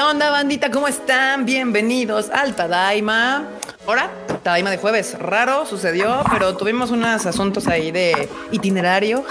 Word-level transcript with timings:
¿Qué 0.00 0.04
onda, 0.06 0.30
bandita? 0.30 0.70
¿Cómo 0.70 0.88
están? 0.88 1.44
Bienvenidos 1.44 2.30
al 2.30 2.56
Tadaima. 2.56 3.50
Ahora, 3.86 4.10
Tadaima 4.42 4.70
de 4.70 4.78
jueves. 4.78 5.14
Raro 5.18 5.66
sucedió, 5.66 6.24
pero 6.32 6.56
tuvimos 6.56 6.90
unos 6.90 7.26
asuntos 7.26 7.68
ahí 7.68 7.90
de 7.90 8.26
itinerario 8.50 9.22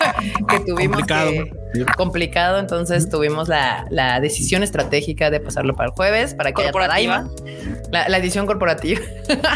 que 0.48 0.60
tuvimos 0.60 0.96
Complicado. 1.00 1.30
que- 1.30 1.63
complicado. 1.96 2.58
Entonces 2.58 3.08
tuvimos 3.08 3.48
la, 3.48 3.86
la 3.90 4.20
decisión 4.20 4.62
estratégica 4.62 5.30
de 5.30 5.40
pasarlo 5.40 5.74
para 5.74 5.88
el 5.88 5.94
jueves 5.94 6.34
para 6.34 6.52
que 6.52 6.62
haya. 6.62 6.72
Tadaima. 6.72 7.28
La, 7.90 8.08
la 8.08 8.18
edición 8.18 8.46
corporativa 8.46 9.00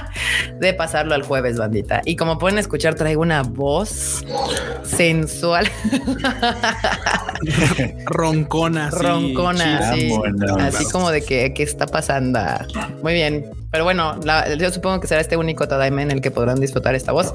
de 0.61 0.75
pasarlo 0.75 1.15
al 1.15 1.23
jueves, 1.23 1.59
bandita. 1.59 2.02
Y 2.05 2.16
como 2.16 2.39
pueden 2.39 2.59
escuchar, 2.59 2.95
traigo 2.95 3.23
una 3.23 3.43
voz 3.43 4.25
sensual. 4.84 5.69
Roncona. 8.07 8.91
sí, 8.91 8.96
roncona, 9.01 9.95
sí. 9.95 10.10
Vámonos. 10.10 10.74
Así 10.74 10.85
como 10.91 11.10
de 11.10 11.23
que 11.23 11.52
qué 11.55 11.62
está 11.62 11.87
pasando. 11.87 12.41
Muy 13.02 13.15
bien. 13.15 13.46
Pero 13.71 13.85
bueno, 13.85 14.19
la- 14.24 14.55
yo 14.55 14.71
supongo 14.71 15.01
que 15.01 15.07
será 15.07 15.21
este 15.21 15.37
único 15.37 15.69
Tadaima 15.69 16.02
en 16.02 16.10
el 16.10 16.21
que 16.21 16.30
podrán 16.30 16.60
disfrutar 16.60 16.95
esta 16.95 17.12
voz. 17.12 17.35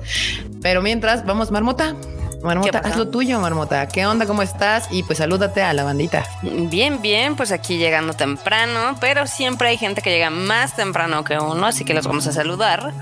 Pero 0.61 0.81
mientras, 0.81 1.25
vamos, 1.25 1.51
Marmota. 1.51 1.95
Marmota, 2.43 2.81
¿Qué 2.81 2.89
haz 2.89 2.97
lo 2.97 3.07
tuyo, 3.07 3.39
Marmota. 3.39 3.87
¿Qué 3.87 4.05
onda? 4.05 4.25
¿Cómo 4.25 4.41
estás? 4.41 4.87
Y 4.91 5.03
pues 5.03 5.19
salúdate 5.19 5.61
a 5.61 5.71
la 5.71 5.85
bandita. 5.85 6.25
Bien, 6.41 7.01
bien, 7.01 7.37
pues 7.37 7.53
aquí 7.53 7.77
llegando 7.77 8.13
temprano, 8.13 8.97
pero 8.99 9.27
siempre 9.27 9.69
hay 9.69 9.77
gente 9.77 10.01
que 10.01 10.09
llega 10.09 10.29
más 10.29 10.75
temprano 10.75 11.23
que 11.23 11.39
uno, 11.39 11.65
así 11.65 11.85
que 11.85 11.93
los 11.93 12.05
vamos 12.05 12.27
a 12.27 12.33
saludar. 12.33 12.93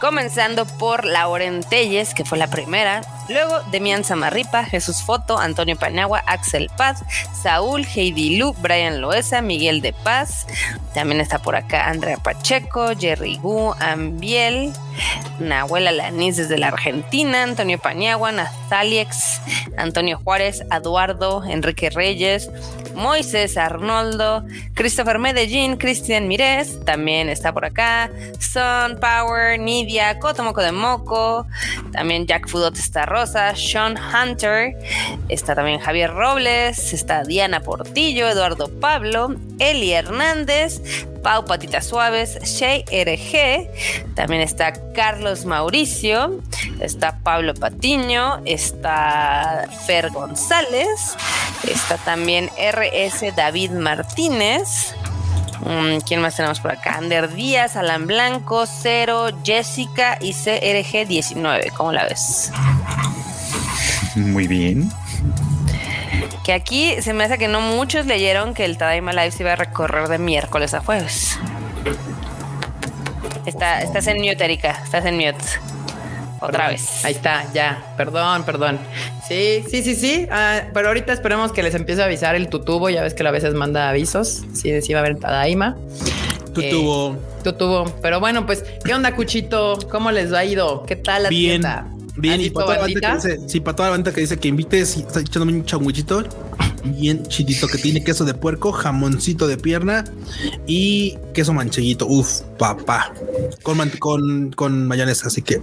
Comenzando 0.00 0.66
por 0.66 1.04
Lauren 1.04 1.62
Telles, 1.62 2.14
que 2.14 2.24
fue 2.24 2.36
la 2.36 2.48
primera. 2.48 3.02
Luego 3.28 3.60
Demian 3.70 4.02
Zamarripa, 4.02 4.64
Jesús 4.64 5.02
Foto, 5.02 5.38
Antonio 5.38 5.76
Paniagua, 5.76 6.24
Axel 6.26 6.68
Paz, 6.76 7.04
Saúl, 7.32 7.86
Heidi 7.86 8.38
Lu, 8.38 8.54
Brian 8.54 9.00
Loesa, 9.00 9.40
Miguel 9.40 9.82
de 9.82 9.92
Paz. 9.92 10.48
También 10.94 11.20
está 11.20 11.38
por 11.38 11.54
acá 11.54 11.88
Andrea 11.88 12.16
Pacheco, 12.16 12.88
Jerry 12.98 13.36
Gu, 13.36 13.72
Ambiel, 13.78 14.72
Nahuel 15.38 15.86
Alanis 15.86 16.38
desde 16.38 16.58
la 16.58 16.68
Argentina, 16.68 17.44
Antonio 17.44 17.78
Paniagua, 17.78 18.32
Nazaliex, 18.80 19.42
Antonio 19.76 20.18
Juárez, 20.24 20.64
Eduardo, 20.72 21.44
Enrique 21.44 21.90
Reyes, 21.90 22.50
Moisés 22.94 23.58
Arnoldo, 23.58 24.42
Christopher 24.72 25.18
Medellín, 25.18 25.76
Cristian 25.76 26.26
Mirés, 26.28 26.82
también 26.86 27.28
está 27.28 27.52
por 27.52 27.66
acá, 27.66 28.10
Sun 28.38 28.98
Power, 28.98 29.60
Nidia, 29.60 30.18
Cotomoco 30.18 30.62
de 30.62 30.72
Moco, 30.72 31.46
también 31.92 32.26
Jack 32.26 32.48
Fudot 32.48 32.74
está 32.78 33.04
Rosa, 33.04 33.54
Sean 33.54 33.96
Hunter, 33.98 34.74
está 35.28 35.54
también 35.54 35.78
Javier 35.78 36.10
Robles, 36.14 36.94
está 36.94 37.22
Diana 37.22 37.60
Portillo, 37.60 38.30
Eduardo 38.30 38.70
Pablo, 38.80 39.34
Eli 39.58 39.92
Hernández, 39.92 40.80
Pau 41.22 41.44
Patitas 41.44 41.86
Suaves, 41.86 42.38
Shay 42.42 42.84
RG, 42.90 44.14
también 44.14 44.42
está 44.42 44.72
Carlos 44.92 45.44
Mauricio, 45.44 46.40
está 46.80 47.18
Pablo 47.22 47.54
Patiño, 47.54 48.40
está 48.44 49.68
Fer 49.86 50.10
González, 50.10 51.16
está 51.68 51.96
también 51.98 52.50
RS 52.56 53.34
David 53.36 53.70
Martínez. 53.72 54.94
Mm, 55.60 55.98
¿Quién 56.06 56.22
más 56.22 56.36
tenemos 56.36 56.60
por 56.60 56.72
acá? 56.72 56.96
Ander 56.96 57.32
Díaz, 57.34 57.76
Alan 57.76 58.06
Blanco, 58.06 58.64
Cero, 58.66 59.28
Jessica 59.44 60.16
y 60.20 60.32
CRG19. 60.32 61.72
¿Cómo 61.72 61.92
la 61.92 62.04
ves? 62.04 62.50
Muy 64.16 64.46
bien. 64.46 64.90
Que 66.44 66.52
aquí 66.52 67.00
se 67.02 67.12
me 67.12 67.24
hace 67.24 67.38
que 67.38 67.48
no 67.48 67.60
muchos 67.60 68.06
leyeron 68.06 68.54
que 68.54 68.64
el 68.64 68.78
Tadaima 68.78 69.12
Live 69.12 69.32
se 69.32 69.42
iba 69.42 69.52
a 69.52 69.56
recorrer 69.56 70.08
de 70.08 70.18
miércoles 70.18 70.74
a 70.74 70.80
jueves. 70.80 71.38
Está, 73.46 73.82
estás 73.82 74.06
en 74.06 74.18
mute, 74.20 74.44
Erika. 74.44 74.80
Estás 74.84 75.04
en 75.06 75.16
mute. 75.16 75.36
Otra 76.40 76.50
Perdón. 76.52 76.68
vez. 76.68 77.04
Ahí 77.04 77.12
está, 77.12 77.44
ya. 77.52 77.82
Perdón, 77.96 78.44
perdón. 78.44 78.78
Sí, 79.28 79.62
sí, 79.70 79.82
sí, 79.82 79.94
sí. 79.94 80.26
Ah, 80.30 80.62
pero 80.72 80.88
ahorita 80.88 81.12
esperemos 81.12 81.52
que 81.52 81.62
les 81.62 81.74
empiece 81.74 82.00
a 82.02 82.06
avisar 82.06 82.34
el 82.34 82.48
tutubo. 82.48 82.88
Ya 82.90 83.02
ves 83.02 83.14
que 83.14 83.26
a 83.26 83.30
veces 83.30 83.54
manda 83.54 83.88
avisos. 83.90 84.42
Sí, 84.54 84.80
sí 84.80 84.92
va 84.94 85.00
a 85.00 85.02
haber 85.02 85.18
Tadaima. 85.18 85.76
Tú 86.54 86.60
Eh, 86.62 86.70
Tutubo. 87.44 87.84
Pero 88.02 88.20
bueno, 88.20 88.44
pues, 88.46 88.64
¿qué 88.84 88.92
onda, 88.94 89.14
Cuchito? 89.14 89.78
¿Cómo 89.90 90.10
les 90.10 90.32
ha 90.32 90.44
ido? 90.44 90.84
¿qué 90.84 90.96
tal 90.96 91.24
la 91.24 91.28
bien. 91.28 91.62
tienda? 91.62 91.86
Bien, 92.20 92.34
¿Han 92.34 92.40
y 92.40 92.44
visto 92.44 92.54
para 92.60 92.66
toda, 92.66 92.76
la 92.76 92.82
banda 92.82 93.00
bandita? 93.08 93.28
que 93.28 93.34
dice, 93.36 93.48
sí, 93.48 93.60
para 93.60 93.76
toda 93.76 93.88
la 93.88 93.90
banda 93.96 94.12
que 94.12 94.20
dice 94.20 94.36
que 94.38 94.48
invites 94.48 94.96
está 94.96 95.20
echándome 95.20 95.52
un 95.54 95.64
changuichito 95.64 96.24
bien 96.84 97.26
chidito 97.26 97.66
que 97.68 97.76
tiene 97.76 98.02
queso 98.02 98.24
de 98.24 98.32
puerco, 98.32 98.72
jamoncito 98.72 99.46
de 99.46 99.58
pierna 99.58 100.04
y 100.66 101.18
queso 101.34 101.52
mancheguito. 101.52 102.06
Uf, 102.06 102.40
papá. 102.58 103.12
Con, 103.62 103.76
man- 103.76 103.92
con, 103.98 104.52
con 104.52 104.86
mayonesa, 104.86 105.26
así 105.28 105.42
que 105.42 105.60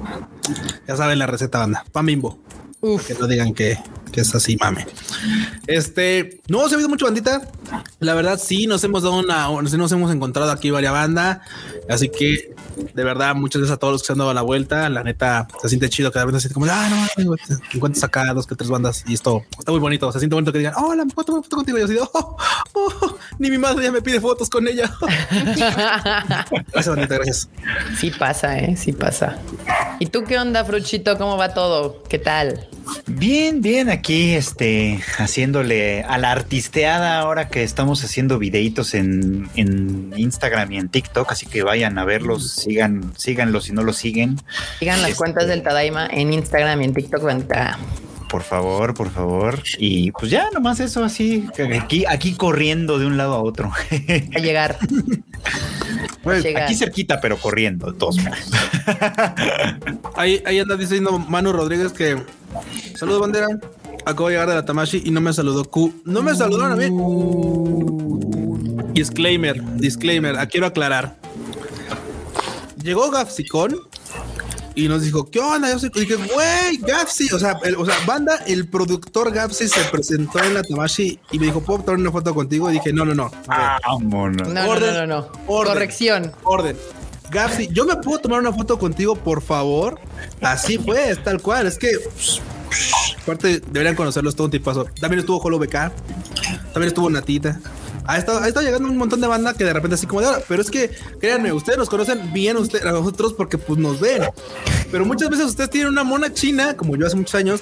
ya 0.88 0.96
saben 0.96 1.18
la 1.20 1.26
receta, 1.28 1.60
banda. 1.60 1.86
Pan 1.92 2.06
bimbo. 2.06 2.40
Uf. 2.82 3.08
Que 3.08 3.16
no 3.16 3.26
digan 3.26 3.56
que, 3.56 3.80
que 4.12 4.22
es 4.22 4.36
así, 4.36 4.56
mame. 4.62 4.86
Este, 5.66 6.40
no 6.48 6.68
se 6.70 6.76
ha 6.76 6.78
visto 6.78 6.90
mucho 6.90 7.06
bandita. 7.06 7.42
La 8.00 8.14
verdad, 8.14 8.40
sí, 8.42 8.68
nos 8.68 8.84
hemos 8.84 9.02
dado 9.02 9.18
una, 9.20 9.48
nos 9.50 9.92
hemos 9.92 10.12
encontrado 10.14 10.52
aquí 10.52 10.70
varias 10.70 10.94
banda. 10.94 11.42
Así 11.90 12.10
que, 12.10 12.54
de 12.94 13.04
verdad, 13.04 13.36
muchas 13.36 13.62
gracias 13.62 13.76
a 13.76 13.80
todos 13.80 13.94
los 13.94 14.02
que 14.02 14.08
se 14.08 14.14
han 14.14 14.20
dado 14.20 14.34
la 14.34 14.42
vuelta. 14.42 14.90
La 14.90 15.04
neta, 15.04 15.48
se 15.62 15.70
siente 15.70 15.90
chido 15.90 16.12
de 16.12 16.20
repente 16.20 16.40
se 16.40 16.48
siente 16.48 16.54
como, 16.54 16.68
ah, 16.72 17.08
no, 17.18 17.36
encuentras 17.74 18.04
acá 18.04 18.34
dos 18.34 18.48
que 18.48 18.56
tres 18.56 18.70
bandas 18.70 19.04
y 19.08 19.14
esto 19.14 19.44
está 19.58 19.72
muy 19.72 19.80
bonito. 19.80 20.12
Se 20.12 20.20
siente 20.20 20.36
bonito 20.36 20.52
que 20.52 20.60
digan, 20.60 20.74
hola, 20.78 21.06
¿me 21.06 21.14
puedo 21.14 21.26
tomar 21.26 21.44
foto 21.44 21.58
contigo? 21.58 21.78
Y 21.78 21.82
yo 21.82 21.86
así, 21.86 21.94
de, 21.94 22.02
oh, 22.02 22.38
oh, 22.74 23.18
ni 23.40 23.50
mi 23.50 23.58
madre 23.58 23.84
ya 23.84 23.92
me 23.92 24.02
pide 24.02 24.20
fotos 24.20 24.50
con 24.50 24.68
ella. 24.68 24.92
gracias, 26.72 26.88
bandita, 26.88 27.16
gracias. 27.16 27.50
Sí 27.98 28.12
pasa, 28.12 28.58
¿eh? 28.58 28.76
Sí 28.78 28.94
pasa. 28.94 29.38
¿Y 30.00 30.08
tú 30.08 30.24
qué 30.24 30.38
onda, 30.38 30.64
Fruchito? 30.66 31.18
¿Cómo 31.18 31.38
va 31.38 31.54
todo? 31.54 32.04
¿Qué 32.10 32.20
tal? 32.20 32.68
Bien, 33.06 33.62
bien, 33.62 33.90
aquí 33.90 34.34
este, 34.34 35.02
haciéndole 35.18 36.04
a 36.04 36.18
la 36.18 36.32
artisteada 36.32 37.20
ahora 37.20 37.50
que 37.50 37.64
estamos 37.64 38.04
haciendo 38.04 38.40
videitos 38.40 38.94
en, 38.94 39.50
en 39.56 40.14
Instagram 40.16 40.72
y 40.72 40.78
en 40.78 40.90
TikTok, 40.90 41.32
así 41.32 41.46
que 41.46 41.64
vayan 41.64 41.98
a 41.98 42.06
verlos, 42.06 42.67
sigan, 42.68 43.14
síganlos 43.18 43.64
si 43.66 43.72
no 43.74 43.84
los 43.84 43.98
siguen, 43.98 44.38
Sigan 44.80 45.02
las 45.02 45.12
Este- 45.12 45.18
cuentas 45.20 45.48
del 45.48 45.64
Tadaima 45.64 46.08
en 46.12 46.34
Instagram 46.34 46.82
y 46.82 46.86
en 46.86 46.94
TikTok, 46.94 47.24
bandita. 47.24 47.78
por 48.30 48.44
favor, 48.44 48.94
por 48.94 49.10
favor. 49.10 49.64
Y 49.78 50.12
pues 50.12 50.30
ya, 50.32 50.50
nomás 50.54 50.80
eso 50.82 51.04
así, 51.04 51.48
aquí, 51.82 52.04
aquí 52.08 52.34
corriendo 52.34 53.00
de 53.00 53.06
un 53.06 53.16
lado 53.18 53.34
a 53.36 53.42
otro. 53.42 53.72
A 54.36 54.40
llegar. 54.40 54.78
Aquí 56.62 56.76
cerquita, 56.76 57.22
pero 57.22 57.38
corriendo, 57.38 57.90
de 57.92 57.98
todos 57.98 58.18
modos. 58.18 58.38
Ahí, 60.18 60.42
ahí 60.46 60.60
anda 60.60 60.76
diciendo 60.76 61.18
Manu 61.20 61.54
Rodríguez 61.54 61.94
que 61.94 62.18
saludos 62.96 63.22
bandera. 63.22 63.48
Acabo 64.06 64.28
de 64.30 64.34
llegar 64.36 64.50
de 64.50 64.56
la 64.56 64.66
Tamashi 64.66 65.04
y 65.06 65.12
no 65.12 65.22
me 65.22 65.32
saludó 65.34 65.64
Q. 65.66 66.02
No 66.06 66.22
me 66.24 66.34
saludaron 66.36 66.74
a 66.74 66.76
mí. 66.76 66.88
Disclaimer, 68.94 69.62
disclaimer, 69.78 70.38
ah, 70.40 70.48
quiero 70.48 70.66
aclarar. 70.66 71.16
Llegó 72.88 73.12
Gafsicón 73.12 73.82
y 74.74 74.88
nos 74.88 75.02
dijo, 75.02 75.30
¿qué 75.30 75.42
onda? 75.42 75.70
Yo 75.70 75.78
soy... 75.78 75.92
y 75.94 76.00
dije, 76.00 76.16
güey, 76.16 76.78
Gafsi, 76.78 77.28
o 77.34 77.38
sea, 77.38 77.60
el- 77.66 77.76
o 77.76 77.86
sea, 77.86 77.96
banda, 78.06 78.38
el 78.48 78.70
productor 78.70 79.34
Gafsi 79.34 79.68
se 79.68 79.82
presentó 79.92 80.42
en 80.42 80.54
la 80.54 80.64
Tamashi 80.64 81.20
y 81.32 81.38
me 81.38 81.48
dijo, 81.48 81.60
¿puedo 81.60 81.80
tomar 81.84 82.00
una 82.00 82.14
foto 82.14 82.34
contigo? 82.34 82.70
Y 82.72 82.76
dije, 82.76 82.94
no, 82.94 83.04
no, 83.04 83.14
no. 83.14 83.30
A 83.50 83.58
ver, 83.74 83.82
Vámonos. 83.86 84.48
No, 84.48 84.54
no, 84.54 84.70
Orden, 84.70 84.94
no, 84.94 85.06
no, 85.06 85.08
no. 85.22 85.28
orden. 85.48 85.74
Corrección. 85.74 86.32
Orden. 86.46 86.78
Gapsi, 87.30 87.68
yo 87.74 87.84
me 87.84 87.98
puedo 87.98 88.20
tomar 88.20 88.40
una 88.40 88.54
foto 88.54 88.80
contigo, 88.80 89.18
por 89.18 89.42
favor. 89.42 90.00
Así 90.42 90.78
fue, 90.78 91.10
es 91.10 91.22
tal 91.22 91.42
cual. 91.42 91.68
Es 91.68 91.78
que 91.78 91.90
psh, 91.90 92.40
psh, 92.72 93.16
aparte 93.22 93.60
deberían 93.70 93.96
conocerlos 93.98 94.34
todo 94.34 94.46
un 94.46 94.52
tipazo. 94.52 94.86
También 95.02 95.20
estuvo 95.20 95.40
Holo 95.40 95.60
BK, 95.60 95.72
también 96.72 96.88
estuvo 96.88 97.10
Natita. 97.10 97.60
Ha 98.08 98.18
estado, 98.18 98.40
ha 98.40 98.48
estado 98.48 98.66
llegando 98.66 98.88
un 98.90 98.98
montón 98.98 99.20
de 99.22 99.28
banda 99.28 99.54
que 99.54 99.66
de 99.66 99.74
repente 99.74 99.96
así 99.96 100.08
como 100.08 100.22
de 100.22 100.28
ahora, 100.28 100.42
pero 100.48 100.62
es 100.62 100.72
que 100.72 100.92
créanme, 101.20 101.52
ustedes 101.52 101.78
nos 101.78 101.90
conocen 101.90 102.32
bien 102.34 102.56
ustedes 102.58 102.86
a 102.86 102.92
nosotros 102.92 103.34
porque 103.34 103.58
pues 103.58 103.78
nos 103.78 104.00
ven. 104.00 104.24
Pero 104.92 105.06
muchas 105.06 105.30
veces 105.30 105.48
ustedes 105.48 105.70
tienen 105.70 105.90
una 105.90 106.04
mona 106.04 106.34
china, 106.34 106.78
como 106.78 106.96
yo 106.96 107.06
hace 107.06 107.18
muchos 107.18 107.36
años, 107.36 107.62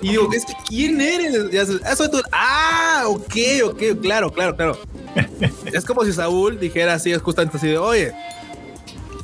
y 0.00 0.10
digo, 0.10 0.28
es 0.32 0.46
que 0.46 0.54
¿quién 0.66 1.00
eres? 1.00 1.36
Ah, 1.84 1.94
soy 1.94 2.10
tú. 2.10 2.22
Ah, 2.32 3.04
ok, 3.06 3.34
ok, 3.64 3.82
claro, 4.00 4.32
claro, 4.32 4.56
claro. 4.56 4.78
es 5.72 5.84
como 5.84 6.04
si 6.04 6.12
Saúl 6.12 6.58
dijera 6.58 6.94
así, 6.94 7.12
es 7.12 7.20
justamente 7.20 7.58
así 7.58 7.68
de, 7.68 7.78
oye, 7.78 8.14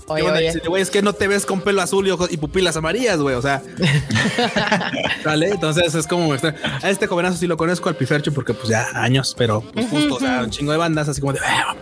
Oye, 0.09 0.81
es 0.83 0.91
que 0.91 1.03
no 1.03 1.13
te 1.13 1.29
ves 1.29 1.45
con 1.47 1.61
pelo 1.61 1.83
azul 1.83 2.07
y 2.07 2.11
ojos 2.11 2.29
y 2.33 2.37
pupilas 2.37 2.77
amarillas, 2.77 3.19
güey. 3.19 3.35
O 3.37 3.43
sea, 3.43 3.63
¿vale? 5.25 5.51
Entonces 5.51 5.95
es 5.95 6.07
como 6.07 6.33
extra- 6.35 6.55
a 6.83 6.91
este 6.91 7.07
jovenazo 7.07 7.37
sí 7.39 7.47
lo 7.47 7.57
conozco 7.57 7.89
al 7.89 7.97
Pifercho 7.97 8.33
porque 8.33 8.55
pues 8.55 8.69
ya 8.69 8.89
años, 8.95 9.35
pero 9.37 9.63
pues 9.73 9.89
justo, 9.89 10.15
o 10.17 10.21
sea, 10.21 10.43
un 10.45 10.51
chingo 10.51 10.73
de 10.73 10.79
bandas 10.79 11.09
así 11.09 11.21
como 11.21 11.33
de. 11.33 11.41
"Ah, 11.45 11.75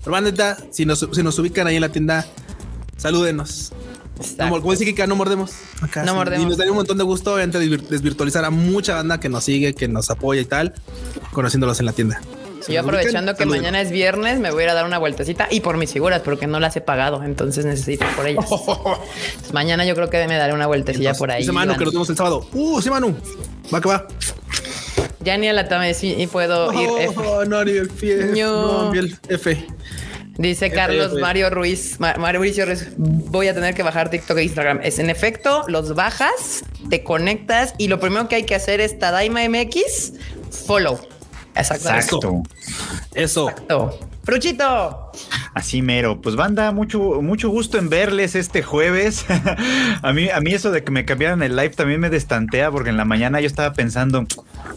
Pero 0.00 0.12
bandita, 0.12 0.56
si 0.70 0.84
nos, 0.84 1.06
si 1.12 1.22
nos 1.22 1.38
ubican 1.38 1.66
ahí 1.66 1.76
en 1.76 1.80
la 1.80 1.88
tienda, 1.88 2.26
salúdenos. 2.96 3.72
No, 4.16 4.22
Exacto. 4.24 4.60
como 4.60 4.70
dice 4.72 4.84
Kika, 4.84 5.06
no 5.08 5.16
mordemos. 5.16 5.52
Acá, 5.80 6.04
No 6.04 6.12
sí. 6.12 6.16
mordemos. 6.16 6.44
Y 6.44 6.48
nos 6.48 6.56
daría 6.58 6.70
un 6.72 6.76
montón 6.78 6.98
de 6.98 7.04
gusto, 7.04 7.34
obviamente, 7.34 7.58
desvir- 7.58 7.88
desvirtualizar 7.88 8.44
a 8.44 8.50
mucha 8.50 8.94
banda 8.94 9.18
que 9.18 9.28
nos 9.28 9.42
sigue, 9.44 9.74
que 9.74 9.88
nos 9.88 10.08
apoya 10.10 10.40
y 10.40 10.44
tal, 10.44 10.72
conociéndolos 11.32 11.80
en 11.80 11.86
la 11.86 11.92
tienda. 11.92 12.20
Yo 12.68 12.80
aprovechando 12.80 13.34
que 13.34 13.44
mañana 13.46 13.80
es 13.80 13.90
viernes, 13.90 14.38
me 14.38 14.50
voy 14.50 14.62
a 14.62 14.64
ir 14.64 14.70
a 14.70 14.74
dar 14.74 14.84
una 14.86 14.98
vueltecita 14.98 15.48
y 15.50 15.60
por 15.60 15.76
mis 15.76 15.92
figuras, 15.92 16.22
porque 16.22 16.46
no 16.46 16.60
las 16.60 16.76
he 16.76 16.80
pagado, 16.80 17.22
entonces 17.22 17.64
necesito 17.64 18.06
por 18.16 18.26
ellas. 18.26 18.44
Entonces, 18.50 19.52
mañana 19.52 19.84
yo 19.84 19.94
creo 19.94 20.08
que 20.10 20.26
me 20.26 20.36
daré 20.36 20.52
una 20.54 20.66
vueltecilla 20.66 21.14
por 21.14 21.30
ahí. 21.30 21.44
Iván. 21.44 21.76
que 21.76 21.84
nos 21.84 21.92
vemos 21.92 22.10
el 22.10 22.16
sábado. 22.16 22.46
Uh, 22.52 22.80
sí, 22.80 22.90
Manu. 22.90 23.14
Va 23.72 23.80
que 23.80 23.88
va. 23.88 24.06
Ya 25.20 25.36
ni 25.38 25.48
a 25.48 25.52
la 25.52 25.68
tame 25.68 25.94
sí 25.94 26.14
y 26.18 26.26
puedo 26.26 26.72
ir. 26.72 26.88
F. 27.00 27.20
No, 27.48 27.64
ni 27.64 27.72
el 27.72 27.88
pie. 27.88 28.16
No, 28.36 28.92
ni 28.92 28.98
el 28.98 29.18
F. 29.28 29.66
Dice 30.36 30.66
F, 30.66 30.74
Carlos 30.74 31.12
F. 31.12 31.20
Mario 31.20 31.48
Ruiz, 31.48 32.00
Ma- 32.00 32.14
Mario 32.18 32.40
Ruiz, 32.40 32.58
voy 32.96 33.46
a 33.48 33.54
tener 33.54 33.74
que 33.74 33.82
bajar 33.84 34.10
TikTok 34.10 34.36
e 34.38 34.42
Instagram. 34.42 34.80
Es 34.82 34.98
en 34.98 35.08
efecto, 35.08 35.64
los 35.68 35.94
bajas, 35.94 36.64
te 36.90 37.04
conectas 37.04 37.74
y 37.78 37.86
lo 37.88 38.00
primero 38.00 38.28
que 38.28 38.34
hay 38.36 38.42
que 38.42 38.54
hacer 38.56 38.80
es 38.80 38.98
Tadaima 38.98 39.48
MX, 39.48 40.12
follow. 40.66 40.98
Exacto. 41.54 41.88
Exacto. 41.88 42.42
Eso. 43.14 43.48
Exacto. 43.48 44.13
Fruchito. 44.24 45.10
Así 45.54 45.82
mero. 45.82 46.20
Pues 46.20 46.34
banda, 46.34 46.72
mucho, 46.72 46.98
mucho 47.22 47.48
gusto 47.50 47.78
en 47.78 47.88
verles 47.88 48.34
este 48.34 48.62
jueves. 48.62 49.24
a 50.02 50.12
mí, 50.12 50.28
a 50.30 50.40
mí 50.40 50.52
eso 50.52 50.70
de 50.70 50.82
que 50.82 50.90
me 50.90 51.04
cambiaran 51.04 51.42
el 51.42 51.54
live 51.54 51.70
también 51.70 52.00
me 52.00 52.10
destantea 52.10 52.70
porque 52.70 52.90
en 52.90 52.96
la 52.96 53.04
mañana 53.04 53.40
yo 53.40 53.46
estaba 53.46 53.72
pensando, 53.74 54.26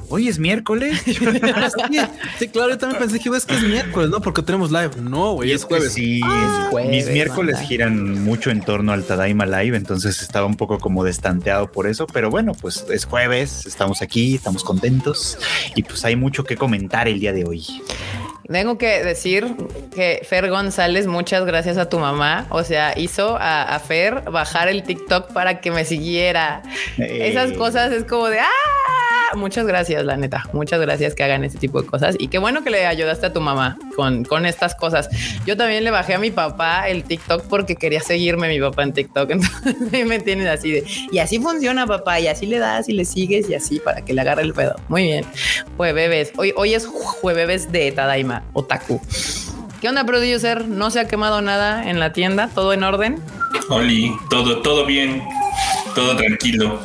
hoy 0.09 0.27
es 0.27 0.37
miércoles. 0.39 1.01
Sí, 1.07 1.99
sí, 2.39 2.47
claro, 2.49 2.69
yo 2.71 2.77
también 2.77 2.99
pensé 2.99 3.19
que 3.19 3.29
es 3.29 3.45
que 3.45 3.55
es 3.55 3.63
miércoles, 3.63 4.09
¿no? 4.09 4.19
Porque 4.21 4.41
tenemos 4.41 4.71
live. 4.71 4.91
No, 5.01 5.33
güey, 5.33 5.51
es 5.51 5.61
que 5.65 5.75
jueves. 5.75 5.93
Sí, 5.93 6.21
Ah, 6.23 6.61
es- 6.65 6.69
jueves, 6.71 6.89
mis 6.91 7.09
miércoles 7.09 7.53
banda. 7.55 7.67
giran 7.67 8.23
mucho 8.23 8.51
en 8.51 8.61
torno 8.61 8.91
al 8.93 9.03
Tadaima 9.03 9.45
Live, 9.45 9.75
entonces 9.77 10.21
estaba 10.21 10.45
un 10.45 10.55
poco 10.55 10.77
como 10.79 11.03
destanteado 11.03 11.71
por 11.71 11.87
eso, 11.87 12.05
pero 12.07 12.29
bueno, 12.29 12.53
pues 12.53 12.85
es 12.91 13.05
jueves, 13.05 13.65
estamos 13.65 14.01
aquí, 14.01 14.35
estamos 14.35 14.63
contentos 14.63 15.37
y 15.75 15.83
pues 15.83 16.03
hay 16.05 16.15
mucho 16.15 16.43
que 16.43 16.55
comentar 16.57 17.07
el 17.07 17.19
día 17.19 17.33
de 17.33 17.45
hoy. 17.45 17.65
Tengo 18.51 18.77
que 18.77 19.03
decir 19.03 19.55
que 19.93 20.21
Fer 20.23 20.49
González, 20.49 21.05
muchas 21.07 21.45
gracias 21.45 21.77
a 21.77 21.89
tu 21.89 21.99
mamá. 21.99 22.47
O 22.49 22.63
sea, 22.63 22.93
hizo 22.97 23.37
a, 23.37 23.63
a 23.63 23.79
Fer 23.79 24.21
bajar 24.31 24.69
el 24.69 24.83
TikTok 24.83 25.33
para 25.33 25.59
que 25.59 25.71
me 25.71 25.83
siguiera. 25.85 26.63
Esas 26.97 27.53
cosas 27.53 27.91
es 27.91 28.03
como 28.05 28.27
de 28.27 28.39
¡ah! 28.39 28.47
Muchas 29.35 29.67
gracias, 29.67 30.05
la 30.05 30.15
neta. 30.15 30.45
Muchas 30.53 30.79
gracias 30.79 31.13
que 31.13 31.23
hagan 31.23 31.43
ese 31.43 31.57
tipo 31.57 31.81
de 31.81 31.87
cosas. 31.87 32.15
Y 32.17 32.29
qué 32.29 32.37
bueno 32.37 32.63
que 32.63 32.69
le 32.69 32.85
ayudaste 32.85 33.25
a 33.25 33.33
tu 33.33 33.41
mamá 33.41 33.77
con, 33.95 34.23
con 34.23 34.45
estas 34.45 34.73
cosas. 34.75 35.09
Yo 35.45 35.57
también 35.57 35.83
le 35.83 35.91
bajé 35.91 36.13
a 36.13 36.19
mi 36.19 36.31
papá 36.31 36.87
el 36.87 37.03
TikTok 37.03 37.43
porque 37.43 37.75
quería 37.75 37.99
seguirme 37.99 38.47
mi 38.47 38.59
papá 38.59 38.83
en 38.83 38.93
TikTok. 38.93 39.29
Entonces 39.65 40.05
me 40.05 40.19
tienes 40.19 40.47
así 40.47 40.71
de 40.71 40.83
y 41.11 41.19
así 41.19 41.39
funciona, 41.39 41.85
papá. 41.85 42.19
Y 42.19 42.27
así 42.27 42.45
le 42.45 42.59
das 42.59 42.87
y 42.87 42.93
le 42.93 43.03
sigues 43.03 43.49
y 43.49 43.55
así 43.55 43.79
para 43.79 44.01
que 44.01 44.13
le 44.13 44.21
agarre 44.21 44.43
el 44.43 44.53
pedo. 44.53 44.75
Muy 44.87 45.03
bien. 45.03 45.25
Jueves. 45.75 46.31
Hoy, 46.37 46.53
hoy 46.55 46.73
es 46.73 46.85
jueves 46.85 47.71
de 47.71 47.91
Tadaima, 47.91 48.36
Otaku. 48.53 49.01
¿Qué 49.81 49.89
onda, 49.89 50.03
producer? 50.05 50.67
¿No 50.67 50.89
se 50.89 50.99
ha 50.99 51.07
quemado 51.07 51.41
nada 51.41 51.89
en 51.89 51.99
la 51.99 52.11
tienda? 52.13 52.49
¿Todo 52.53 52.73
en 52.73 52.83
orden? 52.83 53.21
Oli, 53.69 54.11
todo, 54.29 54.61
todo 54.61 54.85
bien, 54.85 55.23
todo 55.93 56.15
tranquilo. 56.15 56.79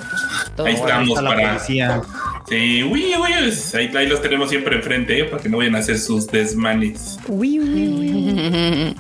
Todo 0.57 0.67
Ahí 0.67 0.75
bueno, 0.77 0.89
estamos 0.89 1.23
para. 1.23 1.49
policía. 1.51 2.03
Sí, 2.49 2.83
uy, 2.83 3.15
uy, 3.17 3.33
ahí, 3.75 3.91
ahí 3.97 4.07
los 4.07 4.21
tenemos 4.21 4.51
siempre 4.51 4.77
enfrente, 4.77 5.19
¿eh? 5.21 5.25
para 5.25 5.43
que 5.43 5.49
no 5.49 5.59
vayan 5.59 5.77
a 5.77 5.79
hacer 5.79 5.99
sus 5.99 6.27
desmanes. 6.27 7.19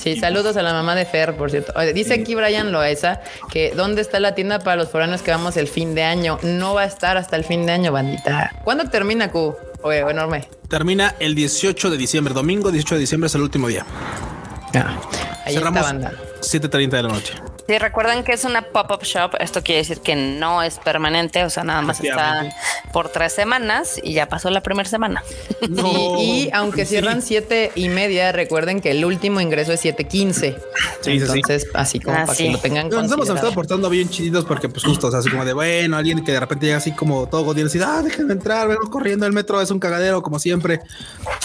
Sí, 0.00 0.16
saludos 0.16 0.56
a 0.56 0.62
la 0.62 0.72
mamá 0.72 0.94
de 0.94 1.04
Fer, 1.04 1.36
por 1.36 1.50
cierto. 1.50 1.74
Dice 1.92 2.14
aquí 2.14 2.34
Brian 2.34 2.72
Loesa 2.72 3.20
que 3.52 3.72
¿dónde 3.76 4.00
está 4.00 4.18
la 4.18 4.34
tienda 4.34 4.58
para 4.60 4.76
los 4.76 4.88
foranos 4.88 5.20
que 5.20 5.30
vamos 5.30 5.58
el 5.58 5.68
fin 5.68 5.94
de 5.94 6.04
año? 6.04 6.38
No 6.42 6.72
va 6.72 6.82
a 6.82 6.86
estar 6.86 7.18
hasta 7.18 7.36
el 7.36 7.44
fin 7.44 7.66
de 7.66 7.72
año, 7.72 7.92
bandita. 7.92 8.50
¿Cuándo 8.64 8.84
termina 8.88 9.30
Q? 9.30 9.54
Oye, 9.82 9.98
enorme. 10.00 10.48
Termina 10.68 11.14
el 11.18 11.34
18 11.34 11.90
de 11.90 11.96
diciembre. 11.96 12.34
Domingo 12.34 12.70
18 12.70 12.94
de 12.96 13.00
diciembre 13.00 13.26
es 13.28 13.34
el 13.34 13.42
último 13.42 13.68
día. 13.68 13.84
Ah, 14.74 15.00
ahí 15.44 15.54
Cerramos 15.54 15.80
está 15.80 15.92
banda. 15.92 16.12
7.30 16.40 16.90
de 16.90 17.02
la 17.02 17.08
noche. 17.08 17.34
Si 17.70 17.78
recuerdan 17.78 18.24
que 18.24 18.32
es 18.32 18.44
una 18.44 18.62
pop-up 18.62 19.04
shop, 19.04 19.36
esto 19.38 19.62
quiere 19.62 19.78
decir 19.82 20.00
que 20.00 20.16
no 20.16 20.60
es 20.60 20.80
permanente, 20.80 21.44
o 21.44 21.50
sea, 21.50 21.62
nada 21.62 21.82
más 21.82 22.00
está 22.00 22.48
por 22.92 23.10
tres 23.10 23.32
semanas 23.32 24.00
y 24.02 24.12
ya 24.12 24.28
pasó 24.28 24.50
la 24.50 24.60
primera 24.60 24.88
semana. 24.88 25.22
Y 26.18 26.50
aunque 26.52 26.84
Sí. 26.84 26.96
cierran 26.96 27.22
siete 27.22 27.70
y 27.76 27.88
media, 27.88 28.32
recuerden 28.32 28.80
que 28.80 28.90
el 28.90 29.04
último 29.04 29.40
ingreso 29.40 29.72
es 29.72 29.84
7.15. 29.84 30.58
Sí. 31.00 31.10
Entonces, 31.12 31.68
así 31.72 32.00
como 32.00 32.16
Ah, 32.16 32.24
para 32.26 32.34
sí. 32.34 32.46
que 32.46 32.50
lo 32.50 32.58
tengan 32.58 32.88
Nos 32.88 33.12
hemos 33.12 33.28
estado 33.28 33.52
portando 33.52 33.88
bien 33.88 34.08
chiditos 34.08 34.44
porque, 34.46 34.68
pues, 34.68 34.84
justo, 34.84 35.06
o 35.06 35.10
sea, 35.12 35.20
así 35.20 35.30
como 35.30 35.44
de 35.44 35.52
bueno, 35.52 35.96
alguien 35.96 36.24
que 36.24 36.32
de 36.32 36.40
repente 36.40 36.66
llega 36.66 36.78
así 36.78 36.90
como 36.90 37.28
todo 37.28 37.44
godín, 37.44 37.66
así, 37.66 37.78
ah, 37.80 38.02
déjenme 38.02 38.32
entrar, 38.32 38.66
vengo 38.66 38.90
corriendo, 38.90 39.26
el 39.26 39.32
metro 39.32 39.60
es 39.60 39.70
un 39.70 39.78
cagadero, 39.78 40.22
como 40.22 40.40
siempre. 40.40 40.80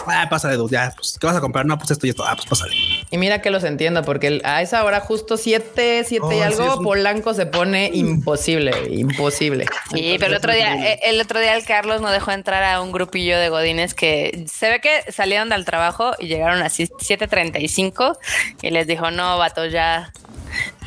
Ah, 0.08 0.28
pásale, 0.30 0.56
dude, 0.56 0.72
ya, 0.74 0.94
pues, 0.96 1.18
¿qué 1.20 1.28
vas 1.28 1.36
a 1.36 1.42
comprar? 1.42 1.66
No, 1.66 1.78
pues 1.78 1.92
esto 1.92 2.06
y 2.08 2.10
esto, 2.12 2.24
ah, 2.26 2.36
pues 2.36 2.48
pásale. 2.48 2.74
Y 3.12 3.18
mira 3.18 3.42
que 3.42 3.50
los 3.50 3.64
entiendo, 3.64 4.04
porque 4.04 4.42
a 4.44 4.62
esa 4.62 4.84
hora, 4.84 5.00
justo 5.00 5.38
7, 5.38 6.04
7 6.06 6.26
Oh, 6.26 6.32
y 6.32 6.36
sí, 6.36 6.42
algo, 6.42 6.78
un- 6.78 6.84
Polanco 6.84 7.34
se 7.34 7.46
pone 7.46 7.90
imposible, 7.94 8.72
imposible. 8.90 9.66
Sí, 9.92 10.18
pero 10.20 10.32
el 10.32 10.38
otro 10.38 10.54
día, 10.54 10.76
eh, 10.94 11.00
el 11.04 11.20
otro 11.22 11.40
día 11.40 11.56
el 11.56 11.66
Carlos 11.66 12.02
no 12.02 12.12
dejó 12.12 12.32
entrar 12.32 12.64
a 12.64 12.82
un 12.82 12.92
grupillo 12.92 13.38
de 13.40 13.50
godines 13.50 13.94
que 13.94 14.46
se 14.52 14.70
ve 14.70 14.82
que 14.82 15.12
salieron 15.12 15.50
del 15.50 15.66
trabajo 15.66 16.14
y 16.20 16.28
llegaron 16.28 16.62
así 16.62 16.88
7:35 16.88 18.18
y 18.62 18.70
les 18.72 18.88
dijo, 18.88 19.12
no, 19.12 19.38
vato, 19.38 19.66
ya, 19.66 20.12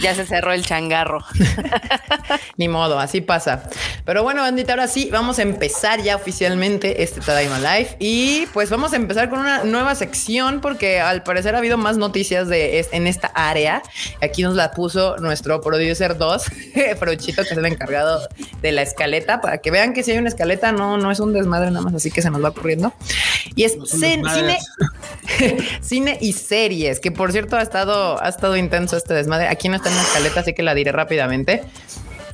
ya 0.00 0.14
se 0.14 0.26
cerró 0.26 0.52
el 0.52 0.64
changarro. 0.64 1.24
Ni 2.56 2.68
modo, 2.68 2.98
así 2.98 3.20
pasa. 3.20 3.62
Pero 4.04 4.22
bueno, 4.22 4.42
bandita, 4.42 4.72
ahora 4.72 4.88
sí, 4.88 5.08
vamos 5.12 5.38
a 5.38 5.42
empezar 5.42 6.02
ya 6.02 6.16
oficialmente 6.16 7.02
este 7.02 7.20
Tadaima 7.20 7.58
Live. 7.58 7.96
Y 7.98 8.46
pues 8.52 8.70
vamos 8.70 8.92
a 8.92 8.96
empezar 8.96 9.30
con 9.30 9.40
una 9.40 9.64
nueva 9.64 9.94
sección 9.94 10.60
porque 10.60 11.00
al 11.00 11.22
parecer 11.22 11.54
ha 11.54 11.58
habido 11.58 11.76
más 11.78 11.96
noticias 11.96 12.48
de 12.48 12.78
es- 12.80 12.88
en 12.92 13.06
esta 13.06 13.28
área. 13.28 13.82
Aquí 14.22 14.42
nos 14.42 14.54
la 14.54 14.72
puso 14.72 15.16
nuestro 15.18 15.60
producer 15.60 16.16
2, 16.16 16.44
Frochito, 16.98 17.42
que 17.42 17.50
es 17.50 17.56
el 17.58 17.66
encargado 17.66 18.20
de 18.62 18.72
la 18.72 18.82
escaleta, 18.82 19.40
para 19.40 19.58
que 19.58 19.70
vean 19.70 19.92
que 19.94 20.02
si 20.02 20.12
hay 20.12 20.18
una 20.18 20.28
escaleta, 20.28 20.72
no, 20.72 20.96
no 20.96 21.10
es 21.10 21.20
un 21.20 21.32
desmadre 21.32 21.70
nada 21.70 21.84
más, 21.84 21.94
así 21.94 22.10
que 22.10 22.22
se 22.22 22.30
nos 22.30 22.42
va 22.42 22.48
ocurriendo. 22.50 22.92
Y 23.54 23.64
es 23.64 23.76
No 23.76 23.86
cine, 23.86 24.58
cine 25.80 26.18
y 26.20 26.32
series, 26.32 27.00
que 27.00 27.10
por 27.10 27.32
cierto 27.32 27.56
ha 27.56 27.62
estado, 27.62 28.22
ha 28.22 28.28
estado 28.28 28.56
intenso 28.56 28.96
este 28.96 29.14
desmadre. 29.14 29.48
Aquí 29.48 29.68
no 29.68 29.76
está 29.76 29.87
en 29.88 29.96
la 29.96 30.02
escaleta, 30.02 30.40
así 30.40 30.52
que 30.52 30.62
la 30.62 30.74
diré 30.74 30.92
rápidamente. 30.92 31.62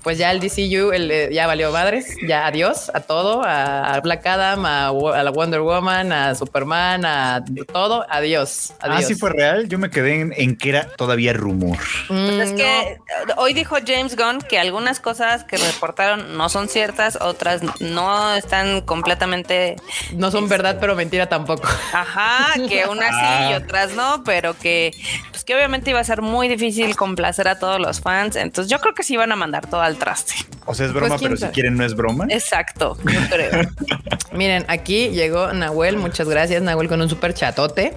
Pues 0.04 0.18
ya 0.18 0.30
el 0.30 0.38
DCU 0.38 0.92
el, 0.92 1.10
eh, 1.10 1.30
ya 1.32 1.46
valió 1.48 1.72
madres, 1.72 2.14
ya 2.28 2.46
adiós 2.46 2.90
a 2.94 3.00
todo, 3.00 3.42
a, 3.42 3.94
a 3.94 4.00
Black 4.00 4.24
Adam, 4.26 4.64
a, 4.66 4.88
a 4.88 5.22
la 5.22 5.30
Wonder 5.30 5.62
Woman, 5.62 6.12
a 6.12 6.34
Superman, 6.34 7.04
a 7.06 7.42
todo, 7.72 8.06
adiós. 8.10 8.74
Ah, 8.80 8.88
adiós. 8.96 9.06
sí 9.08 9.14
fue 9.14 9.30
real. 9.30 9.66
Yo 9.66 9.78
me 9.78 9.88
quedé 9.90 10.20
en, 10.20 10.32
en 10.36 10.56
que 10.56 10.68
era 10.68 10.88
todavía 10.96 11.32
rumor. 11.32 11.78
Mm, 12.10 12.26
Pues 12.26 12.38
es 12.40 12.50
no. 12.52 12.56
que 12.58 12.80
eh, 12.82 12.98
hoy 13.38 13.54
dijo 13.54 13.76
James 13.84 14.14
Gunn 14.16 14.42
que 14.42 14.58
algunas 14.58 15.00
cosas 15.00 15.42
que 15.44 15.56
reportaron 15.56 16.36
no 16.36 16.48
son 16.50 16.68
ciertas, 16.68 17.16
otras 17.20 17.62
no 17.80 18.34
están 18.34 18.82
completamente 18.82 19.76
no 20.12 20.30
son 20.30 20.48
verdad, 20.48 20.76
pero 20.80 20.94
mentira 20.94 21.28
tampoco. 21.30 21.66
Ajá, 21.94 22.52
que 22.68 22.84
unas 22.86 23.08
sí 23.10 23.50
y 23.50 23.54
otras 23.54 23.94
no, 23.94 24.22
pero 24.24 24.54
que 24.58 24.92
pues 25.30 25.44
que 25.44 25.54
obviamente 25.54 25.90
iba 25.90 26.00
a 26.00 26.04
ser 26.04 26.20
muy 26.20 26.48
difícil 26.48 26.94
complacer 26.94 27.48
a 27.48 27.58
todos 27.58 27.80
los 27.80 28.00
fans. 28.00 28.36
Entonces 28.36 28.70
yo 28.70 28.78
creo 28.80 28.92
que 28.94 29.02
sí 29.02 29.14
iban 29.14 29.32
a 29.32 29.36
mandar 29.36 29.66
todo 29.68 29.80
al 29.80 29.93
traste. 29.96 30.34
O 30.66 30.74
sea, 30.74 30.86
es 30.86 30.92
Pues, 30.92 31.02
broma, 31.04 31.18
¿quién 31.18 31.32
pero 31.34 31.46
si 31.46 31.52
quieren 31.52 31.76
no 31.76 31.84
es 31.84 31.94
broma. 31.94 32.26
Exacto, 32.28 32.96
yo 33.04 33.20
creo. 33.30 33.68
Miren, 34.32 34.64
aquí 34.68 35.10
llegó 35.10 35.52
Nahuel, 35.52 35.96
muchas 35.96 36.28
gracias 36.28 36.60
Nahuel 36.62 36.88
con 36.88 37.00
un 37.00 37.08
super 37.08 37.34
chatote 37.34 37.94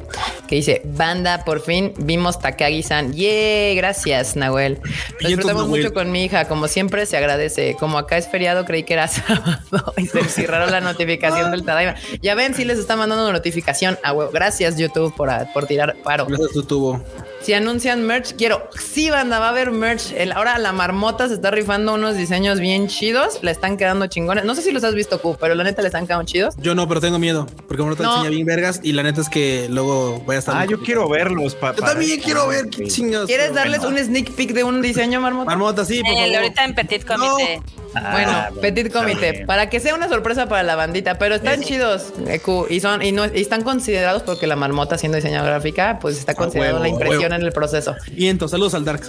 que 0.48 0.56
dice, 0.56 0.82
banda, 0.86 1.44
por 1.46 1.62
fin 1.62 1.94
vimos 1.98 2.40
Takagi-san. 2.40 3.14
¡Yay! 3.14 3.76
Gracias 3.76 4.36
Nahuel. 4.36 4.80
Lo 5.20 5.30
disfrutamos 5.30 5.64
Nahuel. 5.66 5.82
mucho 5.84 5.94
con 5.94 6.12
mi 6.12 6.26
hija, 6.26 6.46
como 6.46 6.68
siempre 6.68 7.06
se 7.06 7.18
agradece. 7.18 7.76
Como 7.80 7.98
acá 7.98 8.18
es 8.18 8.28
feriado, 8.28 8.66
creí 8.66 8.84
que 8.84 8.94
era 8.94 9.08
sábado 9.08 9.94
y 9.98 10.06
se 10.08 10.24
cerraron 10.26 10.72
la 10.72 10.82
notificación 10.82 11.52
del 11.52 11.64
Tadaima. 11.64 11.96
Ya 12.22 12.36
ven, 12.36 12.54
sí 12.54 12.66
les 12.66 12.78
está 12.78 12.96
mandando 12.96 13.24
una 13.24 13.34
notificación. 13.34 13.98
a 14.04 14.14
huevo. 14.14 14.32
Gracias 14.32 14.78
YouTube 14.78 15.14
por, 15.16 15.30
por 15.54 15.66
tirar 15.66 15.96
paro. 16.04 16.26
Gracias, 16.28 16.52
tu 16.52 16.64
tubo. 16.64 17.04
Si 17.48 17.54
anuncian 17.54 18.04
merch, 18.06 18.36
quiero. 18.36 18.70
Sí, 18.78 19.10
banda, 19.10 19.40
va 19.40 19.46
a 19.46 19.50
haber 19.52 19.72
merch. 19.72 20.12
El, 20.12 20.34
ahora 20.34 20.58
la 20.58 20.74
marmota 20.74 21.30
se 21.30 21.36
está 21.36 21.50
rifando 21.50 21.94
unos 21.94 22.18
diseños 22.18 22.60
bien 22.60 22.90
chidos. 22.90 23.40
Le 23.42 23.52
están 23.52 23.78
quedando 23.78 24.06
chingones. 24.08 24.44
No 24.44 24.54
sé 24.54 24.62
si 24.64 24.74
los 24.74 24.84
has 24.84 24.94
visto, 24.94 25.22
Q, 25.22 25.38
pero 25.40 25.56
la 25.56 25.64
neta 25.64 25.82
le 25.82 25.88
están 25.88 26.06
quedando 26.06 26.26
chidos. 26.26 26.56
Yo 26.58 26.76
no, 26.76 26.86
pero 26.90 27.00
tengo 27.00 27.20
miedo 27.20 27.46
porque 27.70 27.78
como 27.78 27.92
no 27.92 27.96
te 27.96 28.04
No. 28.04 28.16
enseña 28.18 28.32
bien 28.32 28.46
vergas 28.46 28.82
y 28.84 28.92
la 28.92 29.02
neta 29.04 29.22
es 29.22 29.30
que 29.30 29.68
luego 29.70 30.20
voy 30.26 30.36
a 30.36 30.40
estar. 30.40 30.58
Ah, 30.58 30.66
yo 30.66 30.72
complicado. 30.76 31.08
quiero 31.08 31.10
verlos. 31.10 31.56
pa- 31.56 31.74
Yo 31.74 31.84
también 31.84 32.20
quiero 32.20 32.50
ver 32.50 32.68
qué 32.70 32.86
chingados. 32.88 33.28
¿Quieres 33.28 33.54
darles 33.54 33.80
bueno. 33.80 33.96
un 33.98 34.04
sneak 34.04 34.32
peek 34.32 34.52
de 34.52 34.66
un 34.66 34.82
diseño, 34.82 35.22
marmota? 35.22 35.46
Marmota, 35.50 35.86
sí, 35.86 36.02
por 36.02 36.12
El 36.12 36.18
favor. 36.18 36.36
ahorita 36.36 36.66
en 36.66 36.76
Petit 36.76 37.06
Comité. 37.06 37.62
Ah, 38.04 38.12
Bueno, 38.12 38.62
Petit 38.62 38.92
Comité, 38.92 39.46
para 39.46 39.70
que 39.70 39.80
sea 39.80 39.96
una 39.96 40.08
sorpresa 40.08 40.48
para 40.48 40.64
la 40.64 40.76
bandita, 40.76 41.18
pero 41.18 41.36
están 41.36 41.62
chidos, 41.62 42.14
eh, 42.28 42.40
Q, 42.40 42.68
y 42.70 42.80
son 42.80 43.02
y 43.02 43.12
no 43.12 43.26
y 43.26 43.42
están 43.42 43.64
considerados 43.64 44.24
porque 44.24 44.48
la 44.48 44.56
marmota 44.56 44.98
siendo 44.98 45.16
diseñadora 45.18 45.54
gráfica, 45.54 46.00
pues 46.00 46.18
está 46.18 46.36
considerado 46.36 46.76
huevo, 46.76 46.84
la 46.84 46.90
impresión 46.90 47.22
huevo. 47.32 47.36
en 47.36 47.42
el 47.42 47.52
proceso. 47.52 47.96
Viento, 48.12 48.48
saludos 48.48 48.74
al 48.74 48.86
Dark. 48.86 49.02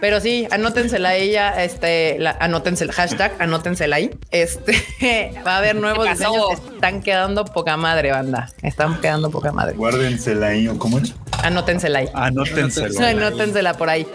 Pero 0.00 0.20
sí, 0.20 0.46
anótensela 0.50 1.14
ella, 1.14 1.62
este, 1.62 2.18
la, 2.18 2.36
anótensela, 2.40 2.92
hashtag, 2.92 3.32
anótensela 3.38 3.96
ahí. 3.96 4.10
Este, 4.30 5.32
va 5.46 5.54
a 5.54 5.58
haber 5.58 5.76
nuevos 5.76 6.08
diseños 6.08 6.60
que 6.60 6.74
están 6.74 7.02
quedando 7.02 7.44
poca 7.44 7.76
madre, 7.76 8.10
banda. 8.10 8.50
Están 8.62 9.00
quedando 9.00 9.30
poca 9.30 9.52
madre. 9.52 9.76
Guárdensela 9.76 10.48
ahí, 10.48 10.68
¿o 10.68 10.78
¿cómo 10.78 10.98
es? 10.98 11.14
Anótensela 11.42 12.00
ahí. 12.00 12.08
Anótensela. 12.14 13.08
Anótensela 13.10 13.74
por 13.74 13.90
ahí. 13.90 14.06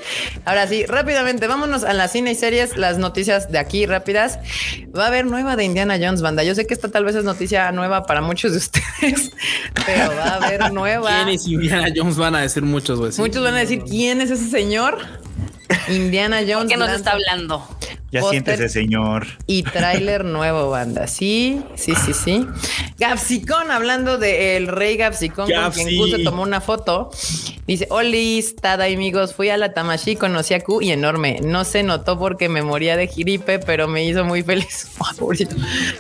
Ahora 0.46 0.68
sí, 0.68 0.86
rápidamente, 0.86 1.48
vámonos 1.48 1.84
a 1.84 1.94
las 1.94 2.12
cine 2.12 2.32
y 2.32 2.36
series, 2.36 2.78
las 2.78 2.98
noticias 2.98 3.52
de 3.52 3.60
aquí 3.60 3.86
rápidas. 3.86 4.40
Va 4.98 5.06
a 5.06 5.08
haber 5.08 5.26
nueva 5.26 5.56
de 5.56 5.66
Indiana 5.66 5.98
Jones, 6.02 6.22
banda. 6.22 6.44
Yo 6.44 6.56
sé 6.56 6.66
que 6.66 6.74
esta 6.74 6.90
tal 6.90 7.06
vez 7.06 7.16
es 7.16 7.24
noticia 7.24 7.72
nueva 7.72 8.06
para 8.06 8.22
muchos 8.22 8.52
de 8.54 8.58
ustedes, 8.58 9.32
pero 9.86 10.16
va 10.16 10.24
a 10.24 10.36
haber 10.36 10.74
nueva. 10.74 11.10
¿Quién 11.10 11.30
es 11.30 11.48
Indiana 11.48 11.88
Jones? 11.96 12.18
Van 12.18 12.36
a 12.36 12.42
decir 12.42 12.64
muchos, 12.64 13.00
güey. 13.00 13.12
Muchos 13.18 13.44
van 13.44 13.56
a 13.56 13.60
decir, 13.60 13.84
¿quién 13.84 14.22
es 14.22 14.32
ese 14.32 14.50
señor? 14.50 14.98
Indiana 15.90 16.42
Jones. 16.48 16.70
¿Qué 16.70 16.78
nos 16.78 16.90
está 16.90 17.12
hablando? 17.12 17.68
Ya 18.12 18.22
siéntese, 18.22 18.70
señor. 18.70 19.28
Y 19.48 19.64
tráiler 19.64 20.26
nuevo, 20.26 20.70
banda. 20.70 21.08
Sí, 21.08 21.62
sí, 21.76 21.94
sí, 21.96 22.14
sí. 22.14 22.48
Gapsicón, 22.98 23.72
hablando 23.72 24.18
del 24.18 24.68
rey 24.68 24.98
Gapsicón, 24.98 25.50
con 25.52 25.72
quien 25.72 25.98
Q 25.98 26.08
se 26.08 26.24
tomó 26.24 26.44
una 26.44 26.62
foto. 26.62 27.12
Dice, 27.68 27.88
Olis, 27.90 28.56
tada 28.56 28.86
amigos, 28.86 29.34
fui 29.34 29.50
a 29.50 29.58
la 29.58 29.74
Tamashi, 29.74 30.16
conocí 30.16 30.54
a 30.54 30.60
Q 30.60 30.84
y 30.84 30.92
enorme. 30.92 31.40
No 31.44 31.66
se 31.66 31.82
notó 31.82 32.20
porque 32.20 32.48
me 32.48 32.62
moría 32.62 32.96
de 32.96 33.08
jiripe, 33.08 33.58
pero 33.58 33.88
me 33.88 34.06
hizo 34.06 34.24
muy 34.24 34.44
feliz. 34.44 34.88
Ay, 35.00 35.18
pobrecito. 35.18 35.56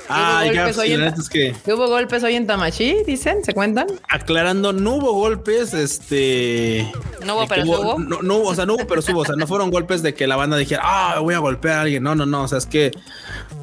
Ay, 0.07 0.51
¿Hubo 0.51 0.81
hoy 0.81 0.93
en, 0.93 1.03
es 1.03 1.27
que 1.27 1.55
¿Hubo 1.65 1.87
golpes 1.87 2.23
hoy 2.23 2.35
en 2.35 2.45
Tamashi? 2.45 2.97
Dicen, 3.07 3.43
¿se 3.43 3.53
cuentan? 3.53 3.87
aclarando, 4.07 4.73
no 4.73 4.95
hubo 4.95 5.13
golpes, 5.13 5.73
este. 5.73 6.91
No 7.25 7.33
hubo, 7.33 7.41
de 7.41 7.47
pero 7.47 7.63
sí 7.63 7.69
hubo. 7.69 7.99
No, 7.99 8.21
no 8.21 8.35
hubo, 8.35 8.49
o 8.49 8.55
sea, 8.55 8.67
no 8.67 8.75
hubo, 8.75 8.85
pero 8.85 9.01
sí 9.01 9.11
hubo. 9.11 9.21
O 9.21 9.25
sea, 9.25 9.35
no 9.35 9.47
fueron 9.47 9.71
golpes 9.71 10.03
de 10.03 10.13
que 10.13 10.27
la 10.27 10.35
banda 10.35 10.57
dijera, 10.57 10.81
ah, 10.83 11.19
voy 11.19 11.33
a 11.33 11.39
golpear 11.39 11.79
a 11.79 11.81
alguien. 11.81 11.94
No, 11.99 12.15
no, 12.15 12.25
no. 12.25 12.43
O 12.43 12.47
sea, 12.47 12.57
es 12.57 12.65
que, 12.65 12.91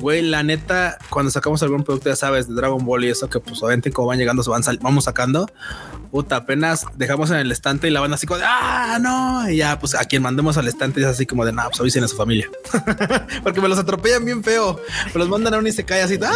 güey, 0.01 0.23
la 0.23 0.43
neta, 0.43 0.99
cuando 1.11 1.31
sacamos 1.31 1.63
algún 1.63 1.85
producto, 1.85 2.09
ya 2.09 2.17
sabes, 2.17 2.49
de 2.49 2.55
Dragon 2.55 2.85
Ball 2.85 3.05
y 3.05 3.09
eso, 3.09 3.29
que 3.29 3.41
pues 3.41 3.63
obviamente 3.63 3.91
como 3.91 4.09
van 4.09 4.19
llegando, 4.19 4.43
se 4.43 4.51
van 4.51 4.63
vamos 4.81 5.05
sacando. 5.05 5.51
Puta, 6.11 6.37
apenas 6.37 6.85
dejamos 6.97 7.31
en 7.31 7.39
el 7.39 7.51
estante 7.51 7.89
y 7.89 7.91
la 7.91 8.01
banda 8.01 8.17
así 8.17 8.27
como 8.27 8.39
de, 8.39 8.45
ah, 8.47 8.99
no. 9.01 9.49
Y 9.49 9.57
ya, 9.57 9.79
pues 9.79 9.95
a 9.95 10.05
quien 10.05 10.23
mandemos 10.23 10.59
al 10.59 10.69
estante 10.69 11.01
es 11.01 11.07
así 11.07 11.25
como 11.25 11.45
de, 11.45 11.53
no, 11.53 11.63
pues 11.69 11.81
avisen 11.81 12.05
a 12.05 12.09
su 12.09 12.17
familia. 12.17 12.51
Porque 13.43 13.61
me 13.63 13.69
los 13.69 13.79
atropellan 13.79 14.25
bien 14.25 14.45
feo. 14.45 14.79
Me 15.15 15.19
los 15.19 15.29
mandan 15.29 15.55
a 15.55 15.59
un 15.59 15.67
y 15.67 15.73
se 15.73 15.85
cae 15.85 16.03
así. 16.03 16.19
¡ah! 16.23 16.33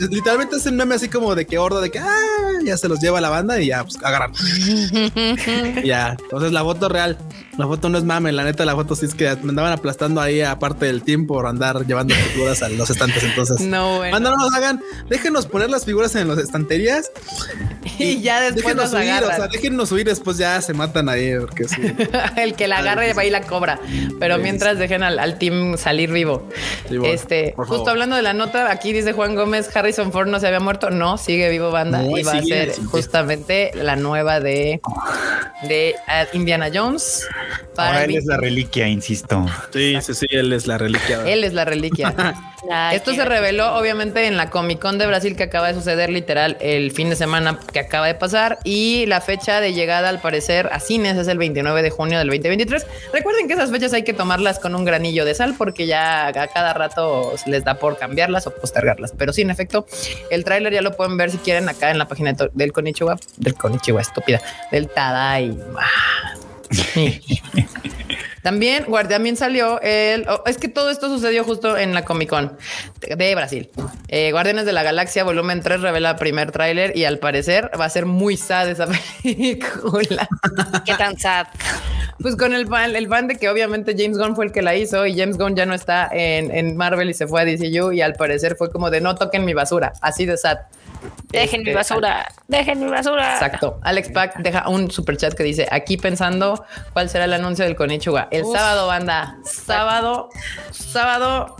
Literalmente 0.00 0.56
es 0.56 0.66
un 0.66 0.76
meme 0.76 0.96
así 0.96 1.08
como 1.08 1.34
de 1.34 1.46
que 1.46 1.58
horda 1.58 1.80
de 1.80 1.90
que 1.90 2.00
ah, 2.00 2.16
ya 2.64 2.76
se 2.76 2.88
los 2.88 3.00
lleva 3.00 3.20
la 3.20 3.30
banda 3.30 3.60
y 3.60 3.66
ya 3.66 3.84
pues 3.84 3.96
agarran. 4.02 4.32
Ya. 5.84 6.16
Entonces 6.20 6.52
la 6.52 6.62
foto 6.62 6.88
real, 6.88 7.18
la 7.58 7.66
foto 7.66 7.88
no 7.88 7.98
es 7.98 8.04
mame, 8.04 8.32
la 8.32 8.44
neta, 8.44 8.64
la 8.64 8.74
foto 8.74 8.96
sí 8.96 9.06
es 9.06 9.14
que 9.14 9.24
me 9.42 9.50
andaban 9.50 9.72
aplastando 9.72 10.20
ahí 10.20 10.40
aparte 10.40 10.86
del 10.86 11.02
team 11.02 11.23
por 11.26 11.46
andar 11.46 11.86
llevando 11.86 12.14
figuras 12.14 12.62
a 12.62 12.68
los 12.68 12.88
estantes. 12.90 13.22
Entonces, 13.22 13.60
No, 13.60 13.96
bueno. 13.96 14.12
Banda, 14.12 14.30
no 14.30 14.36
nos 14.36 14.54
hagan, 14.54 14.80
déjenos 15.08 15.46
poner 15.46 15.70
las 15.70 15.84
figuras 15.84 16.14
en 16.14 16.28
las 16.28 16.38
estanterías 16.38 17.10
Y 17.98 18.20
ya 18.20 18.40
después 18.40 18.64
déjenos 18.64 18.92
nos 18.92 19.00
huir, 19.00 19.22
o 19.24 19.28
sea, 19.28 19.48
déjenos 19.48 19.92
huir, 19.92 20.06
después 20.06 20.36
ya 20.36 20.60
se 20.60 20.74
matan 20.74 21.08
ahí, 21.08 21.34
porque 21.38 21.64
sí. 21.64 21.82
el 22.36 22.54
que 22.54 22.66
la 22.68 22.78
agarre 22.78 23.12
va 23.12 23.24
y 23.24 23.30
la 23.30 23.42
cobra. 23.42 23.78
Pero 24.18 24.36
Sí, 24.36 24.42
mientras 24.42 24.78
dejen 24.78 25.02
al, 25.02 25.18
al 25.18 25.38
team 25.38 25.76
salir 25.76 26.10
vivo. 26.10 26.48
Sí, 26.88 26.98
bueno, 26.98 27.14
este, 27.14 27.54
justo 27.56 27.74
favor. 27.74 27.90
hablando 27.90 28.16
de 28.16 28.22
la 28.22 28.32
nota, 28.32 28.70
aquí 28.70 28.92
dice 28.92 29.12
Juan 29.12 29.34
Gómez, 29.34 29.74
Harrison 29.74 30.12
Ford 30.12 30.28
no 30.28 30.40
se 30.40 30.46
había 30.46 30.60
muerto. 30.60 30.90
No, 30.90 31.18
sigue 31.18 31.48
vivo 31.50 31.70
banda. 31.70 32.02
No, 32.02 32.16
y 32.16 32.22
va 32.22 32.32
a 32.32 32.42
ser 32.42 32.74
justamente 32.86 33.70
la 33.74 33.96
nueva 33.96 34.40
de, 34.40 34.80
de 35.68 35.94
uh, 36.08 36.36
Indiana 36.36 36.68
Jones. 36.72 37.26
Para 37.74 37.88
Ahora 37.88 38.04
él 38.04 38.16
es 38.16 38.26
la 38.26 38.36
reliquia, 38.36 38.88
insisto. 38.88 39.46
Sí, 39.72 39.96
sí, 40.00 40.14
sí, 40.14 40.26
él 40.30 40.52
es 40.52 40.66
la 40.66 40.78
reliquia. 40.78 41.22
él 41.26 41.44
es 41.44 41.52
la 41.52 41.64
reliquia. 41.64 42.14
Ay, 42.70 42.96
Esto 42.96 43.14
se 43.14 43.24
reveló 43.24 43.74
obviamente 43.76 44.26
en 44.26 44.36
la 44.36 44.50
Comic 44.50 44.80
Con 44.80 44.98
de 44.98 45.06
Brasil 45.06 45.36
que 45.36 45.44
acaba 45.44 45.68
de 45.68 45.74
suceder 45.74 46.10
literal 46.10 46.56
el 46.60 46.92
fin 46.92 47.10
de 47.10 47.16
semana 47.16 47.58
que 47.74 47.80
acaba 47.80 48.06
de 48.06 48.14
pasar 48.14 48.60
y 48.64 49.04
la 49.06 49.20
fecha 49.20 49.60
de 49.60 49.74
llegada 49.74 50.08
al 50.08 50.20
parecer 50.20 50.70
a 50.72 50.78
cines 50.80 51.18
es 51.18 51.28
el 51.28 51.36
29 51.36 51.82
de 51.82 51.90
junio 51.90 52.18
del 52.18 52.28
2023. 52.28 52.86
Recuerden 53.12 53.48
que 53.48 53.54
esas 53.54 53.70
fechas 53.70 53.92
hay 53.92 54.04
que 54.04 54.14
tomarlas 54.14 54.60
con 54.60 54.74
un 54.74 54.84
granillo 54.84 55.24
de 55.24 55.34
sal 55.34 55.56
porque 55.58 55.86
ya 55.86 56.28
a 56.28 56.46
cada 56.46 56.72
rato 56.72 57.34
les 57.46 57.64
da 57.64 57.74
por 57.74 57.98
cambiarlas 57.98 58.46
o 58.46 58.54
postergarlas. 58.54 59.12
Pero 59.18 59.32
sí, 59.32 59.42
en 59.42 59.50
efecto, 59.50 59.86
el 60.30 60.44
tráiler 60.44 60.72
ya 60.72 60.82
lo 60.82 60.96
pueden 60.96 61.16
ver 61.16 61.32
si 61.32 61.38
quieren 61.38 61.68
acá 61.68 61.90
en 61.90 61.98
la 61.98 62.06
página 62.06 62.32
del 62.52 62.72
Konichiwa, 62.72 63.18
del 63.36 63.54
Konichiwa 63.54 64.00
estúpida, 64.00 64.40
del 64.70 64.88
Tadai. 64.88 65.58
También, 68.44 68.84
guarda, 68.86 69.14
también 69.14 69.38
salió 69.38 69.80
el. 69.80 70.28
oh, 70.28 70.42
es 70.44 70.58
que 70.58 70.68
todo 70.68 70.90
esto 70.90 71.08
sucedió 71.08 71.44
justo 71.44 71.78
en 71.78 71.94
la 71.94 72.04
Comic 72.04 72.28
Con 72.28 72.58
de, 73.00 73.34
Brasil. 73.34 73.70
Eh, 74.08 74.32
Guardianes 74.32 74.66
de 74.66 74.72
la 74.72 74.82
Galaxia, 74.82 75.24
volumen 75.24 75.62
3, 75.62 75.80
revela 75.80 76.16
primer 76.16 76.52
tráiler 76.52 76.94
y 76.94 77.06
al 77.06 77.18
parecer 77.18 77.70
va 77.80 77.86
a 77.86 77.88
ser 77.88 78.04
muy 78.04 78.36
sad 78.36 78.68
esa 78.68 78.86
película. 79.22 80.28
Qué 80.84 80.92
tan 80.92 81.18
sad. 81.18 81.46
Pues 82.20 82.36
con 82.36 82.52
el 82.52 82.66
fan, 82.68 82.94
el 82.94 83.08
fan 83.08 83.28
de 83.28 83.36
que 83.36 83.48
obviamente 83.48 83.94
James 83.96 84.18
Gunn 84.18 84.36
fue 84.36 84.44
el 84.44 84.52
que 84.52 84.60
la 84.60 84.74
hizo 84.76 85.06
y 85.06 85.18
James 85.18 85.38
Gunn 85.38 85.56
ya 85.56 85.64
no 85.64 85.72
está 85.72 86.10
en, 86.12 86.54
en 86.54 86.76
Marvel 86.76 87.08
y 87.08 87.14
se 87.14 87.26
fue 87.26 87.40
a 87.40 87.44
DCU 87.46 87.92
y 87.92 88.02
al 88.02 88.12
parecer 88.12 88.56
fue 88.56 88.70
como 88.70 88.90
de 88.90 89.00
no 89.00 89.14
toquen 89.14 89.46
mi 89.46 89.54
basura, 89.54 89.94
así 90.02 90.26
de 90.26 90.36
sad. 90.36 90.58
Dejen 91.30 91.62
mi 91.62 91.70
Este, 91.70 91.74
basura. 91.74 92.26
Dejen 92.48 92.80
mi 92.84 92.90
basura. 92.90 93.34
Exacto. 93.34 93.78
Alex 93.82 94.08
Pack 94.10 94.36
deja 94.38 94.68
un 94.68 94.90
super 94.90 95.16
chat 95.16 95.34
que 95.34 95.42
dice 95.42 95.66
aquí 95.70 95.96
pensando 95.96 96.64
cuál 96.92 97.08
será 97.08 97.24
el 97.24 97.32
anuncio 97.32 97.64
del 97.64 97.74
Konichiwa. 97.76 98.28
El 98.34 98.44
Uf. 98.44 98.56
sábado, 98.56 98.86
banda. 98.88 99.36
Sábado, 99.44 100.28
sábado, 100.72 101.54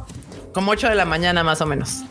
como 0.52 0.72
8 0.72 0.88
de 0.88 0.94
la 0.96 1.04
mañana 1.04 1.44
más 1.44 1.60
o 1.60 1.66
menos. 1.66 2.02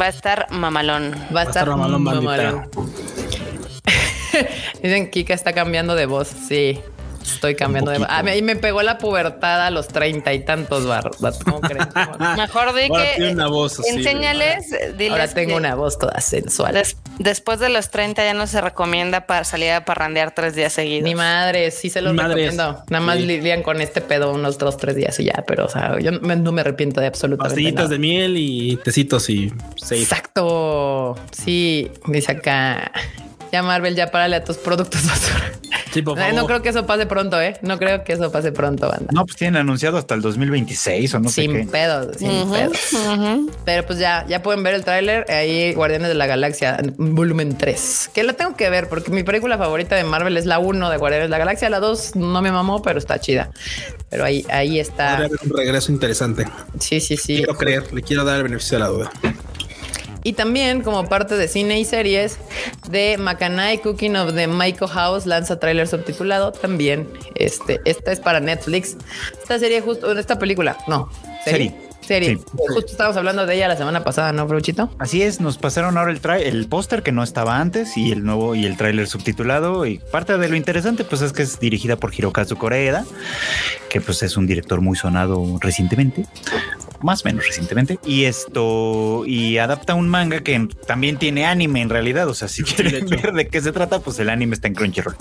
Va 0.00 0.06
a 0.06 0.08
estar 0.08 0.46
mamalón. 0.50 1.14
Va 1.34 1.42
a 1.42 1.44
estar 1.44 1.68
mamalón, 1.68 2.02
mamalón. 2.02 2.70
Dicen 4.82 5.10
Kika 5.10 5.34
está 5.34 5.52
cambiando 5.52 5.94
de 5.94 6.06
voz. 6.06 6.28
Sí. 6.28 6.80
Estoy 7.22 7.54
cambiando 7.54 7.90
de. 7.90 8.04
A 8.08 8.22
mí 8.22 8.42
me 8.42 8.56
pegó 8.56 8.82
la 8.82 8.98
pubertad 8.98 9.66
a 9.66 9.70
los 9.70 9.88
treinta 9.88 10.32
y 10.32 10.40
tantos 10.44 10.86
barros. 10.86 11.16
¿Cómo 11.44 11.60
crees? 11.60 11.86
Mejor 12.36 12.74
di 12.74 12.82
Ahora 12.90 13.04
que 13.04 13.16
tiene 13.16 13.32
una 13.32 13.46
voz 13.48 13.78
así, 13.80 13.88
enséñales, 13.90 14.66
diles 14.96 15.10
Ahora 15.12 15.28
tengo 15.28 15.50
que 15.50 15.54
una 15.56 15.74
voz 15.74 15.98
toda 15.98 16.20
sensual. 16.20 16.74
des- 16.74 16.96
después 17.18 17.58
de 17.60 17.68
los 17.68 17.90
30 17.90 18.24
ya 18.24 18.34
no 18.34 18.46
se 18.46 18.60
recomienda 18.60 19.26
para 19.26 19.44
salir 19.44 19.70
a 19.72 19.84
parrandear 19.84 20.34
tres 20.34 20.54
días 20.54 20.72
seguidos. 20.72 21.04
Mi 21.04 21.14
madre, 21.14 21.70
sí 21.70 21.90
se 21.90 22.00
los 22.02 22.14
Madres. 22.14 22.36
recomiendo. 22.52 22.82
Nada 22.88 23.04
más 23.04 23.16
Sí. 23.18 23.26
lidian 23.26 23.62
con 23.62 23.80
este 23.80 24.00
pedo 24.00 24.32
unos 24.32 24.58
dos, 24.58 24.76
tres 24.76 24.96
días 24.96 25.18
y 25.20 25.24
ya, 25.24 25.44
pero 25.46 25.66
o 25.66 25.68
sea, 25.68 25.98
yo 26.00 26.12
no 26.12 26.20
me, 26.20 26.36
no 26.36 26.52
me 26.52 26.62
arrepiento 26.62 27.00
de 27.00 27.06
absolutamente 27.06 27.50
Pastillitas 27.54 27.84
nada. 27.84 27.88
de 27.92 27.98
miel 27.98 28.36
y 28.38 28.76
tecitos 28.82 29.28
y 29.30 29.52
safe. 29.76 30.00
Exacto. 30.02 31.16
Sí, 31.32 31.90
dice 32.06 32.32
acá. 32.32 32.90
Ya 33.52 33.62
Marvel, 33.62 33.94
ya 33.96 34.10
párale 34.10 34.36
a 34.36 34.44
tus 34.44 34.56
productos 34.58 35.04
basura. 35.06 35.52
Sí, 35.92 36.02
por 36.02 36.16
Ay, 36.16 36.26
favor. 36.30 36.40
No 36.42 36.46
creo 36.46 36.62
que 36.62 36.68
eso 36.68 36.86
pase 36.86 37.06
pronto, 37.06 37.40
¿eh? 37.40 37.56
No 37.62 37.76
creo 37.76 38.04
que 38.04 38.12
eso 38.12 38.30
pase 38.30 38.52
pronto, 38.52 38.88
banda. 38.88 39.06
No, 39.12 39.24
pues 39.26 39.36
tienen 39.36 39.56
anunciado 39.60 39.98
hasta 39.98 40.14
el 40.14 40.20
2026 40.22 41.14
o 41.14 41.18
no 41.18 41.28
sé 41.30 41.42
sin 41.42 41.52
qué. 41.52 41.64
pedos, 41.64 42.16
sin 42.16 42.30
Ujú, 42.30 42.52
pedos. 42.52 42.92
ujú. 42.92 43.50
Pero 43.64 43.84
pues 43.86 43.98
ya, 43.98 44.24
ya 44.28 44.40
pueden 44.40 44.62
ver 44.62 44.74
el 44.74 44.84
tráiler 44.84 45.28
ahí, 45.28 45.74
Guardianes 45.74 46.06
de 46.06 46.14
la 46.14 46.28
Galaxia, 46.28 46.78
volumen 46.96 47.58
3. 47.58 48.10
Que 48.14 48.22
la 48.22 48.34
tengo 48.34 48.54
que 48.54 48.70
ver 48.70 48.88
porque 48.88 49.10
mi 49.10 49.24
película 49.24 49.58
favorita 49.58 49.96
de 49.96 50.04
Marvel 50.04 50.36
es 50.36 50.46
la 50.46 50.60
1 50.60 50.90
de 50.90 50.96
Guardianes 50.96 51.26
de 51.26 51.30
la 51.30 51.38
Galaxia. 51.38 51.68
La 51.70 51.80
2 51.80 52.14
no 52.14 52.40
me 52.40 52.52
mamó, 52.52 52.82
pero 52.82 53.00
está 53.00 53.18
chida. 53.18 53.50
Pero 54.10 54.24
ahí, 54.24 54.46
ahí 54.48 54.78
está. 54.78 55.16
Podría 55.16 55.26
haber 55.26 55.40
un 55.44 55.56
regreso 55.58 55.90
interesante. 55.90 56.44
Sí, 56.78 57.00
sí, 57.00 57.16
sí. 57.16 57.38
Quiero 57.38 57.56
creer, 57.56 57.92
le 57.92 58.02
quiero 58.02 58.24
dar 58.24 58.36
el 58.36 58.44
beneficio 58.44 58.78
de 58.78 58.84
la 58.84 58.90
duda. 58.90 59.10
Y 60.22 60.34
también 60.34 60.82
como 60.82 61.08
parte 61.08 61.36
de 61.36 61.48
cine 61.48 61.80
y 61.80 61.84
series 61.84 62.38
de 62.90 63.16
Macanay 63.18 63.78
Cooking 63.78 64.16
of 64.16 64.34
the 64.34 64.46
Maiko 64.46 64.86
House 64.86 65.26
lanza 65.26 65.58
tráiler 65.58 65.88
subtitulado 65.88 66.52
también. 66.52 67.08
Este, 67.34 67.80
esta 67.84 68.12
es 68.12 68.20
para 68.20 68.40
Netflix. 68.40 68.96
Esta 69.40 69.58
serie 69.58 69.80
justo, 69.80 70.16
esta 70.18 70.38
película, 70.38 70.76
no, 70.86 71.10
serie. 71.44 71.70
Serie. 71.70 71.90
Serie. 72.00 72.38
Sí. 72.38 72.44
Justo 72.56 72.90
estábamos 72.90 73.16
hablando 73.16 73.46
de 73.46 73.54
ella 73.54 73.68
la 73.68 73.76
semana 73.76 74.02
pasada, 74.02 74.32
¿no, 74.32 74.44
Bruchito? 74.46 74.90
Así 74.98 75.22
es, 75.22 75.40
nos 75.40 75.58
pasaron 75.58 75.96
ahora 75.96 76.10
el 76.10 76.20
el 76.42 76.66
póster 76.66 77.04
que 77.04 77.12
no 77.12 77.22
estaba 77.22 77.58
antes 77.60 77.96
y 77.96 78.10
el 78.10 78.24
nuevo 78.24 78.56
y 78.56 78.66
el 78.66 78.76
tráiler 78.76 79.06
subtitulado 79.06 79.86
y 79.86 79.98
parte 80.10 80.36
de 80.36 80.48
lo 80.48 80.56
interesante 80.56 81.04
pues 81.04 81.22
es 81.22 81.32
que 81.32 81.42
es 81.42 81.60
dirigida 81.60 81.96
por 81.96 82.12
Hirokazu 82.12 82.56
Koreeda, 82.56 83.04
que 83.90 84.00
pues 84.00 84.24
es 84.24 84.36
un 84.36 84.46
director 84.46 84.80
muy 84.80 84.96
sonado 84.96 85.58
recientemente, 85.60 86.26
más 87.02 87.22
o 87.24 87.28
menos 87.28 87.46
recientemente 87.46 87.98
y 88.04 88.24
esto 88.24 89.24
y 89.26 89.58
adapta 89.58 89.94
un 89.94 90.08
manga 90.08 90.40
que 90.40 90.68
también 90.86 91.16
tiene 91.18 91.46
anime 91.46 91.80
en 91.82 91.88
realidad, 91.90 92.28
o 92.28 92.34
sea, 92.34 92.48
si 92.48 92.62
quieren 92.62 93.06
ver 93.08 93.32
de 93.32 93.48
qué 93.48 93.60
se 93.60 93.72
trata, 93.72 94.00
pues 94.00 94.18
el 94.18 94.28
anime 94.30 94.54
está 94.54 94.68
en 94.68 94.74
Crunchyroll. 94.74 95.16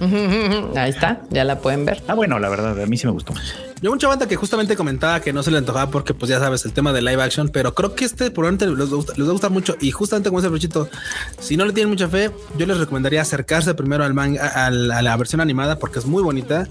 Ahí 0.76 0.90
está, 0.90 1.22
ya 1.30 1.44
la 1.44 1.58
pueden 1.58 1.84
ver. 1.84 2.02
Ah, 2.08 2.14
bueno, 2.14 2.38
la 2.38 2.48
verdad 2.48 2.80
a 2.80 2.86
mí 2.86 2.96
sí 2.96 3.06
me 3.06 3.12
gustó. 3.12 3.32
Yo 3.80 3.90
mucha 3.90 4.06
banda 4.08 4.28
que 4.28 4.36
justamente 4.36 4.76
comentaba 4.76 5.20
que 5.20 5.32
no 5.32 5.42
se 5.42 5.50
le 5.50 5.58
antojaba 5.58 5.90
porque 5.90 6.14
pues 6.14 6.28
ya 6.30 6.38
sabes 6.38 6.64
el 6.64 6.72
tema 6.72 6.92
de 6.92 7.02
live 7.02 7.22
action, 7.22 7.48
pero 7.48 7.74
creo 7.74 7.94
que 7.94 8.04
este 8.04 8.30
probablemente 8.30 8.66
les, 8.76 8.90
gusta- 8.90 9.12
les 9.16 9.26
va 9.26 9.30
a 9.30 9.32
gustar 9.32 9.50
mucho 9.50 9.76
y 9.80 9.90
justamente 9.90 10.28
como 10.28 10.38
dice 10.40 10.46
el 10.46 10.52
Brochito, 10.52 10.88
si 11.40 11.56
no 11.56 11.64
le 11.64 11.72
tienen 11.72 11.90
mucha 11.90 12.08
fe, 12.08 12.30
yo 12.56 12.66
les 12.66 12.78
recomendaría 12.78 13.22
acercarse 13.22 13.74
primero 13.74 14.04
al 14.04 14.14
manga, 14.14 14.46
al- 14.66 14.90
a 14.92 15.02
la 15.02 15.16
versión 15.16 15.40
animada 15.40 15.78
porque 15.78 15.98
es 15.98 16.06
muy 16.06 16.22
bonita 16.22 16.68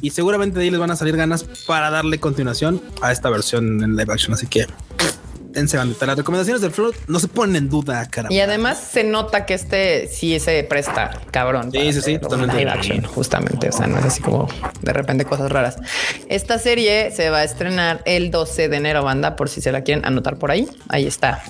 y 0.00 0.10
seguramente 0.10 0.58
de 0.58 0.64
ahí 0.64 0.70
les 0.70 0.80
van 0.80 0.90
a 0.90 0.96
salir 0.96 1.16
ganas 1.16 1.44
para 1.66 1.90
darle 1.90 2.18
continuación 2.18 2.82
a 3.02 3.12
esta 3.12 3.30
versión 3.30 3.82
en 3.82 3.96
live 3.96 4.12
action. 4.12 4.34
Así 4.34 4.46
que 4.46 4.66
dense 5.52 5.76
bandita. 5.76 6.06
Las 6.06 6.16
recomendaciones 6.16 6.62
del 6.62 6.70
Flood 6.70 6.94
no 7.06 7.18
se 7.18 7.28
ponen 7.28 7.56
en 7.56 7.68
duda, 7.68 8.08
cara. 8.08 8.28
Y 8.30 8.40
además 8.40 8.78
se 8.78 9.04
nota 9.04 9.46
que 9.46 9.54
este 9.54 10.08
sí 10.08 10.38
se 10.40 10.64
presta, 10.64 11.10
cabrón. 11.30 11.70
Sí, 11.72 11.92
sí, 11.92 12.00
sí, 12.00 12.18
totalmente. 12.18 12.68
action, 12.68 13.02
justamente. 13.02 13.68
O 13.68 13.72
sea, 13.72 13.86
no 13.86 13.98
es 13.98 14.04
así 14.04 14.22
como 14.22 14.48
de 14.80 14.92
repente 14.92 15.24
cosas 15.24 15.50
raras. 15.50 15.76
Esta 16.28 16.58
serie 16.58 17.10
se 17.10 17.30
va 17.30 17.38
a 17.38 17.44
estrenar 17.44 18.02
el 18.04 18.30
12 18.30 18.68
de 18.68 18.76
enero, 18.76 19.02
banda, 19.04 19.36
por 19.36 19.48
si 19.48 19.60
se 19.60 19.72
la 19.72 19.82
quieren 19.82 20.04
anotar 20.04 20.36
por 20.36 20.50
ahí. 20.50 20.68
Ahí 20.88 21.06
está. 21.06 21.42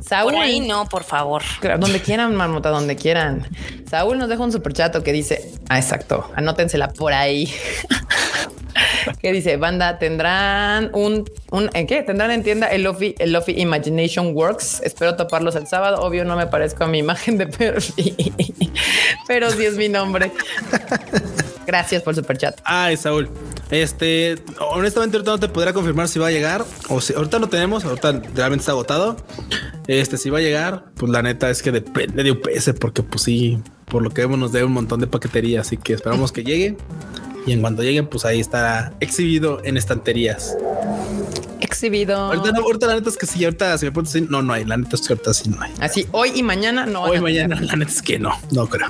Saúl. 0.00 0.32
Por 0.32 0.42
ahí 0.42 0.60
no, 0.60 0.86
por 0.88 1.04
favor. 1.04 1.42
Donde 1.78 2.00
quieran, 2.00 2.34
marmota, 2.34 2.68
donde 2.68 2.96
quieran. 2.96 3.48
Saúl 3.88 4.18
nos 4.18 4.28
deja 4.28 4.42
un 4.42 4.52
superchato 4.52 5.02
que 5.02 5.12
dice, 5.12 5.52
ah, 5.68 5.78
exacto, 5.78 6.30
anótensela 6.36 6.88
por 6.88 7.12
ahí. 7.12 7.52
que 9.20 9.32
dice, 9.32 9.56
banda, 9.56 9.98
tendrán 9.98 10.90
un, 10.94 11.24
un, 11.50 11.70
¿en 11.74 11.86
qué? 11.86 12.02
Tendrán 12.02 12.30
en 12.30 12.42
tienda 12.42 12.68
el 12.68 12.82
Lofi, 12.82 13.14
el 13.18 13.32
Lofi 13.32 13.52
Imagination 13.60 14.34
Works. 14.34 14.80
Espero 14.82 15.16
toparlos 15.16 15.54
el 15.56 15.66
sábado. 15.66 16.02
Obvio, 16.02 16.24
no 16.24 16.36
me 16.36 16.46
parezco 16.46 16.84
a 16.84 16.86
mi 16.86 16.98
imagen 16.98 17.38
de 17.38 17.46
perfil, 17.46 18.32
pero 19.28 19.50
sí 19.50 19.64
es 19.64 19.76
mi 19.76 19.88
nombre. 19.88 20.32
Gracias 21.66 22.02
por 22.02 22.12
el 22.12 22.16
superchat. 22.16 22.60
Ay, 22.64 22.96
Saúl. 22.96 23.30
Este, 23.70 24.36
honestamente, 24.58 25.16
ahorita 25.16 25.30
no 25.30 25.40
te 25.40 25.48
podría 25.48 25.72
confirmar 25.72 26.08
si 26.08 26.18
va 26.18 26.28
a 26.28 26.30
llegar 26.30 26.64
o 26.88 27.00
si 27.00 27.14
ahorita 27.14 27.38
no 27.38 27.48
tenemos, 27.48 27.84
ahorita 27.84 28.20
realmente 28.34 28.62
está 28.62 28.72
agotado. 28.72 29.16
Este, 29.86 30.16
si 30.18 30.30
va 30.30 30.38
a 30.38 30.40
llegar, 30.42 30.84
pues 30.96 31.10
la 31.10 31.22
neta 31.22 31.50
es 31.50 31.62
que 31.62 31.72
depende 31.72 32.22
de 32.22 32.32
UPS, 32.32 32.72
porque 32.78 33.02
pues 33.02 33.22
sí, 33.22 33.58
por 33.86 34.02
lo 34.02 34.10
que 34.10 34.22
vemos 34.22 34.38
nos 34.38 34.52
debe 34.52 34.66
un 34.66 34.72
montón 34.72 35.00
de 35.00 35.06
paquetería, 35.06 35.60
así 35.60 35.76
que 35.76 35.94
esperamos 35.94 36.32
que 36.32 36.44
llegue. 36.44 36.76
Y 37.46 37.52
en 37.52 37.60
cuanto 37.60 37.82
lleguen, 37.82 38.06
pues 38.06 38.24
ahí 38.24 38.40
estará 38.40 38.92
exhibido 39.00 39.60
en 39.64 39.76
estanterías. 39.76 40.56
Exhibido. 41.60 42.16
Ahorita, 42.16 42.52
no, 42.52 42.62
ahorita 42.62 42.86
la 42.86 42.94
neta 42.94 43.08
es 43.08 43.16
que 43.16 43.26
sí, 43.26 43.44
ahorita 43.44 43.78
si 43.78 43.90
me 43.90 44.06
sí, 44.06 44.26
no, 44.28 44.42
no 44.42 44.52
hay. 44.52 44.64
La 44.64 44.76
neta 44.76 44.94
es 44.94 45.02
que 45.02 45.14
ahorita 45.14 45.34
sí 45.34 45.48
no 45.48 45.60
hay. 45.60 45.72
Así, 45.80 46.06
hoy 46.12 46.32
y 46.34 46.42
mañana 46.42 46.86
no. 46.86 47.02
Hoy 47.02 47.18
tener. 47.18 47.22
mañana, 47.22 47.60
la 47.60 47.76
neta 47.76 47.90
es 47.90 48.02
que 48.02 48.18
no, 48.18 48.36
no 48.52 48.68
creo. 48.68 48.86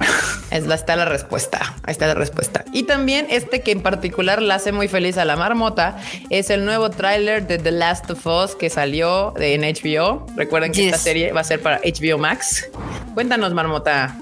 Es 0.50 0.66
la, 0.66 0.74
está 0.74 0.96
la 0.96 1.04
respuesta. 1.06 1.76
Ahí 1.82 1.92
está 1.92 2.06
la 2.06 2.14
respuesta. 2.14 2.64
Y 2.72 2.82
también 2.82 3.26
este 3.30 3.62
que 3.62 3.72
en 3.72 3.82
particular 3.82 4.42
la 4.42 4.56
hace 4.56 4.72
muy 4.72 4.88
feliz 4.88 5.16
a 5.16 5.24
la 5.24 5.36
marmota 5.36 5.98
es 6.28 6.50
el 6.50 6.64
nuevo 6.64 6.90
tráiler 6.90 7.46
de 7.46 7.58
The 7.58 7.72
Last 7.72 8.10
of 8.10 8.26
Us 8.26 8.54
que 8.54 8.68
salió 8.68 9.32
de, 9.38 9.54
en 9.54 9.62
HBO. 9.62 10.26
Recuerden 10.36 10.72
que 10.72 10.86
esta 10.86 10.98
serie 10.98 11.32
va 11.32 11.40
a 11.40 11.44
ser 11.44 11.60
para 11.60 11.80
HBO 11.80 12.18
Max. 12.18 12.68
Cuéntanos, 13.14 13.54
marmota. 13.54 14.16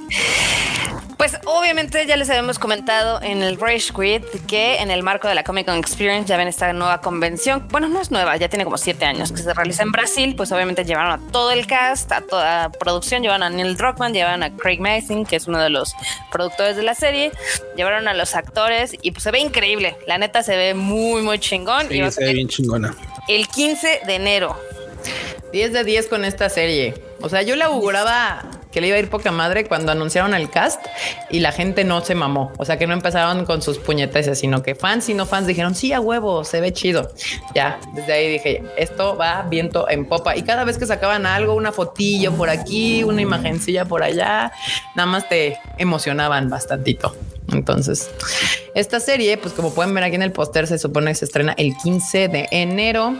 Pues 1.20 1.36
obviamente 1.44 2.06
ya 2.06 2.16
les 2.16 2.30
habíamos 2.30 2.58
comentado 2.58 3.20
en 3.20 3.42
el 3.42 3.60
Rage 3.60 3.92
Quit 3.94 4.24
que 4.46 4.78
en 4.78 4.90
el 4.90 5.02
marco 5.02 5.28
de 5.28 5.34
la 5.34 5.44
Comic 5.44 5.66
Con 5.66 5.76
Experience 5.76 6.26
ya 6.26 6.38
ven 6.38 6.48
esta 6.48 6.72
nueva 6.72 7.02
convención. 7.02 7.68
Bueno, 7.68 7.88
no 7.88 8.00
es 8.00 8.10
nueva, 8.10 8.38
ya 8.38 8.48
tiene 8.48 8.64
como 8.64 8.78
siete 8.78 9.04
años 9.04 9.30
que 9.30 9.42
se 9.42 9.52
realiza 9.52 9.82
en 9.82 9.92
Brasil. 9.92 10.34
Pues 10.34 10.50
obviamente 10.50 10.82
llevaron 10.82 11.12
a 11.12 11.30
todo 11.30 11.50
el 11.50 11.66
cast, 11.66 12.10
a 12.10 12.22
toda 12.22 12.72
producción, 12.72 13.20
llevaron 13.20 13.42
a 13.42 13.50
Neil 13.50 13.76
Druckmann, 13.76 14.14
llevaron 14.14 14.42
a 14.42 14.56
Craig 14.56 14.80
Mason, 14.80 15.26
que 15.26 15.36
es 15.36 15.46
uno 15.46 15.60
de 15.60 15.68
los 15.68 15.94
productores 16.32 16.76
de 16.76 16.84
la 16.84 16.94
serie, 16.94 17.32
llevaron 17.76 18.08
a 18.08 18.14
los 18.14 18.34
actores 18.34 18.96
y 19.02 19.10
pues 19.10 19.22
se 19.22 19.30
ve 19.30 19.40
increíble. 19.40 19.98
La 20.06 20.16
neta 20.16 20.42
se 20.42 20.56
ve 20.56 20.72
muy, 20.72 21.20
muy 21.20 21.38
chingón. 21.38 21.92
y 21.92 22.10
se 22.10 22.24
ve 22.24 22.32
bien 22.32 22.48
chingona. 22.48 22.96
el 23.28 23.46
15 23.46 24.00
de 24.06 24.14
enero. 24.14 24.56
10 25.52 25.72
de 25.72 25.84
10 25.84 26.06
con 26.08 26.24
esta 26.24 26.48
serie. 26.48 26.94
O 27.20 27.28
sea, 27.28 27.42
yo 27.42 27.56
le 27.56 27.64
auguraba 27.64 28.44
que 28.72 28.80
le 28.80 28.88
iba 28.88 28.96
a 28.96 29.00
ir 29.00 29.10
poca 29.10 29.32
madre 29.32 29.64
cuando 29.64 29.92
anunciaron 29.92 30.34
el 30.34 30.48
cast 30.48 30.80
y 31.28 31.40
la 31.40 31.52
gente 31.52 31.84
no 31.84 32.00
se 32.02 32.14
mamó. 32.14 32.52
O 32.56 32.64
sea, 32.64 32.78
que 32.78 32.86
no 32.86 32.92
empezaron 32.92 33.44
con 33.44 33.62
sus 33.62 33.78
puñeteses, 33.78 34.38
sino 34.38 34.62
que 34.62 34.74
fans 34.74 35.08
y 35.08 35.14
no 35.14 35.26
fans 35.26 35.46
dijeron, 35.46 35.74
sí, 35.74 35.92
a 35.92 36.00
huevo, 36.00 36.44
se 36.44 36.60
ve 36.60 36.72
chido. 36.72 37.12
Ya, 37.54 37.80
desde 37.94 38.12
ahí 38.12 38.28
dije, 38.28 38.62
esto 38.76 39.16
va 39.16 39.42
viento 39.42 39.88
en 39.90 40.06
popa. 40.06 40.36
Y 40.36 40.42
cada 40.42 40.64
vez 40.64 40.78
que 40.78 40.86
sacaban 40.86 41.26
algo, 41.26 41.54
una 41.54 41.72
fotillo 41.72 42.32
por 42.32 42.48
aquí, 42.48 43.02
una 43.02 43.20
imagencilla 43.20 43.84
por 43.84 44.02
allá, 44.02 44.52
nada 44.94 45.06
más 45.06 45.28
te 45.28 45.58
emocionaban 45.78 46.48
bastantito. 46.48 47.16
Entonces, 47.52 48.08
esta 48.74 49.00
serie, 49.00 49.36
pues 49.36 49.52
como 49.54 49.74
pueden 49.74 49.92
ver 49.94 50.04
aquí 50.04 50.14
en 50.14 50.22
el 50.22 50.32
póster, 50.32 50.68
se 50.68 50.78
supone 50.78 51.10
que 51.10 51.16
se 51.16 51.24
estrena 51.24 51.54
el 51.58 51.76
15 51.76 52.28
de 52.28 52.48
enero. 52.52 53.16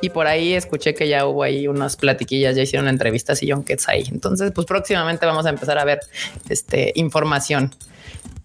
Y 0.00 0.10
por 0.10 0.26
ahí 0.26 0.54
escuché 0.54 0.94
que 0.94 1.08
ya 1.08 1.26
hubo 1.26 1.42
ahí 1.42 1.66
unas 1.68 1.96
platiquillas, 1.96 2.56
ya 2.56 2.62
hicieron 2.62 2.88
entrevistas 2.88 3.42
y 3.42 3.50
John 3.50 3.64
Ketz 3.64 3.88
ahí. 3.88 4.04
Entonces, 4.10 4.52
pues 4.52 4.66
próximamente 4.66 5.24
vamos 5.26 5.46
a 5.46 5.50
empezar 5.50 5.78
a 5.78 5.84
ver 5.84 6.00
este, 6.48 6.92
información 6.96 7.74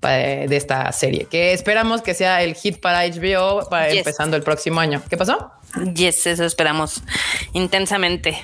de 0.02 0.56
esta 0.56 0.90
serie, 0.94 1.28
que 1.30 1.52
esperamos 1.52 2.02
que 2.02 2.14
sea 2.14 2.42
el 2.42 2.56
hit 2.56 2.80
para 2.80 3.06
HBO 3.06 3.68
para 3.70 3.90
Yes. 3.90 3.98
empezando 3.98 4.38
el 4.38 4.44
próximo 4.44 4.80
año. 4.80 5.02
¿Qué 5.10 5.18
pasó? 5.18 5.52
Yes, 5.96 6.26
eso 6.28 6.46
esperamos 6.46 7.04
intensamente. 7.54 8.38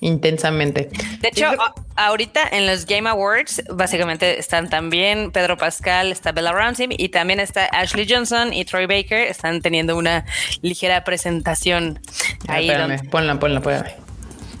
Intensamente. 0.00 0.90
De 1.20 1.28
hecho, 1.28 1.50
ahorita 1.96 2.40
en 2.52 2.66
los 2.66 2.84
Game 2.84 3.08
Awards, 3.08 3.62
básicamente 3.70 4.38
están 4.38 4.68
también 4.68 5.30
Pedro 5.30 5.56
Pascal, 5.56 6.12
está 6.12 6.32
Bella 6.32 6.52
Ramsey 6.52 6.88
y 6.90 7.08
también 7.08 7.40
está 7.40 7.64
Ashley 7.66 8.06
Johnson 8.08 8.52
y 8.52 8.64
Troy 8.66 8.86
Baker. 8.86 9.18
Están 9.28 9.62
teniendo 9.62 9.96
una 9.96 10.26
ligera 10.60 11.04
presentación 11.04 12.00
ahí. 12.48 12.68
Espérame, 12.68 12.96
donde- 12.96 13.08
ponla, 13.10 13.38
ponla, 13.38 13.60
ponla. 13.60 13.96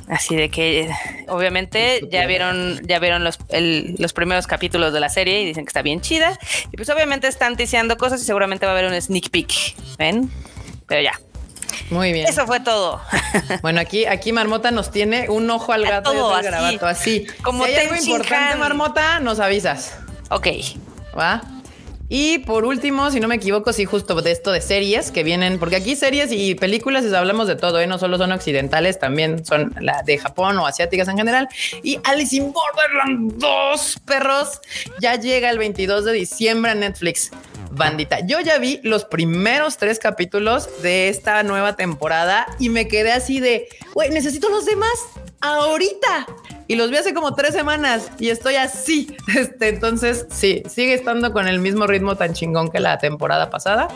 así 0.08 0.34
de 0.36 0.48
que, 0.50 0.90
obviamente, 1.28 2.00
ya 2.10 2.26
vieron, 2.26 2.80
ya 2.86 2.98
vieron 2.98 3.22
los, 3.24 3.38
el- 3.50 3.96
los 3.98 4.12
primeros 4.14 4.46
capítulos 4.46 4.92
de 4.94 5.00
la 5.00 5.08
serie 5.10 5.42
y 5.42 5.44
dicen 5.46 5.64
que 5.64 5.70
está 5.70 5.82
bien 5.82 6.00
chida. 6.00 6.38
Y 6.72 6.76
pues, 6.76 6.88
obviamente, 6.88 7.26
están 7.26 7.56
ticiando 7.56 7.96
cosas 7.98 8.22
y 8.22 8.24
seguramente 8.24 8.64
va 8.66 8.72
a 8.72 8.78
haber 8.78 8.90
un 8.90 9.00
sneak 9.00 9.28
peek. 9.30 9.52
¿Ven? 9.98 10.30
Pero 10.86 11.02
ya, 11.02 11.12
Muy 11.90 12.12
bien. 12.12 12.26
eso 12.26 12.46
fue 12.46 12.60
todo. 12.60 13.00
Bueno, 13.62 13.80
aquí, 13.80 14.06
aquí 14.06 14.32
Marmota 14.32 14.70
nos 14.70 14.90
tiene 14.90 15.28
un 15.28 15.48
ojo 15.50 15.72
al 15.72 15.84
gato 15.84 16.12
y 16.12 16.16
otro 16.16 16.34
al 16.34 16.40
así. 16.40 16.44
garabato, 16.44 16.86
así. 16.86 17.26
Como 17.42 17.64
si 17.64 17.70
hay 17.74 17.86
algo 17.86 17.96
importante, 17.96 18.52
Han. 18.52 18.58
Marmota, 18.58 19.20
nos 19.20 19.40
avisas. 19.40 19.94
ok. 20.30 20.48
¿va? 21.18 21.42
Y 22.08 22.38
por 22.40 22.64
último, 22.64 23.10
si 23.10 23.18
no 23.18 23.28
me 23.28 23.36
equivoco, 23.36 23.72
sí, 23.72 23.86
justo 23.86 24.20
de 24.20 24.30
esto 24.30 24.52
de 24.52 24.60
series 24.60 25.10
que 25.10 25.22
vienen, 25.22 25.58
porque 25.58 25.76
aquí 25.76 25.96
series 25.96 26.30
y 26.32 26.54
películas 26.54 27.10
hablamos 27.12 27.48
de 27.48 27.56
todo, 27.56 27.80
¿eh? 27.80 27.86
no 27.86 27.98
solo 27.98 28.18
son 28.18 28.32
occidentales, 28.32 28.98
también 28.98 29.44
son 29.44 29.74
la 29.80 30.02
de 30.02 30.18
Japón 30.18 30.58
o 30.58 30.66
asiáticas 30.66 31.08
en 31.08 31.16
general. 31.16 31.48
Y 31.82 31.98
Alice 32.04 32.36
in 32.36 32.52
Borderland 32.52 33.38
2, 33.38 34.00
perros, 34.04 34.60
ya 35.00 35.16
llega 35.16 35.50
el 35.50 35.58
22 35.58 36.04
de 36.04 36.12
diciembre 36.12 36.72
a 36.72 36.74
Netflix. 36.74 37.30
Bandita, 37.70 38.20
yo 38.20 38.40
ya 38.40 38.58
vi 38.58 38.80
los 38.84 39.04
primeros 39.04 39.78
tres 39.78 39.98
capítulos 39.98 40.68
de 40.82 41.08
esta 41.08 41.42
nueva 41.42 41.74
temporada 41.74 42.46
y 42.58 42.68
me 42.68 42.86
quedé 42.86 43.12
así 43.12 43.40
de, 43.40 43.66
güey, 43.94 44.10
necesito 44.10 44.48
los 44.48 44.64
demás 44.64 44.92
ahorita. 45.40 46.26
Y 46.66 46.76
los 46.76 46.90
vi 46.90 46.96
hace 46.96 47.12
como 47.12 47.34
tres 47.34 47.52
semanas 47.54 48.10
y 48.18 48.30
estoy 48.30 48.56
así. 48.56 49.16
Este, 49.34 49.68
entonces, 49.68 50.26
sí, 50.30 50.62
sigue 50.68 50.94
estando 50.94 51.32
con 51.32 51.48
el 51.48 51.58
mismo 51.58 51.86
ritmo 51.86 52.16
tan 52.16 52.34
chingón 52.34 52.70
que 52.70 52.78
la 52.78 52.98
temporada 52.98 53.50
pasada. 53.50 53.88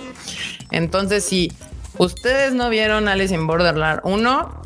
Entonces, 0.70 1.24
si 1.24 1.52
ustedes 1.96 2.52
no 2.52 2.68
vieron 2.70 3.08
Alice 3.08 3.32
in 3.32 3.46
Borderland 3.46 4.00
1, 4.02 4.62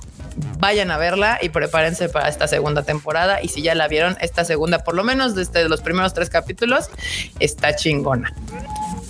vayan 0.59 0.91
a 0.91 0.97
verla 0.97 1.39
y 1.43 1.51
prepárense 1.51 2.09
para 2.09 2.29
esta 2.29 2.49
segunda 2.49 2.83
temporada. 2.83 3.43
Y 3.43 3.49
si 3.49 3.63
ya 3.63 3.75
la 3.75 3.89
vieron, 3.89 4.17
esta 4.21 4.45
segunda, 4.45 4.85
por 4.85 4.95
lo 4.95 5.05
menos 5.05 5.35
desde 5.35 5.69
los 5.69 5.81
primeros 5.81 6.15
tres 6.15 6.31
capítulos, 6.31 6.91
está 7.39 7.77
chingona. 7.77 8.33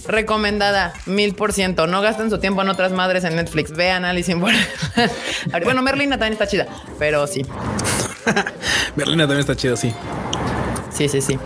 Recomendada, 0.07 0.95
mil 1.07 1.35
por 1.35 1.53
ciento. 1.53 1.87
No 1.87 2.03
gasten 2.03 2.29
su 2.31 2.39
tiempo 2.39 2.63
en 2.63 2.69
otras 2.69 2.93
madres 2.93 3.25
en 3.25 3.37
Netflix. 3.37 3.73
Vean 3.73 4.05
Alice 4.05 4.31
in 4.33 4.41
Borderland. 4.41 5.13
bueno, 5.65 5.83
Merlina 5.83 6.19
también 6.19 6.33
está 6.33 6.47
chida, 6.47 6.67
pero 6.99 7.27
sí. 7.27 7.47
Berlina 8.97 9.25
también 9.25 9.41
está 9.41 9.57
chido, 9.57 9.77
sí. 9.77 9.93
Sí, 10.93 11.09
sí, 11.09 11.21
sí. 11.21 11.39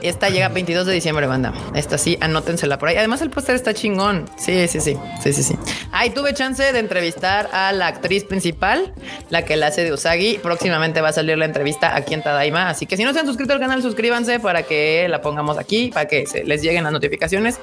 Esta 0.00 0.30
llega 0.30 0.48
22 0.48 0.86
de 0.86 0.92
diciembre, 0.94 1.26
banda. 1.26 1.52
Esta 1.74 1.98
sí, 1.98 2.16
anótensela 2.20 2.78
por 2.78 2.88
ahí. 2.88 2.96
Además, 2.96 3.20
el 3.22 3.30
póster 3.30 3.56
está 3.56 3.74
chingón. 3.74 4.28
Sí, 4.36 4.68
sí, 4.68 4.80
sí. 4.80 4.96
Sí, 5.22 5.32
sí, 5.32 5.42
sí. 5.42 5.58
Ay, 6.02 6.10
tuve 6.10 6.34
chance 6.34 6.72
de 6.72 6.78
entrevistar 6.80 7.48
a 7.52 7.70
la 7.70 7.86
actriz 7.86 8.24
principal, 8.24 8.92
la 9.30 9.44
que 9.44 9.54
la 9.54 9.68
hace 9.68 9.84
de 9.84 9.92
Usagi. 9.92 10.40
Próximamente 10.42 11.00
va 11.00 11.10
a 11.10 11.12
salir 11.12 11.38
la 11.38 11.44
entrevista 11.44 11.94
aquí 11.94 12.12
en 12.14 12.24
Tadaima. 12.24 12.68
Así 12.68 12.86
que 12.86 12.96
si 12.96 13.04
no 13.04 13.12
se 13.12 13.20
han 13.20 13.26
suscrito 13.28 13.52
al 13.52 13.60
canal, 13.60 13.82
suscríbanse 13.82 14.40
para 14.40 14.64
que 14.64 15.06
la 15.08 15.20
pongamos 15.20 15.58
aquí, 15.58 15.92
para 15.94 16.08
que 16.08 16.26
se 16.26 16.42
les 16.42 16.60
lleguen 16.60 16.82
las 16.82 16.92
notificaciones 16.92 17.60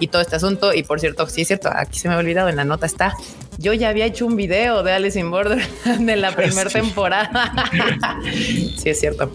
y 0.00 0.06
todo 0.06 0.22
este 0.22 0.36
asunto. 0.36 0.72
Y 0.72 0.84
por 0.84 1.00
cierto, 1.00 1.26
sí 1.26 1.42
es 1.42 1.48
cierto, 1.48 1.68
aquí 1.70 1.98
se 1.98 2.08
me 2.08 2.14
ha 2.14 2.16
olvidado, 2.16 2.48
en 2.48 2.56
la 2.56 2.64
nota 2.64 2.86
está. 2.86 3.12
Yo 3.58 3.74
ya 3.74 3.90
había 3.90 4.06
hecho 4.06 4.24
un 4.24 4.36
video 4.36 4.82
de 4.82 4.92
Alice 4.94 5.20
in 5.20 5.30
Borderland 5.30 6.06
de 6.06 6.16
la 6.16 6.32
primera 6.34 6.70
temporada. 6.70 7.52
sí, 8.24 8.88
es 8.88 9.00
cierto. 9.00 9.30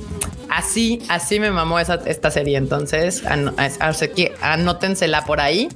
Así, 0.50 1.04
así 1.10 1.39
me 1.39 1.52
mamó 1.52 1.80
esa, 1.80 2.00
esta 2.08 2.32
serie. 2.32 2.58
Entonces, 2.58 3.24
ano- 3.28 3.54
as- 3.58 3.78
así 3.80 4.08
que 4.08 4.34
anótensela 4.41 5.26
por 5.26 5.41
ahí. 5.41 5.70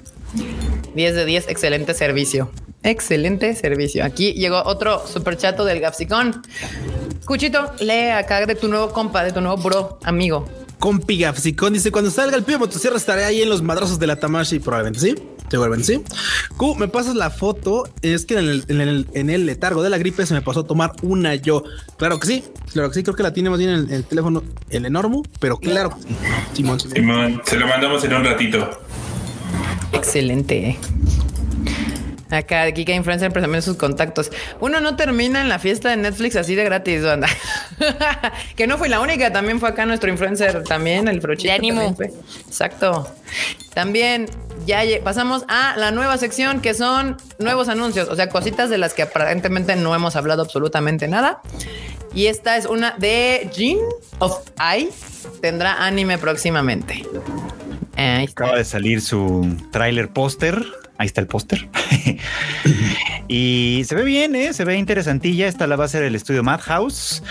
10 0.95 1.13
de 1.15 1.25
10, 1.25 1.47
excelente 1.47 1.93
servicio. 1.93 2.51
Excelente 2.83 3.55
servicio. 3.55 4.03
Aquí 4.03 4.33
llegó 4.33 4.63
otro 4.63 5.05
super 5.07 5.37
chato 5.37 5.65
del 5.65 5.79
Gapsicón. 5.79 6.41
Cuchito, 7.25 7.71
lee 7.79 8.09
acá 8.09 8.45
de 8.45 8.55
tu 8.55 8.67
nuevo 8.67 8.91
compa, 8.91 9.23
de 9.23 9.31
tu 9.31 9.41
nuevo 9.41 9.57
bro, 9.57 9.99
amigo. 10.03 10.47
Compi 10.79 11.19
Gafsicón 11.19 11.73
dice: 11.73 11.91
Cuando 11.91 12.09
salga 12.09 12.35
el 12.35 12.43
pibe 12.43 12.57
motosierra 12.57 12.97
estaré 12.97 13.23
ahí 13.23 13.41
en 13.41 13.49
los 13.49 13.61
madrazos 13.61 13.99
de 13.99 14.07
la 14.07 14.15
Tamashi, 14.15 14.59
probablemente, 14.59 14.99
¿sí? 14.99 15.15
Seguramente 15.51 15.85
sí. 15.85 16.03
Q, 16.57 16.75
me 16.75 16.87
pasas 16.87 17.13
la 17.13 17.29
foto. 17.29 17.87
Es 18.01 18.25
que 18.25 18.33
en 18.33 18.39
el, 18.39 18.65
en, 18.67 18.81
el, 18.81 19.07
en 19.13 19.29
el 19.29 19.45
letargo 19.45 19.83
de 19.83 19.89
la 19.91 19.99
gripe 19.99 20.25
se 20.25 20.33
me 20.33 20.41
pasó 20.41 20.61
a 20.61 20.63
tomar 20.65 20.93
una 21.03 21.35
yo. 21.35 21.63
Claro 21.97 22.19
que 22.19 22.25
sí, 22.25 22.43
claro 22.73 22.89
que 22.89 22.95
sí. 22.95 23.03
Creo 23.03 23.15
que 23.15 23.21
la 23.21 23.31
tiene 23.31 23.51
más 23.51 23.59
bien 23.59 23.71
en 23.71 23.91
el, 23.91 24.05
teléfono, 24.05 24.41
el 24.69 24.85
enorme, 24.85 25.21
pero 25.39 25.57
claro 25.57 25.91
que 25.91 26.07
sí. 26.07 26.15
Simón, 26.53 26.79
Simón. 26.79 26.95
Simón, 26.95 27.41
se 27.45 27.59
lo 27.59 27.67
mandamos 27.67 28.03
en 28.03 28.13
un 28.13 28.23
ratito. 28.23 28.69
Excelente. 29.91 30.79
Acá, 32.31 32.71
Kika 32.71 32.93
Influencer 32.93 33.31
presumiendo 33.31 33.61
sus 33.61 33.77
contactos. 33.77 34.31
Uno 34.59 34.79
no 34.79 34.95
termina 34.95 35.41
en 35.41 35.49
la 35.49 35.59
fiesta 35.59 35.89
de 35.89 35.97
Netflix 35.97 36.35
así 36.35 36.55
de 36.55 36.63
gratis, 36.63 37.03
banda. 37.03 37.27
que 38.55 38.67
no 38.67 38.77
fue 38.77 38.89
la 38.89 38.99
única, 39.01 39.31
también 39.31 39.59
fue 39.59 39.69
acá 39.69 39.85
nuestro 39.85 40.09
influencer, 40.09 40.63
también 40.63 41.07
el 41.07 41.21
Frochito. 41.21 41.49
De 41.49 41.53
ánimo. 41.53 41.95
Exacto. 42.47 43.13
También 43.73 44.27
ya 44.65 44.81
pasamos 45.03 45.43
a 45.47 45.75
la 45.77 45.91
nueva 45.91 46.17
sección 46.17 46.61
que 46.61 46.73
son 46.73 47.17
nuevos 47.39 47.69
anuncios, 47.69 48.09
o 48.09 48.15
sea, 48.15 48.29
cositas 48.29 48.69
de 48.69 48.77
las 48.77 48.93
que 48.93 49.03
aparentemente 49.03 49.75
no 49.75 49.95
hemos 49.95 50.15
hablado 50.15 50.41
absolutamente 50.43 51.07
nada. 51.07 51.41
Y 52.13 52.27
esta 52.27 52.57
es 52.57 52.65
una 52.65 52.95
de 52.97 53.49
Jean 53.53 53.77
of 54.19 54.39
I. 54.57 54.89
Tendrá 55.41 55.85
anime 55.85 56.17
próximamente. 56.17 57.05
Acaba 57.95 58.57
de 58.57 58.65
salir 58.65 59.01
su 59.01 59.57
tráiler 59.71 60.09
póster 60.09 60.65
Ahí 61.01 61.07
está 61.07 61.19
el 61.19 61.25
póster. 61.25 61.67
y 63.27 63.81
se 63.87 63.95
ve 63.95 64.03
bien, 64.03 64.35
¿eh? 64.35 64.53
se 64.53 64.65
ve 64.65 64.77
interesantilla. 64.77 65.47
Esta 65.47 65.65
la 65.65 65.75
va 65.75 65.85
a 65.85 65.87
ser 65.87 66.03
el 66.03 66.13
estudio 66.13 66.43
Madhouse. 66.43 67.23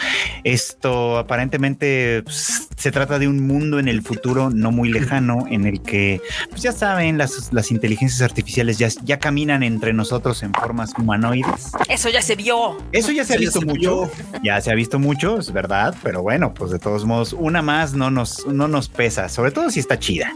Esto 0.43 1.19
aparentemente 1.19 2.25
pues, 2.25 2.67
se 2.77 2.91
trata 2.91 3.21
de 3.21 3.29
un 3.29 3.47
mundo 3.47 3.79
en 3.79 3.87
el 3.87 4.03
futuro 4.03 4.51
no 4.51 4.73
muy 4.73 4.89
lejano 4.89 5.47
en 5.49 5.67
el 5.67 5.81
que, 5.83 6.21
pues 6.49 6.63
ya 6.63 6.73
saben, 6.73 7.17
las, 7.17 7.53
las 7.53 7.71
inteligencias 7.71 8.23
artificiales 8.23 8.77
ya, 8.77 8.89
ya 9.05 9.21
caminan 9.21 9.63
entre 9.63 9.93
nosotros 9.93 10.43
en 10.43 10.53
formas 10.53 10.91
humanoides. 10.99 11.71
Eso 11.89 12.09
ya 12.09 12.23
se 12.23 12.35
vio. 12.35 12.77
Eso 12.91 13.13
ya 13.13 13.25
se 13.25 13.35
ha 13.35 13.39
visto 13.39 13.63
mucho. 13.63 14.11
Ya 14.43 14.61
se 14.61 14.73
ha 14.73 14.75
visto 14.75 14.99
mucho, 14.99 15.39
es 15.39 15.53
verdad, 15.53 15.95
pero 16.03 16.23
bueno, 16.23 16.53
pues 16.55 16.73
de 16.73 16.81
todos 16.81 17.05
modos, 17.05 17.35
una 17.35 17.63
más 17.63 17.95
no 17.95 18.11
nos, 18.11 18.45
no 18.49 18.67
nos 18.67 18.89
pesa, 18.89 19.29
sobre 19.29 19.53
todo 19.53 19.71
si 19.71 19.79
está 19.79 19.97
chida. 19.97 20.35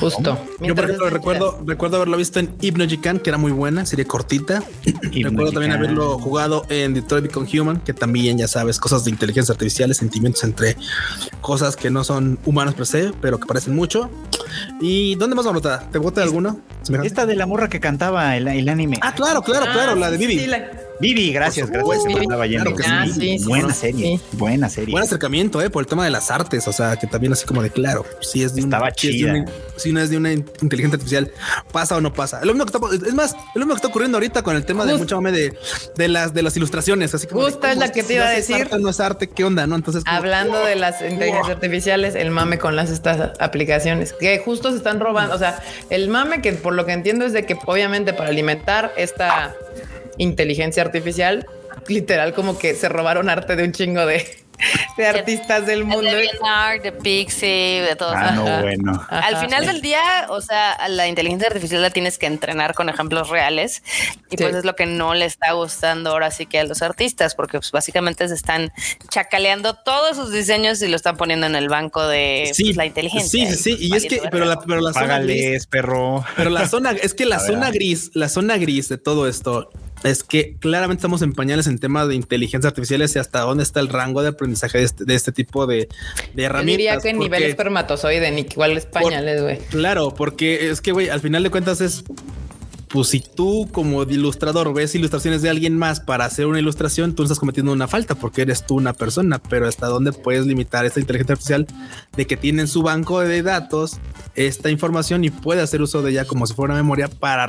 Justo. 0.00 0.38
Yo, 0.60 0.74
por 0.74 0.84
ejemplo, 0.84 1.10
recuerdo, 1.10 1.62
recuerdo 1.64 1.96
haberlo 1.96 2.16
visto 2.16 2.38
en 2.38 2.54
Hypnogican, 2.60 3.18
que 3.18 3.30
era 3.30 3.38
muy 3.38 3.52
buena, 3.52 3.86
serie 3.86 4.04
cortita. 4.04 4.62
recuerdo 5.12 5.52
también 5.52 5.72
haberlo 5.72 6.18
jugado 6.18 6.66
en 6.68 6.94
Detroit 6.94 7.24
Become 7.24 7.48
Human, 7.58 7.80
que 7.80 7.94
también, 7.94 8.38
ya 8.38 8.48
sabes, 8.48 8.78
cosas 8.78 9.04
de 9.04 9.10
inteligencia 9.10 9.52
artificial, 9.52 9.94
sentimientos 9.94 10.44
entre 10.44 10.76
cosas 11.40 11.76
que 11.76 11.90
no 11.90 12.04
son 12.04 12.38
humanos 12.44 12.74
per 12.74 12.86
se, 12.86 13.12
pero 13.20 13.38
que 13.38 13.46
parecen 13.46 13.74
mucho. 13.74 14.10
¿Y 14.80 15.14
dónde 15.16 15.34
más 15.36 15.46
vamos 15.46 15.64
a 15.66 15.88
¿Te 15.90 15.98
vota 15.98 16.22
alguno? 16.22 16.60
Esta 17.02 17.26
de 17.26 17.34
la 17.34 17.46
morra 17.46 17.68
que 17.68 17.80
cantaba 17.80 18.36
el, 18.36 18.68
anime. 18.68 18.98
Ah, 19.00 19.14
claro, 19.14 19.42
claro, 19.42 19.66
claro, 19.72 19.94
la 19.94 20.10
de 20.10 20.18
Vivi. 20.18 20.46
Vivi, 21.00 21.32
gracias, 21.32 21.70
gracias. 21.70 22.04
Ah, 22.86 23.06
buena 23.44 23.74
serie, 23.74 24.20
buena 24.32 24.68
serie. 24.68 24.92
Buen 24.92 25.04
acercamiento, 25.04 25.60
eh, 25.60 25.70
por 25.70 25.82
el 25.82 25.86
tema 25.86 26.04
de 26.04 26.10
las 26.10 26.30
artes. 26.30 26.68
O 26.68 26.72
sea, 26.72 26.96
que 26.96 27.06
también 27.06 27.32
así 27.32 27.44
como 27.44 27.62
de 27.62 27.70
claro, 27.70 28.04
si 28.20 28.42
es 28.42 28.54
de 28.54 28.62
Estaba 28.62 28.92
chida. 28.92 29.44
Si, 29.76 29.92
no 29.92 30.00
es 30.00 30.10
de 30.10 30.16
una 30.16 30.32
inteligencia 30.32 30.94
artificial, 30.94 31.32
pasa 31.72 31.96
o 31.96 32.00
no 32.00 32.12
pasa. 32.12 32.44
Lo 32.44 32.54
mismo 32.54 32.66
que 32.66 32.76
está, 32.76 33.08
es 33.08 33.14
más, 33.14 33.32
es 33.32 33.36
lo 33.54 33.60
mismo 33.60 33.74
que 33.74 33.78
está 33.78 33.88
ocurriendo 33.88 34.18
ahorita 34.18 34.42
con 34.42 34.54
el 34.54 34.64
tema 34.64 34.86
de 34.86 34.96
mucho 34.96 35.16
mame 35.16 35.32
de, 35.32 35.58
de 35.96 36.08
las 36.08 36.32
de 36.32 36.42
las 36.42 36.56
ilustraciones. 36.56 37.14
Así 37.14 37.26
como 37.26 37.42
justo 37.42 37.66
es 37.66 37.76
la 37.76 37.90
que 37.90 38.02
te 38.02 38.14
iba 38.14 38.26
a 38.26 38.30
decir. 38.30 38.68
no 38.78 38.88
es 38.88 39.00
arte, 39.00 39.28
¿qué 39.28 39.44
onda? 39.44 39.66
No, 39.66 39.74
entonces 39.74 40.04
hablando 40.06 40.64
de 40.64 40.76
las 40.76 41.00
inteligencias 41.02 41.56
artificiales, 41.56 42.14
el 42.14 42.30
mame 42.30 42.58
con 42.58 42.76
las 42.76 42.90
estas 42.90 43.32
aplicaciones 43.40 44.12
que 44.12 44.38
justo 44.38 44.70
se 44.70 44.76
están 44.76 45.00
robando. 45.00 45.34
O 45.34 45.38
sea, 45.38 45.62
el 45.90 46.08
mame 46.08 46.40
que 46.40 46.52
por 46.52 46.74
lo 46.74 46.86
que 46.86 46.92
entiendo 46.92 47.24
es 47.24 47.32
de 47.32 47.44
que 47.46 47.58
obviamente 47.66 48.12
para 48.12 48.30
alimentar 48.30 48.92
esta 48.96 49.54
inteligencia 50.18 50.82
artificial, 50.82 51.46
literal 51.88 52.34
como 52.34 52.58
que 52.58 52.74
se 52.74 52.88
robaron 52.88 53.28
arte 53.28 53.56
de 53.56 53.64
un 53.64 53.72
chingo 53.72 54.06
de, 54.06 54.24
de 54.96 55.06
artistas 55.06 55.66
del 55.66 55.84
mundo. 55.84 56.02
De 56.02 56.28
de 56.82 56.92
Pixie, 56.92 57.82
de 57.82 57.96
todos. 57.96 58.14
Ah, 58.16 58.32
no, 58.32 58.62
bueno. 58.62 59.06
Al 59.08 59.36
final 59.38 59.66
del 59.66 59.80
día, 59.80 60.26
o 60.28 60.40
sea, 60.40 60.76
la 60.88 61.08
inteligencia 61.08 61.48
artificial 61.48 61.82
la 61.82 61.90
tienes 61.90 62.18
que 62.18 62.26
entrenar 62.26 62.74
con 62.74 62.88
ejemplos 62.88 63.28
reales 63.28 63.82
y 64.30 64.36
pues 64.36 64.54
es 64.54 64.64
lo 64.64 64.76
que 64.76 64.86
no 64.86 65.14
le 65.14 65.24
está 65.24 65.52
gustando 65.52 66.10
ahora 66.10 66.30
sí 66.30 66.46
que 66.46 66.60
a 66.60 66.64
los 66.64 66.82
artistas, 66.82 67.34
porque 67.34 67.58
pues, 67.58 67.72
básicamente 67.72 68.26
se 68.28 68.34
están 68.34 68.72
chacaleando 69.08 69.74
todos 69.74 70.16
sus 70.16 70.32
diseños 70.32 70.80
y 70.82 70.88
lo 70.88 70.96
están 70.96 71.16
poniendo 71.16 71.46
en 71.46 71.56
el 71.56 71.68
banco 71.68 72.06
de 72.06 72.52
pues, 72.56 72.76
la 72.76 72.86
inteligencia. 72.86 73.46
Sí, 73.50 73.56
sí, 73.56 73.76
sí. 73.76 73.86
Y 73.88 73.96
es 73.96 74.06
que, 74.06 74.22
pero 74.30 74.44
la, 74.44 74.60
pero 74.60 74.80
la 74.80 74.92
zona 74.92 75.18
gris, 75.20 75.66
perro. 75.66 76.24
Pero 76.36 76.50
la 76.50 76.68
zona, 76.68 76.92
es 76.92 77.14
que 77.14 77.26
la 77.26 77.40
zona 77.40 77.70
gris, 77.70 78.10
la 78.14 78.28
zona 78.28 78.56
gris 78.56 78.88
de 78.88 78.98
todo 78.98 79.28
esto 79.28 79.70
es 80.04 80.22
que 80.22 80.56
claramente 80.58 81.00
estamos 81.00 81.22
en 81.22 81.32
pañales 81.32 81.66
en 81.66 81.78
temas 81.78 82.08
de 82.08 82.14
inteligencia 82.14 82.68
artificiales 82.68 83.16
y 83.16 83.18
hasta 83.18 83.40
dónde 83.40 83.62
está 83.62 83.80
el 83.80 83.88
rango 83.88 84.22
de 84.22 84.28
aprendizaje 84.28 84.78
de 84.78 84.84
este, 84.84 85.14
este 85.14 85.32
tipo 85.32 85.66
de, 85.66 85.88
de, 86.34 86.44
herramientas. 86.44 86.72
Yo 86.72 86.76
diría 86.76 86.98
que 86.98 87.08
en 87.08 87.18
nivel 87.18 87.42
espermatozoide, 87.44 88.30
ni 88.30 88.42
igual 88.42 88.76
es 88.76 88.86
pañales, 88.86 89.42
güey. 89.42 89.58
Claro, 89.70 90.14
porque 90.14 90.70
es 90.70 90.80
que, 90.80 90.92
güey, 90.92 91.08
al 91.08 91.20
final 91.20 91.42
de 91.42 91.50
cuentas 91.50 91.80
es 91.80 92.04
pues 92.94 93.08
si 93.08 93.18
tú 93.18 93.68
como 93.72 94.04
ilustrador 94.04 94.72
ves 94.72 94.94
ilustraciones 94.94 95.42
de 95.42 95.50
alguien 95.50 95.76
más 95.76 95.98
para 95.98 96.26
hacer 96.26 96.46
una 96.46 96.60
ilustración, 96.60 97.16
tú 97.16 97.24
estás 97.24 97.40
cometiendo 97.40 97.72
una 97.72 97.88
falta 97.88 98.14
porque 98.14 98.42
eres 98.42 98.64
tú 98.64 98.76
una 98.76 98.92
persona, 98.92 99.42
pero 99.42 99.66
hasta 99.66 99.88
dónde 99.88 100.12
puedes 100.12 100.46
limitar 100.46 100.86
esta 100.86 101.00
inteligencia 101.00 101.32
artificial 101.32 101.66
de 102.16 102.26
que 102.28 102.36
tiene 102.36 102.62
en 102.62 102.68
su 102.68 102.82
banco 102.82 103.18
de 103.18 103.42
datos 103.42 103.98
esta 104.36 104.70
información 104.70 105.24
y 105.24 105.30
puede 105.30 105.60
hacer 105.60 105.82
uso 105.82 106.02
de 106.02 106.12
ella 106.12 106.24
como 106.24 106.46
si 106.46 106.54
fuera 106.54 106.72
memoria 106.72 107.08
para, 107.08 107.48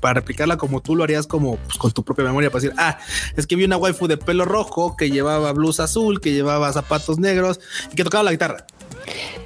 para 0.00 0.14
replicarla 0.14 0.58
como 0.58 0.80
tú 0.80 0.94
lo 0.94 1.02
harías 1.02 1.26
como 1.26 1.56
pues, 1.56 1.76
con 1.76 1.90
tu 1.90 2.04
propia 2.04 2.26
memoria 2.26 2.52
para 2.52 2.62
decir, 2.62 2.76
ah, 2.78 2.96
es 3.36 3.48
que 3.48 3.56
vi 3.56 3.64
una 3.64 3.76
waifu 3.76 4.06
de 4.06 4.16
pelo 4.16 4.44
rojo 4.44 4.96
que 4.96 5.10
llevaba 5.10 5.50
blusa 5.50 5.84
azul, 5.84 6.20
que 6.20 6.30
llevaba 6.30 6.72
zapatos 6.72 7.18
negros 7.18 7.58
y 7.90 7.96
que 7.96 8.04
tocaba 8.04 8.22
la 8.22 8.30
guitarra. 8.30 8.64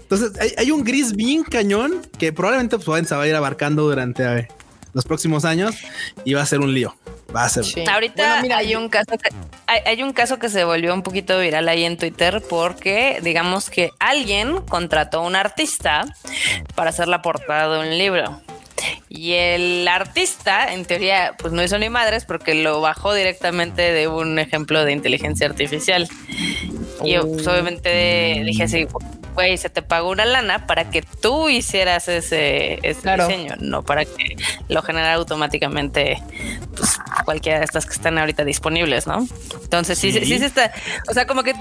Entonces 0.02 0.32
hay, 0.58 0.70
un 0.70 0.84
gris 0.84 1.14
bien 1.14 1.42
cañón 1.42 2.02
que 2.18 2.34
probablemente 2.34 2.78
pues, 2.78 3.08
se 3.08 3.14
va 3.14 3.22
a 3.22 3.28
ir 3.28 3.34
abarcando 3.34 3.84
durante 3.84 4.24
ver, 4.24 4.48
los 4.92 5.04
próximos 5.04 5.44
años 5.44 5.76
y 6.24 6.34
va 6.34 6.42
a 6.42 6.46
ser 6.46 6.60
un 6.60 6.72
lío. 6.72 6.96
Va 7.34 7.44
a 7.44 7.48
ser. 7.48 7.64
Ahorita 7.88 8.40
mira, 8.42 8.58
hay 8.58 8.74
un 8.74 8.88
caso 8.88 9.18
que 9.18 9.30
hay, 9.66 10.02
un 10.02 10.12
caso 10.12 10.38
que 10.38 10.48
se 10.48 10.64
volvió 10.64 10.94
un 10.94 11.02
poquito 11.02 11.38
viral 11.38 11.68
ahí 11.68 11.84
en 11.84 11.98
Twitter 11.98 12.42
porque 12.48 13.20
digamos 13.22 13.68
que 13.68 13.90
alguien 13.98 14.62
contrató 14.62 15.18
a 15.18 15.22
un 15.22 15.36
artista 15.36 16.06
para 16.74 16.90
hacer 16.90 17.08
la 17.08 17.20
portada 17.20 17.74
de 17.74 17.80
un 17.88 17.98
libro. 17.98 18.40
Y 19.08 19.32
el 19.32 19.88
artista, 19.88 20.72
en 20.72 20.84
teoría, 20.84 21.34
pues 21.38 21.52
no 21.52 21.62
hizo 21.62 21.78
ni 21.78 21.88
madres 21.88 22.24
porque 22.24 22.54
lo 22.54 22.80
bajó 22.80 23.12
directamente 23.12 23.82
de 23.92 24.08
un 24.08 24.38
ejemplo 24.38 24.84
de 24.84 24.92
inteligencia 24.92 25.46
artificial. 25.46 26.08
Y 27.02 27.12
yo, 27.12 27.28
pues, 27.28 27.46
obviamente 27.46 28.42
dije 28.44 28.64
así, 28.64 28.86
güey, 29.38 29.56
se 29.56 29.70
te 29.70 29.82
pagó 29.82 30.10
una 30.10 30.24
lana 30.24 30.66
para 30.66 30.90
que 30.90 31.00
tú 31.00 31.48
hicieras 31.48 32.08
ese, 32.08 32.80
diseño, 32.82 33.54
no 33.60 33.84
para 33.84 34.04
que 34.04 34.36
lo 34.68 34.82
generara 34.82 35.14
automáticamente 35.14 36.20
pues, 36.76 36.98
cualquiera 37.24 37.60
de 37.60 37.64
estas 37.64 37.86
que 37.86 37.92
están 37.92 38.18
ahorita 38.18 38.44
disponibles, 38.44 39.06
¿no? 39.06 39.28
Entonces, 39.62 39.96
sí, 39.96 40.10
sí, 40.10 40.24
sí, 40.24 40.34
está, 40.34 40.72
o 41.08 41.14
sea, 41.14 41.28
como 41.28 41.44
que 41.44 41.54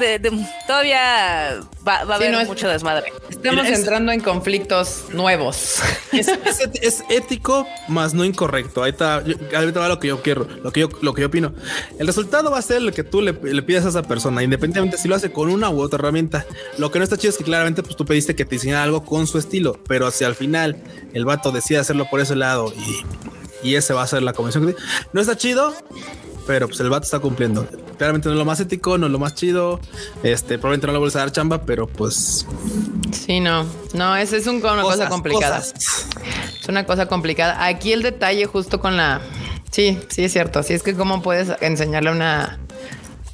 todavía 0.65 1.59
va, 1.87 1.97
a 1.97 2.15
haber 2.15 2.47
mucho 2.47 2.67
desmadre. 2.67 3.13
Estamos 3.29 3.67
entrando 3.67 4.11
en 4.11 4.21
conflictos 4.21 5.05
nuevos. 5.13 5.79
Es, 6.81 7.03
ético, 7.09 7.67
más 7.87 8.13
no 8.13 8.25
incorrecto. 8.25 8.81
Ahí 8.81 8.91
está, 8.91 9.15
ahorita 9.15 9.79
va 9.79 9.87
lo 9.87 9.99
que 9.99 10.07
yo 10.07 10.21
quiero, 10.23 10.47
lo 10.63 10.71
que 10.71 10.79
yo, 10.79 10.89
lo 11.01 11.13
que 11.13 11.21
yo 11.21 11.27
opino. 11.27 11.53
El 11.99 12.07
resultado 12.07 12.49
va 12.49 12.57
a 12.57 12.61
ser 12.61 12.81
lo 12.81 12.91
que 12.91 13.03
tú 13.03 13.21
le, 13.21 13.33
le 13.33 13.61
pidas 13.61 13.85
a 13.85 13.89
esa 13.89 14.03
persona, 14.03 14.41
independientemente 14.41 14.97
si 14.97 15.07
lo 15.07 15.15
hace 15.15 15.31
con 15.31 15.49
una 15.49 15.69
u 15.69 15.81
otra 15.81 15.99
herramienta. 15.99 16.45
Lo 16.77 16.91
que 16.91 16.99
no 16.99 17.03
está 17.03 17.17
chido 17.17 17.31
es 17.31 17.37
que 17.37 17.43
claramente 17.43 17.66
pues 17.75 17.95
tú 17.95 18.05
pediste 18.05 18.35
que 18.35 18.45
te 18.45 18.55
diseñara 18.55 18.83
algo 18.83 19.05
con 19.05 19.27
su 19.27 19.37
estilo, 19.37 19.79
pero 19.87 20.11
si 20.11 20.23
al 20.23 20.35
final 20.35 20.77
el 21.13 21.25
vato 21.25 21.51
decide 21.51 21.79
hacerlo 21.79 22.07
por 22.09 22.19
ese 22.19 22.35
lado 22.35 22.73
y, 23.63 23.69
y 23.69 23.75
ese 23.75 23.93
va 23.93 24.03
a 24.03 24.07
ser 24.07 24.23
la 24.23 24.33
convención, 24.33 24.75
no 25.13 25.21
está 25.21 25.37
chido, 25.37 25.73
pero 26.47 26.67
pues 26.67 26.79
el 26.79 26.89
vato 26.89 27.03
está 27.03 27.19
cumpliendo. 27.19 27.67
Claramente 27.97 28.29
no 28.29 28.35
es 28.35 28.39
lo 28.39 28.45
más 28.45 28.59
ético, 28.59 28.97
no 28.97 29.07
es 29.07 29.11
lo 29.11 29.19
más 29.19 29.35
chido. 29.35 29.79
Este, 30.23 30.57
probablemente 30.57 30.87
no 30.87 30.93
le 30.93 30.99
vuelves 30.99 31.15
a 31.17 31.19
dar 31.19 31.31
chamba, 31.31 31.63
pero 31.63 31.87
pues. 31.87 32.47
Sí, 33.11 33.39
no, 33.39 33.65
no, 33.93 34.15
es, 34.15 34.33
es 34.33 34.47
una 34.47 34.81
cosa 34.81 35.09
complicada. 35.09 35.57
Es 35.59 36.69
una 36.69 36.85
cosa 36.85 37.07
complicada. 37.07 37.65
Aquí 37.65 37.91
el 37.91 38.01
detalle 38.01 38.45
justo 38.45 38.79
con 38.79 38.95
la. 38.95 39.21
Sí, 39.71 39.99
sí 40.07 40.23
es 40.23 40.31
cierto. 40.31 40.59
Así 40.59 40.73
es 40.73 40.83
que 40.83 40.95
cómo 40.95 41.21
puedes 41.21 41.49
enseñarle 41.59 42.11
una 42.11 42.59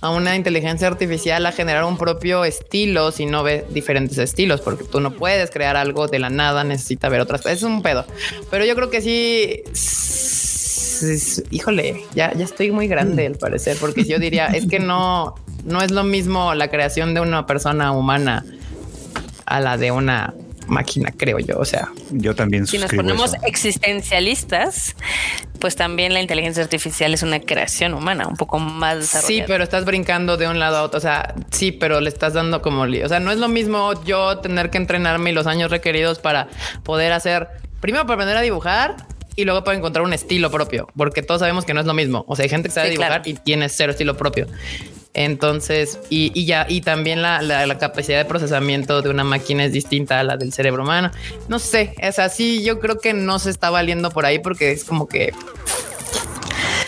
a 0.04 0.10
una 0.10 0.36
inteligencia 0.36 0.86
artificial 0.86 1.46
a 1.46 1.54
generar 1.54 1.86
un 1.86 1.98
propio 1.98 2.44
estilo 2.44 3.14
si 3.14 3.26
no 3.26 3.42
ve 3.42 3.66
diferentes 3.70 4.18
estilos, 4.18 4.60
porque 4.60 4.84
tú 4.84 5.00
no 5.00 5.12
puedes 5.12 5.50
crear 5.50 5.78
algo 5.78 6.10
de 6.10 6.20
la 6.20 6.30
nada, 6.30 6.66
necesita 6.66 7.08
ver 7.08 7.22
otras 7.22 7.42
cosas. 7.42 7.60
Es 7.60 7.64
un 7.64 7.82
pedo. 7.82 8.06
Pero 8.52 8.66
yo 8.66 8.76
creo 8.76 8.90
que 8.90 9.02
sí. 9.02 9.64
Híjole, 11.52 12.04
ya, 12.14 12.34
ya 12.34 12.44
estoy 12.44 12.72
muy 12.72 12.90
grande 12.90 13.26
al 13.26 13.36
parecer, 13.36 13.78
porque 13.80 14.04
yo 14.04 14.20
diría, 14.20 14.48
es 14.48 14.68
que 14.68 14.80
no, 14.80 15.36
no 15.64 15.82
es 15.82 15.92
lo 15.92 16.04
mismo 16.04 16.54
la 16.54 16.68
creación 16.68 17.14
de 17.14 17.22
una 17.22 17.46
persona 17.46 17.94
humana 17.94 18.44
a 19.46 19.62
la 19.62 19.78
de 19.78 19.92
una 19.92 20.34
máquina, 20.68 21.12
creo 21.16 21.40
yo. 21.40 21.58
O 21.60 21.66
sea, 21.66 21.90
Yo 22.12 22.36
también 22.36 22.66
Si 22.68 22.78
nos 22.78 22.92
ponemos 22.92 23.34
eso. 23.34 23.44
existencialistas, 23.46 24.96
pues 25.60 25.76
también 25.76 26.14
la 26.14 26.22
inteligencia 26.22 26.64
artificial 26.64 27.14
es 27.14 27.24
una 27.24 27.40
creación 27.40 27.94
humana, 27.94 28.28
un 28.28 28.36
poco 28.38 28.60
más 28.60 28.98
desarrollada. 29.00 29.28
sí, 29.28 29.44
pero 29.48 29.64
estás 29.64 29.86
brincando 29.86 30.38
de 30.38 30.48
un 30.48 30.60
lado 30.60 30.78
a 30.78 30.84
otro. 30.84 30.98
O 30.98 31.02
sea, 31.02 31.34
sí, 31.52 31.72
pero 31.72 32.02
le 32.02 32.10
estás 32.10 32.34
dando 32.34 32.62
como, 32.62 32.86
li- 32.86 33.04
o 33.04 33.10
sea, 33.10 33.20
no 33.20 33.32
es 33.32 33.38
lo 33.38 33.48
mismo 33.48 34.04
yo 34.04 34.40
tener 34.40 34.70
que 34.70 34.78
entrenarme 34.78 35.32
y 35.32 35.34
los 35.34 35.48
años 35.48 35.72
requeridos 35.72 36.20
para 36.20 36.48
poder 36.84 37.12
hacer, 37.14 37.48
primero 37.82 38.04
para 38.06 38.16
aprender 38.16 38.38
a 38.38 38.42
dibujar 38.42 38.96
y 39.36 39.46
luego 39.46 39.64
para 39.64 39.78
encontrar 39.78 40.06
un 40.06 40.14
estilo 40.14 40.52
propio, 40.52 40.88
porque 40.96 41.22
todos 41.24 41.40
sabemos 41.40 41.66
que 41.66 41.74
no 41.74 41.80
es 41.80 41.86
lo 41.88 41.94
mismo. 41.94 42.24
O 42.28 42.36
sea, 42.36 42.44
hay 42.44 42.50
gente 42.50 42.70
que 42.70 42.76
sabe 42.76 42.88
Sí, 42.88 42.92
dibujar 42.92 43.24
claro. 43.24 43.30
y 43.30 43.34
tiene 43.44 43.68
cero 43.70 43.92
estilo 43.92 44.16
propio. 44.16 44.48
Entonces, 45.16 46.00
y, 46.10 46.32
y 46.34 46.46
ya, 46.46 46.66
y 46.68 46.82
también 46.82 47.22
la, 47.22 47.42
la- 47.42 47.68
la 47.68 47.78
capacidad 47.78 48.18
de 48.18 48.26
procesamiento 48.26 49.02
de 49.02 49.10
una 49.10 49.24
máquina 49.24 49.64
es 49.66 49.72
distinta 49.72 50.20
a 50.20 50.24
la 50.24 50.38
del 50.38 50.52
cerebro 50.54 50.84
humano. 50.84 51.12
No 51.48 51.60
sé, 51.60 51.94
es 52.00 52.18
así. 52.20 52.64
Yo 52.64 52.80
creo 52.80 52.98
que 53.00 53.14
no 53.14 53.38
se 53.40 53.50
está 53.52 53.70
valiendo 53.70 54.10
por 54.10 54.26
ahí 54.26 54.40
porque 54.40 54.72
es 54.72 54.84
como 54.84 55.08
que 55.08 55.32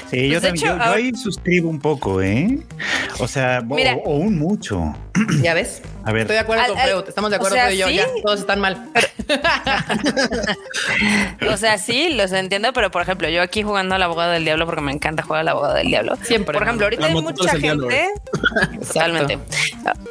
Sí, 0.10 0.30
yo 0.30 0.40
Pues, 0.40 0.44
también, 0.44 0.68
hecho, 0.68 0.78
yo, 0.78 0.84
ahí 0.94 1.14
suscribo 1.16 1.70
un 1.70 1.80
poco, 1.80 2.22
¿eh? 2.22 2.60
O 3.20 3.28
sea, 3.28 3.60
o- 3.68 3.76
Mira. 3.76 3.96
o, 4.06 4.18
un 4.18 4.38
mucho. 4.38 4.96
ya 5.42 5.54
ves. 5.54 5.82
A 6.04 6.12
ver. 6.12 6.22
Estoy 6.22 6.36
de 6.36 6.40
acuerdo 6.42 6.64
Al- 6.64 6.70
con 6.74 6.80
Freud. 6.80 7.04
Estamos 7.08 7.32
de 7.32 7.38
o 7.38 7.40
acuerdo 7.40 7.56
sea, 7.56 7.66
Freud 7.66 7.78
y 7.78 7.80
yo. 7.80 7.88
sí. 7.88 7.96
Ya 7.96 8.06
todos 8.24 8.40
están 8.42 8.60
mal. 8.60 8.90
O 11.52 11.58
sea, 11.58 11.78
sí, 11.78 12.10
los 12.14 12.32
entiendo, 12.32 12.74
pero 12.74 12.92
por 12.92 13.02
ejemplo, 13.02 13.30
yo 13.30 13.42
aquí 13.42 13.64
jugando 13.64 13.96
al 13.96 14.04
abogado 14.04 14.32
del 14.32 14.44
diablo 14.44 14.66
porque 14.66 14.82
me 14.82 14.92
encanta 14.92 15.24
jugar 15.24 15.42
al 15.42 15.48
abogado 15.50 15.76
del 15.76 15.88
diablo. 15.88 16.16
Siempre, 16.24 16.54
Por 16.54 16.64
ejemplo, 16.64 16.86
ahorita 16.86 17.06
hay 17.06 17.14
mucha 17.14 17.56
diablo, 17.56 17.90
gente. 17.90 18.12
Totalmente. 18.88 19.40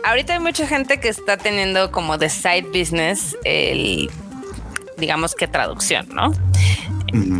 Ahorita 0.04 0.34
hay 0.34 0.40
mucha 0.40 0.66
gente 0.66 1.00
que 1.00 1.08
está 1.08 1.36
teniendo 1.36 1.90
como 1.90 2.18
de 2.18 2.28
side 2.28 2.66
business 2.72 3.36
el 3.44 4.10
digamos 4.96 5.34
que 5.34 5.48
traducción, 5.48 6.08
¿no? 6.14 6.32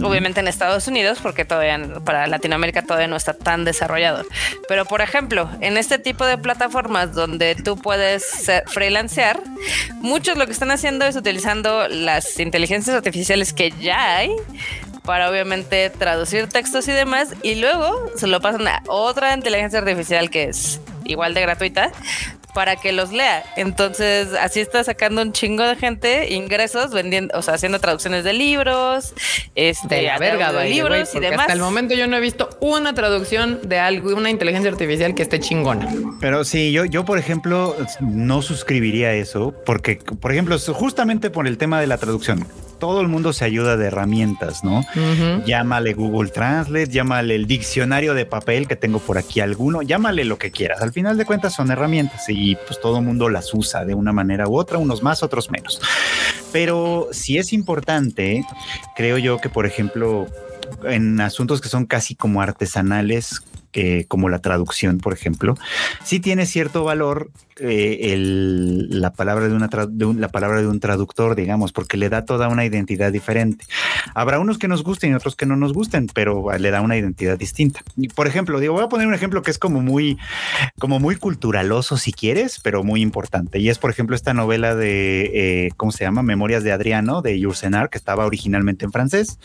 Obviamente 0.02 0.40
en 0.40 0.48
Estados 0.48 0.86
Unidos, 0.88 1.18
porque 1.22 1.44
todavía 1.44 1.80
para 2.04 2.26
Latinoamérica 2.26 2.82
todavía 2.82 3.08
no 3.08 3.16
está 3.16 3.34
tan 3.34 3.64
desarrollado. 3.64 4.24
Pero 4.68 4.84
por 4.84 5.00
ejemplo, 5.00 5.50
en 5.60 5.76
este 5.76 5.98
tipo 5.98 6.24
de 6.26 6.38
plataformas 6.38 7.14
donde 7.14 7.54
tú 7.54 7.76
puedes 7.76 8.24
ser- 8.24 8.64
freelancear, 8.68 9.40
muchos 10.00 10.36
lo 10.36 10.46
que 10.46 10.52
están 10.52 10.70
haciendo 10.70 11.04
es 11.04 11.16
utilizando 11.16 11.88
las 11.88 12.38
inteligencias 12.38 12.94
artificiales 12.96 13.52
que 13.52 13.72
ya 13.80 14.16
hay 14.16 14.30
para 15.04 15.28
obviamente 15.28 15.90
traducir 15.90 16.48
textos 16.48 16.88
y 16.88 16.92
demás, 16.92 17.34
y 17.42 17.56
luego 17.56 18.10
se 18.16 18.26
lo 18.26 18.40
pasan 18.40 18.66
a 18.68 18.82
otra 18.88 19.34
inteligencia 19.34 19.80
artificial 19.80 20.30
que 20.30 20.44
es 20.44 20.80
igual 21.04 21.34
de 21.34 21.42
gratuita 21.42 21.90
para 22.54 22.76
que 22.76 22.92
los 22.92 23.12
lea. 23.12 23.44
Entonces, 23.56 24.28
así 24.40 24.60
está 24.60 24.82
sacando 24.84 25.22
un 25.22 25.32
chingo 25.32 25.64
de 25.64 25.76
gente 25.76 26.32
ingresos 26.32 26.92
vendiendo, 26.92 27.36
o 27.36 27.42
sea, 27.42 27.54
haciendo 27.54 27.78
traducciones 27.80 28.24
de 28.24 28.32
libros, 28.32 29.12
este, 29.54 29.96
De 29.96 30.02
la 30.02 30.18
verga, 30.18 30.52
de 30.52 30.68
libros 30.70 31.14
y 31.14 31.20
demás. 31.20 31.40
Hasta 31.40 31.52
el 31.52 31.60
momento 31.60 31.94
yo 31.94 32.06
no 32.06 32.16
he 32.16 32.20
visto 32.20 32.48
una 32.60 32.94
traducción 32.94 33.60
de 33.68 33.78
algo, 33.78 34.14
una 34.14 34.30
inteligencia 34.30 34.70
artificial 34.70 35.14
que 35.14 35.22
esté 35.22 35.40
chingona. 35.40 35.88
Pero 36.20 36.44
sí, 36.44 36.72
yo, 36.72 36.84
yo, 36.84 37.04
por 37.04 37.18
ejemplo, 37.18 37.76
no 38.00 38.42
suscribiría 38.42 39.12
eso, 39.12 39.54
porque, 39.66 39.96
por 39.96 40.32
ejemplo, 40.32 40.56
justamente 40.58 41.30
por 41.30 41.46
el 41.46 41.58
tema 41.58 41.80
de 41.80 41.86
la 41.86 41.98
traducción, 41.98 42.46
todo 42.78 43.00
el 43.00 43.08
mundo 43.08 43.32
se 43.32 43.44
ayuda 43.44 43.76
de 43.76 43.86
herramientas, 43.86 44.64
¿no? 44.64 44.84
Llámale 45.46 45.94
Google 45.94 46.30
Translate, 46.30 46.90
llámale 46.90 47.34
el 47.34 47.46
diccionario 47.46 48.14
de 48.14 48.26
papel 48.26 48.68
que 48.68 48.76
tengo 48.76 48.98
por 48.98 49.18
aquí 49.18 49.40
alguno, 49.40 49.82
llámale 49.82 50.24
lo 50.24 50.38
que 50.38 50.50
quieras. 50.50 50.82
Al 50.82 50.92
final 50.92 51.16
de 51.16 51.24
cuentas 51.24 51.54
son 51.54 51.70
herramientas 51.70 52.24
y 52.28 52.56
pues 52.66 52.80
todo 52.80 52.98
el 52.98 53.04
mundo 53.04 53.28
las 53.28 53.52
usa 53.54 53.84
de 53.84 53.94
una 53.94 54.12
manera 54.12 54.48
u 54.48 54.56
otra, 54.56 54.78
unos 54.78 55.02
más, 55.02 55.22
otros 55.22 55.50
menos. 55.50 55.80
Pero 56.52 57.08
si 57.12 57.38
es 57.38 57.52
importante, 57.52 58.44
creo 58.96 59.18
yo 59.18 59.38
que, 59.38 59.48
por 59.48 59.66
ejemplo, 59.66 60.26
en 60.84 61.20
asuntos 61.20 61.60
que 61.60 61.68
son 61.68 61.86
casi 61.86 62.14
como 62.14 62.42
artesanales, 62.42 63.42
que 63.74 64.04
como 64.06 64.28
la 64.28 64.38
traducción, 64.38 64.98
por 64.98 65.12
ejemplo, 65.12 65.56
sí 66.04 66.20
tiene 66.20 66.46
cierto 66.46 66.84
valor 66.84 67.32
eh, 67.60 68.14
la, 68.16 69.12
palabra 69.12 69.48
de 69.48 69.54
una 69.54 69.68
de 69.88 70.04
un- 70.04 70.20
la 70.20 70.28
palabra 70.28 70.60
de 70.62 70.68
un 70.68 70.78
traductor, 70.78 71.34
digamos, 71.34 71.72
porque 71.72 71.96
le 71.96 72.08
da 72.08 72.24
toda 72.24 72.48
una 72.48 72.64
identidad 72.64 73.10
diferente. 73.12 73.64
Habrá 74.14 74.38
unos 74.38 74.58
que 74.58 74.68
nos 74.68 74.84
gusten 74.84 75.10
y 75.10 75.14
otros 75.14 75.34
que 75.34 75.44
no 75.44 75.56
nos 75.56 75.72
gusten, 75.72 76.06
pero 76.14 76.56
le 76.56 76.70
da 76.70 76.80
una 76.82 76.96
identidad 76.96 77.36
distinta. 77.36 77.80
Y, 77.96 78.08
por 78.08 78.28
ejemplo, 78.28 78.60
digo, 78.60 78.74
voy 78.74 78.84
a 78.84 78.88
poner 78.88 79.08
un 79.08 79.14
ejemplo 79.14 79.42
que 79.42 79.50
es 79.50 79.58
como 79.58 79.80
muy, 79.80 80.18
como 80.78 81.00
muy 81.00 81.16
culturaloso 81.16 81.96
si 81.96 82.12
quieres, 82.12 82.60
pero 82.62 82.84
muy 82.84 83.02
importante. 83.02 83.58
Y 83.58 83.68
es, 83.70 83.78
por 83.78 83.90
ejemplo, 83.90 84.14
esta 84.14 84.34
novela 84.34 84.76
de, 84.76 85.30
eh, 85.66 85.70
¿cómo 85.76 85.90
se 85.90 86.04
llama? 86.04 86.22
Memorias 86.22 86.62
de 86.62 86.70
Adriano, 86.72 87.22
de 87.22 87.38
Yursenar, 87.40 87.90
que 87.90 87.98
estaba 87.98 88.24
originalmente 88.24 88.84
en 88.84 88.92
francés. 88.92 89.38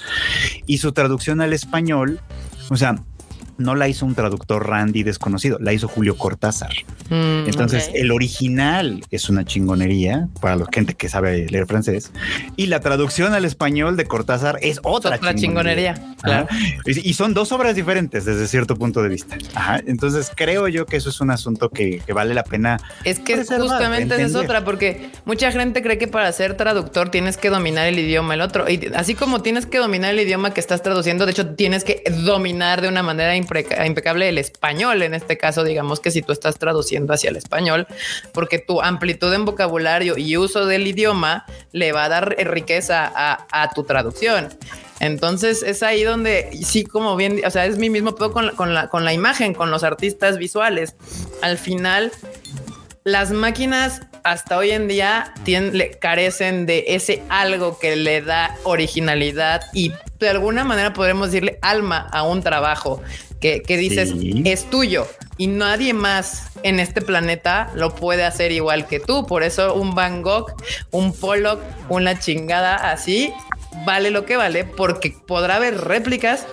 Y 0.67 0.77
su 0.77 0.91
traducción 0.91 1.41
al 1.41 1.53
español, 1.53 2.19
o 2.69 2.75
sea, 2.77 2.95
no 3.59 3.75
la 3.75 3.87
hizo 3.87 4.05
un 4.05 4.15
traductor 4.15 4.67
Randy 4.67 5.03
desconocido, 5.03 5.57
la 5.59 5.73
hizo 5.73 5.87
Julio 5.87 6.17
Cortázar. 6.17 6.71
Mm, 7.09 7.47
Entonces, 7.47 7.91
el 7.93 8.11
original 8.11 9.03
es 9.11 9.29
una 9.29 9.45
chingonería 9.45 10.27
para 10.41 10.55
la 10.55 10.65
gente 10.71 10.93
que 10.93 11.09
sabe 11.09 11.47
leer 11.49 11.67
francés. 11.67 12.11
Y 12.55 12.67
la 12.67 12.79
traducción 12.79 13.33
al 13.33 13.45
español 13.45 13.97
de 13.97 14.05
Cortázar 14.05 14.57
es 14.61 14.79
otra, 14.83 15.17
otra 15.17 15.35
chingonería. 15.35 16.15
Claro. 16.21 16.47
Y, 16.85 17.13
son 17.13 17.33
dos 17.33 17.51
obras 17.51 17.75
diferentes 17.75 18.25
desde 18.25 18.47
cierto 18.47 18.75
punto 18.77 19.03
de 19.03 19.09
vista. 19.09 19.37
Ajá. 19.55 19.81
Entonces, 19.85 20.31
creo 20.33 20.67
yo 20.67 20.85
que 20.85 20.97
eso 20.97 21.09
es 21.09 21.19
un 21.21 21.31
asunto 21.31 21.69
que, 21.69 22.01
que 22.05 22.13
vale 22.13 22.33
la 22.33 22.43
pena. 22.43 22.79
Es 23.03 23.19
que 23.19 23.43
justamente 23.43 24.15
esa 24.15 24.25
es 24.25 24.35
otra, 24.35 24.63
porque 24.63 25.11
mucha 25.25 25.51
gente 25.51 25.81
cree 25.81 25.97
que 25.97 26.07
para 26.07 26.31
ser 26.31 26.55
traductor 26.55 27.09
tienes 27.09 27.37
que 27.37 27.49
dominar 27.49 27.87
el 27.87 27.99
idioma 27.99 28.35
el 28.35 28.41
otro. 28.41 28.69
Y 28.69 28.89
así 28.95 29.15
como 29.15 29.41
tienes 29.41 29.65
que 29.65 29.79
dominar 29.79 30.11
el 30.11 30.19
idioma 30.21 30.53
que 30.53 30.59
estás 30.59 30.81
traduciendo, 30.81 31.25
de 31.25 31.31
hecho, 31.31 31.55
tienes 31.55 31.83
que 31.83 32.03
dominar 32.23 32.81
de 32.81 32.87
una 32.87 33.03
manera 33.03 33.35
impecable 33.85 34.29
el 34.29 34.37
español. 34.37 35.01
En 35.01 35.13
este 35.13 35.37
caso, 35.37 35.63
digamos 35.63 35.99
que 35.99 36.11
si 36.11 36.21
tú 36.21 36.31
estás 36.31 36.57
traduciendo 36.57 37.13
hacia 37.13 37.29
el 37.29 37.35
español, 37.35 37.87
porque 38.33 38.59
tu 38.59 38.81
amplitud 38.81 39.33
en 39.33 39.45
vocabulario 39.45 40.17
y 40.17 40.37
uso 40.37 40.65
del 40.65 40.87
idioma 40.87 41.45
le 41.71 41.91
va 41.91 42.05
a 42.05 42.09
dar 42.09 42.35
riqueza 42.37 43.11
a, 43.13 43.47
a 43.51 43.69
tu 43.71 43.83
traducción. 43.83 44.49
Entonces 44.99 45.63
es 45.63 45.81
ahí 45.81 46.03
donde 46.03 46.49
sí, 46.63 46.83
como 46.83 47.15
bien, 47.15 47.41
o 47.45 47.49
sea, 47.49 47.65
es 47.65 47.77
mi 47.77 47.89
mismo 47.89 48.15
pedo 48.15 48.33
con 48.33 48.47
la, 48.47 48.51
con 48.53 48.73
la, 48.73 48.89
con 48.89 49.05
la 49.05 49.13
imagen, 49.13 49.53
con 49.53 49.71
los 49.71 49.83
artistas 49.83 50.37
visuales. 50.37 50.95
Al 51.41 51.57
final, 51.57 52.11
las 53.05 53.31
máquinas 53.31 54.01
hasta 54.25 54.57
hoy 54.57 54.71
en 54.71 54.89
día 54.89 55.33
tienen, 55.45 55.77
le- 55.77 55.91
carecen 55.91 56.65
de 56.65 56.83
ese 56.89 57.23
algo 57.29 57.79
que 57.79 57.95
le 57.95 58.21
da 58.21 58.57
originalidad 58.65 59.61
y 59.73 59.93
de 60.19 60.29
alguna 60.29 60.65
manera 60.65 60.91
podremos 60.93 61.31
decirle 61.31 61.57
alma 61.61 62.09
a 62.11 62.23
un 62.23 62.43
trabajo 62.43 63.01
que, 63.39 63.61
que 63.61 63.77
dices 63.77 64.09
Sí. 64.09 64.43
es 64.45 64.69
tuyo 64.69 65.07
y 65.37 65.47
nadie 65.47 65.93
más 65.93 66.51
en 66.63 66.79
este 66.79 67.01
planeta 67.01 67.71
lo 67.75 67.95
puede 67.95 68.25
hacer 68.25 68.51
igual 68.51 68.87
que 68.87 68.99
tú. 68.99 69.25
Por 69.25 69.43
eso 69.43 69.73
un 69.73 69.95
Van 69.95 70.21
Gogh, 70.21 70.51
un 70.91 71.13
Pollock, 71.13 71.61
una 71.89 72.19
chingada 72.19 72.75
así 72.91 73.31
vale 73.85 74.11
lo 74.11 74.25
que 74.25 74.35
vale 74.35 74.65
porque 74.65 75.15
podrá 75.25 75.55
haber 75.55 75.79
réplicas 75.79 76.45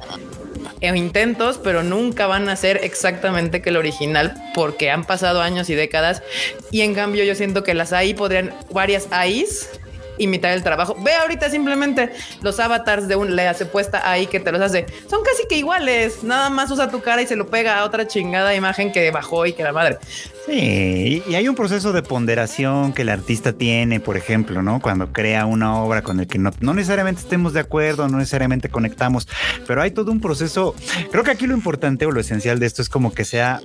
e 0.81 0.95
intentos, 0.95 1.59
pero 1.63 1.83
nunca 1.83 2.27
van 2.27 2.49
a 2.49 2.57
ser 2.57 2.81
exactamente 2.85 3.63
que 3.63 3.71
el 3.71 3.77
original 3.77 4.35
porque 4.55 4.91
han 4.91 5.05
pasado 5.05 5.41
años 5.41 5.71
y 5.71 5.75
décadas 5.75 6.23
y 6.71 6.83
en 6.83 6.95
cambio 6.95 7.25
yo 7.25 7.35
siento 7.35 7.65
que 7.65 7.75
las 7.75 7.93
AI 7.93 8.15
podrían 8.15 8.55
varias 8.71 9.09
AIs 9.11 9.71
imitar 10.19 10.53
el 10.53 10.63
trabajo. 10.63 10.97
Ve 10.99 11.15
ahorita 11.15 11.51
simplemente 11.51 12.13
los 12.43 12.59
avatars 12.61 13.09
de 13.09 13.17
un 13.17 13.37
le 13.37 13.49
hace 13.49 13.67
puesta 13.67 14.09
ahí 14.11 14.27
que 14.27 14.41
te 14.41 14.53
los 14.53 14.61
hace. 14.61 14.87
Son 15.09 15.23
casi 15.23 15.47
que 15.49 15.57
iguales. 15.57 16.23
Nada 16.23 16.51
más 16.51 16.71
usa 16.71 16.91
tu 16.91 17.01
cara 17.01 17.23
y 17.23 17.27
se 17.27 17.37
lo 17.37 17.47
pega 17.47 17.79
a 17.79 17.85
otra 17.85 18.07
chingada 18.07 18.55
imagen 18.55 18.93
que 18.93 19.11
bajó 19.11 19.47
y 19.47 19.53
que 19.53 19.63
la 19.63 19.73
madre. 19.73 19.99
Sí, 20.47 21.25
y 21.27 21.35
hay 21.35 21.49
un 21.49 21.57
proceso 21.57 21.93
de 21.93 22.05
ponderación 22.05 22.93
que 22.93 23.03
el 23.03 23.09
artista 23.09 23.53
tiene, 23.53 23.99
por 23.99 24.17
ejemplo, 24.17 24.63
¿no? 24.63 24.81
Cuando 24.81 25.13
crea 25.13 25.45
una 25.45 25.75
obra 25.75 26.03
con 26.03 26.21
el 26.21 26.29
que 26.29 26.39
no, 26.39 26.53
no 26.61 26.73
necesariamente 26.73 27.23
estemos 27.23 27.53
de 27.53 27.59
acuerdo, 27.59 28.07
no 28.09 28.19
necesariamente 28.19 28.69
conectamos, 28.69 29.27
pero 29.67 29.83
hay 29.83 29.91
todo 29.91 30.13
un 30.13 30.21
proceso. 30.21 30.77
Creo 31.11 31.25
que 31.25 31.33
aquí 31.33 31.49
lo 31.49 31.55
importante 31.55 32.07
o 32.07 32.13
lo 32.13 32.21
esencial 32.21 32.61
de 32.61 32.67
esto 32.67 32.81
es 32.81 32.89
como 32.89 33.13
que 33.13 33.25
sea, 33.25 33.61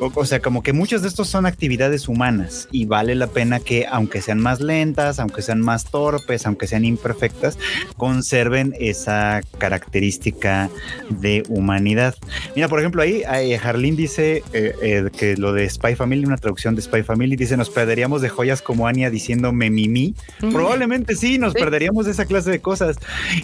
o, 0.00 0.10
o 0.14 0.24
sea, 0.24 0.40
como 0.40 0.62
que 0.62 0.72
muchas 0.72 1.02
de 1.02 1.08
estos 1.08 1.28
son 1.28 1.44
actividades 1.44 2.08
humanas 2.08 2.68
y 2.70 2.86
vale 2.86 3.14
la 3.14 3.26
pena 3.26 3.60
que, 3.60 3.86
aunque 3.86 4.22
sean 4.22 4.40
más 4.40 4.62
lentas, 4.62 5.20
aunque 5.20 5.42
sean 5.42 5.60
más 5.60 5.84
torpes, 5.90 6.46
aunque 6.46 6.66
sean 6.66 6.86
imperfectas, 6.86 7.58
conserven 7.98 8.74
esa 8.80 9.42
característica 9.58 10.70
de 11.10 11.42
humanidad. 11.50 12.14
Mira, 12.56 12.68
por 12.68 12.80
ejemplo, 12.80 13.02
ahí, 13.02 13.24
ahí 13.24 13.52
Harleen 13.52 13.94
dice 13.94 14.42
eh, 14.54 14.74
eh, 14.80 15.10
que 15.14 15.36
lo 15.36 15.52
de 15.52 15.68
Spy 15.68 15.94
Family 15.94 16.13
Family, 16.14 16.26
una 16.26 16.36
traducción 16.36 16.74
de 16.76 16.82
Spy 16.82 17.02
Family, 17.02 17.34
dice, 17.36 17.56
nos 17.56 17.70
perderíamos 17.70 18.22
de 18.22 18.28
joyas 18.28 18.62
como 18.62 18.86
Anya 18.86 19.10
diciendo 19.10 19.52
me 19.52 19.70
mimi. 19.70 20.14
Probablemente 20.52 21.16
sí, 21.16 21.38
nos 21.38 21.54
perderíamos 21.54 22.06
de 22.06 22.12
esa 22.12 22.24
clase 22.26 22.50
de 22.50 22.60
cosas. 22.60 22.96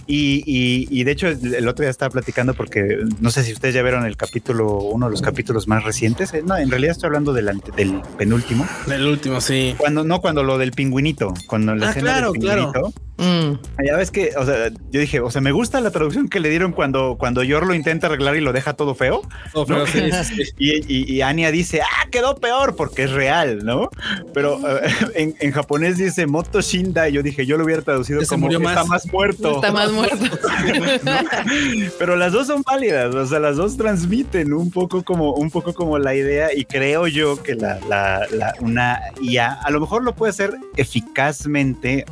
Y, 0.06 0.42
y, 0.46 0.86
y, 0.90 1.04
de 1.04 1.10
hecho, 1.12 1.28
el 1.28 1.66
otro 1.68 1.82
día 1.82 1.90
estaba 1.90 2.10
platicando 2.10 2.54
porque 2.54 2.98
no 3.20 3.30
sé 3.30 3.42
si 3.44 3.52
ustedes 3.52 3.74
ya 3.74 3.82
vieron 3.82 4.06
el 4.06 4.16
capítulo, 4.16 4.78
uno 4.78 5.06
de 5.06 5.10
los 5.12 5.22
capítulos 5.22 5.66
más 5.68 5.82
recientes. 5.84 6.32
Eh, 6.34 6.42
No, 6.46 6.56
en 6.56 6.70
realidad 6.70 6.92
estoy 6.92 7.08
hablando 7.08 7.32
del, 7.32 7.48
ante- 7.48 7.72
del 7.72 8.00
penúltimo. 8.18 8.66
El 8.90 9.06
último, 9.06 9.40
sí. 9.40 9.74
Cuando, 9.78 10.04
no, 10.04 10.20
cuando 10.20 10.42
lo 10.44 10.58
del 10.58 10.72
pingüinito, 10.72 11.34
cuando 11.46 11.74
la 11.74 11.88
Ah, 11.88 11.90
escena 11.90 12.12
claro, 12.12 12.32
del 12.32 12.40
claro. 12.42 12.72
pingüinito. 12.72 13.00
Mm. 13.20 13.58
Ya 13.86 13.96
ves 13.96 14.10
que, 14.10 14.30
o 14.38 14.46
sea, 14.46 14.70
yo 14.90 15.00
dije, 15.00 15.20
o 15.20 15.30
sea, 15.30 15.40
me 15.42 15.52
gusta 15.52 15.80
la 15.82 15.90
traducción 15.90 16.28
que 16.28 16.40
le 16.40 16.48
dieron 16.48 16.72
cuando, 16.72 17.16
cuando 17.18 17.42
Yor 17.42 17.66
lo 17.66 17.74
intenta 17.74 18.06
arreglar 18.06 18.36
y 18.36 18.40
lo 18.40 18.52
deja 18.52 18.72
todo 18.74 18.94
feo. 18.94 19.22
Sí, 19.92 20.00
sí. 20.24 20.42
Y, 20.58 20.76
y, 20.94 21.12
y 21.16 21.22
Anya 21.22 21.50
dice, 21.50 21.80
ah, 21.82 22.06
quedó 22.10 22.36
peor 22.36 22.59
porque 22.76 23.04
es 23.04 23.10
real, 23.12 23.64
¿no? 23.64 23.88
Pero 24.34 24.58
eh, 24.68 24.88
en, 25.14 25.34
en 25.40 25.52
japonés 25.52 25.96
dice 25.98 26.26
Moto 26.26 26.60
Shinda 26.60 27.08
y 27.08 27.12
yo 27.12 27.22
dije, 27.22 27.46
yo 27.46 27.56
lo 27.56 27.64
hubiera 27.64 27.82
traducido 27.82 28.20
como 28.28 28.46
murió 28.46 28.58
está 28.58 28.80
más. 28.84 28.88
más 28.88 29.12
muerto. 29.12 29.54
Está 29.56 29.72
más 29.72 29.90
muerto. 29.92 30.38
Pero 31.98 32.16
las 32.16 32.32
dos 32.32 32.46
son 32.46 32.62
válidas, 32.62 33.14
o 33.14 33.26
sea, 33.26 33.38
las 33.40 33.56
dos 33.56 33.76
transmiten 33.76 34.52
un 34.52 34.70
poco 34.70 35.02
como, 35.04 35.32
un 35.34 35.50
poco 35.50 35.74
como 35.74 35.98
la 35.98 36.14
idea 36.14 36.52
y 36.54 36.64
creo 36.64 37.06
yo 37.06 37.42
que 37.42 37.54
la, 37.54 37.78
la, 37.88 38.26
la- 38.30 38.54
una 38.60 38.98
IA 39.22 39.52
a 39.52 39.70
lo 39.70 39.80
mejor 39.80 40.02
lo 40.04 40.14
puede 40.14 40.30
hacer 40.30 40.54
eficazmente, 40.76 42.04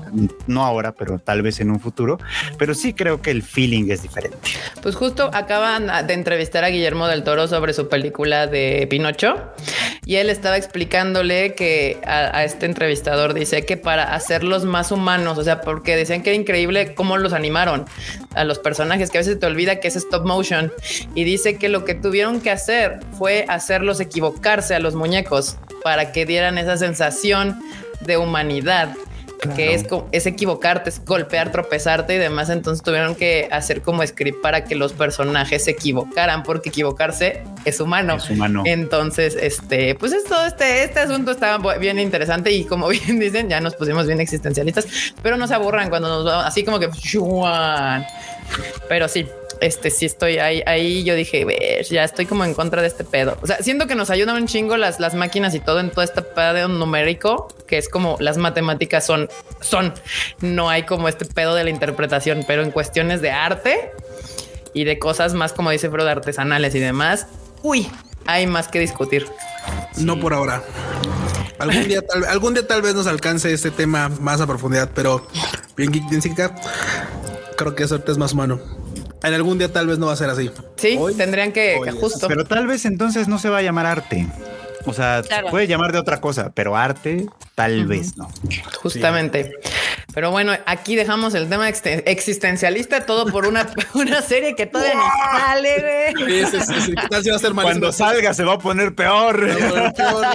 no 0.47 0.65
ahora, 0.65 0.93
pero 0.93 1.19
tal 1.19 1.43
vez 1.43 1.61
en 1.61 1.71
un 1.71 1.81
futuro, 1.81 2.19
pero 2.59 2.75
sí 2.75 2.93
creo 2.95 3.23
que 3.23 3.31
el 3.31 3.43
feeling 3.43 3.91
es 3.91 4.03
diferente. 4.03 4.37
Pues 4.83 4.95
justo 4.97 5.31
acaban 5.33 6.07
de 6.07 6.15
entrevistar 6.15 6.65
a 6.65 6.69
Guillermo 6.69 7.07
del 7.09 7.23
Toro 7.25 7.49
sobre 7.49 7.73
su 7.73 7.89
película 7.89 8.47
de 8.47 8.87
Pinocho 8.89 9.37
y 10.05 10.17
él 10.17 10.31
estaba 10.39 10.57
explicándole 10.57 11.55
que 11.55 12.01
a, 12.07 12.45
este 12.45 12.67
entrevistador 12.67 13.35
dice 13.35 13.67
que 13.67 13.77
para 13.77 14.15
hacerlos 14.15 14.65
más 14.65 14.93
humanos, 14.93 15.37
o 15.37 15.45
sea, 15.45 15.61
porque 15.61 15.97
decían 15.97 16.23
que 16.23 16.31
era 16.31 16.39
increíble 16.39 16.95
cómo 16.95 17.19
los 17.19 17.33
animaron 17.33 17.85
a 18.35 18.45
los 18.45 18.61
personajes, 18.61 19.11
que 19.11 19.19
a 19.19 19.21
veces 19.21 19.39
te 19.41 19.47
olvida 19.47 19.81
que 19.81 19.89
es 19.89 19.97
stop 19.97 20.25
motion 20.25 20.73
y 21.15 21.25
dice 21.25 21.59
que 21.59 21.69
lo 21.69 21.85
que 21.85 21.95
tuvieron 21.95 22.41
que 22.41 22.51
hacer 22.51 23.01
fue 23.19 23.45
hacerlos 23.49 23.99
equivocarse 23.99 24.75
a 24.75 24.79
los 24.79 24.95
muñecos 24.95 25.57
para 25.83 26.13
que 26.13 26.25
dieran 26.25 26.57
esa 26.57 26.77
sensación 26.77 27.61
de 28.01 28.17
humanidad 28.17 28.95
que 29.55 29.75
es, 29.75 29.87
es 30.13 30.27
equivocarte, 30.27 30.91
es 30.91 31.05
golpear, 31.05 31.53
tropezarte 31.53 32.15
y 32.15 32.19
demás. 32.19 32.51
Entonces 32.51 32.83
tuvieron 32.83 33.15
que 33.15 33.49
hacer 33.51 33.83
como 33.83 34.07
script 34.07 34.41
para 34.43 34.65
que 34.65 34.75
los 34.75 34.93
personajes 34.93 35.65
se 35.65 35.73
equivocaran, 35.73 36.43
porque 36.43 36.69
equivocarse 36.71 37.43
es 37.65 37.81
humano. 37.81 38.17
Es 38.17 38.31
humano. 38.31 38.63
Entonces, 38.67 39.37
este, 39.41 39.95
pues 39.95 40.13
es 40.13 40.25
todo 40.25 40.45
este, 40.47 40.85
este 40.85 41.01
asunto 41.01 41.31
está 41.31 41.59
bien 41.79 41.99
interesante 41.99 42.51
y 42.53 42.65
como 42.65 42.89
bien 42.89 43.19
dicen, 43.19 43.49
ya 43.49 43.61
nos 43.61 43.75
pusimos 43.75 44.07
bien 44.07 44.21
existencialistas, 44.21 44.87
pero 45.23 45.37
no 45.37 45.47
se 45.47 45.55
aburran 45.55 45.89
cuando 45.89 46.09
nos 46.09 46.25
vamos 46.25 46.45
así 46.47 46.65
como 46.65 46.79
que. 46.79 46.89
Pero 48.89 49.09
sí, 49.09 49.27
este 49.61 49.91
sí 49.91 50.07
estoy 50.07 50.39
ahí, 50.39 51.05
yo 51.05 51.15
dije, 51.15 51.45
"Ver, 51.45 51.85
ya 51.85 52.05
estoy 52.05 52.27
como 52.27 52.45
en 52.45 52.55
contra 52.55 52.83
de 52.83 52.89
este 52.89 53.05
pedo. 53.05 53.37
O 53.43 53.47
sea, 53.47 53.59
siento 53.59 53.87
que 53.87 53.95
nos 53.95 54.11
ayudan 54.11 54.37
un 54.37 54.47
chingo 54.47 54.77
las, 54.77 55.01
las 55.01 55.15
máquinas 55.15 55.55
y 55.55 55.61
todo 55.61 55.81
en 55.81 55.91
todo 55.91 56.03
este 56.03 56.23
pedo 56.23 56.69
numérico, 56.69 57.49
que 57.67 57.79
es 57.79 57.89
como 57.89 58.17
las 58.21 58.37
matemáticas 58.39 59.05
son, 59.05 59.29
son, 59.61 59.95
no 60.41 60.71
hay 60.71 60.85
como 60.85 61.09
este 61.09 61.25
pedo 61.25 61.55
de 61.55 61.65
la 61.65 61.71
interpretación, 61.71 62.45
pero 62.47 62.63
en 62.63 62.71
cuestiones 62.71 63.21
de 63.21 63.31
arte 63.31 63.91
y 64.75 64.85
de 64.85 64.99
cosas 64.99 65.35
más, 65.35 65.53
como 65.53 65.71
dice 65.71 65.91
Frodo, 65.91 66.09
artesanales 66.09 66.75
y 66.75 66.81
demás, 66.81 67.27
uy, 67.63 67.89
hay 68.27 68.47
más 68.47 68.69
que 68.69 68.79
discutir. 68.79 69.27
No 69.97 70.21
por 70.21 70.35
ahora. 70.35 70.63
Algún 71.59 71.89
día, 71.89 72.03
tal, 72.03 72.25
algún 72.27 72.55
día 72.55 72.67
tal 72.67 72.83
vez 72.83 72.95
nos 72.95 73.09
alcance 73.09 73.53
este 73.53 73.73
tema 73.73 74.09
más 74.09 74.41
a 74.41 74.47
profundidad, 74.47 74.91
pero 74.95 75.27
bien 75.77 75.91
bien 75.91 76.23
creo 77.59 77.75
que 77.75 77.83
eso 77.83 77.97
ahorita 77.97 78.13
es 78.13 78.19
más 78.19 78.33
humano. 78.33 78.61
En 79.23 79.35
algún 79.35 79.59
día 79.59 79.71
tal 79.71 79.89
vez 79.89 79.99
no 79.99 80.07
va 80.07 80.13
a 80.13 80.17
ser 80.17 80.31
así. 80.31 80.51
Sí, 80.77 80.97
Hoy- 80.99 81.15
tendrían 81.15 81.53
que, 81.53 81.79
que 81.85 81.91
justo. 81.91 82.29
Pero 82.29 82.45
tal 82.45 82.67
vez 82.67 82.85
entonces 82.87 83.29
no 83.29 83.39
se 83.39 83.51
va 83.51 83.59
a 83.59 83.63
llamar 83.63 83.85
arte. 83.85 84.27
O 84.87 84.95
sea, 84.95 85.23
se 85.23 85.43
puede 85.51 85.67
llamar 85.67 85.93
de 85.93 85.99
otra 85.99 86.21
cosa, 86.21 86.51
pero 86.55 86.77
arte 86.77 87.27
tal 87.55 87.87
vez 87.87 88.17
no. 88.17 88.31
Justamente. 88.83 89.53
Pero 90.19 90.33
bueno, 90.33 90.53
aquí 90.67 90.97
dejamos 90.97 91.33
el 91.35 91.49
tema 91.49 91.69
existencialista 91.69 93.07
todo 93.07 93.27
por 93.31 93.47
una, 93.47 93.69
una 93.95 94.21
serie 94.21 94.57
que 94.57 94.67
todavía 94.67 94.95
no 94.95 95.39
sale, 95.39 96.13
güey. 96.17 96.43
Sí, 96.43 96.59
sí, 96.59 96.59
sí, 96.67 96.81
sí. 96.87 96.93
¿Qué 97.01 97.07
tal 97.09 97.23
si 97.23 97.31
va 97.31 97.37
a 97.37 97.39
ser? 97.39 97.53
Cuando 97.53 97.93
salga 97.93 98.35
se 98.35 98.43
va 98.43 98.55
a 98.55 98.59
poner 98.59 98.97
peor. 98.97 99.49
O 99.49 99.93
peor, 99.95 100.27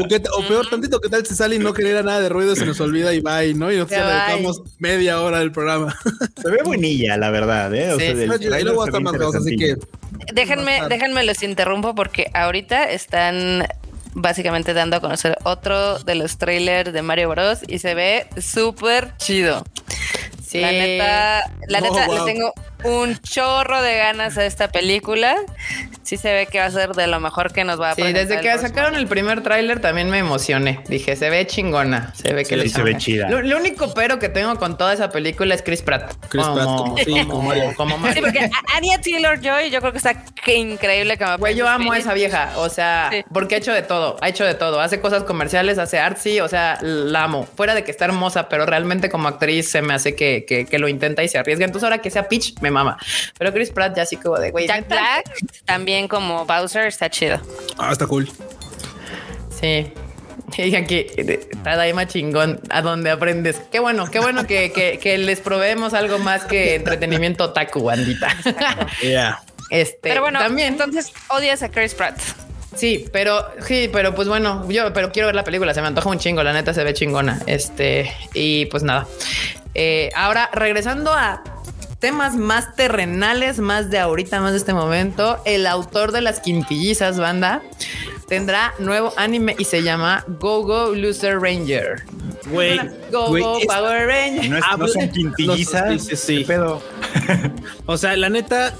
o 0.00 0.08
que- 0.08 0.22
o 0.36 0.48
peor 0.48 0.68
tantito, 0.68 1.00
¿qué 1.00 1.08
tal 1.08 1.24
si 1.24 1.36
sale 1.36 1.54
y 1.54 1.58
no 1.60 1.72
genera 1.72 2.02
nada 2.02 2.20
de 2.20 2.28
ruido, 2.28 2.56
se 2.56 2.66
nos 2.66 2.80
olvida 2.80 3.14
y 3.14 3.20
bye, 3.20 3.54
¿no? 3.54 3.70
Y 3.70 3.76
nosotros 3.76 4.00
le 4.00 4.04
bye. 4.06 4.14
dedicamos 4.26 4.62
media 4.80 5.20
hora 5.20 5.38
del 5.38 5.52
programa. 5.52 5.96
Se 6.42 6.50
ve 6.50 6.58
buenilla, 6.64 7.16
la 7.16 7.30
verdad, 7.30 7.72
¿eh? 7.72 7.92
O 7.92 8.00
Sí, 8.00 8.06
sea, 8.06 8.14
del 8.16 8.60
y 8.60 8.64
luego 8.64 8.82
hasta 8.82 8.98
ve 8.98 9.04
más 9.04 9.12
cosas, 9.12 9.42
así 9.42 9.56
que. 9.56 9.76
Déjenme, 10.34 10.80
déjenme 10.88 11.24
los 11.24 11.40
interrumpo 11.44 11.94
porque 11.94 12.30
ahorita 12.34 12.90
están 12.90 13.64
básicamente 14.14 14.74
dando 14.74 14.96
a 14.96 15.00
conocer 15.00 15.36
otro 15.44 15.98
de 16.00 16.14
los 16.14 16.38
trailers 16.38 16.92
de 16.92 17.02
Mario 17.02 17.28
Bros. 17.30 17.60
y 17.66 17.78
se 17.78 17.94
ve 17.94 18.26
súper 18.40 19.16
chido. 19.18 19.64
Sí. 20.46 20.60
La 20.60 20.72
neta, 20.72 21.52
la 21.68 21.78
Oh, 21.78 21.82
neta, 21.82 22.06
wow. 22.06 22.26
le 22.26 22.32
tengo 22.32 22.52
un 22.84 23.16
chorro 23.20 23.82
de 23.82 23.96
ganas 23.96 24.36
a 24.38 24.44
esta 24.44 24.68
película. 24.68 25.36
Sí 26.02 26.16
se 26.16 26.32
ve 26.32 26.46
que 26.46 26.58
va 26.58 26.64
a 26.66 26.70
ser 26.70 26.90
de 26.90 27.06
lo 27.06 27.20
mejor 27.20 27.52
que 27.52 27.62
nos 27.64 27.80
va 27.80 27.90
a 27.90 27.94
Sí, 27.94 28.02
desde 28.12 28.40
que 28.40 28.56
sacaron 28.58 28.96
el 28.96 29.06
primer 29.06 29.42
tráiler 29.42 29.80
también 29.80 30.10
me 30.10 30.18
emocioné. 30.18 30.80
Dije, 30.88 31.14
se 31.14 31.30
ve 31.30 31.46
chingona, 31.46 32.12
se 32.14 32.32
ve 32.32 32.42
que 32.44 32.56
Sí, 32.56 32.56
le 32.56 32.68
se 32.68 32.82
ve 32.82 32.96
chida. 32.96 33.28
Lo, 33.28 33.42
lo 33.42 33.56
único 33.58 33.92
pero 33.94 34.18
que 34.18 34.28
tengo 34.28 34.56
con 34.56 34.76
toda 34.76 34.92
esa 34.92 35.10
película 35.12 35.54
es 35.54 35.62
Chris 35.62 35.82
Pratt. 35.82 36.12
Chris 36.28 36.44
Pratt 36.46 36.64
como- 36.66 36.96
sí, 36.98 37.24
como 37.26 37.42
Mario. 37.42 37.72
como 37.76 37.98
Mario. 37.98 38.14
Sí, 38.16 38.20
porque 38.22 38.50
Anya 38.76 39.00
Taylor 39.02 39.40
Joy, 39.40 39.70
yo 39.70 39.80
creo 39.80 39.92
que 39.92 39.98
está 39.98 40.14
que 40.24 40.56
increíble 40.56 41.16
que 41.16 41.24
Güey, 41.36 41.54
yo 41.54 41.68
amo 41.68 41.92
a 41.92 41.98
esa 41.98 42.14
vieja, 42.14 42.52
o 42.56 42.68
sea, 42.68 43.08
Sí. 43.12 43.24
porque 43.32 43.54
ha 43.54 43.58
hecho 43.58 43.72
de 43.72 43.82
todo, 43.82 44.16
ha 44.20 44.28
hecho 44.28 44.44
de 44.44 44.54
todo, 44.54 44.80
hace 44.80 45.00
cosas 45.00 45.22
comerciales, 45.24 45.78
hace 45.78 45.98
artsy, 45.98 46.40
o 46.40 46.48
sea, 46.48 46.78
la 46.82 47.24
amo. 47.24 47.46
Fuera 47.56 47.74
de 47.74 47.84
que 47.84 47.90
está 47.90 48.06
hermosa, 48.06 48.48
pero 48.48 48.66
realmente 48.66 49.10
como 49.10 49.28
actriz 49.28 49.70
se 49.70 49.82
me 49.82 49.94
hace 49.94 50.14
que, 50.16 50.44
que, 50.48 50.64
que 50.66 50.78
lo 50.78 50.88
intenta 50.88 51.22
y 51.22 51.28
se 51.28 51.38
arriesga. 51.38 51.64
Entonces 51.66 51.84
ahora 51.84 51.98
que 51.98 52.10
sea 52.10 52.26
Peach, 52.28 52.54
me 52.60 52.69
mama. 52.70 52.98
Pero 53.38 53.52
Chris 53.52 53.70
Pratt 53.70 53.96
ya 53.96 54.02
así 54.02 54.16
como 54.16 54.38
de, 54.38 54.50
güey, 54.50 54.66
Jack. 54.66 54.88
Black 54.88 55.24
también 55.64 56.08
como 56.08 56.44
Bowser 56.46 56.86
está 56.86 57.10
chido. 57.10 57.40
ah, 57.78 57.90
está 57.92 58.06
cool. 58.06 58.30
Sí. 59.60 59.92
Y 60.58 60.74
aquí, 60.74 61.06
está 61.16 61.76
Daima 61.76 62.06
chingón, 62.06 62.60
a 62.70 62.82
donde 62.82 63.10
aprendes. 63.10 63.60
Qué 63.70 63.78
bueno, 63.78 64.06
qué 64.10 64.18
bueno 64.18 64.46
que, 64.46 64.72
que, 64.72 64.98
que 64.98 65.16
les 65.16 65.40
proveemos 65.40 65.94
algo 65.94 66.18
más 66.18 66.44
que 66.44 66.74
entretenimiento 66.74 67.44
otaku, 67.44 67.84
bandita. 67.84 68.36
Yeah. 69.02 69.40
Este, 69.70 70.00
Pero 70.02 70.22
bueno, 70.22 70.40
también 70.40 70.68
entonces 70.68 71.12
odias 71.28 71.62
a 71.62 71.70
Chris 71.70 71.94
Pratt. 71.94 72.18
Sí, 72.74 73.06
pero 73.12 73.46
sí, 73.64 73.88
pero 73.92 74.14
pues 74.14 74.26
bueno, 74.28 74.68
yo 74.68 74.92
pero 74.92 75.12
quiero 75.12 75.26
ver 75.26 75.34
la 75.34 75.44
película, 75.44 75.72
se 75.74 75.80
me 75.80 75.88
antoja 75.88 76.08
un 76.08 76.18
chingo, 76.18 76.42
la 76.42 76.52
neta 76.52 76.74
se 76.74 76.82
ve 76.82 76.92
chingona. 76.92 77.40
Este, 77.46 78.12
y 78.34 78.66
pues 78.66 78.82
nada. 78.82 79.06
Eh, 79.74 80.10
ahora, 80.16 80.50
regresando 80.52 81.12
a 81.12 81.42
temas 82.00 82.34
más 82.34 82.74
terrenales, 82.74 83.58
más 83.60 83.90
de 83.90 83.98
ahorita, 83.98 84.40
más 84.40 84.52
de 84.52 84.58
este 84.58 84.72
momento, 84.74 85.38
el 85.44 85.66
autor 85.66 86.12
de 86.12 86.22
las 86.22 86.40
quintillizas, 86.40 87.18
banda, 87.18 87.62
tendrá 88.26 88.74
nuevo 88.78 89.12
anime 89.16 89.54
y 89.58 89.64
se 89.64 89.82
llama 89.82 90.24
Go 90.40 90.62
Go 90.64 90.94
Loser 90.94 91.38
Ranger. 91.38 92.02
Güey, 92.50 92.80
Go 93.12 93.28
güey, 93.28 93.42
Go 93.42 93.58
es- 93.58 93.66
Power 93.66 94.06
Ranger. 94.06 94.48
No, 94.50 94.56
es- 94.56 94.64
no 94.78 94.88
son 94.88 95.08
quintillizas. 95.10 96.02
Sí, 96.02 96.08
sí, 96.10 96.16
sí. 96.16 96.38
¿Qué 96.38 96.44
pedo? 96.46 96.82
O 97.86 97.96
sea, 97.98 98.16
la 98.16 98.28
neta, 98.30 98.72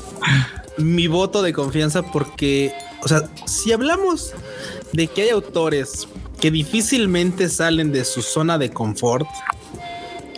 mi 0.78 1.06
voto 1.08 1.42
de 1.42 1.52
confianza 1.52 2.02
porque, 2.02 2.72
o 3.02 3.08
sea, 3.08 3.22
si 3.46 3.72
hablamos 3.72 4.32
de 4.92 5.08
que 5.08 5.22
hay 5.22 5.28
autores 5.30 6.08
que 6.40 6.50
difícilmente 6.50 7.48
salen 7.48 7.92
de 7.92 8.04
su 8.04 8.22
zona 8.22 8.56
de 8.56 8.70
confort, 8.70 9.26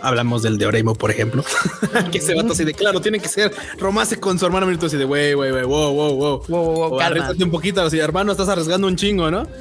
hablamos 0.03 0.43
del 0.43 0.57
de 0.57 0.65
Oreimo, 0.67 0.93
por 0.95 1.09
ejemplo, 1.09 1.43
que 2.11 2.21
se 2.21 2.35
vato 2.35 2.53
así 2.53 2.63
de 2.63 2.73
claro, 2.73 3.01
tiene 3.01 3.19
que 3.19 3.27
ser 3.29 3.51
romance 3.79 4.19
con 4.19 4.37
su 4.37 4.45
hermano 4.45 4.65
Mirto 4.67 4.85
así 4.85 4.97
de 4.97 5.05
wey, 5.05 5.33
wey, 5.33 5.51
wey, 5.51 5.63
wow, 5.63 5.91
wow, 5.93 6.13
wow, 6.15 6.43
Wow, 6.47 6.63
wow, 6.73 6.89
wow, 6.89 7.35
un 7.41 7.51
poquito, 7.51 7.81
así, 7.81 7.97
hermano, 7.99 8.31
estás 8.31 8.49
arriesgando 8.49 8.85
un 8.87 8.95
chingo, 8.95 9.31
¿no? 9.31 9.47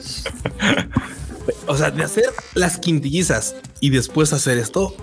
O 1.66 1.76
sea, 1.76 1.90
de 1.90 2.04
hacer 2.04 2.26
las 2.54 2.78
quintillizas 2.78 3.56
y 3.80 3.90
después 3.90 4.32
hacer 4.32 4.58
esto, 4.58 4.94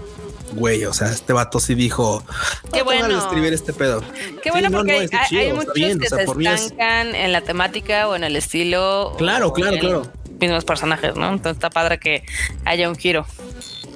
güey, 0.54 0.86
o 0.86 0.94
sea, 0.94 1.10
este 1.12 1.34
vato 1.34 1.60
sí 1.60 1.76
dijo, 1.76 2.24
Qué 2.72 2.80
"Vamos 2.82 2.94
a 2.94 3.00
bueno. 3.08 3.18
escribir 3.20 3.54
este 3.54 3.74
pedo. 3.74 4.02
Qué 4.42 4.44
Sí, 4.44 4.50
bueno 4.52 4.70
no, 4.70 4.78
porque 4.78 4.94
no, 4.94 5.00
hay, 5.00 5.10
chido, 5.28 5.42
hay 5.42 5.54
muchos 5.54 5.74
bien, 5.74 6.00
que 6.00 6.06
o 6.06 6.10
sea, 6.10 6.20
se 6.20 6.26
por 6.26 6.38
mí 6.38 6.48
es- 6.48 6.62
estancan 6.62 7.16
en 7.16 7.32
la 7.34 7.42
temática 7.42 8.08
o 8.08 8.16
en 8.16 8.24
el 8.24 8.36
estilo. 8.36 9.16
Claro, 9.18 9.52
claro, 9.54 9.78
claro. 9.80 10.12
Mismos 10.40 10.64
personajes, 10.64 11.16
¿no? 11.16 11.28
Entonces 11.30 11.54
está 11.54 11.70
padre 11.70 12.00
que 12.00 12.24
haya 12.64 12.88
un 12.90 12.96
giro. 12.96 13.26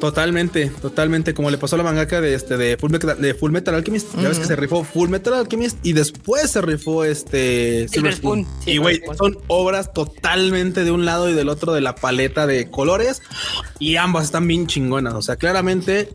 Totalmente, 0.04 0.66
totalmente. 0.82 1.34
Como 1.34 1.50
le 1.50 1.58
pasó 1.58 1.76
a 1.76 1.78
la 1.78 1.86
mangaka 1.86 2.20
de 2.20 2.34
este 2.34 2.58
de 2.58 2.76
Full 2.76 2.92
Metal, 2.92 3.22
de 3.22 3.34
Full 3.34 3.52
Metal 3.52 3.74
Alchemist. 3.74 4.14
Ya 4.22 4.28
ves 4.28 4.38
que 4.38 4.44
se 4.46 4.58
rifó 4.58 4.84
Full 4.84 5.08
Metal 5.08 5.34
Alchemist 5.34 5.78
y 5.82 5.94
después 5.94 6.52
se 6.52 6.62
rifó 6.62 7.06
este 7.06 7.88
Silver 7.88 8.14
Spoon. 8.14 8.44
Spoon. 8.44 8.60
Y 8.66 8.80
güey, 8.80 9.00
son 9.18 9.38
obras 9.48 9.94
totalmente 9.94 10.84
de 10.84 10.92
un 10.92 11.06
lado 11.06 11.30
y 11.30 11.34
del 11.34 11.48
otro 11.48 11.72
de 11.72 11.80
la 11.80 11.96
paleta 11.96 12.46
de 12.48 12.70
colores 12.70 13.22
y 13.80 13.96
ambas 13.96 14.26
están 14.26 14.46
bien 14.46 14.68
chingonas. 14.68 15.14
O 15.14 15.22
sea, 15.22 15.38
claramente 15.38 16.10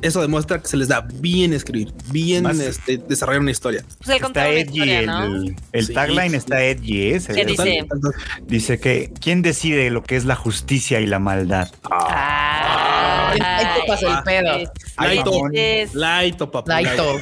eso 0.00 0.20
demuestra 0.20 0.60
que 0.62 0.68
se 0.68 0.76
les 0.76 0.86
da 0.86 1.00
bien 1.14 1.52
escribir, 1.54 1.92
bien 2.12 2.44
Más- 2.44 2.60
este, 2.60 2.98
desarrollar 2.98 3.40
una 3.40 3.50
historia. 3.50 3.84
Pues 4.04 4.10
Está 4.16 4.28
una 4.28 4.48
edgy, 4.50 4.60
historia, 4.74 5.00
el, 5.00 5.06
¿no? 5.06 5.54
el 5.72 5.86
Sí, 5.86 5.92
tagline 5.92 6.30
sí. 6.30 6.36
está 6.36 6.62
edgy. 6.62 7.02
¿eh? 7.10 7.18
Se- 7.20 7.32
¿Qué 7.34 7.44
dice? 7.44 7.84
Dice 8.46 8.78
que 8.78 9.12
¿quién 9.20 9.42
decide 9.42 9.90
lo 9.90 10.04
que 10.04 10.14
es 10.14 10.24
la 10.24 10.36
justicia 10.36 11.00
y 11.00 11.06
la 11.06 11.18
maldad? 11.18 11.68
Ah, 11.90 12.83
te 13.38 13.86
pasó 13.86 14.08
el 14.08 14.22
pedo. 14.22 14.70
Laito, 14.98 15.42
Laito, 15.94 16.50
papá. 16.50 16.80
Laito, 16.80 17.20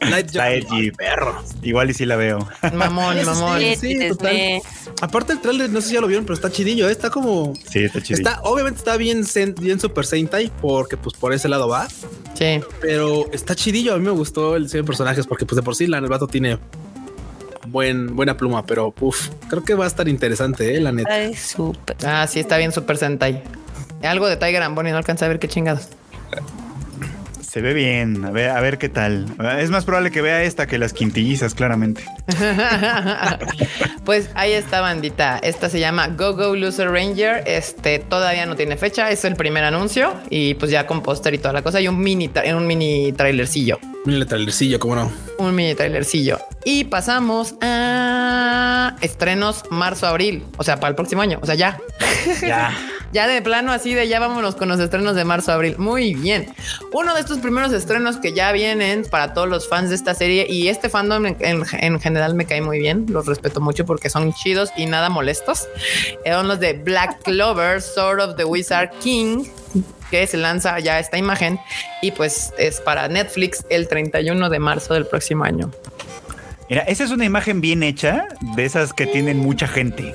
Light, 0.00 0.34
edgy, 0.34 0.90
perro. 0.90 1.42
Igual 1.62 1.90
y 1.90 1.94
sí 1.94 2.06
la 2.06 2.16
veo. 2.16 2.46
mamón, 2.74 3.24
mamón. 3.24 3.60
sí, 3.80 4.08
total. 4.08 4.60
Aparte 5.00 5.32
el 5.32 5.40
trailer, 5.40 5.70
no 5.70 5.80
sé 5.80 5.88
si 5.88 5.94
ya 5.94 6.00
lo 6.00 6.06
vieron, 6.06 6.24
pero 6.24 6.34
está 6.34 6.50
chidillo, 6.50 6.88
¿eh? 6.88 6.92
está 6.92 7.10
como 7.10 7.54
Sí, 7.68 7.84
está 7.84 8.02
chido. 8.02 8.18
Está, 8.18 8.40
obviamente 8.42 8.78
está 8.78 8.96
bien, 8.96 9.24
bien 9.60 9.80
Super 9.80 10.06
Sentai, 10.06 10.50
porque 10.60 10.96
pues 10.96 11.16
por 11.16 11.32
ese 11.32 11.48
lado 11.48 11.68
va, 11.68 11.88
Sí. 12.34 12.60
pero 12.80 13.26
está 13.32 13.54
chidillo. 13.54 13.94
A 13.94 13.98
mí 13.98 14.04
me 14.04 14.10
gustó 14.10 14.56
el 14.56 14.64
diseño 14.64 14.82
de 14.82 14.86
personajes, 14.86 15.26
porque 15.26 15.46
pues 15.46 15.56
de 15.56 15.62
por 15.62 15.74
sí 15.76 15.86
la 15.86 15.98
el 15.98 16.06
vato 16.06 16.26
tiene 16.26 16.58
buen, 17.66 18.14
buena 18.14 18.36
pluma, 18.36 18.66
pero 18.66 18.94
uf, 19.00 19.28
creo 19.48 19.64
que 19.64 19.74
va 19.74 19.84
a 19.84 19.88
estar 19.88 20.06
interesante, 20.08 20.76
eh, 20.76 20.80
la 20.80 20.92
neta. 20.92 21.12
Ay, 21.12 21.34
súper. 21.34 21.96
Ah, 22.04 22.26
sí, 22.26 22.40
está 22.40 22.56
bien 22.58 22.72
Super 22.72 22.96
Sentai. 22.98 23.42
Algo 24.04 24.28
de 24.28 24.36
Tiger 24.36 24.62
and 24.62 24.74
Bonnie, 24.74 24.92
no 24.92 24.98
alcanza 24.98 25.26
a 25.26 25.28
ver 25.28 25.38
qué 25.38 25.48
chingados. 25.48 25.88
Se 27.54 27.60
ve 27.60 27.72
bien. 27.72 28.24
A 28.24 28.32
ver, 28.32 28.50
a 28.50 28.60
ver 28.60 28.78
qué 28.78 28.88
tal. 28.88 29.26
Es 29.60 29.70
más 29.70 29.84
probable 29.84 30.10
que 30.10 30.20
vea 30.20 30.42
esta 30.42 30.66
que 30.66 30.76
las 30.76 30.92
quintillizas, 30.92 31.54
claramente. 31.54 32.02
pues 34.04 34.28
ahí 34.34 34.50
está, 34.50 34.80
bandita. 34.80 35.38
Esta 35.38 35.68
se 35.70 35.78
llama 35.78 36.08
Go 36.08 36.34
Go 36.34 36.56
Loser 36.56 36.90
Ranger. 36.90 37.44
Este 37.46 38.00
todavía 38.00 38.44
no 38.46 38.56
tiene 38.56 38.76
fecha, 38.76 39.08
es 39.12 39.24
el 39.24 39.36
primer 39.36 39.62
anuncio 39.62 40.14
y 40.30 40.54
pues 40.54 40.72
ya 40.72 40.84
con 40.88 41.00
póster 41.00 41.32
y 41.34 41.38
toda 41.38 41.52
la 41.52 41.62
cosa 41.62 41.80
y 41.80 41.86
un 41.86 42.00
mini, 42.00 42.28
un 42.52 42.66
mini 42.66 43.12
trailercillo. 43.12 43.78
El 44.06 44.26
trailercillo, 44.26 44.78
cómo 44.78 44.96
no. 44.96 45.10
Un 45.38 45.54
mini 45.54 45.74
trailercillo. 45.74 46.38
Y 46.64 46.84
pasamos 46.84 47.54
a 47.62 48.96
estrenos 49.00 49.62
marzo-abril, 49.70 50.44
o 50.58 50.62
sea, 50.64 50.78
para 50.78 50.90
el 50.90 50.94
próximo 50.94 51.22
año, 51.22 51.38
o 51.42 51.46
sea, 51.46 51.54
ya. 51.54 51.78
Ya. 52.42 52.72
Ya 53.12 53.28
de 53.28 53.42
plano 53.42 53.70
así 53.70 53.94
de 53.94 54.08
ya 54.08 54.18
vámonos 54.18 54.56
con 54.56 54.68
los 54.68 54.80
estrenos 54.80 55.14
de 55.14 55.24
marzo-abril. 55.24 55.76
Muy 55.78 56.14
bien. 56.14 56.52
Uno 56.92 57.14
de 57.14 57.20
estos 57.20 57.38
primeros 57.38 57.72
estrenos 57.72 58.16
que 58.16 58.32
ya 58.32 58.50
vienen 58.50 59.04
para 59.08 59.34
todos 59.34 59.48
los 59.48 59.68
fans 59.68 59.90
de 59.90 59.94
esta 59.94 60.14
serie 60.14 60.46
y 60.48 60.66
este 60.68 60.88
fandom 60.88 61.26
en, 61.26 61.36
en- 61.40 61.62
en 61.80 62.00
general 62.00 62.34
me 62.34 62.44
cae 62.46 62.60
muy 62.60 62.78
bien. 62.80 63.06
Los 63.10 63.26
respeto 63.26 63.60
mucho 63.60 63.84
porque 63.84 64.10
son 64.10 64.32
chidos 64.32 64.70
y 64.76 64.86
nada 64.86 65.10
molestos. 65.10 65.68
Eh, 66.24 66.32
Son 66.32 66.48
los 66.48 66.58
de 66.58 66.72
Black 66.72 67.22
Clover, 67.22 67.80
Sword 67.82 68.20
of 68.20 68.36
the 68.36 68.44
Wizard 68.44 68.90
King 69.00 69.44
que 70.14 70.28
se 70.28 70.36
lanza 70.36 70.78
ya 70.78 71.00
esta 71.00 71.18
imagen 71.18 71.58
y 72.00 72.12
pues 72.12 72.54
es 72.56 72.80
para 72.80 73.08
Netflix 73.08 73.66
el 73.68 73.88
31 73.88 74.48
de 74.48 74.60
marzo 74.60 74.94
del 74.94 75.06
próximo 75.06 75.42
año. 75.42 75.72
Mira, 76.70 76.82
esa 76.82 77.02
es 77.02 77.10
una 77.10 77.24
imagen 77.24 77.60
bien 77.60 77.82
hecha 77.82 78.28
de 78.54 78.64
esas 78.64 78.92
que 78.92 79.08
tienen 79.08 79.38
mucha 79.38 79.66
gente. 79.66 80.14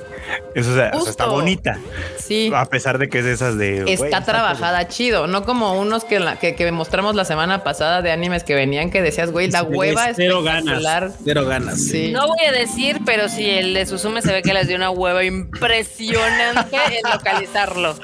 Eso 0.54 0.72
o 0.72 0.74
sea, 0.74 0.90
o 0.94 1.00
sea, 1.02 1.10
está 1.10 1.26
bonita. 1.26 1.78
Sí. 2.18 2.50
A 2.54 2.64
pesar 2.66 2.98
de 2.98 3.08
que 3.08 3.18
es 3.20 3.24
de 3.24 3.32
esas 3.32 3.56
de. 3.58 3.92
Está 3.92 4.22
trabajada 4.24 4.88
chido, 4.88 5.26
no 5.26 5.44
como 5.44 5.78
unos 5.80 6.04
que, 6.04 6.18
la- 6.20 6.38
que, 6.38 6.54
que 6.54 6.70
mostramos 6.72 7.14
la 7.14 7.24
semana 7.24 7.62
pasada 7.64 8.02
de 8.02 8.10
animes 8.12 8.44
que 8.44 8.54
venían 8.54 8.90
que 8.90 9.02
decías, 9.02 9.30
güey, 9.30 9.50
la 9.50 9.62
hueva 9.62 10.10
es 10.10 10.16
Cero 10.16 10.42
ganas. 10.42 10.58
espectacular. 10.78 11.12
Cero 11.24 11.44
ganas. 11.46 11.80
Sí. 11.82 12.10
No 12.12 12.26
voy 12.26 12.44
a 12.46 12.52
decir, 12.52 13.00
pero 13.04 13.28
sí, 13.28 13.48
el 13.48 13.74
de 13.74 13.86
Suzume 13.86 14.22
se 14.22 14.32
ve 14.32 14.42
que 14.42 14.52
les 14.54 14.66
dio 14.68 14.76
una 14.76 14.90
hueva 14.90 15.22
impresionante 15.24 16.76
en 17.04 17.10
localizarlo. 17.12 17.94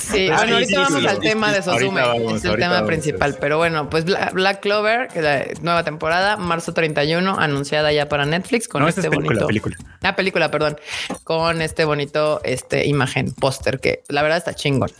Sí, 0.00 0.28
Ah, 0.30 0.36
bueno, 0.38 0.46
sí, 0.46 0.52
ahorita 0.52 0.68
sí, 0.68 0.74
vamos 0.76 1.00
sí, 1.00 1.06
al 1.06 1.14
sí, 1.16 1.20
tema 1.22 1.46
sí. 1.48 1.52
de 1.54 1.60
vamos, 2.00 2.34
es 2.36 2.44
el 2.44 2.56
tema 2.56 2.72
vamos. 2.74 2.86
principal. 2.86 3.36
Pero 3.40 3.58
bueno, 3.58 3.88
pues 3.90 4.04
Bla- 4.04 4.30
Black 4.32 4.60
Clover, 4.60 5.08
que 5.08 5.22
la 5.22 5.44
nueva 5.62 5.84
temporada, 5.84 6.36
marzo 6.36 6.72
31, 6.74 7.36
anunciada 7.38 7.92
ya 7.92 8.08
para 8.08 8.26
Netflix 8.26 8.68
con 8.68 8.82
No, 8.82 8.88
esta 8.88 9.00
este 9.00 9.08
es 9.08 9.10
película, 9.16 9.44
bonito. 9.44 9.46
película. 9.68 9.76
Ah, 10.02 10.16
película, 10.16 10.50
perdón. 10.50 10.78
Con 11.24 11.62
este 11.70 11.84
bonito 11.84 12.40
este, 12.42 12.86
imagen, 12.86 13.32
póster, 13.32 13.78
que 13.78 14.02
la 14.08 14.22
verdad 14.22 14.38
está 14.38 14.54
chingón. 14.54 14.90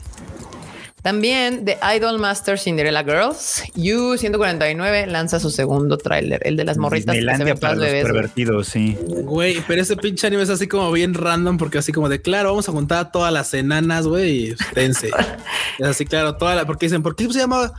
También 1.03 1.65
The 1.65 1.79
Idol 1.97 2.19
Master 2.19 2.59
Cinderella 2.59 3.03
Girls, 3.03 3.65
U149 3.75 5.07
lanza 5.07 5.41
su 5.41 5.51
segundo 5.51 5.97
tráiler, 5.97 6.43
el 6.45 6.57
de 6.57 6.65
las 6.65 6.77
morritas 6.77 7.15
que 7.15 7.23
se 7.23 7.27
Disneylandia 7.27 7.55
ven 7.55 7.61
para 7.61 7.75
todas 7.75 7.79
los 7.79 7.87
bebés. 7.87 8.05
pervertidos, 8.05 8.69
sí. 8.69 8.99
Güey, 9.25 9.63
pero 9.67 9.81
ese 9.81 9.97
pinche 9.97 10.27
anime 10.27 10.43
es 10.43 10.51
así 10.51 10.69
como 10.69 10.93
bien 10.93 11.15
random 11.15 11.57
porque 11.57 11.79
así 11.79 11.91
como 11.91 12.09
de 12.09 12.21
claro, 12.21 12.51
vamos 12.51 12.69
a 12.69 12.73
juntar 12.73 12.99
a 12.99 13.11
todas 13.11 13.33
las 13.33 13.53
enanas, 13.55 14.07
güey, 14.07 14.51
y 14.51 14.55
tense. 14.75 15.09
es 15.79 15.87
así, 15.87 16.05
claro, 16.05 16.37
toda 16.37 16.55
la, 16.55 16.67
porque 16.67 16.87
dicen, 16.87 17.03
¿por 17.03 17.17
qué 17.17 17.27
se 17.33 17.39
llama 17.39 17.73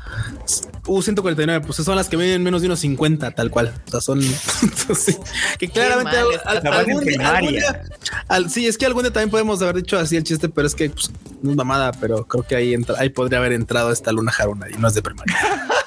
U149? 0.85 1.61
Pues 1.65 1.77
son 1.77 1.95
las 1.95 2.09
que 2.09 2.17
miden 2.17 2.43
menos 2.43 2.61
de 2.61 2.67
unos 2.67 2.79
50, 2.79 3.31
tal 3.31 3.49
cual. 3.51 3.73
O 3.87 3.91
sea, 3.91 4.01
son 4.01 4.21
sí, 4.95 5.15
que 5.59 5.67
claramente 5.69 6.17
al- 6.17 6.57
al- 6.65 6.67
algún 6.73 7.03
día- 7.03 7.03
primaria. 7.03 7.37
algún 7.37 7.51
día- 7.53 7.81
al- 8.27 8.49
sí, 8.49 8.67
es 8.67 8.77
que 8.77 8.85
algún 8.85 9.03
día 9.03 9.13
también 9.13 9.29
podemos 9.29 9.61
haber 9.61 9.75
dicho 9.77 9.97
así 9.97 10.15
el 10.17 10.23
chiste, 10.23 10.49
pero 10.49 10.67
es 10.67 10.75
que 10.75 10.89
pues, 10.89 11.11
no 11.41 11.51
es 11.51 11.57
mamada, 11.57 11.91
pero 11.93 12.25
creo 12.27 12.43
que 12.43 12.55
ahí 12.55 12.73
entra, 12.73 12.95
ahí 12.99 13.09
podría 13.09 13.39
haber 13.39 13.53
entrado 13.53 13.91
esta 13.91 14.11
luna 14.11 14.31
Haruna 14.37 14.67
y 14.69 14.77
no 14.77 14.87
es 14.87 14.93
de 14.93 15.01
primaria. 15.01 15.35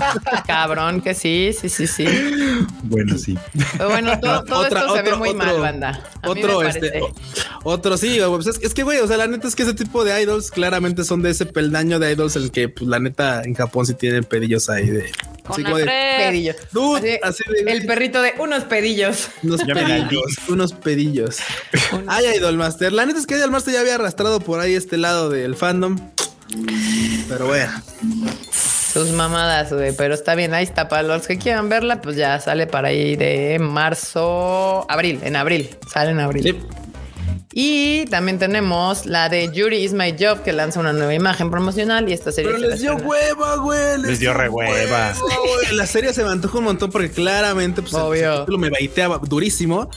Cabrón, 0.46 1.00
que 1.00 1.14
sí, 1.14 1.50
sí, 1.58 1.68
sí, 1.68 1.86
sí. 1.86 2.06
Bueno, 2.84 3.16
sí. 3.18 3.36
Pero 3.76 3.88
bueno, 3.90 4.18
todo, 4.20 4.44
todo 4.44 4.60
Otra- 4.66 4.80
esto 4.80 4.96
se 4.96 5.02
ve 5.02 5.08
otro- 5.08 5.18
muy 5.18 5.28
otro- 5.30 5.38
mal, 5.46 5.60
banda. 5.60 5.88
A 6.22 6.26
mí 6.34 6.42
Otro, 6.42 6.60
me 6.60 6.68
este, 6.68 7.00
otro 7.64 7.96
sí, 7.96 8.18
pues 8.28 8.46
es, 8.46 8.58
es 8.62 8.74
que, 8.74 8.82
güey, 8.82 8.98
o 8.98 9.06
sea, 9.06 9.16
la 9.16 9.26
neta 9.26 9.48
es 9.48 9.54
que 9.54 9.62
ese 9.62 9.74
tipo 9.74 10.04
de 10.04 10.20
idols 10.22 10.50
claramente 10.50 11.04
son 11.04 11.22
de 11.22 11.30
ese 11.30 11.46
peldaño 11.46 11.98
de 11.98 12.12
idols 12.12 12.36
en 12.36 12.42
el 12.44 12.50
que, 12.50 12.68
pues, 12.68 12.88
la 12.88 12.98
neta, 12.98 13.42
en 13.42 13.54
Japón 13.54 13.86
sí 13.86 13.94
tienen 13.94 14.24
pedillos 14.24 14.68
ahí 14.70 14.86
de. 14.90 15.10
Así 15.48 15.64
como 15.64 15.76
de, 15.76 15.82
hambre. 15.82 15.94
Pedillo. 16.28 16.54
Dude, 16.72 17.20
Así, 17.22 17.42
así 17.48 17.64
de- 17.64 17.72
el 17.72 17.86
perrito 17.86 18.22
de 18.22 18.34
unos 18.38 18.64
pedillos. 18.64 19.28
unos 19.42 19.62
pedillos, 19.64 20.24
unos 20.48 20.72
pedillos. 20.74 21.38
Ay, 22.06 22.26
Idol 22.36 22.56
Master. 22.56 22.92
La 22.92 23.04
neta 23.06 23.18
es 23.18 23.26
que 23.26 23.36
Idol 23.36 23.50
Master 23.50 23.74
ya 23.74 23.80
había 23.80 23.96
arrastrado 23.96 24.40
por 24.40 24.60
ahí 24.60 24.74
este 24.74 24.96
lado 24.96 25.28
del 25.30 25.56
fandom. 25.56 25.96
Pero 27.28 27.46
bueno, 27.46 27.70
Sus 28.92 29.10
mamadas, 29.10 29.72
güey. 29.72 29.92
Pero 29.96 30.14
está 30.14 30.34
bien, 30.34 30.52
ahí 30.54 30.64
está. 30.64 30.88
Para 30.88 31.02
los 31.02 31.26
que 31.26 31.38
quieran 31.38 31.68
verla, 31.68 32.00
pues 32.00 32.16
ya 32.16 32.38
sale 32.40 32.66
para 32.66 32.88
ahí 32.88 33.16
de 33.16 33.58
marzo, 33.60 34.86
abril, 34.90 35.20
en 35.22 35.36
abril. 35.36 35.70
Sale 35.92 36.10
en 36.10 36.20
abril. 36.20 36.42
sí. 36.44 36.58
Y 37.52 38.04
también 38.06 38.38
tenemos 38.38 39.06
la 39.06 39.28
de 39.28 39.50
Yuri 39.52 39.78
is 39.82 39.92
my 39.92 40.14
job, 40.16 40.44
que 40.44 40.52
lanza 40.52 40.78
una 40.78 40.92
nueva 40.92 41.12
imagen 41.14 41.50
promocional 41.50 42.08
y 42.08 42.12
esta 42.12 42.30
serie. 42.30 42.52
Pero 42.52 42.62
les 42.68 42.74
a 42.78 42.82
dio 42.82 42.94
hueva, 42.96 43.56
güey. 43.56 43.98
Les 44.02 44.20
dio 44.20 44.32
re 44.32 44.48
hueva. 44.48 45.12
güey. 45.18 45.74
La 45.76 45.84
serie 45.86 46.12
se 46.12 46.22
me 46.22 46.30
antojó 46.30 46.58
un 46.58 46.64
montón 46.66 46.92
porque 46.92 47.10
claramente 47.10 47.82
pues, 47.82 47.92
Obvio. 47.94 48.32
el 48.34 48.38
título 48.42 48.58
me 48.58 48.70
baiteaba 48.70 49.18
durísimo. 49.18 49.90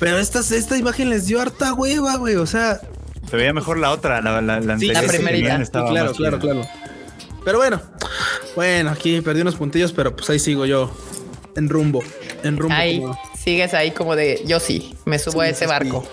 Pero 0.00 0.18
esta, 0.18 0.40
esta 0.40 0.78
imagen 0.78 1.10
les 1.10 1.26
dio 1.26 1.42
harta 1.42 1.74
hueva, 1.74 2.16
güey. 2.16 2.36
O 2.36 2.46
sea, 2.46 2.80
Se 3.30 3.36
veía 3.36 3.52
mejor 3.52 3.76
la 3.78 3.90
otra, 3.90 4.22
la, 4.22 4.40
la, 4.40 4.60
la 4.60 4.78
Sí, 4.78 4.86
la 4.86 5.02
primerita. 5.02 5.62
Sí, 5.62 5.70
claro, 5.72 6.12
claro, 6.14 6.38
claro. 6.38 6.62
Pero 7.44 7.58
bueno, 7.58 7.80
bueno, 8.56 8.90
aquí 8.90 9.20
perdí 9.20 9.42
unos 9.42 9.56
puntillos, 9.56 9.92
pero 9.92 10.14
pues 10.16 10.28
ahí 10.30 10.38
sigo 10.38 10.64
yo 10.66 10.90
en 11.56 11.68
rumbo, 11.68 12.02
en 12.42 12.56
rumbo. 12.56 12.74
Ahí 12.74 13.00
como- 13.00 13.18
sigues 13.38 13.74
ahí 13.74 13.90
como 13.90 14.16
de 14.16 14.42
yo 14.46 14.60
sí, 14.60 14.96
me 15.04 15.18
subo 15.18 15.40
Sí, 15.42 15.46
a 15.46 15.48
ese 15.50 15.64
sí. 15.64 15.66
barco. 15.66 16.06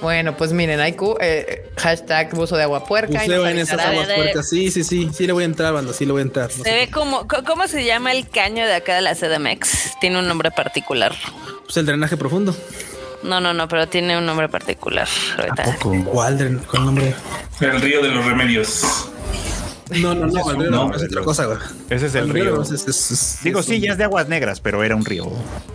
Bueno, 0.00 0.34
pues 0.34 0.52
miren, 0.54 0.80
hay 0.80 0.96
eh, 1.20 1.70
hashtag 1.76 2.34
buzo 2.34 2.56
de 2.56 2.62
agua 2.62 2.86
puerca. 2.86 3.18
Buceo 3.20 3.46
en 3.46 3.58
esas 3.58 3.78
aguas 3.80 4.08
puercas. 4.08 4.48
Sí, 4.48 4.70
sí, 4.70 4.82
sí, 4.82 5.10
sí 5.12 5.26
le 5.26 5.34
voy 5.34 5.42
a 5.42 5.46
entrar, 5.46 5.74
banda, 5.74 5.92
sí 5.92 6.06
le 6.06 6.12
voy 6.12 6.20
a 6.20 6.22
entrar. 6.22 6.48
No 6.56 6.64
Se 6.64 6.70
sé. 6.70 6.74
ve 6.74 6.90
como, 6.90 7.28
co- 7.28 7.44
¿cómo 7.46 7.68
se 7.68 7.84
llama 7.84 8.12
el 8.12 8.26
caño 8.30 8.64
de 8.64 8.72
acá 8.74 8.94
de 8.94 9.02
la 9.02 9.14
CDMX? 9.14 9.98
Tiene 10.00 10.18
un 10.18 10.26
nombre 10.26 10.50
particular. 10.50 11.14
Pues 11.64 11.76
el 11.76 11.84
drenaje 11.84 12.16
profundo. 12.16 12.56
No, 13.22 13.42
no, 13.42 13.52
no, 13.52 13.68
pero 13.68 13.86
tiene 13.88 14.16
un 14.16 14.24
nombre 14.24 14.48
particular. 14.48 15.06
Ahorita. 15.36 15.64
Poco. 15.64 15.94
¿Cuál, 16.06 16.38
dren- 16.38 16.64
cuál 16.64 16.86
nombre? 16.86 17.14
El 17.60 17.78
río 17.82 18.00
de 18.02 18.08
los 18.08 18.24
remedios. 18.24 18.82
No, 19.98 20.14
no, 20.14 20.26
no, 20.26 20.88
no, 20.88 20.94
es 20.94 21.02
otra 21.04 21.22
cosa, 21.22 21.46
güey. 21.46 21.58
Ese 21.90 22.06
es 22.06 22.14
el 22.14 22.28
río. 22.30 22.62
es- 22.62 22.70
es- 22.70 22.86
es- 22.88 23.10
es- 23.10 23.38
Digo, 23.42 23.60
es 23.60 23.66
sí, 23.66 23.76
un- 23.76 23.80
ya 23.82 23.92
es 23.92 23.98
de 23.98 24.04
aguas 24.04 24.28
negras, 24.28 24.60
pero 24.60 24.84
era 24.84 24.94
un 24.96 25.04
río. 25.04 25.26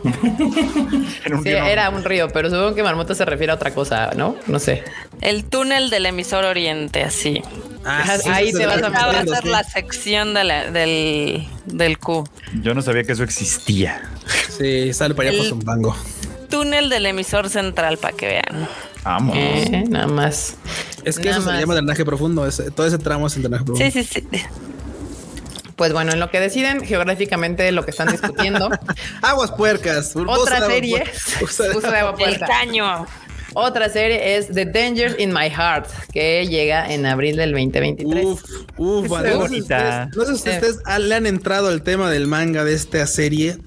era 1.25 1.35
un 1.37 1.43
Sí, 1.43 1.49
río. 1.49 1.59
no. 1.59 1.65
era 1.67 1.89
un 1.89 2.03
río, 2.03 2.29
pero 2.29 2.49
supongo 2.49 2.75
que 2.75 2.83
Marmota 2.83 3.15
se 3.15 3.25
refiere 3.25 3.51
a 3.51 3.55
otra 3.55 3.73
cosa, 3.73 4.11
¿no? 4.15 4.35
No 4.47 4.59
sé. 4.59 4.83
El 5.21 5.45
túnel 5.45 5.89
del 5.89 6.05
emisor 6.05 6.45
oriente, 6.45 7.03
así. 7.03 7.41
Ah, 7.85 8.17
sí, 8.21 8.29
Ahí 8.29 8.51
te 8.51 8.65
vas 8.65 8.81
a 8.81 8.89
va 8.89 9.19
a 9.19 9.25
ser 9.25 9.45
la 9.45 9.63
sección 9.63 10.33
de 10.33 10.43
la- 10.43 10.71
del, 10.71 11.47
del 11.65 11.99
Q. 11.99 12.27
Yo 12.61 12.73
no 12.73 12.81
sabía 12.81 13.03
que 13.03 13.11
eso 13.11 13.23
existía. 13.23 14.01
Sí, 14.57 14.91
sale 14.93 15.13
para 15.13 15.29
allá 15.29 15.37
El- 15.37 15.43
por 15.49 15.49
Zumbango. 15.59 15.95
Túnel 16.49 16.89
del 16.89 17.05
emisor 17.07 17.49
central, 17.49 17.97
para 17.97 18.15
que 18.15 18.27
vean. 18.27 18.67
Vamos. 19.05 19.35
Eh, 19.37 19.85
nada 19.87 20.07
más. 20.07 20.55
Es 21.03 21.17
que 21.19 21.25
Nada 21.25 21.37
eso 21.37 21.41
se 21.41 21.45
más. 21.47 21.55
le 21.55 21.61
llama 21.61 21.75
drenaje 21.75 22.03
profundo. 22.03 22.45
ese- 22.47 22.71
todo 22.71 22.87
ese 22.87 22.97
tramo 22.97 23.27
es 23.27 23.35
el 23.35 23.43
drenaje 23.43 23.63
profundo. 23.63 23.91
Sí, 23.91 24.03
sí, 24.03 24.21
sí. 24.31 24.41
Pues 25.75 25.91
bueno, 25.93 26.13
en 26.13 26.19
lo 26.19 26.31
que 26.31 26.39
deciden 26.39 26.81
geográficamente 26.85 27.69
lo 27.71 27.83
que 27.83 27.91
están 27.91 28.07
discutiendo, 28.09 28.69
Aguas 29.21 29.51
puercas. 29.51 30.15
otra 30.15 30.65
serie, 30.67 30.97
puerca. 30.99 31.11
Usa 31.43 31.67
de- 31.67 31.77
uso 31.77 31.91
de 31.91 31.97
agua 31.97 32.11
El 32.11 32.17
puerca. 32.17 32.47
caño. 32.47 33.05
Otra 33.57 33.87
serie 33.89 34.37
es 34.37 34.47
The 34.51 34.65
Dangers 34.65 35.15
in 35.19 35.31
My 35.33 35.49
Heart, 35.49 35.87
que 36.11 36.45
llega 36.47 36.91
en 36.91 37.05
abril 37.05 37.35
del 37.37 37.51
2023. 37.51 38.25
Uf, 38.25 38.41
uf, 38.77 39.05
Es 39.05 39.11
vale. 39.11 39.29
No 39.29 39.41
sé 39.43 39.47
si 39.47 39.53
bonita. 39.61 40.09
ustedes- 40.11 40.15
no 40.17 40.23
sé 40.25 40.27
si 40.43 40.49
ustedes 40.49 40.79
ah, 40.85 40.99
le 40.99 41.15
han 41.15 41.25
entrado 41.25 41.67
al 41.69 41.81
tema 41.83 42.09
del 42.09 42.27
manga 42.27 42.63
de 42.63 42.73
esta 42.73 43.05
serie. 43.07 43.57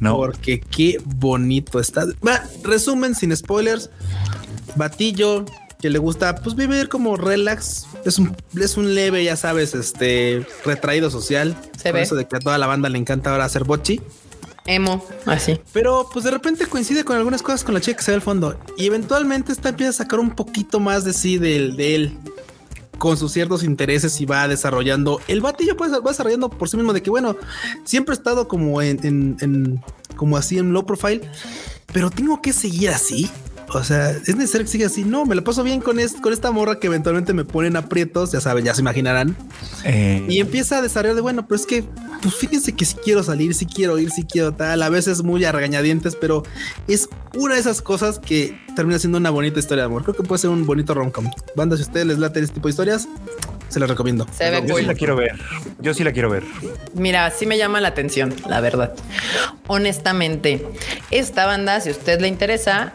No. 0.00 0.16
Porque 0.16 0.60
qué 0.60 0.98
bonito 1.04 1.80
está. 1.80 2.04
Va, 2.26 2.42
resumen 2.62 3.14
sin 3.16 3.36
spoilers. 3.36 3.90
Batillo 4.76 5.44
que 5.80 5.90
le 5.90 5.98
gusta 5.98 6.34
pues 6.36 6.56
vivir 6.56 6.88
como 6.88 7.16
relax. 7.16 7.86
Es 8.04 8.18
un, 8.18 8.36
es 8.60 8.76
un 8.76 8.94
leve, 8.94 9.22
ya 9.24 9.36
sabes, 9.36 9.74
este 9.74 10.44
retraído 10.64 11.10
social. 11.10 11.56
Se 11.76 11.84
Por 11.90 11.92
ve. 11.94 12.02
Eso 12.02 12.14
de 12.16 12.26
que 12.26 12.36
a 12.36 12.40
toda 12.40 12.58
la 12.58 12.66
banda 12.66 12.88
le 12.88 12.98
encanta 12.98 13.30
ahora 13.30 13.44
hacer 13.44 13.64
bochi. 13.64 14.00
Emo, 14.66 15.02
así. 15.24 15.58
Pero 15.72 16.10
pues 16.12 16.24
de 16.24 16.30
repente 16.30 16.66
coincide 16.66 17.02
con 17.04 17.16
algunas 17.16 17.42
cosas 17.42 17.64
con 17.64 17.74
la 17.74 17.80
chica 17.80 17.96
que 17.98 18.02
se 18.02 18.10
ve 18.10 18.16
al 18.16 18.22
fondo. 18.22 18.58
Y 18.76 18.86
eventualmente 18.86 19.50
esta 19.52 19.70
empieza 19.70 19.90
a 19.90 19.92
sacar 20.04 20.20
un 20.20 20.30
poquito 20.30 20.78
más 20.80 21.04
de 21.04 21.12
sí 21.14 21.38
del, 21.38 21.76
de 21.76 21.94
él. 21.94 22.18
Con 22.98 23.16
sus 23.16 23.32
ciertos 23.32 23.62
intereses 23.62 24.20
y 24.20 24.26
va 24.26 24.48
desarrollando. 24.48 25.20
El 25.28 25.40
batillo 25.40 25.76
pues 25.76 25.92
va 25.92 26.00
desarrollando 26.00 26.50
por 26.50 26.68
sí 26.68 26.76
mismo 26.76 26.92
de 26.92 27.00
que 27.00 27.10
bueno, 27.10 27.36
siempre 27.84 28.12
he 28.14 28.18
estado 28.18 28.48
como 28.48 28.82
en, 28.82 28.98
en- 29.06 29.36
en- 29.40 29.80
como 30.16 30.36
así 30.36 30.58
en 30.58 30.72
low 30.72 30.84
profile, 30.84 31.20
pero 31.92 32.10
tengo 32.10 32.42
que 32.42 32.52
seguir 32.52 32.90
así. 32.90 33.30
O 33.74 33.84
sea, 33.84 34.10
es 34.10 34.34
necesario 34.34 34.64
que 34.64 34.70
siga 34.72 34.86
así. 34.86 35.04
No, 35.04 35.26
me 35.26 35.34
la 35.34 35.42
paso 35.42 35.62
bien 35.62 35.80
con, 35.80 35.98
es- 36.00 36.14
con 36.14 36.32
esta 36.32 36.50
morra 36.50 36.78
que 36.80 36.86
eventualmente 36.86 37.32
me 37.34 37.44
ponen 37.44 37.76
aprietos, 37.76 38.32
ya 38.32 38.40
saben, 38.40 38.64
ya 38.64 38.74
se 38.74 38.80
imaginarán. 38.80 39.36
Eh, 39.84 40.24
Y 40.28 40.40
empieza 40.40 40.78
a 40.78 40.82
desarrollar 40.82 41.14
de 41.16 41.20
bueno, 41.20 41.46
pero 41.46 41.56
es 41.60 41.66
que, 41.66 41.84
pues 42.22 42.34
fíjense 42.36 42.72
que 42.74 42.84
si 42.84 42.94
quiero 42.96 43.22
salir, 43.22 43.54
si 43.54 43.66
quiero 43.66 43.98
ir, 43.98 44.10
si 44.10 44.24
quiero 44.24 44.52
tal, 44.52 44.82
a 44.82 44.88
veces 44.88 45.22
muy 45.22 45.44
a 45.44 45.52
regañadientes, 45.52 46.16
pero 46.16 46.44
es 46.86 47.08
una 47.36 47.54
de 47.54 47.60
esas 47.60 47.82
cosas 47.82 48.18
que 48.18 48.58
termina 48.74 48.98
siendo 48.98 49.18
una 49.18 49.30
bonita 49.30 49.58
historia 49.58 49.82
de 49.84 49.86
amor. 49.86 50.02
Creo 50.02 50.14
que 50.16 50.22
puede 50.22 50.38
ser 50.40 50.50
un 50.50 50.64
bonito 50.66 50.94
romcom. 50.94 51.30
Banda, 51.54 51.76
si 51.76 51.82
a 51.82 51.86
ustedes 51.86 52.06
les 52.06 52.18
late 52.18 52.40
este 52.40 52.54
tipo 52.54 52.68
de 52.68 52.70
historias, 52.70 53.06
se 53.68 53.78
las 53.80 53.90
recomiendo. 53.90 54.26
Se 54.32 54.48
ve 54.50 54.62
yo 54.66 54.78
sí 54.78 54.84
la 54.86 54.94
quiero 54.94 55.14
ver. 55.14 55.32
Yo 55.80 55.92
sí 55.92 56.02
la 56.04 56.12
quiero 56.12 56.30
ver. 56.30 56.42
Mira, 56.94 57.30
sí 57.30 57.44
me 57.44 57.58
llama 57.58 57.82
la 57.82 57.88
atención, 57.88 58.34
la 58.48 58.60
verdad. 58.62 58.94
Honestamente, 59.66 60.66
esta 61.10 61.44
banda, 61.44 61.80
si 61.82 61.90
a 61.90 61.92
usted 61.92 62.20
le 62.20 62.28
interesa, 62.28 62.94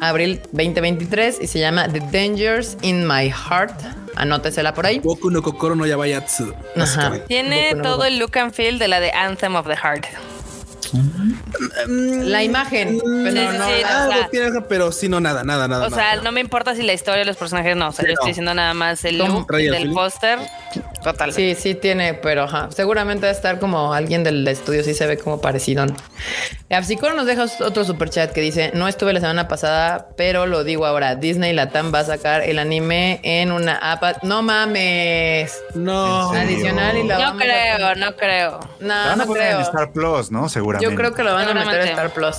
abril 0.00 0.40
2023 0.52 1.38
y 1.40 1.46
se 1.46 1.58
llama 1.58 1.88
The 1.88 2.00
Dangers 2.00 2.76
in 2.82 3.06
My 3.06 3.30
Heart. 3.30 3.80
Anótesela 4.16 4.74
por 4.74 4.86
ahí. 4.86 4.98
Boku 4.98 5.30
no 5.30 5.42
Kokoro 5.42 5.74
no 5.76 5.86
Yabayatsu. 5.86 6.54
básicamente. 6.76 7.26
Tiene 7.26 7.74
todo 7.82 8.04
el 8.04 8.18
look 8.18 8.36
and 8.38 8.52
feel 8.52 8.78
de 8.78 8.88
la 8.88 9.00
de 9.00 9.12
Anthem 9.12 9.54
of 9.56 9.66
the 9.66 9.76
Heart. 9.76 10.06
La 11.86 12.42
imagen, 12.42 12.98
pero 13.00 13.30
Sí, 13.30 13.46
no, 13.46 13.52
sí, 13.52 13.58
la- 13.58 13.64
o 13.66 13.80
sea- 13.80 14.04
Algo 14.04 14.28
tiene, 14.30 14.60
pero 14.68 14.92
sí, 14.92 15.08
no, 15.08 15.20
nada, 15.20 15.44
nada, 15.44 15.68
nada. 15.68 15.86
O 15.86 15.90
sea, 15.90 16.10
nada. 16.16 16.22
no 16.22 16.32
me 16.32 16.40
importa 16.40 16.74
si 16.74 16.82
la 16.82 16.92
historia 16.92 17.20
de 17.20 17.24
los 17.26 17.36
personajes 17.36 17.76
no. 17.76 17.88
O 17.88 17.92
sea, 17.92 18.02
Sí, 18.04 18.08
yo 18.08 18.14
estoy 18.14 18.28
diciendo 18.28 18.54
nada 18.54 18.74
más 18.74 19.04
el 19.04 19.18
look 19.18 19.46
del 19.48 19.92
póster. 19.92 20.38
Total. 21.02 21.32
Sí, 21.32 21.54
sí 21.54 21.74
tiene, 21.74 22.14
pero 22.14 22.42
ajá, 22.44 22.68
seguramente 22.74 23.22
va 23.26 23.30
a 23.30 23.34
estar 23.34 23.58
como 23.58 23.94
alguien 23.94 24.22
del 24.22 24.46
estudio, 24.46 24.84
sí 24.84 24.92
se 24.94 25.06
ve 25.06 25.16
como 25.18 25.40
parecido. 25.40 25.86
Absicoro 26.70 27.14
nos 27.14 27.26
deja 27.26 27.46
otro 27.64 27.84
super 27.84 28.10
chat 28.10 28.32
que 28.32 28.40
dice: 28.42 28.70
No 28.74 28.86
estuve 28.86 29.12
la 29.12 29.20
semana 29.20 29.48
pasada, 29.48 30.08
pero 30.16 30.46
lo 30.46 30.62
digo 30.62 30.86
ahora. 30.86 31.14
Disney 31.16 31.52
Latam 31.52 31.92
va 31.92 32.00
a 32.00 32.04
sacar 32.04 32.42
el 32.42 32.58
anime 32.58 33.20
en 33.22 33.50
una 33.50 33.76
app. 33.76 34.22
No 34.22 34.42
mames. 34.42 35.58
No. 35.74 36.30
Adicional 36.32 36.96
y 36.98 37.04
la 37.04 37.18
No 37.32 37.36
creo, 37.38 37.94
no 37.96 38.16
creo. 38.16 38.60
No, 38.80 38.88
La 38.88 38.94
van 39.06 39.10
a 39.12 39.16
no 39.16 39.26
poner 39.26 39.42
en 39.42 39.48
creo. 39.56 39.60
Star 39.62 39.92
Plus, 39.92 40.30
¿no? 40.30 40.48
Seguramente. 40.78 40.90
Yo 40.90 40.96
creo 40.96 41.14
que 41.14 41.22
lo 41.22 41.34
van 41.34 41.48
a 41.48 41.54
meter 41.64 41.80
a. 41.80 41.84
Star 41.84 42.12
Plus. 42.12 42.36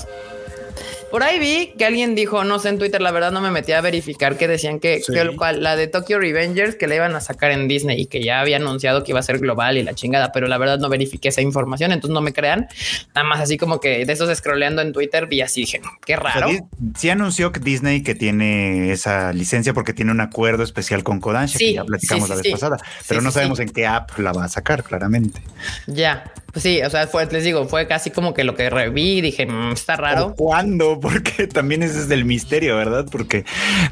Por 1.12 1.24
ahí 1.24 1.40
vi 1.40 1.74
que 1.78 1.84
alguien 1.84 2.16
dijo, 2.16 2.46
no 2.46 2.58
sé 2.58 2.70
en 2.70 2.80
Twitter, 2.80 3.02
la 3.02 3.12
verdad 3.12 3.34
no 3.34 3.42
me 3.42 3.52
metí 3.52 3.74
a 3.74 3.82
verificar 3.82 4.38
que 4.38 4.48
decían 4.48 4.80
que, 4.80 5.02
Sí. 5.02 5.12
que 5.12 5.20
el 5.20 5.36
cual, 5.36 5.62
la 5.62 5.76
de 5.76 5.88
Tokyo 5.88 6.18
Revengers 6.20 6.76
que 6.76 6.88
la 6.88 6.96
iban 6.96 7.14
a 7.18 7.20
sacar 7.20 7.52
en 7.52 7.68
Disney 7.68 8.00
y 8.00 8.06
que 8.06 8.24
ya 8.24 8.40
había 8.40 8.56
anunciado 8.56 9.04
que 9.04 9.12
iba 9.12 9.20
a 9.20 9.24
ser 9.24 9.40
global 9.40 9.78
y 9.78 9.84
la 9.84 9.94
chingada, 9.94 10.32
pero 10.32 10.48
la 10.48 10.58
verdad 10.58 10.80
no 10.80 10.88
verifiqué 10.88 11.28
esa 11.28 11.42
información, 11.42 11.92
entonces 11.92 12.14
no 12.14 12.22
me 12.22 12.32
crean. 12.32 12.70
Nada 13.14 13.28
más 13.28 13.42
así 13.42 13.58
como 13.58 13.82
que 13.82 14.06
de 14.06 14.14
esos 14.14 14.34
scrolleando 14.38 14.82
en 14.82 14.94
Twitter 14.94 15.28
vi 15.28 15.42
así 15.42 15.60
dije, 15.62 15.82
qué 16.06 16.16
O 16.16 16.22
sea, 16.22 16.32
raro. 16.32 16.48
Di- 16.48 16.62
sí 16.98 17.10
anunció 17.10 17.52
que 17.52 17.60
Disney 17.60 18.04
que 18.04 18.16
tiene 18.16 18.94
esa 18.94 19.34
licencia 19.34 19.74
porque 19.74 19.92
tiene 19.92 20.12
un 20.12 20.22
acuerdo 20.22 20.64
especial 20.64 21.04
con 21.04 21.20
Kodansha 21.20 21.58
Sí, 21.58 21.66
que 21.66 21.74
ya 21.74 21.84
platicamos 21.84 22.24
sí, 22.24 22.30
la 22.30 22.36
vez 22.38 22.46
sí. 22.46 22.52
pasada, 22.54 22.78
Sí, 22.78 23.06
pero 23.10 23.22
no 23.22 23.32
sabemos 23.32 23.58
sí. 23.58 23.64
en 23.64 23.70
qué 23.72 23.86
app 23.86 24.18
la 24.18 24.32
va 24.32 24.46
a 24.46 24.48
sacar, 24.48 24.82
claramente. 24.86 25.42
Ya, 25.88 26.24
pues 26.52 26.64
sí, 26.64 26.82
o 26.82 26.90
sea, 26.90 27.08
fue, 27.08 27.26
les 27.32 27.44
digo, 27.44 27.68
fue 27.68 27.88
casi 27.88 28.12
como 28.12 28.34
que 28.34 28.44
lo 28.44 28.56
que 28.56 28.70
reví 28.70 29.18
y 29.18 29.22
dije, 29.22 29.46
"Mm, 29.46 29.72
está 29.74 29.96
raro. 29.96 30.28
¿O 30.28 30.36
¿Cuándo? 30.36 31.00
Porque 31.02 31.48
también 31.48 31.84
ese 31.84 32.00
es 32.00 32.08
del 32.08 32.26
misterio, 32.26 32.76
¿verdad? 32.78 33.06
Porque 33.12 33.46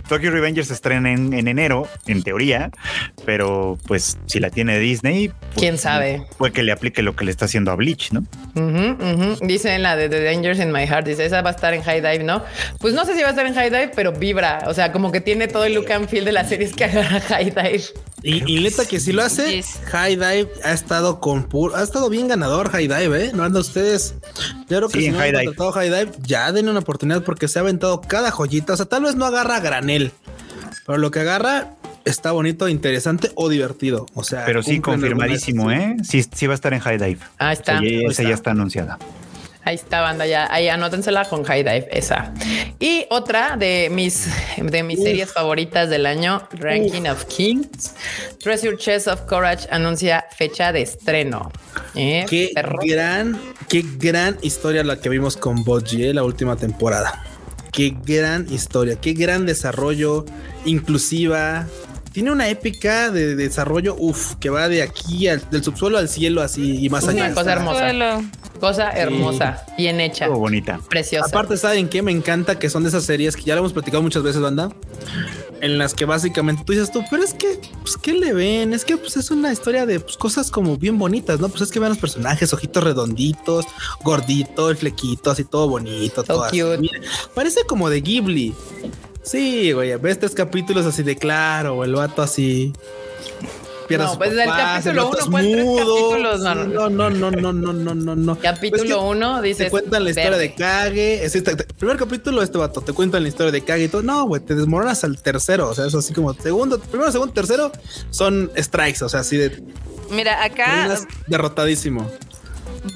Tokyo 0.07 0.31
Revengers 0.31 0.67
se 0.67 0.73
estrena 0.73 1.11
en, 1.11 1.33
en 1.33 1.47
enero, 1.47 1.87
en 2.07 2.23
teoría, 2.23 2.71
pero 3.25 3.77
pues 3.87 4.17
si 4.25 4.39
la 4.39 4.49
tiene 4.49 4.79
Disney, 4.79 5.29
pues, 5.29 5.39
¿Quién 5.57 5.77
sabe? 5.77 6.23
Puede 6.37 6.53
que 6.53 6.63
le 6.63 6.71
aplique 6.71 7.01
lo 7.01 7.15
que 7.15 7.25
le 7.25 7.31
está 7.31 7.45
haciendo 7.45 7.71
a 7.71 7.75
Bleach, 7.75 8.11
¿no? 8.11 8.21
Ujú. 8.55 9.45
Dice 9.45 9.73
en 9.75 9.83
la 9.83 9.95
de 9.95 10.09
The 10.09 10.23
Dangers 10.23 10.59
in 10.59 10.71
My 10.71 10.85
Heart, 10.85 11.07
dice, 11.07 11.25
esa 11.25 11.41
va 11.41 11.49
a 11.49 11.53
estar 11.53 11.73
en 11.73 11.81
High 11.83 12.01
Dive, 12.01 12.23
¿no? 12.23 12.43
Pues 12.79 12.93
no 12.93 13.05
sé 13.05 13.15
si 13.15 13.21
va 13.21 13.27
a 13.27 13.31
estar 13.31 13.45
en 13.45 13.53
High 13.53 13.69
Dive, 13.69 13.91
pero 13.95 14.11
vibra, 14.11 14.63
o 14.67 14.73
sea, 14.73 14.91
como 14.91 15.11
que 15.11 15.21
tiene 15.21 15.47
todo 15.47 15.65
el 15.65 15.73
look 15.73 15.91
and 15.91 16.07
feel 16.07 16.25
de 16.25 16.31
las 16.31 16.49
series 16.49 16.73
que 16.73 16.85
agarra 16.85 17.19
High 17.29 17.51
Dive. 17.51 17.83
Y, 18.21 18.57
y 18.57 18.61
neta 18.63 18.85
que 18.85 18.99
si 18.99 19.13
lo 19.13 19.23
hace, 19.23 19.55
Yes. 19.57 19.79
High 19.85 20.15
Dive 20.15 20.49
ha 20.63 20.73
estado 20.73 21.19
con 21.21 21.43
puro, 21.43 21.75
ha 21.75 21.83
estado 21.83 22.09
bien 22.09 22.27
ganador 22.49 22.69
High 22.71 22.87
Dive, 22.87 23.25
¿eh? 23.25 23.31
No 23.33 23.43
andan 23.43 23.61
ustedes. 23.61 24.15
Yo 24.69 24.77
creo 24.77 24.89
que 24.89 24.93
Sí, 24.97 24.99
si 25.01 25.05
en 25.07 25.11
no 25.13 25.19
han 25.19 25.23
High 25.25 25.31
Dive. 25.31 25.45
contratado 25.55 25.71
High 25.73 25.89
Dive, 25.89 26.11
ya 26.25 26.51
denle 26.51 26.71
una 26.71 26.79
oportunidad 26.79 27.23
porque 27.23 27.47
se 27.47 27.59
ha 27.59 27.61
aventado 27.61 28.01
cada 28.01 28.31
joyita. 28.31 28.73
O 28.73 28.77
sea, 28.77 28.85
tal 28.85 29.03
vez 29.03 29.15
no 29.15 29.25
agarra 29.25 29.59
granel, 29.59 30.11
pero 30.85 30.97
lo 30.97 31.11
que 31.11 31.19
agarra 31.21 31.75
está 32.05 32.31
bonito, 32.31 32.67
interesante 32.67 33.31
o 33.35 33.49
divertido. 33.49 34.07
O 34.15 34.23
sea, 34.23 34.45
Pero 34.45 34.63
sí, 34.63 34.79
confirmadísimo, 34.79 35.71
¿eh? 35.71 35.97
Sí, 36.03 36.23
sí 36.33 36.47
va 36.47 36.53
a 36.53 36.55
estar 36.55 36.73
en 36.73 36.79
High 36.79 36.97
Dive. 36.97 37.19
Ahí 37.37 37.53
está. 37.53 37.77
O 37.77 37.81
sea, 37.81 37.83
ya- 37.83 37.87
Ahí 37.87 38.05
esa 38.05 38.09
está. 38.11 38.23
ya 38.23 38.33
está 38.35 38.51
anunciada. 38.51 38.97
Ahí 39.69 39.75
está, 39.75 40.01
banda, 40.01 40.25
ya. 40.25 40.51
Ahí 40.51 40.67
anótensela 40.67 41.25
con 41.25 41.43
High 41.43 41.61
Dive, 41.61 41.89
esa. 41.91 42.33
Y 42.79 43.05
otra 43.11 43.55
de 43.55 43.89
mis, 43.91 44.27
de 44.57 44.81
mis 44.81 44.99
series 44.99 45.31
favoritas 45.31 45.91
del 45.91 46.07
año, 46.07 46.41
Ranking 46.53 47.03
of 47.03 47.25
Kings. 47.25 47.93
Treasure 48.41 48.75
Chest 48.77 49.07
of 49.07 49.21
Courage 49.27 49.67
anuncia 49.69 50.25
fecha 50.35 50.71
de 50.71 50.81
estreno. 50.81 51.51
¿Eh? 51.93 52.25
Qué 52.27 52.49
Perro. 52.55 52.79
gran, 52.83 53.39
qué 53.67 53.85
gran 53.99 54.39
historia 54.41 54.83
la 54.83 54.99
que 54.99 55.07
vimos 55.07 55.37
con 55.37 55.63
Boji, 55.63 56.05
¿eh? 56.05 56.13
la 56.15 56.23
última 56.23 56.55
temporada. 56.55 57.23
Qué 57.71 57.95
gran 58.03 58.51
historia, 58.51 58.95
qué 58.99 59.13
gran 59.13 59.45
desarrollo, 59.45 60.25
inclusiva. 60.65 61.67
Tiene 62.19 62.31
una 62.33 62.49
épica 62.49 63.11
de, 63.11 63.37
desarrollo, 63.37 63.95
uff, 63.97 64.35
que 64.41 64.49
va 64.49 64.67
de 64.67 64.81
aquí 64.81 65.29
al, 65.29 65.41
del 65.51 65.63
subsuelo 65.63 65.97
al 65.97 66.09
cielo, 66.09 66.41
así 66.41 66.83
y 66.85 66.89
más 66.89 67.05
Una 67.05 67.13
allá. 67.13 67.29
cosa 67.29 67.39
Está- 67.39 67.53
hermosa. 67.53 67.79
Suelo. 67.79 68.23
Cosa 68.59 68.91
hermosa, 68.91 69.65
bien 69.77 70.01
hecha, 70.01 70.25
Estuvo 70.25 70.39
bonita. 70.39 70.81
preciosa. 70.89 71.27
Aparte, 71.29 71.55
¿saben 71.55 71.87
qué? 71.87 72.01
Me 72.01 72.11
encanta 72.11 72.59
que 72.59 72.69
son 72.69 72.83
de 72.83 72.89
esas 72.89 73.05
series 73.05 73.37
que 73.37 73.43
ya 73.43 73.53
lo 73.55 73.59
hemos 73.59 73.71
platicado 73.71 74.03
muchas 74.03 74.21
veces, 74.21 74.41
banda. 74.41 74.69
En 75.61 75.77
las 75.77 75.93
que 75.93 76.03
básicamente 76.03 76.63
tú 76.65 76.73
dices 76.73 76.91
tú, 76.91 77.01
pero 77.09 77.23
es 77.23 77.33
que, 77.33 77.57
pues, 77.83 77.95
¿qué 77.95 78.11
le 78.11 78.33
ven? 78.33 78.73
Es 78.73 78.83
que, 78.83 78.97
pues, 78.97 79.15
es 79.15 79.31
una 79.31 79.53
historia 79.53 79.85
de 79.85 80.01
pues, 80.01 80.17
cosas 80.17 80.51
como 80.51 80.75
bien 80.75 80.97
bonitas, 80.97 81.39
¿no? 81.39 81.47
Pues 81.47 81.61
es 81.61 81.71
que 81.71 81.79
vean 81.79 81.91
los 81.93 81.99
personajes, 81.99 82.51
ojitos 82.51 82.83
redonditos, 82.83 83.63
gordito, 84.03 84.69
el 84.69 84.75
flequito, 84.75 85.31
así 85.31 85.45
todo 85.45 85.69
bonito, 85.69 86.15
So 86.15 86.23
todo 86.23 86.43
así. 86.43 86.59
cute. 86.61 86.79
Mira, 86.79 86.99
parece 87.33 87.61
como 87.65 87.89
de 87.89 88.01
Ghibli. 88.01 88.53
Sí, 89.29 89.73
güey, 89.73 89.95
ves 89.97 90.17
tres 90.17 90.33
capítulos 90.33 90.87
así 90.87 91.03
de 91.03 91.15
claro, 91.15 91.83
el 91.83 91.93
vato 91.93 92.23
así. 92.23 92.73
No, 93.97 94.17
pues 94.17 94.31
del 94.31 94.41
el 94.41 94.49
capítulo 94.49 95.09
vato 95.09 95.09
uno, 95.09 95.19
es 95.19 95.29
¿cuál 95.29 95.51
tres 95.51 95.65
capítulos? 95.65 96.39
No, 96.41 96.55
no, 96.55 96.89
No, 96.89 97.09
no, 97.09 97.31
no, 97.31 97.73
no, 97.73 97.93
no, 97.93 98.15
no. 98.15 98.39
Capítulo 98.39 98.83
Pues 98.83 99.15
uno, 99.15 99.41
dices. 99.41 99.65
Te 99.65 99.71
cuentan 99.71 100.03
la 100.03 100.09
historia 100.09 100.37
de 100.37 100.53
Kage. 100.53 101.25
Es 101.25 101.35
este- 101.35 101.55
primer 101.55 101.97
capítulo, 101.97 102.41
este 102.41 102.57
vato, 102.57 102.81
te 102.81 102.93
cuentan 102.93 103.23
la 103.23 103.29
historia 103.29 103.51
de 103.51 103.61
Kage 103.61 103.83
y 103.83 103.87
todo. 103.87 104.01
No, 104.01 104.25
güey, 104.25 104.41
te 104.41 104.55
desmoronas 104.55 105.03
al 105.03 105.21
tercero. 105.21 105.69
O 105.69 105.75
sea, 105.75 105.85
es 105.85 105.93
así 105.93 106.13
como 106.13 106.33
segundo, 106.33 106.79
primero, 106.79 107.11
segundo, 107.11 107.33
tercero 107.33 107.71
son 108.09 108.51
strikes. 108.57 109.03
O 109.03 109.09
sea, 109.09 109.19
así 109.21 109.37
de 109.37 109.63
Mira, 110.11 110.43
acá 110.43 110.97
derrotadísimo. 111.27 112.09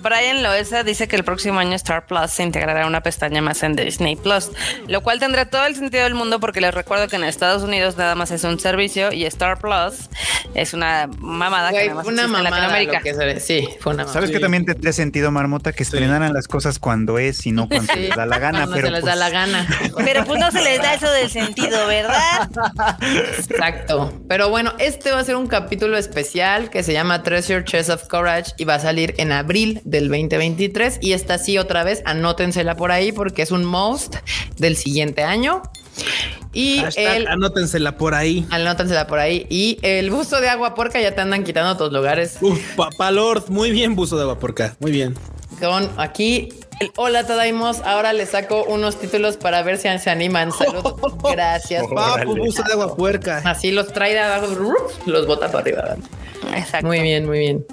Brian 0.02 0.44
Loesa 0.44 0.84
dice 0.84 1.08
que 1.08 1.16
el 1.16 1.24
próximo 1.24 1.60
año 1.60 1.74
Star 1.76 2.06
Plus 2.06 2.32
se 2.32 2.44
integrará 2.44 2.88
una 2.88 3.02
pestaña 3.02 3.42
más 3.42 3.64
en 3.64 3.76
Disney 3.76 4.16
Plus, 4.16 4.52
lo 4.88 5.02
cual 5.02 5.20
tendrá 5.20 5.46
todo 5.50 5.66
el 5.66 5.76
sentido 5.76 6.04
del 6.04 6.16
mundo 6.16 6.40
porque 6.40 6.62
les 6.62 6.74
recuerdo 6.74 7.08
que 7.08 7.16
en 7.16 7.24
Estados 7.24 7.64
Unidos 7.64 7.98
nada 7.98 8.16
más 8.16 8.32
es 8.32 8.44
un 8.44 8.60
servicio 8.60 9.12
y 9.12 9.26
Star 9.26 9.60
Plus 9.60 10.10
es 10.56 10.74
una 10.74 11.10
mamada 11.20 11.72
Güey, 11.72 11.84
que 11.84 11.90
nada 11.90 11.98
más 12.04 12.08
una 12.08 12.24
en 12.24 12.44
Latinoamérica. 12.44 12.98
lo 13.00 13.04
que 13.04 13.14
se 13.14 13.26
ve. 13.26 13.40
Sí, 13.40 13.68
fue 13.80 13.94
una 13.94 14.04
mamada. 14.04 14.14
¿Sabes 14.14 14.32
que 14.32 14.40
también 14.40 14.66
te, 14.66 14.76
te 14.76 14.90
ha 14.90 14.94
sentido, 14.94 15.32
Marmota? 15.32 15.72
Que 15.74 15.84
estrenaran 15.84 16.34
las 16.34 16.48
cosas 16.48 16.80
cuando 16.80 17.18
es 17.20 17.46
y 17.46 17.52
no 17.52 17.68
cuando 17.68 17.94
Sí, 17.94 18.00
les 18.02 18.16
da 18.16 18.26
la 18.26 18.40
gana. 18.40 18.60
cuando 18.60 18.76
pero 18.76 18.88
se 18.88 18.92
les 18.94 19.04
da 19.04 19.12
pues, 19.12 19.20
la 19.20 19.30
gana. 19.30 19.68
Pero 20.04 20.26
pues 20.26 20.40
no 20.40 20.52
se 20.52 20.62
les 20.62 20.82
da 20.82 20.94
eso 20.94 21.12
del 21.12 21.30
sentido, 21.30 21.88
¿verdad? 21.88 22.50
Exacto. 23.38 24.14
Pero 24.28 24.50
bueno, 24.50 24.74
este 24.80 25.12
va 25.12 25.20
a 25.20 25.24
ser 25.24 25.36
un 25.36 25.48
capítulo 25.48 25.98
especial 25.98 26.70
que 26.70 26.84
se 26.84 26.94
llama 26.94 27.24
Treasure 27.24 27.64
Chest 27.64 27.90
of 27.90 28.08
Courage 28.08 28.52
y 28.58 28.66
va 28.66 28.76
a 28.76 28.80
salir 28.80 29.14
en 29.18 29.32
abril 29.32 29.73
del 29.84 30.10
2023. 30.10 31.00
Y 31.02 31.14
esta 31.14 31.38
sí, 31.38 31.58
otra 31.58 31.84
vez, 31.84 32.02
anótensela 32.06 32.76
por 32.76 32.92
ahí 32.92 33.12
porque 33.12 33.42
es 33.42 33.52
un 33.52 33.66
most 33.66 34.16
del 34.58 34.76
siguiente 34.76 35.24
año. 35.24 35.62
Y 36.54 36.80
Hashtag, 36.80 37.16
el 37.18 37.28
anótensela 37.28 37.98
por 37.98 38.14
ahí. 38.14 38.46
Anótensela 38.52 39.08
por 39.08 39.20
ahí. 39.20 39.48
Y 39.50 39.80
el 39.82 40.12
busto 40.12 40.40
de 40.40 40.50
agua 40.50 40.76
porca 40.76 41.02
ya 41.02 41.16
te 41.16 41.22
andan 41.22 41.44
quitando 41.44 41.76
tus 41.78 41.92
lugares. 41.92 42.38
Uf, 42.42 42.76
papá 42.76 43.12
Lord, 43.12 43.50
muy 43.50 43.72
bien, 43.72 43.96
buzo 43.96 44.16
de 44.16 44.24
agua 44.24 44.40
por 44.40 44.52
acá. 44.52 44.76
Muy 44.80 44.92
bien. 44.92 45.16
Con 45.60 45.90
aquí 45.98 46.50
Hola 46.96 47.26
Tadaimos. 47.26 47.82
Ahora 47.82 48.14
les 48.14 48.30
saco 48.30 48.64
unos 48.66 49.00
títulos 49.00 49.38
para 49.38 49.62
ver 49.64 49.78
si 49.78 49.88
se 50.00 50.10
animan. 50.10 50.52
Saludos. 50.52 50.96
Gracias. 51.32 51.84
Órale. 51.84 52.26
Papu, 52.26 52.38
buzo 52.38 52.64
de 52.64 52.74
agua 52.74 52.96
puerca. 52.96 53.42
Así 53.46 53.72
los 53.72 53.92
trae 53.94 54.14
de 54.14 54.20
abajo, 54.20 54.48
los 55.06 55.28
bota 55.28 55.48
para 55.48 55.60
arriba. 55.60 55.96
Exacto. 56.56 56.88
Muy 56.88 57.02
bien, 57.02 57.26
muy 57.26 57.40
bien. 57.40 57.66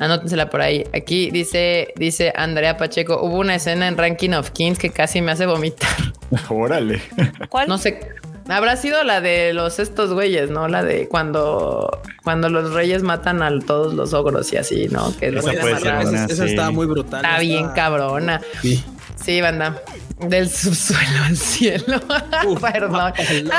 Anótensela 0.00 0.50
por 0.50 0.60
ahí. 0.60 0.84
Aquí 0.94 1.30
dice, 1.30 1.92
dice 1.96 2.32
Andrea 2.36 2.76
Pacheco, 2.76 3.20
hubo 3.22 3.38
una 3.38 3.54
escena 3.56 3.88
en 3.88 3.96
Ranking 3.96 4.30
of 4.30 4.50
Kings 4.50 4.78
que 4.78 4.90
casi 4.90 5.20
me 5.20 5.32
hace 5.32 5.46
vomitar. 5.46 5.90
Órale. 6.48 7.02
¿Cuál? 7.48 7.68
No 7.68 7.78
sé. 7.78 8.00
Habrá 8.48 8.76
sido 8.76 9.02
la 9.04 9.20
de 9.20 9.54
los 9.54 9.78
estos 9.78 10.12
güeyes, 10.12 10.50
¿no? 10.50 10.68
La 10.68 10.82
de 10.82 11.08
cuando, 11.08 12.02
cuando 12.22 12.50
los 12.50 12.72
reyes 12.74 13.02
matan 13.02 13.42
a 13.42 13.58
todos 13.60 13.94
los 13.94 14.12
ogros 14.12 14.52
y 14.52 14.56
así, 14.58 14.88
¿no? 14.88 15.16
Que 15.16 15.30
los 15.30 15.46
Esa 15.46 15.60
puede 15.60 15.78
ser. 15.80 15.94
Esa, 16.02 16.24
esa 16.26 16.44
sí. 16.44 16.50
estaba 16.50 16.70
muy 16.70 16.86
brutal. 16.86 17.24
Está 17.24 17.38
bien 17.38 17.70
cabrona. 17.70 18.40
Sí. 18.60 18.84
Sí, 19.16 19.40
banda. 19.40 19.80
Del 20.20 20.48
subsuelo 20.48 21.24
al 21.26 21.36
cielo. 21.36 22.00
Uf, 22.46 22.60
Perdón. 22.60 23.12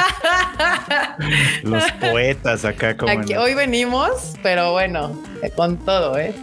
Los 1.63 1.83
poetas 1.93 2.65
acá 2.65 2.95
como. 2.95 3.11
Aquí, 3.11 3.35
hoy 3.35 3.53
venimos, 3.53 4.33
pero 4.41 4.71
bueno, 4.71 5.21
con 5.55 5.77
todo, 5.83 6.17
¿eh? 6.17 6.33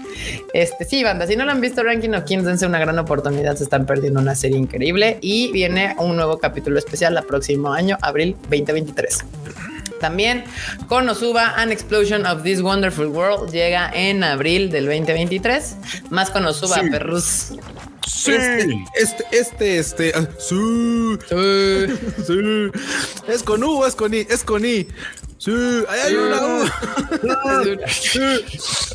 Este, 0.53 0.85
sí, 0.85 1.03
banda, 1.03 1.27
si 1.27 1.35
no 1.35 1.45
lo 1.45 1.51
han 1.51 1.61
visto, 1.61 1.83
Ranking 1.83 2.11
of 2.11 2.25
Kings, 2.25 2.45
dense 2.45 2.67
una 2.67 2.79
gran 2.79 2.99
oportunidad, 2.99 3.57
se 3.57 3.65
están 3.65 3.87
perdiendo 3.87 4.21
una 4.21 4.35
serie 4.35 4.59
increíble 4.59 5.19
y 5.23 5.51
viene 5.51 5.97
un 5.99 6.15
nuevo 6.17 6.39
capítulo 6.39 6.79
especial 6.79 7.17
el 7.17 7.25
próximo 7.25 7.73
año, 7.73 7.97
abril 8.03 8.37
2023. 8.51 9.25
También 9.99 10.43
Konosuba 10.89 11.55
An 11.57 11.71
Explosion 11.71 12.27
of 12.27 12.43
This 12.43 12.61
Wonderful 12.61 13.07
World 13.07 13.53
llega 13.53 13.89
en 13.95 14.25
abril 14.25 14.71
del 14.71 14.87
2023. 14.87 15.77
Más 16.11 16.29
Konosuba, 16.31 16.81
Sí. 16.81 16.91
perrus. 16.91 17.53
Sí. 18.07 18.33
Este, 18.33 19.25
este, 19.31 19.79
este, 19.79 19.79
este. 19.79 20.13
ah, 20.15 20.29
sí, 20.39 21.19
sí. 22.27 22.71
Es 23.29 23.43
con 23.43 23.63
U, 23.63 23.85
es 23.85 23.95
con 23.95 24.15
I, 24.15 24.27
es 24.29 24.45
con 24.45 24.65
I. 24.65 24.89
Sí, 25.39 25.51
ahí 25.89 26.01
hay 26.05 26.15
una 26.15 26.41
U. 26.47 26.65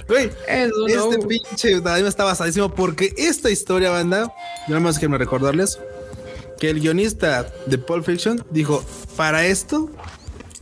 Güey, 0.07 0.31
este 0.47 1.19
pinche 1.27 1.81
también 1.81 2.07
está 2.07 2.23
basadísimo 2.23 2.73
porque 2.73 3.13
esta 3.17 3.49
historia, 3.49 3.91
banda, 3.91 4.33
nada 4.67 4.79
más 4.79 4.97
que 4.97 5.09
me 5.09 5.17
recordarles 5.17 5.77
que 6.59 6.69
el 6.69 6.79
guionista 6.79 7.51
de 7.65 7.77
Pulp 7.77 8.05
Fiction 8.05 8.43
dijo: 8.49 8.83
Para 9.17 9.45
esto, 9.45 9.89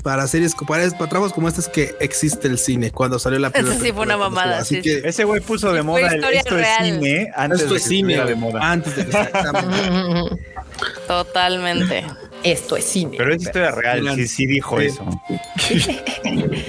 para 0.06 0.28
series, 0.28 0.54
para, 0.54 0.88
para 0.92 1.10
trabajos 1.10 1.34
como 1.34 1.48
este 1.48 1.62
es 1.62 1.68
que 1.68 1.96
existe 2.00 2.48
el 2.48 2.60
cine 2.60 2.92
cuando 2.92 3.18
salió 3.18 3.40
la 3.40 3.50
primera. 3.52 3.74
Eso 3.74 3.84
sí 3.84 3.92
fue 3.92 4.06
película 4.06 4.16
una 4.16 4.30
mamada, 4.30 4.60
Así 4.60 4.76
sí, 4.76 4.82
que 4.84 4.94
sí. 4.98 5.02
Ese 5.04 5.24
güey 5.24 5.42
puso 5.42 5.74
de 5.74 5.82
moda 5.82 6.08
el 6.14 6.24
esto 6.24 6.56
real. 6.56 6.86
es 6.86 6.94
cine 6.94 7.32
antes 7.36 7.62
esto 7.62 7.74
de 7.74 7.78
es 7.80 7.84
que 7.84 7.90
cine 7.90 8.24
de 8.24 8.36
moda. 8.36 8.60
Antes 8.72 8.96
de 8.96 9.02
exactamente. 9.02 10.44
Totalmente. 11.08 12.06
Esto 12.44 12.78
es 12.78 12.86
cine. 12.86 13.16
Pero 13.18 13.34
es 13.34 13.42
historia 13.42 13.72
real, 13.72 14.08
sí, 14.16 14.28
sí 14.28 14.46
dijo 14.46 14.80
Sí. 14.80 14.86
eso. 14.86 15.04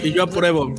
y 0.03 0.13
yo 0.13 0.23
apruebo. 0.23 0.75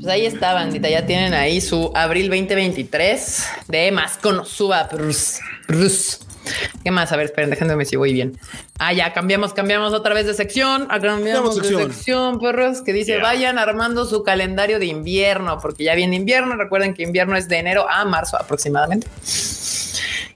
Pues 0.00 0.06
ahí 0.06 0.24
está, 0.26 0.54
bandita. 0.54 0.88
Ya 0.88 1.04
tienen 1.04 1.34
ahí 1.34 1.60
su 1.60 1.90
abril 1.96 2.28
2023 2.28 3.44
de 3.66 3.90
más 3.90 4.18
Konosuba. 4.18 4.88
Prus, 4.88 5.40
prus. 5.66 6.20
¿Qué 6.82 6.90
más? 6.90 7.12
A 7.12 7.16
ver, 7.16 7.26
esperen, 7.26 7.50
déjenme 7.50 7.74
ver 7.76 7.86
si 7.86 7.96
voy 7.96 8.12
bien. 8.12 8.36
Ah, 8.78 8.92
ya 8.92 9.12
cambiamos, 9.12 9.52
cambiamos 9.54 9.92
otra 9.92 10.14
vez 10.14 10.26
de 10.26 10.34
sección. 10.34 10.86
Ah, 10.90 10.98
Cambiamos 11.00 11.14
Cambiamos 11.22 11.56
de 11.56 11.62
sección. 11.62 11.92
sección, 11.92 12.38
perros, 12.40 12.82
que 12.82 12.92
dice 12.92 13.12
Yeah. 13.12 13.22
vayan 13.22 13.58
armando 13.58 14.04
su 14.06 14.22
calendario 14.22 14.78
de 14.78 14.86
invierno, 14.86 15.58
porque 15.60 15.84
ya 15.84 15.94
viene 15.94 16.16
invierno. 16.16 16.56
Recuerden 16.56 16.94
que 16.94 17.02
invierno 17.02 17.36
es 17.36 17.48
de 17.48 17.58
enero 17.58 17.86
a 17.88 18.04
marzo 18.04 18.36
aproximadamente. 18.36 19.06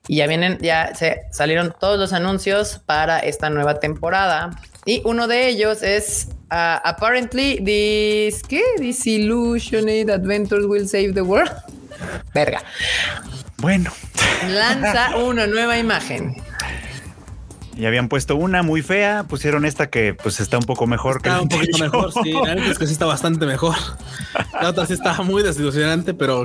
Y 0.08 0.16
ya 0.18 0.26
vienen, 0.28 0.58
ya 0.60 0.94
se 0.94 1.22
salieron 1.32 1.74
todos 1.80 1.98
los 1.98 2.12
anuncios 2.12 2.80
para 2.86 3.18
esta 3.18 3.50
nueva 3.50 3.80
temporada. 3.80 4.50
Y 4.84 5.02
uno 5.04 5.26
de 5.26 5.48
ellos 5.48 5.82
es 5.82 6.28
uh, 6.52 6.78
apparently 6.84 7.56
this 7.64 8.40
¿qué? 8.44 8.62
Disillusioned 8.78 10.08
Adventures 10.10 10.64
will 10.66 10.86
save 10.86 11.12
the 11.14 11.22
world. 11.22 11.50
Verga. 12.34 12.62
Bueno, 13.58 13.90
Lanza 14.48 15.16
una 15.16 15.46
nueva 15.46 15.78
imagen. 15.78 16.36
Ya 17.76 17.88
habían 17.88 18.08
puesto 18.08 18.36
una 18.36 18.62
muy 18.62 18.82
fea, 18.82 19.24
pusieron 19.28 19.64
esta 19.64 19.88
que 19.90 20.14
pues 20.14 20.40
está 20.40 20.58
un 20.58 20.64
poco 20.64 20.86
mejor 20.86 21.20
que 21.22 21.28
Está 21.28 21.36
la 21.36 21.42
un 21.42 21.48
poquito 21.48 21.78
mejor, 21.78 22.12
sí. 22.22 22.32
La 22.32 22.54
es 22.54 22.78
que 22.78 22.86
sí 22.86 22.92
está 22.92 23.06
bastante 23.06 23.46
mejor. 23.46 23.74
La 24.60 24.70
otra 24.70 24.86
sí 24.86 24.94
estaba 24.94 25.22
muy 25.22 25.42
desilusionante, 25.42 26.14
pero. 26.14 26.44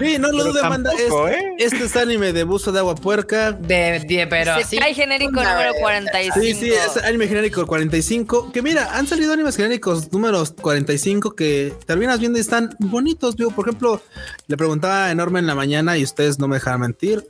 Sí, 0.00 0.18
no 0.18 0.30
lo 0.32 0.44
dudes, 0.44 0.62
banda. 0.62 0.90
tampoco, 0.90 1.28
Es- 1.28 1.36
¿eh? 1.36 1.42
Este 1.58 1.84
es 1.84 1.96
anime 1.96 2.32
de 2.32 2.44
buzo 2.44 2.72
de 2.72 2.78
agua 2.80 2.94
puerca. 2.94 3.52
De, 3.52 4.00
de- 4.06 4.26
pero 4.28 4.52
así. 4.52 4.76
cae 4.78 4.94
genérico 4.94 5.40
una 5.40 5.52
número 5.54 5.72
vez. 5.72 5.82
45. 5.82 6.40
Sí, 6.40 6.54
sí, 6.54 6.70
es 6.70 7.02
anime 7.04 7.28
genérico 7.28 7.66
45. 7.66 8.52
Que 8.52 8.62
mira, 8.62 8.96
han 8.96 9.06
salido 9.06 9.32
animes 9.32 9.56
genéricos 9.56 10.12
números 10.12 10.54
45 10.60 11.34
que 11.34 11.74
terminas 11.86 12.20
viendo 12.20 12.38
y 12.38 12.40
están 12.40 12.74
bonitos. 12.78 13.36
Digo, 13.36 13.50
por 13.50 13.66
ejemplo, 13.68 14.02
le 14.46 14.56
preguntaba 14.56 15.06
a 15.06 15.10
Enorme 15.10 15.38
en 15.38 15.46
la 15.46 15.54
mañana 15.54 15.96
y 15.96 16.04
ustedes 16.04 16.38
no 16.38 16.48
me 16.48 16.56
dejan 16.56 16.80
mentir, 16.80 17.24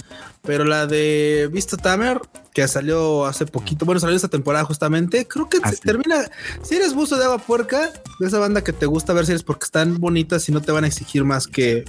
pero 0.47 0.65
la 0.65 0.87
de 0.87 1.49
Visto 1.53 1.77
Tamer, 1.77 2.21
que 2.55 2.67
salió 2.69 3.27
hace 3.27 3.45
poquito, 3.45 3.85
bueno, 3.85 4.01
salió 4.01 4.17
esta 4.17 4.29
temporada 4.29 4.65
justamente, 4.65 5.27
creo 5.27 5.49
que 5.49 5.59
Ah, 5.63 5.73
termina. 5.83 6.31
Si 6.63 6.77
eres 6.77 6.95
buzo 6.95 7.17
de 7.19 7.25
agua 7.25 7.39
puerca, 7.39 7.93
de 8.21 8.27
esa 8.27 8.39
banda 8.39 8.63
que 8.65 8.73
te 8.73 8.87
gusta 8.87 9.13
ver 9.13 9.27
series 9.27 9.43
porque 9.43 9.65
están 9.65 9.99
bonitas 9.99 10.49
y 10.49 10.53
no 10.53 10.63
te 10.63 10.73
van 10.73 10.85
a 10.85 10.87
exigir 10.87 11.25
más 11.25 11.47
que 11.47 11.85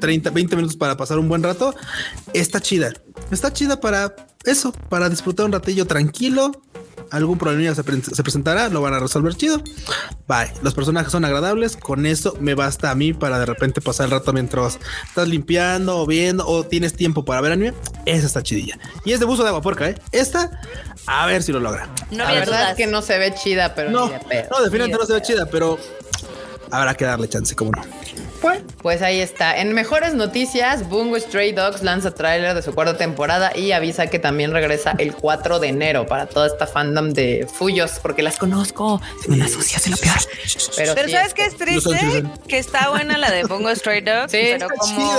30, 0.00 0.30
20 0.30 0.56
minutos 0.56 0.76
para 0.76 0.96
pasar 0.96 1.18
un 1.18 1.28
buen 1.28 1.42
rato, 1.42 1.74
está 2.34 2.60
chida. 2.60 2.92
Está 3.30 3.52
chida 3.52 3.80
para 3.80 4.14
eso, 4.44 4.72
para 4.72 5.08
disfrutar 5.08 5.46
un 5.46 5.52
ratillo 5.52 5.86
tranquilo. 5.86 6.52
Algún 7.10 7.38
problemilla 7.38 7.74
se, 7.74 7.84
pre- 7.84 8.02
se 8.02 8.22
presentará, 8.22 8.68
lo 8.68 8.80
van 8.80 8.94
a 8.94 8.98
resolver 8.98 9.34
chido. 9.34 9.62
Bye. 10.26 10.50
Los 10.62 10.74
personajes 10.74 11.12
son 11.12 11.24
agradables. 11.24 11.76
Con 11.76 12.04
eso 12.06 12.36
me 12.40 12.54
basta 12.54 12.90
a 12.90 12.94
mí 12.94 13.12
para 13.12 13.38
de 13.38 13.46
repente 13.46 13.80
pasar 13.80 14.06
el 14.06 14.10
rato 14.12 14.32
mientras 14.32 14.78
estás 15.06 15.28
limpiando 15.28 15.98
o 15.98 16.06
viendo 16.06 16.46
o 16.46 16.64
tienes 16.64 16.94
tiempo 16.94 17.24
para 17.24 17.40
ver 17.40 17.52
anime. 17.52 17.74
Esa 18.06 18.26
está 18.26 18.42
chidilla. 18.42 18.78
Y 19.04 19.12
es 19.12 19.20
de 19.20 19.26
buzo 19.26 19.42
de 19.42 19.48
agua 19.48 19.62
puerca, 19.62 19.88
¿eh? 19.88 19.94
Esta, 20.12 20.60
a 21.06 21.26
ver 21.26 21.42
si 21.42 21.52
lo 21.52 21.60
logra. 21.60 21.88
No 22.10 22.18
La 22.24 22.32
verdad 22.32 22.70
es 22.70 22.76
que 22.76 22.86
no 22.86 23.02
se 23.02 23.18
ve 23.18 23.34
chida, 23.34 23.74
pero 23.74 23.90
No, 23.90 24.06
no, 24.06 24.12
definitivamente 24.12 24.78
Ni 24.78 24.92
de 24.92 24.98
no 24.98 25.06
se 25.06 25.12
ve 25.12 25.22
chida, 25.22 25.46
pero 25.46 25.78
habrá 26.70 26.94
que 26.94 27.04
darle 27.04 27.28
chance, 27.28 27.54
como 27.54 27.72
no. 27.72 27.82
Pues 28.82 29.02
ahí 29.02 29.20
está. 29.20 29.58
En 29.58 29.72
mejores 29.72 30.14
noticias, 30.14 30.88
Bungo 30.88 31.18
Stray 31.18 31.52
Dogs 31.52 31.82
lanza 31.82 32.12
tráiler 32.12 32.54
de 32.54 32.62
su 32.62 32.72
cuarta 32.72 32.96
temporada 32.96 33.50
y 33.56 33.72
avisa 33.72 34.06
que 34.06 34.20
también 34.20 34.52
regresa 34.52 34.94
el 34.98 35.14
4 35.14 35.58
de 35.58 35.68
enero 35.68 36.06
para 36.06 36.26
toda 36.26 36.46
esta 36.46 36.66
fandom 36.66 37.10
de 37.10 37.48
Fuyos, 37.52 37.98
porque 38.00 38.22
las 38.22 38.36
conozco. 38.38 39.00
Son 39.24 39.34
unas 39.34 39.50
sucias 39.50 39.86
y 39.88 39.90
lo 39.90 39.96
peor. 39.96 40.14
Pero, 40.76 40.94
Pero 40.94 41.08
sí, 41.08 41.14
¿sabes 41.14 41.34
qué 41.34 41.44
es 41.46 41.56
triste? 41.56 42.24
Que 42.46 42.58
está 42.58 42.90
buena 42.90 43.18
la 43.18 43.30
de 43.32 43.42
Bongo 43.44 43.74
Stray 43.74 44.02
Dogs, 44.02 44.30
Sí, 44.36 44.38
pero 44.52 44.68
como 44.78 45.12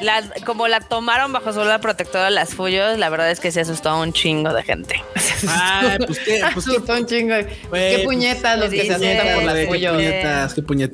la, 0.00 0.22
como 0.44 0.68
la 0.68 0.80
tomaron 0.80 1.32
bajo 1.32 1.52
su 1.52 1.64
la 1.64 1.80
protectora 1.80 2.26
de 2.26 2.30
las 2.30 2.54
Fuyos, 2.54 2.98
la 2.98 3.08
verdad 3.08 3.30
es 3.30 3.40
que 3.40 3.50
se 3.50 3.62
asustó 3.62 3.88
a 3.88 4.00
un 4.00 4.12
chingo 4.12 4.52
de 4.52 4.62
gente. 4.62 5.02
Ay, 5.48 5.98
pues 6.06 6.20
qué, 6.20 6.40
pues 6.54 6.66
qué, 6.66 6.72
Asustó 6.76 6.92
un 6.94 7.06
chingo. 7.06 7.34
Qué 7.72 8.02
puñetas 8.04 8.58
los 8.58 8.70
que 8.70 8.86
se 8.86 8.94
asustan 8.94 9.34
por 9.34 9.44
las 9.44 9.54
qué 9.54 9.66
Fuyos. 9.66 9.94
puñetas, 9.94 10.54
qué 10.54 10.62
puñetas. 10.62 10.87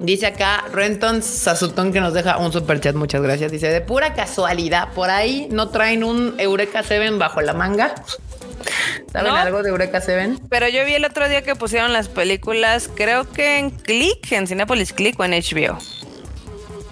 Dice 0.00 0.26
acá 0.26 0.64
Renton 0.72 1.22
Sasutón 1.22 1.92
que 1.92 2.00
nos 2.00 2.12
deja 2.14 2.38
un 2.38 2.52
super 2.52 2.80
chat. 2.80 2.94
Muchas 2.94 3.22
gracias. 3.22 3.52
Dice 3.52 3.68
de 3.68 3.80
pura 3.80 4.14
casualidad, 4.14 4.92
por 4.94 5.10
ahí 5.10 5.46
no 5.50 5.68
traen 5.68 6.02
un 6.02 6.34
Eureka 6.38 6.82
7 6.82 7.10
bajo 7.12 7.40
la 7.40 7.52
manga. 7.52 7.94
¿Saben 9.12 9.30
¿No? 9.32 9.36
algo 9.36 9.62
de 9.62 9.68
Eureka 9.70 10.00
7? 10.00 10.36
Pero 10.48 10.68
yo 10.68 10.84
vi 10.84 10.94
el 10.94 11.04
otro 11.04 11.28
día 11.28 11.42
que 11.42 11.54
pusieron 11.54 11.92
las 11.92 12.08
películas, 12.08 12.88
creo 12.94 13.30
que 13.30 13.58
en 13.58 13.70
Click, 13.70 14.32
en 14.32 14.46
Cinepolis 14.46 14.92
Click 14.92 15.18
o 15.20 15.24
en 15.24 15.32
HBO. 15.32 15.78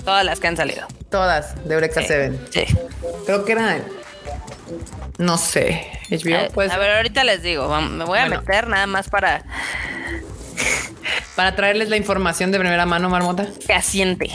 Todas 0.05 0.24
las 0.24 0.39
que 0.41 0.47
han 0.49 0.57
salido. 0.57 0.87
Todas 1.11 1.55
de 1.66 1.74
Eureka 1.74 2.01
Sí. 2.03 2.07
7. 2.09 2.39
Sí. 2.51 2.76
Creo 3.26 3.45
que 3.45 3.53
era. 3.53 3.78
No 5.18 5.37
sé. 5.37 5.87
HBO, 6.11 6.37
Eh, 6.37 6.51
pues. 6.55 6.70
a 6.70 6.78
ver, 6.78 6.91
ahorita 6.97 7.24
les 7.24 7.43
digo, 7.43 7.68
me 7.81 8.05
voy 8.05 8.18
a 8.18 8.26
Bueno. 8.26 8.41
meter 8.41 8.68
nada 8.68 8.87
más 8.87 9.09
para 9.09 9.45
Para 11.36 11.54
traerles 11.56 11.88
la 11.88 11.96
información 11.96 12.50
de 12.52 12.58
primera 12.58 12.86
mano, 12.86 13.08
Marmota. 13.08 13.46
que 13.66 13.72
asiente. 13.72 14.28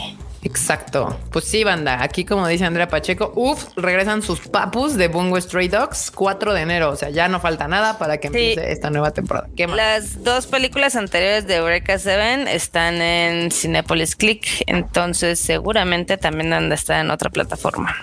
Exacto. 0.44 1.20
Pues 1.32 1.46
sí, 1.46 1.64
banda. 1.64 2.04
Aquí, 2.04 2.24
como 2.24 2.48
dice 2.48 2.66
Andrea 2.66 2.88
Pacheco, 2.88 3.34
uff, 3.36 3.66
regresan 3.76 4.22
sus 4.22 4.42
papus 4.42 4.94
de 4.96 5.08
Bungo 5.08 5.42
Stray 5.42 5.70
Dogs 5.70 6.12
4 6.12 6.54
de 6.54 6.62
enero. 6.62 6.92
O 6.92 6.96
sea, 6.96 7.10
ya 7.10 7.28
no 7.28 7.40
falta 7.40 7.68
nada 7.68 7.98
para 7.98 8.18
que 8.20 8.28
Sí. 8.28 8.34
empiece 8.52 8.72
esta 8.72 8.92
nueva 8.92 9.10
temporada. 9.12 9.48
¿Qué 9.58 9.66
más? 9.66 9.76
Las 9.76 10.24
dos 10.24 10.46
películas 10.46 10.96
anteriores 10.96 11.48
de 11.48 11.56
Eureka 11.56 11.98
7 11.98 12.56
están 12.56 13.02
en 13.02 13.50
Cinepolis 13.52 14.16
Click, 14.16 14.46
entonces 14.68 15.40
seguramente 15.40 16.18
también 16.18 16.54
han 16.54 16.70
de 16.70 16.76
estar 16.76 17.04
en 17.04 17.10
otra 17.10 17.32
plataforma. 17.32 17.96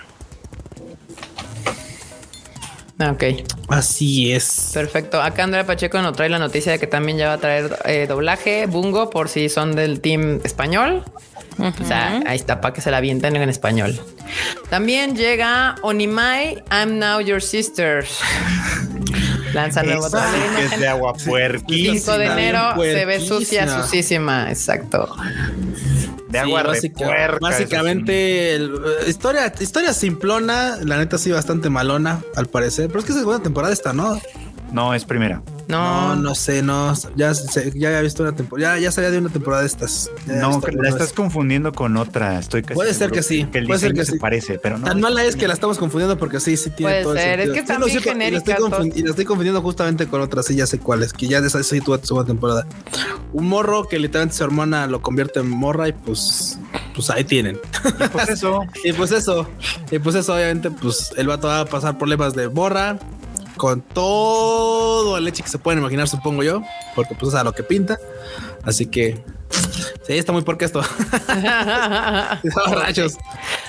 Ah, 2.99 3.11
Ok, 3.11 3.23
Así 3.69 4.31
es. 4.31 4.69
perfecto. 4.73 5.21
Acá 5.21 5.43
Andrea 5.43 5.65
Pacheco 5.65 5.99
nos 6.01 6.15
trae 6.15 6.29
la 6.29 6.37
noticia 6.39 6.71
de 6.73 6.79
que 6.79 6.87
también 6.87 7.17
ya 7.17 7.27
va 7.27 7.33
a 7.33 7.37
traer 7.39 7.77
eh, 7.85 8.05
doblaje 8.07 8.67
Bungo 8.67 9.09
por 9.09 9.29
si 9.29 9.49
son 9.49 9.75
del 9.75 9.99
team 9.99 10.39
español. 10.43 11.03
O 11.57 11.85
sea, 11.85 12.21
ahí 12.25 12.35
está 12.35 12.61
para 12.61 12.73
que 12.73 12.81
se 12.81 12.89
la 12.91 12.97
avienten 12.97 13.35
en 13.35 13.49
español. 13.49 13.99
También 14.69 15.15
llega 15.15 15.75
Onimai, 15.81 16.63
I'm 16.71 16.97
Now 16.99 17.19
Your 17.19 17.41
Sister. 17.41 18.05
Lanza 19.53 19.83
nuevo 19.83 20.07
que 20.09 20.65
es 20.65 20.79
de 20.79 20.87
agua 20.87 21.13
5 21.15 21.29
puerquísima. 21.29 22.17
de 22.17 22.25
enero 22.25 22.73
se 22.81 23.05
ve 23.05 23.19
sucia, 23.19 23.67
sucísima. 23.81 24.49
Exacto. 24.49 25.15
De 26.33 26.39
agua 26.39 26.61
Sí, 26.61 26.67
básica- 26.67 27.05
Básicamente, 27.39 28.55
el- 28.55 28.73
eh, 29.05 29.09
historia, 29.09 29.53
historia 29.59 29.93
simplona, 29.93 30.77
la 30.83 30.97
neta 30.97 31.17
sí 31.17 31.31
bastante 31.31 31.69
malona, 31.69 32.21
al 32.35 32.47
parecer. 32.47 32.87
Pero 32.87 32.99
es 32.99 33.05
que 33.05 33.11
es 33.11 33.17
segunda 33.19 33.41
temporada 33.41 33.71
esta, 33.71 33.93
¿no? 33.93 34.19
No, 34.73 34.93
es 34.93 35.05
primera. 35.05 35.41
No, 35.67 36.15
No, 36.15 36.21
no 36.21 36.35
sé, 36.35 36.61
no. 36.61 36.93
Ya, 37.15 37.33
se- 37.33 37.71
ya 37.79 37.87
había 37.89 38.01
visto 38.01 38.23
una 38.23 38.33
temporada, 38.35 38.75
ya, 38.75 38.81
ya 38.85 38.91
sabía 38.91 39.11
de 39.11 39.19
una 39.19 39.29
temporada 39.29 39.61
de 39.61 39.67
estas. 39.67 40.09
No, 40.25 40.59
que 40.59 40.71
la 40.73 40.89
estás 40.89 41.07
vez. 41.09 41.13
confundiendo 41.13 41.71
con 41.71 41.95
otra. 41.95 42.37
Estoy 42.39 42.63
casi 42.63 42.73
Puede 42.73 42.93
ser 42.93 43.11
que 43.11 43.23
sí, 43.23 43.45
Que 43.45 43.59
el 43.59 43.67
puede 43.67 43.79
ser 43.79 43.93
que 43.93 44.03
se 44.03 44.13
sí. 44.13 44.19
parece, 44.19 44.59
pero 44.59 44.77
no. 44.77 44.85
Tan 44.87 44.99
mala 44.99 45.23
es 45.23 45.35
que 45.35 45.47
la 45.47 45.53
estamos 45.53 45.77
confundiendo 45.77 46.17
porque 46.17 46.39
sí, 46.39 46.57
sí 46.57 46.69
tiene 46.71 46.91
Puede 46.91 47.03
todo 47.03 47.13
el 47.13 47.19
ser, 47.19 47.39
es 47.39 47.45
sentido. 47.45 47.53
que 47.53 47.59
Sí, 47.59 47.61
están 47.61 47.79
no, 47.79 47.85
bien 47.85 47.97
sí, 47.97 48.03
y 48.03 48.05
la 48.05 48.11
estoy 48.11 48.23
genéricas 48.29 48.59
confun- 48.59 48.69
todas. 48.89 48.97
Y 48.97 49.01
la 49.03 49.09
estoy 49.11 49.25
confundiendo 49.25 49.61
justamente 49.61 50.07
con 50.07 50.21
otras, 50.21 50.45
sí, 50.47 50.55
ya 50.55 50.65
sé 50.65 50.79
cuáles, 50.79 51.13
que 51.13 51.27
ya 51.27 51.39
de 51.39 51.47
esa 51.47 51.63
sí 51.63 51.79
tuvo 51.79 51.97
su 52.03 52.23
temporada. 52.25 52.65
Un 53.31 53.47
morro 53.47 53.87
que 53.87 53.99
literalmente 53.99 54.35
su 54.35 54.43
hermana 54.43 54.87
lo 54.87 55.01
convierte 55.01 55.39
en 55.39 55.49
morra 55.49 55.87
y 55.87 55.93
pues, 55.93 56.57
pues 56.95 57.09
ahí 57.11 57.23
tienen. 57.23 57.59
Pues 58.11 58.29
eso. 58.29 58.61
Y 58.83 58.91
pues 58.93 59.11
eso, 59.11 59.47
y 59.91 59.99
pues 59.99 60.15
eso, 60.15 60.33
obviamente, 60.33 60.69
pues 60.71 61.11
el 61.15 61.27
vato 61.27 61.47
va 61.47 61.61
a 61.61 61.65
pasar 61.65 61.97
problemas 61.97 62.33
de 62.33 62.49
morra 62.49 62.97
con 63.57 63.81
todo 63.81 65.17
el 65.17 65.23
leche 65.25 65.43
que 65.43 65.49
se 65.49 65.57
pueden 65.57 65.79
imaginar, 65.79 66.07
supongo 66.07 66.43
yo, 66.43 66.63
porque 66.95 67.15
pues 67.15 67.33
es 67.33 67.39
a 67.39 67.43
lo 67.43 67.53
que 67.53 67.63
pinta. 67.63 67.99
Así 68.63 68.85
que 68.87 69.23
sí, 70.07 70.13
está 70.13 70.31
muy 70.31 70.41
porque 70.43 70.65
esto. 70.65 70.81
Rayos. 72.71 73.17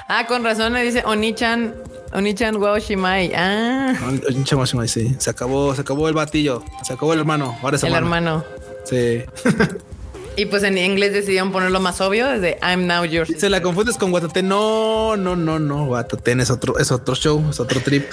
ah, 0.09 0.27
con 0.27 0.45
razón 0.45 0.73
le 0.73 0.83
dice 0.83 1.03
Onichan, 1.05 1.75
Onichan 2.13 2.59
Wow 2.59 2.79
Shimai. 2.79 3.33
Ah, 3.35 3.95
Un 4.29 4.45
chamo, 4.45 4.67
chamo, 4.67 4.87
sí. 4.87 5.15
Se 5.19 5.31
acabó, 5.31 5.75
se 5.75 5.83
acabó 5.83 6.09
el 6.09 6.15
batillo, 6.15 6.63
se 6.83 6.93
acabó 6.93 7.13
el 7.13 7.21
hermano. 7.21 7.57
Ahora 7.63 7.77
es 7.77 7.83
el 7.83 7.95
hermano. 7.95 8.45
hermano. 8.45 8.65
Sí. 8.85 9.25
Y 10.37 10.47
pues 10.47 10.65
en 10.65 10.77
inglés 10.77 11.13
decidieron 11.13 11.53
ponerlo 11.53 11.79
más 11.79 12.01
obvio 12.01 12.27
desde 12.27 12.59
I'm 12.61 12.87
now 12.89 13.05
your 13.05 13.25
Se 13.27 13.49
la 13.49 13.63
confundes 13.63 13.97
con 13.97 14.11
Guatate. 14.11 14.43
No, 14.43 15.17
no, 15.17 15.37
no, 15.37 15.61
no. 15.61 15.87
Guatate 15.87 16.33
es 16.33 16.51
otro, 16.51 16.77
es 16.79 16.91
otro 16.91 17.15
show, 17.15 17.45
es 17.51 17.61
otro 17.61 17.81
trip. 17.81 18.05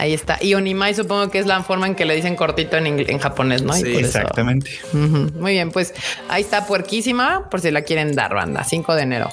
Ahí 0.00 0.14
está. 0.14 0.38
Y 0.40 0.54
Onimai 0.54 0.94
supongo 0.94 1.30
que 1.30 1.38
es 1.38 1.44
la 1.44 1.62
forma 1.62 1.86
en 1.86 1.94
que 1.94 2.06
le 2.06 2.16
dicen 2.16 2.34
cortito 2.34 2.78
en, 2.78 3.18
japonés, 3.18 3.62
¿no? 3.62 3.74
Sí, 3.74 3.98
Exactamente. 3.98 4.70
Muy 4.94 5.52
bien, 5.52 5.70
pues 5.70 5.92
ahí 6.30 6.40
está 6.40 6.66
puerquísima 6.66 7.50
por 7.50 7.60
si 7.60 7.70
la 7.70 7.82
quieren 7.82 8.14
dar, 8.14 8.34
banda. 8.34 8.64
5 8.64 8.94
de 8.94 9.02
enero. 9.02 9.28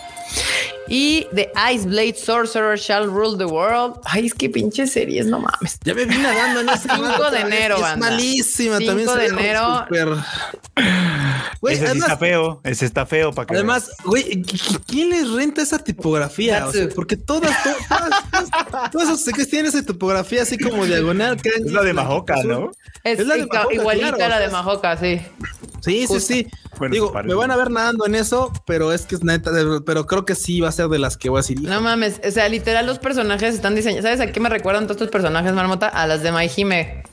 Y 0.89 1.27
The 1.35 1.51
Ice 1.73 1.85
Blade 1.85 2.15
Sorcerer 2.15 2.77
Shall 2.77 3.07
Rule 3.09 3.37
the 3.37 3.45
World. 3.45 3.99
Ay, 4.05 4.27
es 4.27 4.33
que 4.33 4.49
pinche 4.49 4.87
series, 4.87 5.25
no 5.25 5.39
mames. 5.39 5.77
Ya 5.83 5.93
me 5.93 6.05
vine 6.05 6.23
nadando 6.23 6.61
en 6.61 6.69
ese 6.69 6.87
5 6.87 7.31
de 7.31 7.39
enero, 7.41 7.75
Es 7.75 7.81
banda. 7.81 8.09
malísima. 8.09 8.77
5 8.77 8.87
También 8.91 9.17
de 9.17 9.25
enero. 9.25 9.85
Güey, 11.59 11.73
ese 11.75 11.81
sí 11.83 11.89
además, 11.91 12.07
está 12.09 12.17
feo. 12.17 12.61
Ese 12.63 12.85
está 12.85 13.05
feo 13.05 13.33
para 13.33 13.47
que. 13.47 13.55
además, 13.55 13.91
güey, 14.05 14.43
¿qui- 14.43 14.81
¿quién 14.87 15.09
les 15.09 15.29
renta 15.31 15.61
esa 15.61 15.79
tipografía? 15.79 16.65
O 16.67 16.71
sea, 16.71 16.83
Natsu. 16.83 16.95
porque 16.95 17.17
todas, 17.17 17.51
to- 17.63 17.69
todas, 17.89 18.31
todas, 18.31 18.91
todas 18.91 19.23
que 19.35 19.45
tienen 19.45 19.65
esa 19.67 19.81
tipografía 19.83 20.43
así 20.43 20.57
como 20.57 20.85
diagonal. 20.85 21.41
que 21.41 21.49
es 21.49 21.71
la 21.71 21.81
de 21.83 21.93
Majoka, 21.93 22.43
¿no? 22.43 22.71
Es, 23.03 23.19
Es 23.19 23.27
la 23.27 23.35
de 23.35 23.45
Mahoka, 23.47 23.73
igualita 23.73 24.13
claro, 24.13 24.23
a 24.25 24.29
la 24.29 24.39
de 24.39 24.49
sea, 24.49 24.57
Majoka, 24.57 24.97
sí. 24.97 25.21
Sí, 25.81 26.01
sí, 26.01 26.07
Justo. 26.07 26.19
sí. 26.33 26.47
Bueno, 26.77 26.93
Digo, 26.93 27.11
me 27.23 27.33
van 27.33 27.49
a 27.49 27.55
ver 27.55 27.71
nadando 27.71 28.05
en 28.05 28.13
eso, 28.15 28.51
pero 28.67 28.91
es 28.93 29.05
que 29.07 29.15
es 29.15 29.23
neta, 29.23 29.51
pero 29.85 30.05
creo 30.05 30.16
que 30.25 30.35
sí 30.35 30.59
va 30.61 30.69
a 30.69 30.71
ser 30.71 30.87
de 30.87 30.99
las 30.99 31.17
que 31.17 31.29
voy 31.29 31.39
a 31.39 31.41
decir. 31.41 31.61
No 31.61 31.81
mames, 31.81 32.19
o 32.25 32.31
sea, 32.31 32.47
literal 32.49 32.85
los 32.85 32.99
personajes 32.99 33.55
están 33.55 33.75
diseñados. 33.75 34.03
¿Sabes 34.03 34.19
a 34.19 34.31
qué 34.31 34.39
me 34.39 34.49
recuerdan 34.49 34.83
todos 34.83 34.97
estos 34.97 35.09
personajes, 35.09 35.53
Marmota? 35.53 35.87
A 35.87 36.07
las 36.07 36.23
de 36.23 36.31
My 36.31 36.49
Hime, 36.55 37.03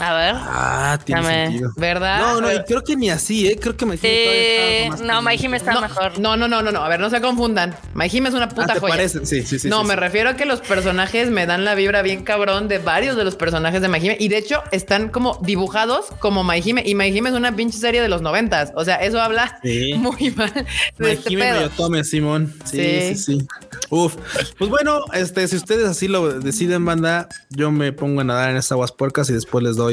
A 0.00 0.14
ver. 0.14 0.34
Ah, 0.36 0.98
tiene 1.04 1.22
Dame. 1.22 1.46
sentido. 1.46 1.72
¿verdad? 1.76 2.18
No, 2.20 2.40
no, 2.40 2.52
y 2.52 2.62
creo 2.64 2.82
que 2.82 2.96
ni 2.96 3.10
así, 3.10 3.46
¿eh? 3.46 3.58
Creo 3.60 3.76
que 3.76 3.86
me 3.86 3.96
Sí, 3.96 4.88
no, 5.04 5.22
My 5.22 5.36
Hime 5.36 5.56
está 5.56 5.72
no, 5.72 5.80
mejor. 5.82 6.18
no, 6.18 6.36
no, 6.36 6.48
no, 6.48 6.62
no, 6.62 6.72
no. 6.72 6.82
A 6.84 6.88
ver, 6.88 6.98
no 7.00 7.10
se 7.10 7.20
confundan. 7.20 7.76
My 7.94 8.06
Hime 8.10 8.28
es 8.28 8.34
una 8.34 8.48
puta 8.48 8.64
Ah, 8.70 8.74
¿te 8.74 8.80
joya. 8.80 8.94
parecen? 8.94 9.24
Sí, 9.26 9.42
sí, 9.42 9.58
sí. 9.58 9.68
no, 9.68 9.82
sí, 9.82 9.86
me 9.88 9.94
sí. 9.94 10.00
refiero 10.00 10.30
a 10.30 10.36
que 10.36 10.46
los 10.46 10.60
personajes 10.60 11.30
me 11.30 11.46
dan 11.46 11.64
la 11.64 11.74
vibra 11.76 12.02
bien 12.02 12.24
cabrón 12.24 12.66
de 12.68 12.78
varios 12.78 13.16
de 13.16 13.24
los 13.24 13.36
personajes 13.36 13.80
de 13.82 13.88
Mahime. 13.88 14.16
Y 14.18 14.28
de 14.28 14.38
hecho, 14.38 14.62
están 14.72 15.10
como 15.10 15.38
dibujados 15.42 16.06
como 16.18 16.42
Mahime. 16.42 16.82
Y 16.84 16.94
Mahime 16.96 17.28
es 17.30 17.36
una 17.36 17.54
pinche 17.54 17.78
serie 17.78 18.02
de 18.02 18.08
los 18.08 18.20
noventas. 18.20 18.72
O 18.74 18.84
sea, 18.84 18.96
eso 18.96 19.20
habla 19.20 19.58
Sí. 19.62 19.94
muy 19.98 20.30
mal 20.32 20.52
de 20.52 20.64
Me 20.98 21.12
este 21.12 21.36
pedo. 21.36 21.70
tome, 21.70 22.02
Simón. 22.04 22.52
Sí, 22.64 22.74
Sí. 22.74 23.14
sí, 23.14 23.38
sí, 23.38 23.46
Uf. 23.90 24.16
Pues 24.58 24.70
bueno, 24.70 25.00
este, 25.12 25.46
si 25.46 25.54
ustedes 25.56 25.86
así 25.88 26.08
lo 26.08 26.40
deciden, 26.40 26.84
banda, 26.84 27.28
yo 27.50 27.70
me 27.70 27.92
pongo 27.92 28.22
a 28.22 28.24
nadar 28.24 28.50
en 28.50 28.56
estas 28.56 28.72
aguas 28.72 28.90
puercas 28.92 29.30
y 29.30 29.34
después 29.34 29.62
les 29.62 29.76
doy 29.76 29.83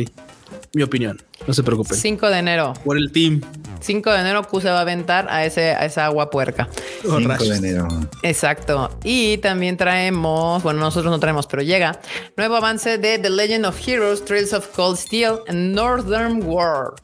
mi 0.74 0.84
opinión. 0.84 1.22
No 1.48 1.54
se 1.54 1.64
preocupen. 1.64 1.98
5 1.98 2.30
de 2.30 2.38
enero. 2.38 2.74
Por 2.86 2.98
el 2.98 3.12
team. 3.12 3.42
5 3.80 4.12
de 4.12 4.20
enero 4.20 4.48
Q 4.48 4.62
se 4.62 4.70
va 4.70 4.78
a 4.78 4.82
aventar 4.82 5.28
a, 5.30 5.44
ese, 5.44 5.72
a 5.72 5.86
esa 5.86 6.06
agua 6.06 6.30
puerca. 6.30 6.70
Oh, 7.08 7.18
5 7.18 7.44
de 7.46 7.58
enero. 7.58 7.88
Exacto. 8.22 8.98
Y 9.04 9.38
también 9.40 9.76
traemos, 9.76 10.62
bueno, 10.62 10.80
nosotros 10.80 11.12
no 11.12 11.20
traemos, 11.20 11.48
pero 11.48 11.64
llega 11.64 12.00
nuevo 12.38 12.56
avance 12.56 12.98
de 12.98 13.18
The 13.18 13.30
Legend 13.30 13.66
of 13.66 13.88
Heroes, 13.88 14.24
Trails 14.24 14.54
of 14.54 14.68
Cold 14.68 14.98
Steel 14.98 15.40
and 15.48 15.74
Northern 15.74 16.44
World. 16.44 17.02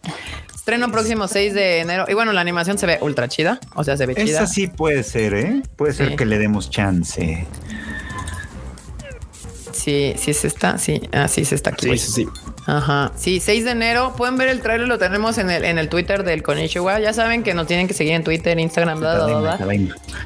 Estreno 0.53 0.91
próximo 0.91 1.27
6 1.27 1.53
de 1.53 1.79
enero. 1.79 2.05
Y 2.07 2.13
bueno, 2.13 2.33
la 2.33 2.41
animación 2.41 2.77
se 2.77 2.85
ve 2.85 2.99
ultra 3.01 3.27
chida. 3.27 3.59
O 3.73 3.83
sea, 3.83 3.97
se 3.97 4.05
ve 4.05 4.15
chida. 4.15 4.25
Esa 4.25 4.47
sí 4.47 4.67
puede 4.67 5.01
ser, 5.03 5.33
¿eh? 5.33 5.63
Puede 5.75 5.93
ser 5.93 6.15
que 6.15 6.25
le 6.25 6.37
demos 6.37 6.69
chance. 6.69 7.47
Sí, 9.71 10.13
sí 10.17 10.33
se 10.33 10.47
está. 10.47 10.77
Sí, 10.77 11.01
así 11.11 11.45
se 11.45 11.55
está 11.55 11.69
aquí. 11.69 11.89
Sí, 11.91 11.97
sí, 11.97 12.11
sí. 12.11 12.27
Ajá. 12.67 13.13
Sí, 13.15 13.39
6 13.39 13.63
de 13.63 13.71
enero. 13.71 14.13
Pueden 14.17 14.35
ver 14.37 14.49
el 14.49 14.59
trailer, 14.61 14.89
lo 14.89 14.97
tenemos 14.97 15.37
en 15.37 15.49
el, 15.49 15.63
en 15.63 15.79
el 15.79 15.87
Twitter 15.87 16.23
del 16.25 16.43
Konishiwa. 16.43 16.99
Ya 16.99 17.13
saben 17.13 17.41
que 17.41 17.53
nos 17.53 17.65
tienen 17.65 17.87
que 17.87 17.93
seguir 17.93 18.13
en 18.13 18.25
Twitter, 18.25 18.59
Instagram, 18.59 18.99
bla, 18.99 19.25
bla. 19.25 19.57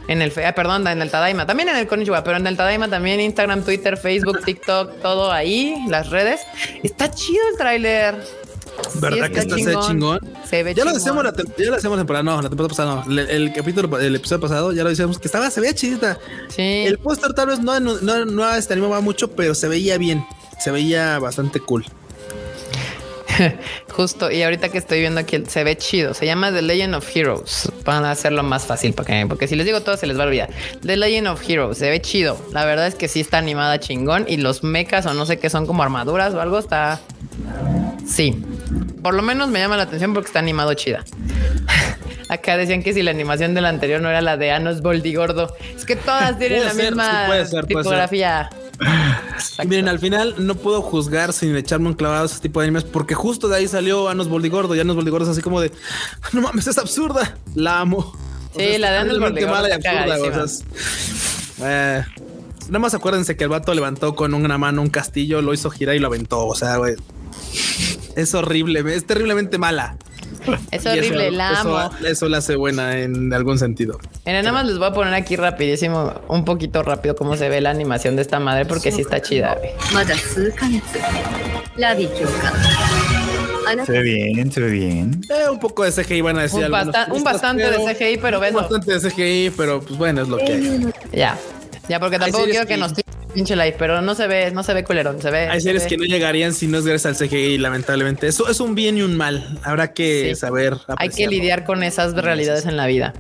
En 0.08 0.24
el, 0.24 0.34
ah, 0.44 0.54
perdón, 0.56 0.88
en 0.88 1.04
el 1.04 1.12
Tadaima. 1.12 1.46
También 1.46 1.70
en 1.70 1.78
el 1.78 1.86
Konnichiwa, 1.88 2.24
pero 2.24 2.38
en 2.38 2.48
el 2.48 2.58
Tadaima 2.58 2.90
también 2.90 3.22
Instagram, 3.22 3.64
Twitter, 3.64 3.96
Facebook, 3.96 4.44
TikTok, 4.44 5.02
todo 5.02 5.32
ahí, 5.32 5.86
las 5.88 6.10
redes. 6.10 6.42
Está 6.82 7.12
chido 7.12 7.44
el 7.52 7.58
tráiler. 7.58 8.16
¿Verdad 8.96 9.30
que 9.30 9.40
está 9.40 9.58
se 9.58 9.66
ve 9.66 9.76
chingón? 9.88 10.20
Se 10.50 10.64
ve 10.64 10.74
Ya 10.74 10.84
lo 10.84 10.90
chingón. 10.90 10.94
decíamos 10.96 11.24
la, 11.24 11.34
ya 11.36 11.66
lo 11.70 11.76
decíamos 11.76 12.00
temporada, 12.00 12.24
no, 12.24 12.42
la 12.42 12.50
temporada 12.50 12.70
pasada 12.70 13.04
no. 13.06 13.12
El, 13.12 13.20
el 13.30 13.54
capítulo, 13.54 14.00
el 14.00 14.16
episodio 14.16 14.42
pasado, 14.42 14.72
ya 14.72 14.82
lo 14.84 14.90
decíamos 14.90 15.20
que 15.20 15.28
estaba, 15.28 15.52
se 15.52 15.62
veía 15.62 15.76
chidita. 15.76 16.18
Sí. 16.50 16.86
El 16.88 16.98
póster 16.98 17.34
tal 17.34 17.50
vez 17.50 17.60
no, 17.60 17.80
no, 17.80 18.00
no, 18.02 18.26
no 18.26 18.56
este, 18.56 18.74
animaba 18.74 19.00
mucho, 19.02 19.30
pero 19.30 19.54
se 19.54 19.68
veía 19.68 20.00
bien. 20.00 20.26
Se 20.60 20.72
veía 20.72 21.20
bastante 21.20 21.60
cool. 21.60 21.86
Justo, 23.92 24.32
y 24.32 24.42
ahorita 24.44 24.70
que 24.70 24.78
estoy 24.78 25.00
viendo 25.00 25.20
aquí, 25.20 25.44
se 25.48 25.64
ve 25.64 25.78
chido. 25.78 26.14
Se 26.14 26.26
llama 26.26 26.52
The 26.52 26.62
Legend 26.62 26.96
of 26.96 27.16
Heroes. 27.16 27.72
Van 27.84 28.06
a 28.06 28.12
hacerlo 28.12 28.44
más 28.44 28.66
fácil 28.66 28.94
para 28.94 29.08
que, 29.08 29.26
porque 29.28 29.48
si 29.48 29.56
les 29.56 29.66
digo 29.66 29.82
todo 29.82 29.98
se 29.98 30.08
les 30.08 30.18
va 30.18 30.24
a 30.24 30.28
olvidar. 30.28 30.50
The 30.86 30.98
Legend 30.98 31.28
of 31.28 31.42
Heroes, 31.48 31.78
se 31.78 31.90
ve 31.90 32.02
chido. 32.02 32.38
La 32.52 32.66
verdad 32.66 32.88
es 32.88 32.96
que 32.96 33.08
sí 33.08 33.20
está 33.20 33.38
animada 33.38 33.80
chingón. 33.80 34.26
Y 34.28 34.38
los 34.38 34.64
mechas 34.64 35.06
o 35.06 35.14
no 35.14 35.26
sé 35.26 35.40
qué 35.40 35.50
son 35.50 35.66
como 35.66 35.84
armaduras 35.84 36.34
o 36.34 36.42
algo, 36.42 36.60
está. 36.60 37.00
Sí. 38.06 38.44
Por 39.02 39.14
lo 39.14 39.22
menos 39.22 39.50
me 39.50 39.60
llama 39.60 39.78
la 39.78 39.84
atención 39.84 40.14
porque 40.14 40.28
está 40.28 40.40
animado 40.40 40.74
chida. 40.74 41.04
Acá 42.30 42.56
decían 42.56 42.82
que 42.82 42.94
si 42.94 43.04
la 43.04 43.12
animación 43.12 43.54
de 43.54 43.62
la 43.62 43.70
anterior 43.70 44.00
no 44.02 44.10
era 44.10 44.22
la 44.22 44.38
de 44.38 44.52
Anos 44.52 44.82
Boldigordo. 44.82 45.56
Es 45.76 45.86
que 45.86 45.96
todas 45.96 46.38
tienen 46.40 46.60
Puede 46.60 46.66
la 46.66 46.74
ser, 46.74 46.86
misma 46.86 47.06
sí, 47.06 47.28
puede 47.28 47.46
ser, 47.46 47.68
puede 47.68 48.08
ser. 48.08 48.50
Y 49.64 49.68
miren, 49.68 49.88
al 49.88 50.00
final 50.00 50.36
no 50.40 50.56
puedo 50.56 50.82
juzgar 50.82 51.34
sin 51.34 51.56
echarme 51.56 51.88
un 51.88 51.94
clavado 51.94 52.24
a 52.24 52.26
ese 52.26 52.40
tipo 52.40 52.60
de 52.60 52.68
animes, 52.68 52.84
porque 52.84 53.14
justo 53.14 53.48
de 53.48 53.58
ahí 53.58 53.68
salió 53.68 54.10
Anos 54.10 54.28
Boldigordo. 54.28 54.76
Y 54.76 54.80
Anos 54.80 54.96
Boldigordo 54.96 55.26
es 55.26 55.32
así 55.32 55.42
como 55.42 55.62
de 55.62 55.72
no 56.34 56.42
mames, 56.42 56.68
es 56.68 56.78
absurda. 56.78 57.38
La 57.56 57.80
amo. 57.80 58.16
Sí, 58.56 58.78
la 58.78 58.92
de 58.92 58.98
Anos 58.98 59.20
Bordigordo 59.20 59.54
mala 59.54 59.78
o 60.18 60.48
sea, 60.48 60.64
eh, 61.64 62.04
nada 62.68 62.80
más 62.80 62.94
acuérdense 62.94 63.38
que 63.38 63.44
el 63.44 63.50
vato 63.50 63.74
levantó 63.74 64.16
con 64.16 64.34
una 64.34 64.58
mano 64.58 64.82
un 64.82 64.90
castillo, 64.90 65.42
lo 65.42 65.54
hizo 65.54 65.70
girar 65.70 65.96
y 65.96 66.00
lo 66.00 66.08
aventó. 66.08 66.48
O 66.48 66.56
sea, 66.56 66.78
güey. 66.78 66.96
Es 68.16 68.34
horrible, 68.34 68.84
es 68.96 69.06
terriblemente 69.06 69.58
mala. 69.58 69.98
Es 70.72 70.86
horrible, 70.86 71.28
eso, 71.28 71.38
la 71.38 71.60
amo. 71.60 71.90
Eso, 72.06 72.30
la 72.30 72.38
hace 72.38 72.56
buena 72.56 73.00
en 73.00 73.34
algún 73.34 73.60
sentido. 73.60 74.00
Mira, 74.26 74.42
nada 74.42 74.54
más 74.54 74.66
les 74.66 74.78
voy 74.78 74.88
a 74.88 74.94
poner 74.94 75.14
aquí 75.14 75.36
rapidísimo, 75.36 76.14
un 76.28 76.46
poquito 76.46 76.84
rápido, 76.84 77.16
cómo 77.16 77.36
se 77.36 77.50
ve 77.50 77.62
la 77.62 77.70
animación 77.70 78.16
de 78.16 78.22
esta 78.22 78.40
madre, 78.40 78.66
porque 78.66 78.92
sí 78.92 79.02
está 79.02 79.22
chida. 79.22 79.58
Se 83.86 83.92
ve 83.92 84.02
bien, 84.02 84.52
se 84.52 84.60
ve 84.60 84.72
bien. 84.72 85.22
Eh, 85.30 85.50
un 85.50 85.60
poco 85.60 85.84
de 85.84 85.92
CGI 85.92 86.22
van 86.22 86.40
a 86.40 86.42
decir. 86.44 86.66
Un, 86.66 87.16
un 87.18 87.24
bastante 87.24 87.64
de 87.64 87.78
CGI, 87.78 88.18
pero 88.18 88.40
ves. 88.40 88.52
Un 88.52 88.58
bastante 88.58 89.00
de 89.00 89.10
CGI, 89.10 89.52
pero 89.56 89.82
pues 89.82 89.98
bueno, 89.98 90.22
es 90.24 90.28
lo 90.28 90.38
que 90.38 90.52
hay. 90.52 90.92
Ya. 91.14 91.38
Ya, 91.88 92.00
porque 92.00 92.20
tampoco 92.20 92.46
quiero 92.46 92.66
que, 92.66 92.76
que 92.76 92.80
nos 92.80 92.94
pinche 93.34 93.56
live, 93.56 93.76
pero 93.80 94.02
no 94.02 94.14
se 94.16 94.28
ve, 94.28 94.52
no 94.52 94.64
se 94.64 94.74
ve 94.74 94.84
culerón, 94.84 95.22
se 95.22 95.32
ve. 95.32 95.48
Hay 95.50 95.60
se 95.62 95.66
series 95.68 95.84
ve- 95.84 95.90
que 95.90 95.98
no 95.98 96.04
llegarían 96.06 96.54
si 96.54 96.68
no 96.68 96.78
es 96.78 96.86
gracias 96.86 97.22
al 97.22 97.28
CGI, 97.28 97.58
lamentablemente. 97.58 98.28
Eso 98.28 98.48
es 98.50 98.60
un 98.60 98.76
bien 98.76 98.98
y 98.98 99.02
un 99.02 99.16
mal. 99.18 99.60
Habrá 99.64 99.94
que 99.94 100.32
Sí. 100.34 100.36
saber. 100.36 100.74
Hay 100.74 100.80
que 100.80 100.94
apreciarlo. 100.94 101.32
lidiar 101.32 101.64
con 101.66 101.84
esas 101.84 102.14
realidades 102.14 102.66
en 102.66 102.78
la 102.78 102.86
vida. 102.88 103.14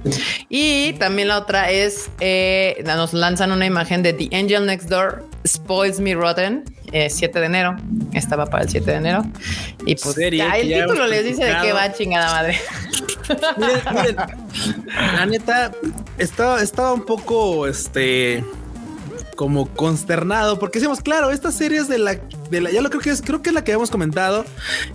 Y 0.50 0.94
también 0.94 1.28
la 1.30 1.38
otra 1.38 1.72
es, 1.72 2.10
eh, 2.20 2.84
nos 2.86 3.14
lanzan 3.14 3.52
una 3.52 3.66
imagen 3.66 4.04
de 4.04 4.14
The 4.14 4.30
Angel 4.36 4.66
Next 4.66 4.90
Door, 4.90 5.26
Spoils 5.48 6.00
Me 6.00 6.14
Rotten, 6.14 6.64
eh, 6.92 7.10
7 7.10 7.40
de 7.40 7.46
enero. 7.46 7.76
Estaba 8.14 8.46
para 8.46 8.64
el 8.64 8.70
7 8.70 8.92
de 8.92 8.98
enero. 8.98 9.24
Y 9.86 9.96
pues 9.96 10.16
Serie 10.16 10.40
ya, 10.40 10.58
el 10.58 10.68
ya 10.68 10.86
título 10.86 11.08
les 11.08 11.24
dice 11.26 11.46
de 11.46 11.56
qué 11.62 11.74
va, 11.74 11.92
chingada 11.94 12.28
madre. 12.34 12.60
Miren, 13.58 13.82
miren, 13.96 14.16
la 15.16 15.26
neta, 15.26 15.72
estaba, 16.18 16.62
estaba 16.62 16.94
un 16.94 17.06
poco, 17.06 17.66
este, 17.66 18.44
como 19.42 19.68
consternado, 19.74 20.60
porque 20.60 20.78
decimos, 20.78 21.02
claro, 21.02 21.32
esta 21.32 21.52
serie 21.52 21.80
es 21.80 21.88
de 21.88 21.98
la, 21.98 22.16
de 22.52 22.62
la, 22.62 22.70
ya 22.70 22.80
lo 22.84 22.90
creo 22.92 23.02
que 23.02 23.10
es, 23.10 23.24
creo 23.24 23.42
que 23.42 23.50
es 23.50 23.56
la 23.56 23.64
que 23.64 23.72
habíamos 23.72 23.90
comentado, 23.90 24.46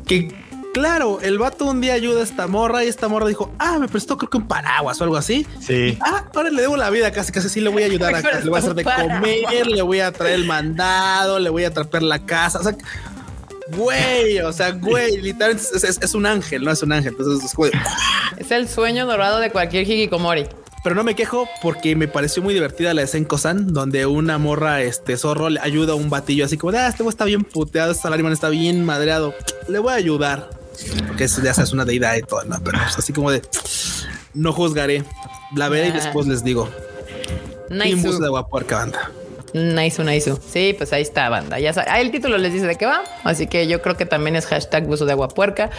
que 0.07 0.33
claro, 0.73 1.19
el 1.21 1.37
vato 1.37 1.65
un 1.65 1.81
día 1.81 1.95
ayuda 1.95 2.21
a 2.21 2.23
esta 2.23 2.47
morra 2.47 2.85
y 2.85 2.87
esta 2.87 3.09
morra 3.09 3.27
dijo, 3.27 3.53
ah, 3.59 3.81
me 3.81 3.89
prestó 3.89 4.17
creo 4.17 4.31
que 4.31 4.37
un 4.37 4.47
paraguas 4.47 5.01
o 5.01 5.05
algo 5.05 5.17
así. 5.17 5.45
Sí. 5.61 5.99
Ah, 6.01 6.27
ahora 6.33 6.51
le 6.51 6.63
debo 6.63 6.77
la 6.77 6.91
vida, 6.91 7.11
casi 7.11 7.33
casi 7.33 7.49
sí 7.49 7.61
le 7.61 7.71
voy 7.71 7.83
a 7.83 7.87
ayudar 7.87 8.15
a 8.15 8.21
le 8.45 8.49
voy 8.49 8.55
a 8.57 8.59
hacer 8.61 8.75
de 8.75 8.85
comer, 8.85 9.67
le 9.67 9.83
voy 9.83 9.99
a 9.99 10.13
traer 10.13 10.35
el 10.37 10.45
mandado, 10.47 11.41
le 11.41 11.51
voy 11.51 11.65
a 11.65 11.73
trapear 11.75 12.05
la 12.05 12.25
casa, 12.25 12.61
o 12.61 12.63
sea, 12.63 12.77
güey, 13.77 14.39
o 14.39 14.53
sea, 14.53 14.71
güey, 14.71 15.21
literalmente 15.21 15.65
es, 15.75 15.83
es- 15.83 15.99
es 16.01 16.15
un 16.15 16.25
ángel, 16.25 16.63
no 16.63 16.71
es 16.71 16.81
un 16.85 16.93
ángel, 16.93 17.17
entonces 17.19 17.53
es 17.53 17.73
Es 18.39 18.51
el 18.53 18.69
sueño 18.69 19.07
dorado 19.07 19.41
de 19.41 19.51
cualquier 19.51 19.91
hikikomori. 19.91 20.47
Pero 20.87 20.95
no 20.95 21.03
me 21.03 21.17
quejo 21.17 21.49
porque 21.63 21.97
me 21.97 22.07
pareció 22.07 22.45
muy 22.45 22.55
divertida 22.55 22.95
la 22.95 23.01
de 23.01 23.09
Senko-san, 23.09 23.73
donde 23.73 24.07
una 24.07 24.39
morra, 24.39 24.83
este 24.83 25.17
zorro, 25.17 25.49
le 25.49 25.59
ayuda 25.59 25.95
a 25.95 25.97
un 25.97 26.11
batillo 26.11 26.45
así 26.45 26.57
como, 26.57 26.79
ah, 26.79 26.87
este 26.87 27.03
güey 27.03 27.11
está 27.11 27.25
bien 27.25 27.43
puteado, 27.43 27.91
este 27.91 28.05
salario 28.05 28.29
está 28.29 28.51
bien 28.51 28.85
madreado, 28.85 29.35
le 29.67 29.81
voy 29.81 29.95
a 29.95 29.97
ayudar. 29.97 30.49
Porque 31.09 31.25
eso 31.25 31.43
ya 31.43 31.51
es 31.51 31.73
una 31.73 31.85
deidad 31.85 32.15
y 32.15 32.23
todo, 32.23 32.45
¿no? 32.45 32.61
Pero 32.63 32.79
pues, 32.79 32.99
así 32.99 33.13
como 33.13 33.33
de, 33.33 33.43
no 34.33 34.53
juzgaré. 34.53 35.03
La 35.57 35.69
veré 35.69 35.89
y 35.89 35.91
después 35.91 36.29
les 36.29 36.45
digo. 36.45 36.71
De 37.69 37.93
Nice. 37.93 38.29
Guapuerca 38.29 38.77
banda. 38.77 39.11
Nice, 39.57 40.03
nice. 40.05 40.33
Sí, 40.53 40.75
pues 40.77 40.93
ahí 40.93 41.01
está, 41.03 41.29
banda. 41.31 41.59
Ya 41.59 41.73
sa- 41.73 41.87
ah, 41.89 42.01
el 42.01 42.11
título 42.11 42.37
les 42.37 42.53
dice 42.53 42.67
de 42.67 42.77
qué 42.77 42.85
va. 42.85 43.03
Así 43.25 43.47
que 43.47 43.67
yo 43.67 43.81
creo 43.81 43.97
que 43.97 44.05
también 44.05 44.37
es 44.37 44.45
hashtag 44.47 44.85
buzo 44.87 45.07
de 45.07 45.13
agua 45.13 45.29
puerca. 45.29 45.71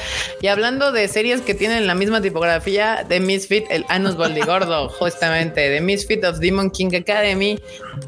Y 0.42 0.48
hablando 0.48 0.92
de 0.92 1.08
series 1.08 1.42
que 1.42 1.54
tienen 1.54 1.86
la 1.86 1.94
misma 1.94 2.22
tipografía 2.22 3.06
de 3.08 3.20
Misfit, 3.20 3.66
el 3.70 3.86
Anus 3.90 4.16
Boldigordo, 4.18 4.90
justamente, 5.00 5.70
de 5.70 5.80
Misfit 5.82 6.24
of 6.26 6.40
Demon 6.40 6.72
King 6.72 6.90
Academy 7.00 7.60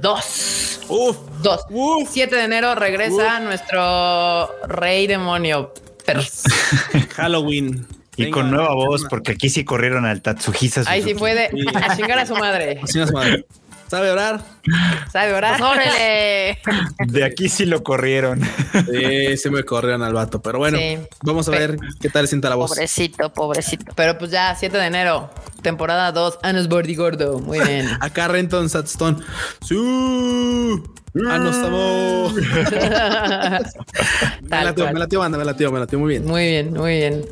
2. 0.01 0.79
Uf, 0.89 1.17
2. 1.43 1.61
Uf. 1.69 2.09
7 2.11 2.35
de 2.35 2.43
enero 2.43 2.73
regresa 2.75 3.39
nuestro 3.39 4.49
rey 4.67 5.05
demonio. 5.05 5.71
Halloween. 7.15 7.85
Y 8.15 8.23
Venga, 8.23 8.33
con 8.35 8.51
nueva 8.51 8.73
voz, 8.73 9.05
porque 9.09 9.31
aquí 9.33 9.49
sí 9.49 9.63
corrieron 9.63 10.05
al 10.05 10.21
Tatsuhisa. 10.21 10.83
ahí 10.87 11.01
sí 11.03 11.13
fue 11.15 11.35
de 11.35 11.49
a 11.75 11.95
chingar 11.95 12.19
a 12.19 12.25
su 12.25 12.35
madre. 12.35 12.81
No 12.95 13.03
es 13.03 13.11
madre. 13.13 13.45
¿Sabe 13.89 14.11
orar? 14.11 14.41
¿Sabe 15.11 15.33
orar? 15.33 15.57
Pues, 15.59 15.71
órale. 15.71 16.59
De 17.07 17.23
aquí 17.23 17.49
sí 17.49 17.65
lo 17.65 17.81
corrieron. 17.83 18.41
Sí, 18.91 19.37
se 19.37 19.49
me 19.49 19.63
corrieron 19.63 20.03
al 20.03 20.13
vato. 20.13 20.41
Pero 20.41 20.59
bueno, 20.59 20.77
Sí. 20.77 20.97
vamos 21.23 21.47
a 21.47 21.51
ver 21.51 21.77
qué 21.99 22.09
tal 22.09 22.27
sienta 22.27 22.49
la 22.49 22.55
voz. 22.55 22.69
Pobrecito, 22.71 23.33
pobrecito. 23.33 23.91
Pero 23.95 24.17
pues 24.17 24.29
ya, 24.31 24.55
7 24.55 24.77
de 24.77 24.85
enero, 24.85 25.31
temporada 25.63 26.11
2, 26.11 26.39
Anus 26.43 26.67
Boldigordo. 26.67 27.39
Muy 27.39 27.59
bien. 27.59 27.87
Acá 28.01 28.27
Renton 28.27 28.69
Satstone. 28.69 29.17
¡Sí! 29.65 29.75
¡Ah, 31.27 31.37
no 31.39 31.49
estamos! 31.49 32.33
me 32.33 32.41
Tal 34.49 34.65
latió, 34.65 34.83
cual. 34.83 34.93
me 34.93 34.99
latió, 34.99 35.19
banda, 35.19 35.37
me 35.37 35.45
latió, 35.45 35.71
me 35.71 35.79
latió 35.79 35.99
muy 35.99 36.09
bien. 36.09 36.25
Muy 36.25 36.45
bien, 36.47 36.73
muy 36.73 36.97
bien. 36.97 37.25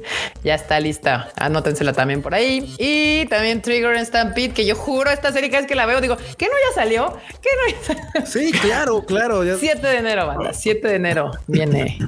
Ya 0.43 0.55
está 0.55 0.79
lista. 0.79 1.29
Anótensela 1.35 1.93
también 1.93 2.21
por 2.21 2.33
ahí. 2.33 2.73
Y 2.79 3.25
también 3.27 3.61
Trigger 3.61 3.95
and 3.97 4.07
Stampede, 4.07 4.49
que 4.49 4.65
yo 4.65 4.75
juro 4.75 5.09
esta 5.11 5.31
serie 5.31 5.49
cada 5.49 5.61
vez 5.61 5.67
que 5.69 5.75
la 5.75 5.85
veo 5.85 6.01
digo, 6.01 6.17
¿qué 6.37 6.45
no 6.45 6.51
ya 6.69 6.81
salió? 6.81 7.17
¿Qué 7.41 7.49
no 7.55 7.71
ya 7.71 7.83
salió? 7.85 8.25
Sí, 8.25 8.51
claro, 8.51 9.05
claro. 9.05 9.43
ya- 9.43 9.57
7 9.57 9.85
de 9.85 9.97
enero, 9.97 10.27
banda. 10.27 10.53
7 10.53 10.87
de 10.87 10.95
enero 10.95 11.31
viene 11.47 11.99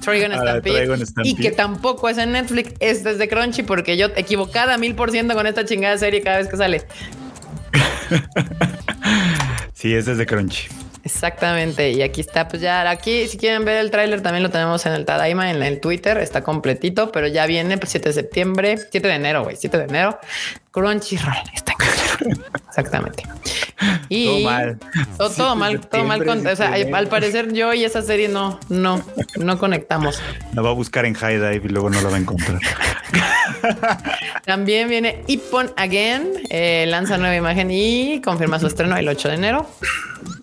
Trigger 0.00 0.32
and 0.32 0.40
Stampede. 0.40 0.96
Stampede. 1.04 1.28
Y 1.28 1.34
que 1.34 1.50
tampoco 1.50 2.08
es 2.08 2.18
en 2.18 2.32
Netflix, 2.32 2.72
es 2.80 3.04
desde 3.04 3.28
Crunchy, 3.28 3.62
porque 3.64 3.96
yo 3.96 4.06
equivocada 4.16 4.78
mil 4.78 4.94
por 4.94 5.10
ciento 5.10 5.34
con 5.34 5.46
esta 5.46 5.64
chingada 5.64 5.98
serie 5.98 6.22
cada 6.22 6.38
vez 6.38 6.48
que 6.48 6.56
sale. 6.56 6.82
Sí, 9.74 9.94
es 9.94 10.06
de 10.06 10.26
Crunchy. 10.26 10.68
Exactamente, 11.08 11.90
y 11.90 12.02
aquí 12.02 12.20
está, 12.20 12.48
pues 12.48 12.60
ya, 12.60 12.88
aquí 12.90 13.28
si 13.28 13.38
quieren 13.38 13.64
ver 13.64 13.78
el 13.78 13.90
tráiler 13.90 14.20
también 14.20 14.42
lo 14.42 14.50
tenemos 14.50 14.84
en 14.84 14.92
el 14.92 15.06
Tadaima, 15.06 15.50
en 15.50 15.62
el 15.62 15.80
Twitter, 15.80 16.18
está 16.18 16.42
completito, 16.44 17.10
pero 17.10 17.26
ya 17.26 17.46
viene 17.46 17.78
pues, 17.78 17.92
7 17.92 18.10
de 18.10 18.12
septiembre, 18.12 18.78
7 18.90 19.08
de 19.08 19.14
enero, 19.14 19.42
güey, 19.42 19.56
7 19.56 19.78
de 19.78 19.84
enero, 19.84 20.18
Crunchyroll, 20.70 21.34
está 21.54 21.72
en 21.72 21.78
Crunchyroll. 21.78 22.44
Exactamente. 22.68 23.22
Y 24.10 24.26
Todo 24.26 24.40
mal. 24.40 24.78
Todo, 25.16 25.30
todo 25.30 25.30
7 25.30 25.42
de 25.42 25.54
mal, 25.56 25.80
todo 25.86 26.04
mal. 26.04 26.24
Con, 26.26 26.46
o 26.46 26.56
sea, 26.56 26.74
7 26.74 26.90
de 26.90 26.96
al 26.96 27.08
parecer 27.08 27.54
yo 27.54 27.72
y 27.72 27.84
esa 27.84 28.02
serie 28.02 28.28
no, 28.28 28.60
no, 28.68 29.02
no 29.36 29.58
conectamos. 29.58 30.20
La 30.52 30.60
va 30.60 30.68
a 30.68 30.74
buscar 30.74 31.06
en 31.06 31.14
High 31.14 31.36
Dive 31.36 31.62
y 31.64 31.68
luego 31.68 31.88
no 31.88 32.02
la 32.02 32.10
va 32.10 32.16
a 32.16 32.20
encontrar. 32.20 32.60
También 34.44 34.90
viene 34.90 35.22
Ippon 35.26 35.72
Again, 35.76 36.32
eh, 36.50 36.84
lanza 36.86 37.16
nueva 37.16 37.34
imagen 37.34 37.70
y 37.70 38.20
confirma 38.20 38.60
su 38.60 38.66
estreno 38.66 38.94
el 38.96 39.08
8 39.08 39.28
de 39.28 39.34
enero. 39.34 39.66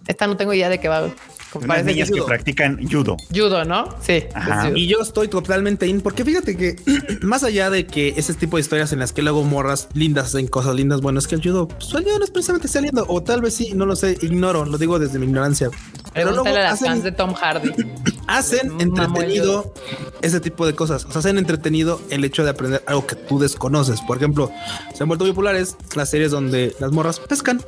Esta 0.07 0.27
no 0.27 0.37
tengo 0.37 0.53
idea 0.53 0.69
de 0.69 0.79
qué 0.79 0.87
va. 0.87 1.09
Unas 1.53 1.85
niñas 1.85 2.09
que 2.09 2.15
judo. 2.15 2.25
practican 2.25 2.85
judo. 2.89 3.15
judo, 3.33 3.63
¿no? 3.63 3.87
Sí. 4.01 4.25
Judo. 4.33 4.75
Y 4.75 4.87
yo 4.87 4.99
estoy 5.01 5.29
totalmente 5.29 5.87
in, 5.87 6.01
porque 6.01 6.25
fíjate 6.25 6.57
que 6.57 6.75
más 7.21 7.43
allá 7.43 7.69
de 7.69 7.87
que 7.87 8.13
ese 8.17 8.33
tipo 8.33 8.57
de 8.57 8.61
historias 8.61 8.91
en 8.91 8.99
las 8.99 9.13
que 9.13 9.21
luego 9.21 9.43
morras 9.43 9.87
lindas 9.93 10.35
en 10.35 10.47
cosas 10.47 10.75
lindas, 10.75 11.01
bueno, 11.01 11.19
es 11.19 11.27
que 11.27 11.35
el 11.35 11.41
judo, 11.41 11.67
pues 11.67 11.93
el 11.93 12.03
judo 12.03 12.19
no 12.19 12.25
es 12.25 12.31
precisamente 12.31 12.67
saliendo, 12.67 13.05
o 13.07 13.23
tal 13.23 13.41
vez 13.41 13.53
sí, 13.53 13.71
no 13.73 13.85
lo 13.85 13.95
sé, 13.95 14.17
ignoro, 14.21 14.65
lo 14.65 14.77
digo 14.77 14.99
desde 14.99 15.17
mi 15.17 15.27
ignorancia. 15.27 15.69
Pero 16.13 16.31
luego 16.31 16.43
Pregúntale 16.43 16.59
a 16.59 16.71
las 16.71 16.73
hacen, 16.73 16.87
fans 16.87 17.03
de 17.03 17.11
Tom 17.11 17.33
Hardy. 17.33 17.71
hacen 18.27 18.81
entretenido 18.81 19.73
ese 20.21 20.39
tipo 20.39 20.65
de 20.65 20.73
cosas. 20.73 21.05
O 21.05 21.11
sea, 21.11 21.19
hacen 21.19 21.37
entretenido 21.37 22.01
el 22.09 22.23
hecho 22.25 22.43
de 22.43 22.49
aprender 22.49 22.83
algo 22.87 23.05
que 23.07 23.15
tú 23.15 23.39
desconoces. 23.39 24.01
Por 24.01 24.17
ejemplo, 24.17 24.51
se 24.93 25.03
han 25.03 25.07
vuelto 25.07 25.25
populares 25.25 25.77
las 25.95 26.09
series 26.09 26.31
donde 26.31 26.75
las 26.79 26.91
morras 26.91 27.19
pescan. 27.19 27.61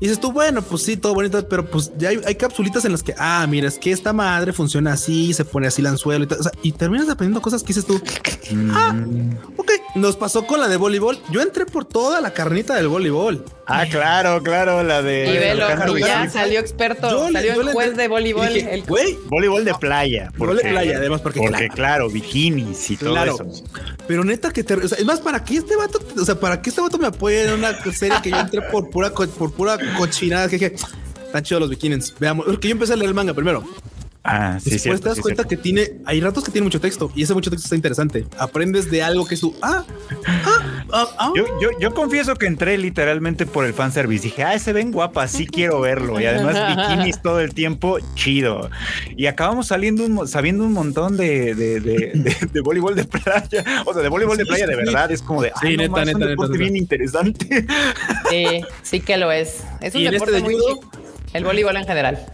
Y 0.00 0.06
dices 0.06 0.18
tú, 0.18 0.32
bueno, 0.32 0.62
pues 0.62 0.82
sí, 0.82 0.96
todo 0.96 1.12
bonito, 1.14 1.46
pero 1.46 1.66
pues 1.66 1.92
ya 1.98 2.08
hay, 2.08 2.20
hay 2.26 2.34
capsulitas 2.34 2.84
en 2.86 2.92
las 2.92 3.02
que, 3.02 3.14
ah, 3.18 3.46
mira, 3.46 3.68
es 3.68 3.78
que 3.78 3.92
esta 3.92 4.12
madre 4.14 4.52
funciona 4.54 4.94
así, 4.94 5.34
se 5.34 5.44
pone 5.44 5.66
así 5.66 5.82
el 5.82 5.88
anzuelo 5.88 6.24
y 6.24 6.26
tal. 6.26 6.40
O 6.40 6.42
sea, 6.42 6.52
y 6.62 6.72
terminas 6.72 7.08
aprendiendo 7.10 7.42
cosas 7.42 7.62
que 7.62 7.68
dices 7.68 7.84
tú, 7.84 8.00
ah, 8.72 8.94
ok, 9.58 9.70
nos 9.96 10.16
pasó 10.16 10.46
con 10.46 10.58
la 10.58 10.68
de 10.68 10.78
voleibol. 10.78 11.18
Yo 11.30 11.42
entré 11.42 11.66
por 11.66 11.84
toda 11.84 12.20
la 12.22 12.32
carnita 12.32 12.74
del 12.76 12.88
voleibol. 12.88 13.44
Ah, 13.66 13.84
claro, 13.88 14.42
claro, 14.42 14.82
la 14.82 15.00
de 15.02 15.32
Y 15.32 15.38
velo, 15.38 15.96
y 15.96 16.00
ya 16.00 16.28
salió 16.28 16.58
experto, 16.58 17.08
Yo 17.08 17.30
salió 17.32 17.54
yo 17.54 17.60
el 17.60 17.72
juez 17.72 17.96
de 17.96 18.08
voleibol. 18.08 18.48
dije, 18.52 18.74
el- 18.74 18.82
güey, 18.84 19.16
Voleibol 19.28 19.64
de 19.64 19.74
playa. 19.74 20.32
Voleibol 20.36 20.62
de 20.64 20.70
playa, 20.70 20.96
además, 20.96 21.20
porque 21.20 21.38
porque 21.40 21.68
claro. 21.68 21.74
claro, 21.74 22.10
bikinis 22.10 22.90
y 22.90 22.96
todo 22.96 23.10
Claro. 23.10 23.34
eso. 23.34 23.64
Pero 24.08 24.24
neta 24.24 24.50
que 24.50 24.64
te, 24.64 24.74
o 24.74 24.88
sea, 24.88 24.98
es 24.98 25.04
más, 25.04 25.20
para 25.20 25.44
que 25.44 25.56
este 25.58 25.76
vato, 25.76 26.00
o 26.20 26.24
sea, 26.24 26.34
para 26.40 26.60
que 26.60 26.70
este 26.70 26.80
vato 26.82 26.98
me 26.98 27.06
apoye 27.06 27.44
en 27.44 27.52
una 27.52 27.76
serie 27.92 28.16
que 28.22 28.30
yo 28.30 28.38
entré 28.40 28.60
por 28.62 28.90
pura, 28.90 29.10
co- 29.10 29.28
por 29.28 29.52
pura 29.52 29.76
cochinada, 29.96 30.48
que 30.48 30.58
dije, 30.58 30.74
están 31.24 31.42
chidos 31.42 31.60
los 31.60 31.70
bikinins. 31.70 32.14
Veamos, 32.18 32.46
porque 32.46 32.68
yo 32.68 32.72
empecé 32.72 32.92
a 32.92 32.96
leer 32.96 33.08
el 33.08 33.14
manga 33.14 33.34
primero. 33.34 33.64
Ah, 34.22 34.58
sí, 34.62 34.70
Después 34.70 34.82
cierto, 34.82 35.02
te 35.02 35.08
das 35.08 35.16
sí, 35.16 35.22
cuenta 35.22 35.42
cierto. 35.44 35.48
que 35.48 35.56
tiene, 35.62 35.92
hay 36.04 36.20
ratos 36.20 36.44
que 36.44 36.50
tiene 36.52 36.64
mucho 36.64 36.78
texto 36.78 37.10
y 37.14 37.22
ese 37.22 37.32
mucho 37.32 37.48
texto 37.50 37.64
está 37.66 37.74
interesante. 37.76 38.26
Aprendes 38.38 38.90
de 38.90 39.02
algo 39.02 39.26
que 39.26 39.34
es 39.34 39.40
tu, 39.40 39.56
ah, 39.62 39.82
ah, 40.26 40.84
ah, 40.92 41.08
ah. 41.18 41.32
Yo, 41.34 41.46
yo, 41.60 41.70
yo 41.80 41.94
confieso 41.94 42.34
que 42.36 42.44
entré 42.46 42.76
literalmente 42.76 43.46
por 43.46 43.64
el 43.64 43.72
fanservice. 43.72 44.24
Dije, 44.24 44.42
ah, 44.44 44.54
ese 44.54 44.74
ven 44.74 44.92
guapa, 44.92 45.26
sí 45.26 45.46
quiero 45.46 45.80
verlo. 45.80 46.20
Y 46.20 46.26
además 46.26 46.76
bikinis 46.76 47.22
todo 47.22 47.40
el 47.40 47.54
tiempo, 47.54 47.98
chido. 48.14 48.68
Y 49.16 49.24
acabamos 49.26 49.68
saliendo 49.68 50.04
un, 50.04 50.28
sabiendo 50.28 50.64
un 50.64 50.72
montón 50.74 51.16
de, 51.16 51.54
de, 51.54 51.80
de, 51.80 52.10
de- 52.14 52.36
de 52.52 52.60
voleibol 52.60 52.94
de 52.94 53.04
playa. 53.04 53.64
O 53.86 53.94
sea, 53.94 54.02
de 54.02 54.08
voleibol 54.10 54.36
de 54.36 54.44
Sí, 54.44 54.48
playa 54.50 54.66
de 54.66 54.74
sí. 54.74 54.80
verdad. 54.84 55.10
Es 55.10 55.22
como 55.22 55.40
de, 55.40 55.50
Sí, 55.62 55.76
no 55.76 55.82
neta, 55.84 55.92
más, 55.92 56.06
neta, 56.06 56.16
un 56.16 56.20
neta, 56.20 56.30
deporte 56.30 56.52
neta. 56.52 56.62
bien 56.64 56.76
interesante. 56.76 57.66
Sí, 58.28 58.60
sí 58.82 59.00
que 59.00 59.16
lo 59.16 59.32
es. 59.32 59.62
Es 59.80 59.94
un 59.94 60.02
¿Y 60.02 60.06
en 60.06 60.12
deporte 60.12 60.36
este 60.36 60.48
de 60.50 60.54
muy. 60.56 60.64
El 61.32 61.44
voleibol 61.44 61.76
en 61.76 61.84
general. 61.86 62.26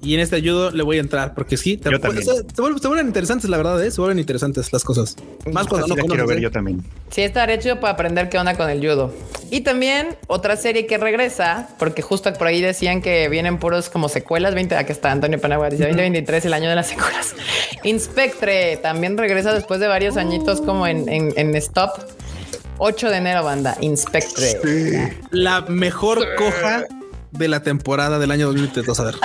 Y 0.00 0.14
en 0.14 0.20
este 0.20 0.36
ayudo 0.36 0.70
le 0.70 0.84
voy 0.84 0.98
a 0.98 1.00
entrar 1.00 1.34
porque 1.34 1.56
sí, 1.56 1.76
te, 1.76 1.90
Yo 1.90 1.98
también. 1.98 2.24
se, 2.24 2.32
vuelven, 2.60 2.80
se 2.80 2.86
vuelven 2.86 3.06
interesantes, 3.08 3.50
la 3.50 3.56
verdad, 3.56 3.82
¿eh? 3.84 3.90
se 3.90 4.00
vuelven 4.00 4.20
interesantes 4.20 4.72
las 4.72 4.84
cosas. 4.84 5.16
Más 5.50 5.66
cuando 5.66 5.88
no 5.88 5.96
la 5.96 6.02
quiero 6.02 6.08
conoces, 6.08 6.28
ver 6.28 6.38
¿eh? 6.38 6.42
yo 6.42 6.50
también. 6.52 6.84
Sí, 7.10 7.22
estaría 7.22 7.58
chido 7.58 7.80
para 7.80 7.94
aprender 7.94 8.28
qué 8.28 8.38
onda 8.38 8.56
con 8.56 8.70
el 8.70 8.78
judo. 8.78 9.12
Y 9.50 9.62
también 9.62 10.16
otra 10.28 10.56
serie 10.56 10.86
que 10.86 10.98
regresa, 10.98 11.68
porque 11.80 12.02
justo 12.02 12.32
por 12.34 12.46
ahí 12.46 12.60
decían 12.60 13.02
que 13.02 13.28
vienen 13.28 13.58
puros 13.58 13.88
como 13.88 14.08
secuelas. 14.08 14.54
20, 14.54 14.76
aquí 14.76 14.92
está 14.92 15.10
Antonio 15.10 15.40
Panagua, 15.40 15.68
dice 15.68 15.84
2023, 15.84 16.44
el 16.44 16.52
año 16.54 16.68
de 16.68 16.76
las 16.76 16.86
secuelas. 16.88 17.34
Inspectre 17.82 18.76
también 18.76 19.18
regresa 19.18 19.52
después 19.52 19.80
de 19.80 19.88
varios 19.88 20.16
añitos 20.16 20.60
como 20.60 20.86
en, 20.86 21.08
en, 21.08 21.32
en 21.36 21.56
Stop. 21.56 21.98
8 22.78 23.10
de 23.10 23.16
enero, 23.16 23.42
banda. 23.42 23.76
Inspectre. 23.80 25.18
La 25.32 25.62
mejor 25.62 26.24
coja 26.36 26.86
de 27.30 27.48
la 27.48 27.62
temporada 27.62 28.18
del 28.18 28.30
año 28.30 28.46
2022. 28.46 29.00
A 29.00 29.04
ver, 29.04 29.16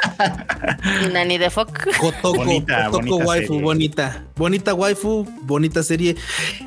Nani 1.13 1.37
de 1.37 1.49
Foc. 1.49 1.69
Kotoko, 1.99 2.35
Bonita, 2.35 2.85
Kotoko 2.89 3.15
bonita 3.17 3.25
waifu, 3.27 3.47
serie. 3.53 3.61
bonita, 3.63 4.25
bonita 4.35 4.73
waifu, 4.73 5.25
bonita 5.43 5.83
serie. 5.83 6.15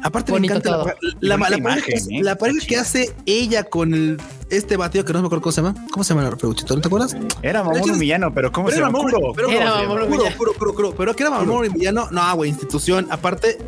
Aparte 0.03 0.32
Bonito 0.32 0.55
me 0.55 0.59
encanta 0.59 0.78
todo. 0.78 0.87
la, 1.20 1.37
la, 1.37 1.37
la 1.37 1.39
pareja, 1.39 1.59
imagen, 1.59 1.84
que- 2.09 2.16
¿eh? 2.18 2.22
la 2.22 2.37
pareja 2.37 2.61
que 2.61 2.66
chido. 2.66 2.80
hace 2.80 3.14
ella 3.26 3.64
con 3.64 3.95
el 3.95 4.20
este 4.51 4.76
batido 4.76 5.05
que 5.05 5.12
no 5.12 5.20
me 5.20 5.26
acuerdo 5.26 5.43
cómo 5.43 5.53
se 5.53 5.61
llama. 5.62 5.74
¿Cómo 5.91 6.05
se 6.05 6.14
llama 6.14 6.28
el 6.28 6.37
peluchito? 6.37 6.74
¿No 6.74 6.80
te 6.80 6.89
acuerdas? 6.89 7.16
Era 7.43 7.62
Mamoru 7.64 7.82
Pero 7.84 7.97
Millano, 7.97 8.32
pero 8.34 8.53
¿cómo 8.53 8.66
Pero 8.68 8.76
se 8.76 8.82
llama? 8.82 8.99
Mamoru, 8.99 9.14
Kuro. 9.20 9.32
pero 9.34 9.51
Era 9.51 9.74
Mamoru 9.74 10.07
Villano. 10.07 10.95
Pero 10.97 11.14
que 11.16 11.22
era 11.22 11.30
Mamoru 11.30 11.72
Villano. 11.72 12.09
No, 12.12 12.34
güey, 12.37 12.51
institución. 12.51 13.09
Aparte, 13.11 13.59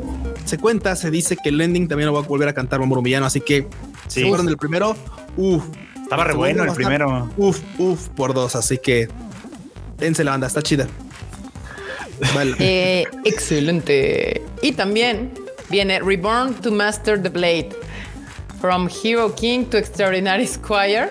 se 0.45 0.57
cuenta, 0.59 0.95
se 0.97 1.11
dice 1.11 1.37
que 1.43 1.49
el 1.49 1.61
ending 1.61 1.89
también 1.89 2.07
lo 2.07 2.13
va 2.15 2.21
a 2.21 2.23
volver 2.23 2.49
a 2.49 2.55
cantar 2.55 2.79
Mamoru 2.81 3.03
Villano. 3.03 3.27
Así 3.27 3.41
que 3.41 3.69
Sí. 4.07 4.23
si 4.23 4.29
fueron 4.29 4.47
del 4.47 4.57
primero, 4.57 4.97
uff. 5.37 5.65
Estaba 6.09 6.25
re 6.25 6.33
bueno 6.33 6.65
el 6.65 6.73
primero. 6.73 7.31
Uf, 7.37 7.61
uf, 7.77 8.09
por 8.09 8.33
dos. 8.33 8.57
Así 8.57 8.79
que 8.79 9.11
dense 9.99 10.25
la 10.25 10.31
banda, 10.31 10.47
está 10.47 10.63
chida. 10.63 10.87
Vale. 12.35 12.57
Eh, 12.59 13.05
excelente. 13.27 14.43
Y 14.63 14.73
también 14.73 15.35
viene 15.69 16.01
Reborn 16.01 16.55
to 16.55 16.71
Master 16.71 17.23
the 17.23 17.29
Blade. 17.29 17.77
From 18.59 18.89
Hero 18.89 19.35
King 19.35 19.67
to 19.67 19.77
Extraordinary 19.77 20.47
Squire. 20.47 21.11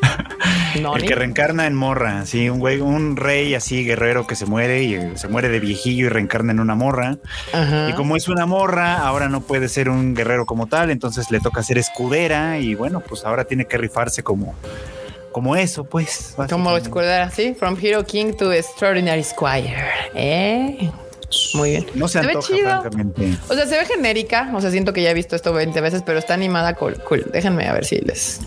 El 0.74 1.04
que 1.06 1.14
reencarna 1.14 1.66
en 1.66 1.74
morra, 1.74 2.26
sí, 2.26 2.50
un 2.50 2.58
güey, 2.58 2.80
un 2.80 3.16
rey 3.16 3.54
así 3.54 3.84
guerrero 3.84 4.26
que 4.26 4.34
se 4.34 4.44
muere 4.44 4.82
y 4.82 5.16
se 5.16 5.26
muere 5.26 5.48
de 5.48 5.58
viejillo 5.58 6.06
y 6.06 6.08
reencarna 6.08 6.52
en 6.52 6.60
una 6.60 6.74
morra. 6.74 7.16
Ajá. 7.52 7.88
Y 7.88 7.94
como 7.94 8.16
es 8.16 8.28
una 8.28 8.44
morra, 8.44 8.98
ahora 8.98 9.28
no 9.28 9.40
puede 9.40 9.68
ser 9.68 9.88
un 9.88 10.14
guerrero 10.14 10.44
como 10.44 10.66
tal, 10.66 10.90
entonces 10.90 11.30
le 11.30 11.40
toca 11.40 11.62
ser 11.62 11.78
escudera 11.78 12.58
y 12.58 12.74
bueno, 12.74 13.00
pues 13.00 13.24
ahora 13.24 13.44
tiene 13.44 13.64
que 13.66 13.78
rifarse 13.78 14.22
como, 14.22 14.54
como 15.32 15.56
eso, 15.56 15.84
pues. 15.84 16.34
Como 16.50 16.76
escudera, 16.76 17.30
sí. 17.30 17.54
From 17.58 17.76
Hero 17.80 18.04
King 18.04 18.32
to 18.34 18.52
Extraordinary 18.52 19.24
Squire. 19.24 19.76
¿Eh? 20.14 20.90
Muy 21.54 21.70
bien. 21.70 21.86
No 21.94 22.08
se 22.08 22.20
ve 22.20 22.28
antoja, 22.28 22.54
chido. 22.54 22.70
francamente. 22.70 23.36
O 23.48 23.54
sea, 23.54 23.66
se 23.66 23.76
ve 23.76 23.84
genérica. 23.84 24.50
O 24.54 24.60
sea, 24.60 24.70
siento 24.70 24.92
que 24.92 25.02
ya 25.02 25.10
he 25.10 25.14
visto 25.14 25.36
esto 25.36 25.52
20 25.52 25.80
veces, 25.80 26.02
pero 26.04 26.18
está 26.18 26.34
animada 26.34 26.74
cool. 26.74 26.94
cool. 27.06 27.26
Déjenme 27.32 27.66
a 27.66 27.72
ver 27.72 27.84
si 27.84 27.96
les. 27.98 28.40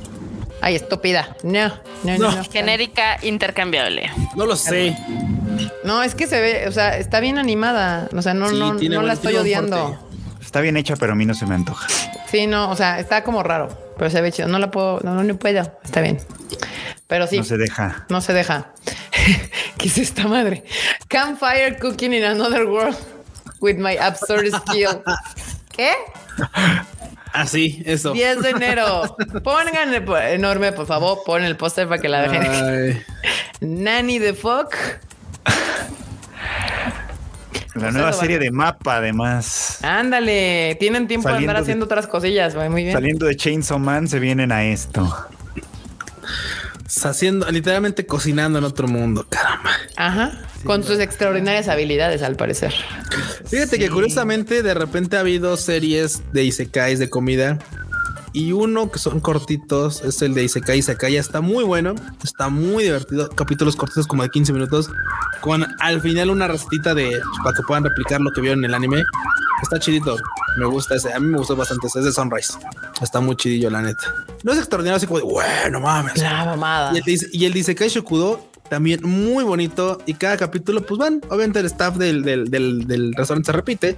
Ay, 0.62 0.76
estúpida. 0.76 1.36
No, 1.44 1.72
no, 2.04 2.18
no. 2.18 2.44
Genérica 2.52 3.18
intercambiable. 3.22 4.12
No 4.36 4.46
lo 4.46 4.56
sé. 4.56 4.96
No, 5.84 6.04
es 6.04 6.16
que 6.16 6.28
se 6.28 6.40
ve, 6.42 6.66
o 6.68 6.72
sea, 6.72 6.98
está 6.98 7.20
bien 7.20 7.38
animada. 7.38 8.10
O 8.16 8.22
sea, 8.22 8.34
no, 8.34 8.50
Sí, 8.50 8.60
no, 8.60 8.76
tiene 8.76 8.96
no 8.96 9.02
buen- 9.02 9.08
la 9.08 9.14
estoy 9.14 9.34
tiene 9.34 9.40
buen 9.60 9.74
odiando. 9.74 9.98
porte. 10.00 10.44
Está 10.44 10.62
bien 10.62 10.78
hecha, 10.78 10.96
pero 10.96 11.14
a 11.14 11.16
mí 11.16 11.26
no 11.26 11.34
se 11.34 11.46
me 11.46 11.56
antoja. 11.56 11.88
Sí, 12.30 12.48
no, 12.48 12.70
o 12.72 12.76
sea, 12.76 13.00
está 13.00 13.24
como 13.24 13.44
raro, 13.44 13.70
pero 13.98 14.10
se 14.10 14.20
ve 14.22 14.32
chido. 14.32 14.48
No 14.48 14.60
la 14.60 14.72
puedo, 14.72 15.00
no, 15.04 15.14
no, 15.16 15.24
no 15.24 15.36
puedo. 15.38 15.62
Está 15.84 16.02
bien. 16.02 16.20
Pero 17.08 17.28
sí, 17.28 17.38
No 17.38 17.44
se 17.44 17.58
deja. 17.58 18.06
no 18.10 18.22
se 18.22 18.34
deja. 18.34 18.72
¿Qué 19.78 19.88
es 19.88 19.98
esta 19.98 20.28
madre? 20.28 20.64
Campfire 21.08 21.78
cooking 21.80 22.14
in 22.14 22.24
another 22.24 22.66
world 22.66 22.96
with 23.62 23.78
my 23.78 23.96
absurd 23.98 24.48
skill. 24.54 25.02
¿Qué? 25.76 25.92
Así, 27.40 27.82
eso. 27.86 28.12
10 28.14 28.42
de 28.42 28.50
enero. 28.50 29.16
Pongan 29.44 29.94
el 29.94 30.04
enorme, 30.34 30.72
por 30.74 30.86
favor, 30.86 31.20
pon 31.26 31.44
el 31.44 31.56
póster 31.56 31.88
para 31.88 32.02
que 32.02 32.10
la 32.10 32.22
dejen. 32.28 33.04
Nanny 33.62 34.20
the 34.20 34.34
Fuck. 34.34 34.76
La 37.76 37.92
nueva 37.92 38.12
serie 38.12 38.38
vale. 38.38 38.46
de 38.48 38.52
mapa, 38.52 38.98
además. 38.98 39.80
Ándale, 39.84 40.76
tienen 40.80 41.08
tiempo 41.08 41.30
de 41.30 41.34
Saliendo 41.36 41.52
andar 41.52 41.64
de- 41.64 41.66
haciendo 41.66 41.86
otras 41.86 42.08
cosillas, 42.08 42.56
güey, 42.56 42.68
muy 42.70 42.84
bien. 42.84 42.94
Saliendo 42.94 43.26
de 43.26 43.36
Chainsaw 43.38 43.80
Man, 43.80 44.08
se 44.08 44.20
vienen 44.20 44.52
a 44.52 44.66
esto. 44.66 45.08
Haciendo, 47.04 47.50
literalmente 47.52 48.06
cocinando 48.06 48.60
en 48.60 48.66
otro 48.66 48.88
mundo. 48.88 49.26
Caramba. 49.30 49.72
Ajá, 49.96 50.42
con 50.64 50.84
sus 50.84 51.00
extraordinarias 51.00 51.68
habilidades, 51.68 52.22
al 52.22 52.36
parecer. 52.36 52.74
Fíjate 53.46 53.80
que 53.80 53.90
curiosamente 53.90 54.64
de 54.64 54.74
repente 54.74 55.18
ha 55.18 55.22
habido 55.22 55.56
series 55.58 56.22
de 56.34 56.44
isekais 56.44 57.00
de 57.00 57.10
comida 57.10 57.60
y 58.34 58.52
uno 58.52 58.92
que 58.92 59.00
son 59.00 59.20
cortitos 59.20 60.02
es 60.04 60.22
el 60.22 60.34
de 60.34 60.44
Isekai 60.44 60.80
Isekai. 60.80 61.16
Está 61.16 61.42
muy 61.42 61.64
bueno, 61.64 61.96
está 62.24 62.50
muy 62.50 62.84
divertido. 62.84 63.30
Capítulos 63.30 63.76
cortitos 63.76 64.08
como 64.08 64.24
de 64.24 64.30
15 64.30 64.54
minutos 64.54 64.90
con 65.42 65.66
al 65.80 66.02
final 66.02 66.30
una 66.30 66.48
recetita 66.48 66.94
de 66.94 67.20
para 67.44 67.56
que 67.56 67.64
puedan 67.64 67.84
replicar 67.84 68.22
lo 68.22 68.32
que 68.32 68.42
vieron 68.42 68.60
en 68.60 68.66
el 68.66 68.74
anime. 68.74 69.04
Está 69.62 69.80
chidito. 69.80 70.16
Me 70.58 70.66
gusta 70.66 70.96
ese. 70.96 71.14
A 71.14 71.20
mí 71.20 71.28
me 71.28 71.38
gustó 71.38 71.56
bastante 71.56 71.88
ese. 71.88 72.00
Es 72.00 72.06
de 72.06 72.12
Sunrise. 72.12 72.54
Está 73.02 73.20
muy 73.20 73.36
chidillo, 73.36 73.70
la 73.70 73.82
neta. 73.82 74.14
No 74.44 74.54
es 74.54 74.58
extraordinario, 74.58 74.98
así 74.98 75.08
como 75.08 75.20
de 75.20 75.26
bueno, 75.26 75.80
mames. 75.80 76.18
La 76.18 76.46
mamada. 76.46 76.94
Y 76.94 76.98
el, 76.98 77.30
y 77.32 77.46
el 77.46 77.54
de 77.54 77.60
Isekai 77.60 77.90
Shokudo 77.90 78.50
también 78.70 79.02
muy 79.04 79.44
bonito. 79.44 80.00
Y 80.06 80.14
cada 80.14 80.38
capítulo, 80.38 80.86
pues 80.86 80.98
van, 81.00 81.22
obviamente 81.30 81.60
el 81.60 81.66
staff 81.66 81.98
del, 81.98 82.24
del, 82.24 82.50
del, 82.50 82.88
del 82.88 83.14
restaurante 83.14 83.48
se 83.48 83.52
repite, 83.52 83.98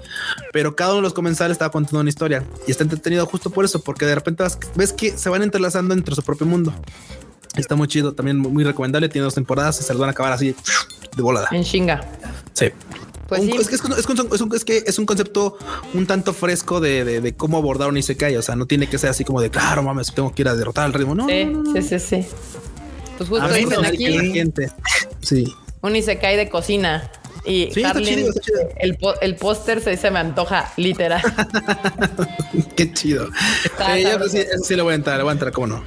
pero 0.54 0.76
cada 0.76 0.92
uno 0.92 0.98
de 0.98 1.04
los 1.04 1.14
comensales 1.14 1.56
estaba 1.56 1.72
contando 1.72 2.00
una 2.00 2.10
historia 2.10 2.44
y 2.68 2.72
está 2.72 2.84
entretenido 2.84 3.26
justo 3.26 3.50
por 3.50 3.66
eso, 3.66 3.82
porque 3.84 4.06
de 4.06 4.16
repente 4.16 4.44
vas- 4.44 4.58
ves 4.76 4.94
que 4.94 5.18
se 5.18 5.30
van 5.30 5.44
entrelazando 5.44 5.94
entre 5.94 6.16
su 6.16 6.24
propio 6.24 6.48
mundo. 6.48 6.74
Está 7.56 7.76
muy 7.76 7.88
chido, 7.88 8.14
también 8.14 8.38
muy, 8.38 8.64
recomendable. 8.64 9.10
Tiene 9.10 9.26
dos 9.26 9.36
temporadas 9.36 9.80
y 9.82 9.84
se 9.84 9.94
las 9.94 10.00
van 10.00 10.08
a 10.10 10.12
acabar 10.14 10.32
así 10.34 10.56
de 11.16 11.22
volada. 11.22 11.50
En 11.52 11.64
chinga. 11.64 12.00
Sí. 12.54 12.68
Pues 13.28 13.42
Un- 13.42 13.48
sí. 13.52 13.58
es, 13.60 13.68
que 13.68 13.76
es, 13.76 13.82
un- 13.84 13.92
es 13.94 14.06
un- 14.06 14.30
es 14.34 14.42
un- 14.42 14.56
es 14.56 14.66
que 14.66 14.84
es 14.88 15.00
un 15.00 15.06
concepto 15.06 15.58
un 15.94 16.06
tanto 16.08 16.34
fresco 16.34 16.80
de, 16.80 17.04
de- 17.04 17.20
de 17.22 17.34
cómo 17.34 17.58
abordar 17.58 17.90
un 17.90 17.98
Isekai. 17.98 18.38
O 18.38 18.42
sea, 18.42 18.56
no 18.56 18.68
tiene 18.68 18.88
que 18.88 18.98
ser 18.98 19.10
así 19.10 19.26
como 19.26 19.42
de 19.42 19.50
claro, 19.50 19.84
mames, 19.84 20.14
tengo 20.14 20.34
que 20.34 20.42
ir 20.44 20.48
a 20.48 20.56
derrotar 20.56 20.86
al 20.86 20.94
ritmo. 20.94 21.14
No, 21.16 21.28
Sí, 21.28 21.44
no, 21.46 21.64
no. 21.64 21.74
sí, 21.74 21.82
sí, 21.82 22.00
sí. 22.00 22.26
Pues 23.28 23.30
justo 23.30 23.46
A 23.46 23.48
mí 23.50 23.66
dicen 23.66 23.82
me 23.82 23.88
aquí 23.88 24.06
que 24.06 24.10
la 24.12 24.24
gente. 24.34 24.70
Sí. 25.22 25.54
un 25.82 25.96
Isekai 25.96 26.38
de 26.38 26.50
cocina. 26.50 27.12
Y 27.46 27.70
Sí, 27.74 27.82
está 27.84 28.00
chido, 28.02 28.30
está 28.30 28.42
chido. 28.42 28.60
el, 28.80 28.98
el 29.22 29.36
póster 29.36 29.82
se, 29.82 29.98
se 29.98 30.12
me 30.12 30.20
antoja, 30.20 30.72
literal. 30.78 31.22
Qué 32.76 32.92
chido. 32.94 33.28
Sí, 33.96 34.04
yo 34.04 34.30
sí, 34.30 34.44
sí 34.64 34.76
le 34.76 34.82
voy 34.82 34.94
a 34.94 34.96
entrar, 34.96 35.18
le 35.18 35.24
voy 35.24 35.30
a 35.32 35.34
entrar, 35.34 35.52
cómo 35.52 35.68
no. 35.68 35.84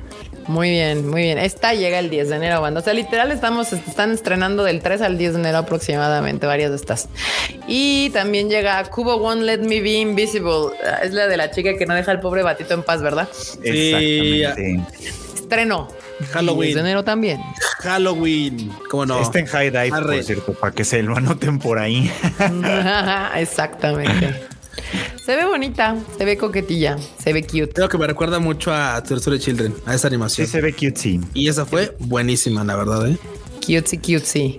Muy 0.47 0.71
bien, 0.71 1.09
muy 1.09 1.23
bien. 1.23 1.39
Esta 1.39 1.73
llega 1.75 1.99
el 1.99 2.11
10 2.11 2.29
de 2.29 2.37
enero, 2.37 2.61
banda. 2.61 2.81
O 2.81 2.85
sea, 2.85 2.93
literal 2.93 3.33
estamos, 3.33 3.73
están 3.73 4.13
estrenando 4.13 4.63
del 4.63 4.83
3 4.83 5.01
al 5.01 5.17
10 5.17 5.33
de 5.35 5.39
enero 5.41 5.59
aproximadamente, 5.59 6.47
varias 6.47 6.71
de 6.71 6.77
estas. 6.77 7.09
Y 7.67 8.11
también 8.11 8.49
llega 8.51 8.83
Kubo 8.91 9.17
Won't 9.17 9.43
Let 9.43 9.59
Me 9.61 9.81
Be 9.81 9.93
Invisible. 9.93 10.77
Ah, 10.87 11.01
Es 11.03 11.13
la 11.13 11.29
de 11.29 11.37
la 11.37 11.51
chica 11.51 11.77
que 11.79 11.87
no 11.87 11.95
deja 11.95 12.11
al 12.11 12.21
pobre 12.21 12.43
batito 12.43 12.75
en 12.75 12.83
paz, 12.83 13.01
¿verdad? 13.01 13.29
Exactamente. 13.63 15.09
Estreno. 15.35 15.89
Halloween. 16.33 16.69
10 16.69 16.75
de 16.75 16.81
enero 16.81 17.05
también. 17.05 17.41
Halloween, 17.81 18.71
cómo 18.91 19.07
no. 19.07 19.21
Está 19.21 19.39
en 19.41 19.47
High 19.47 19.71
Dive, 19.71 19.91
Arre. 19.93 20.17
por 20.17 20.25
cierto, 20.25 20.53
para 20.55 20.73
que 20.75 20.85
se 20.85 21.03
lo 21.03 21.17
anoten 21.17 21.59
por 21.59 21.79
ahí. 21.79 22.11
Exactamente. 23.37 24.35
Se 25.25 25.37
ve 25.37 25.47
bonita, 25.47 25.97
se 26.19 26.25
ve 26.25 26.37
coquetilla, 26.37 26.97
se 27.19 27.33
ve 27.33 27.43
cute. 27.43 27.69
Creo 27.69 27.89
que 27.89 27.97
me 27.99 28.07
recuerda 28.07 28.39
mucho 28.39 28.73
a 28.75 29.03
Tercer 29.03 29.39
Children, 29.39 29.75
a 29.87 29.95
esa 29.95 30.03
Sí 30.03 30.07
animación. 30.09 30.47
se 30.47 30.61
ve 30.61 30.73
cutesy. 30.73 31.21
Y 31.33 31.49
esa 31.49 31.65
fue 31.65 31.97
buenísima, 31.99 32.63
la 32.65 32.77
verdad, 32.77 33.09
¿eh? 33.09 33.19
Cutesy, 33.61 33.97
cutesy. 33.99 34.59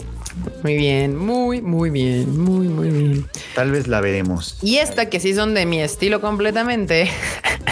Muy 0.63 0.75
bien, 0.75 1.15
muy, 1.15 1.61
muy 1.61 1.89
bien, 1.89 2.39
muy, 2.39 2.67
muy 2.67 2.89
bien. 2.89 3.29
Tal 3.55 3.71
vez 3.71 3.87
la 3.87 4.01
veremos. 4.01 4.57
Y 4.61 4.77
esta 4.77 5.09
que 5.09 5.19
sí 5.19 5.33
son 5.33 5.53
de 5.53 5.65
mi 5.65 5.81
estilo 5.81 6.21
completamente. 6.21 7.09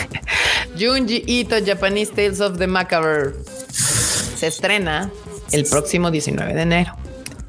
Junji 0.80 1.24
Ito 1.26 1.56
Japanese 1.66 2.12
Tales 2.12 2.42
of 2.42 2.58
the 2.58 2.68
Macabre. 2.68 3.34
Se 3.70 4.48
estrena 4.48 5.12
el 5.52 5.66
próximo 5.66 6.10
19 6.12 6.54
de 6.54 6.62
enero 6.62 6.96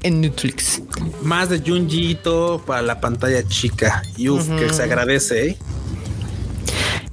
en 0.05 0.21
Netflix. 0.21 0.83
Más 1.23 1.49
de 1.49 1.59
Junji 1.59 2.11
Ito 2.11 2.63
para 2.65 2.83
la 2.83 3.01
pantalla 3.01 3.47
chica. 3.49 4.03
Y 4.17 4.29
uf, 4.29 4.49
que 4.59 4.73
se 4.73 4.83
agradece, 4.83 5.49
¿eh? 5.49 5.59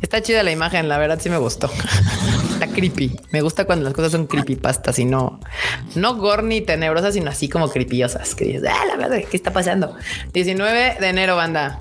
Está 0.02 0.22
chida 0.22 0.42
la 0.44 0.52
imagen, 0.52 0.90
la 0.90 0.98
verdad 0.98 1.20
sí 1.22 1.30
me 1.30 1.38
gustó. 1.38 1.70
Está 2.54 2.68
creepy. 2.68 3.16
Me 3.32 3.42
gusta 3.42 3.66
cuando 3.66 3.86
las 3.86 3.94
cosas 3.94 4.12
son 4.12 4.28
creepypastas 4.28 4.98
y 5.00 5.06
no, 5.06 5.40
no 5.96 6.16
gore 6.16 6.44
ni 6.44 6.62
tenebrosas, 6.62 7.14
sino 7.14 7.30
así 7.30 7.48
como 7.50 7.70
creepyosas. 7.70 8.34
Que 8.36 8.46
dices, 8.46 8.64
ah, 8.68 8.86
la 8.88 8.96
verdad, 8.96 9.24
¿qué 9.30 9.38
está 9.38 9.54
pasando? 9.54 9.96
19 10.34 10.98
de 11.00 11.08
enero, 11.08 11.36
banda. 11.36 11.80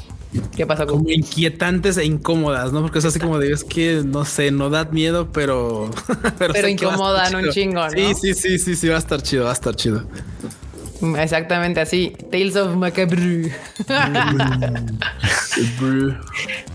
¿Qué 0.55 0.64
pasó 0.64 0.87
con 0.87 0.99
Como 0.99 1.11
inquietantes 1.11 1.97
e 1.97 2.05
incómodas, 2.05 2.73
¿no? 2.73 2.83
Porque 2.83 3.01
es 3.01 3.05
así 3.05 3.18
como 3.18 3.39
de, 3.39 3.53
es 3.53 3.64
que 3.64 4.03
no 4.05 4.25
sé, 4.25 4.53
no 4.53 4.71
da 4.71 4.85
miedo, 4.85 5.33
pero. 5.33 5.91
Pero 6.39 6.55
estar 6.55 6.71
incomodan 6.71 7.35
un 7.35 7.51
chingo, 7.51 7.81
¿no? 7.81 7.91
Sí, 7.91 8.14
sí, 8.14 8.35
sí, 8.35 8.59
sí, 8.59 8.77
sí, 8.77 8.89
va 8.89 8.97
a 8.97 8.99
estar 8.99 9.21
chido, 9.23 9.45
va 9.45 9.51
a 9.51 9.55
estar 9.55 9.75
chido. 9.75 10.05
Exactamente 11.18 11.80
así. 11.80 12.12
Tales 12.30 12.57
of 12.57 12.74
Macabre. 12.76 13.53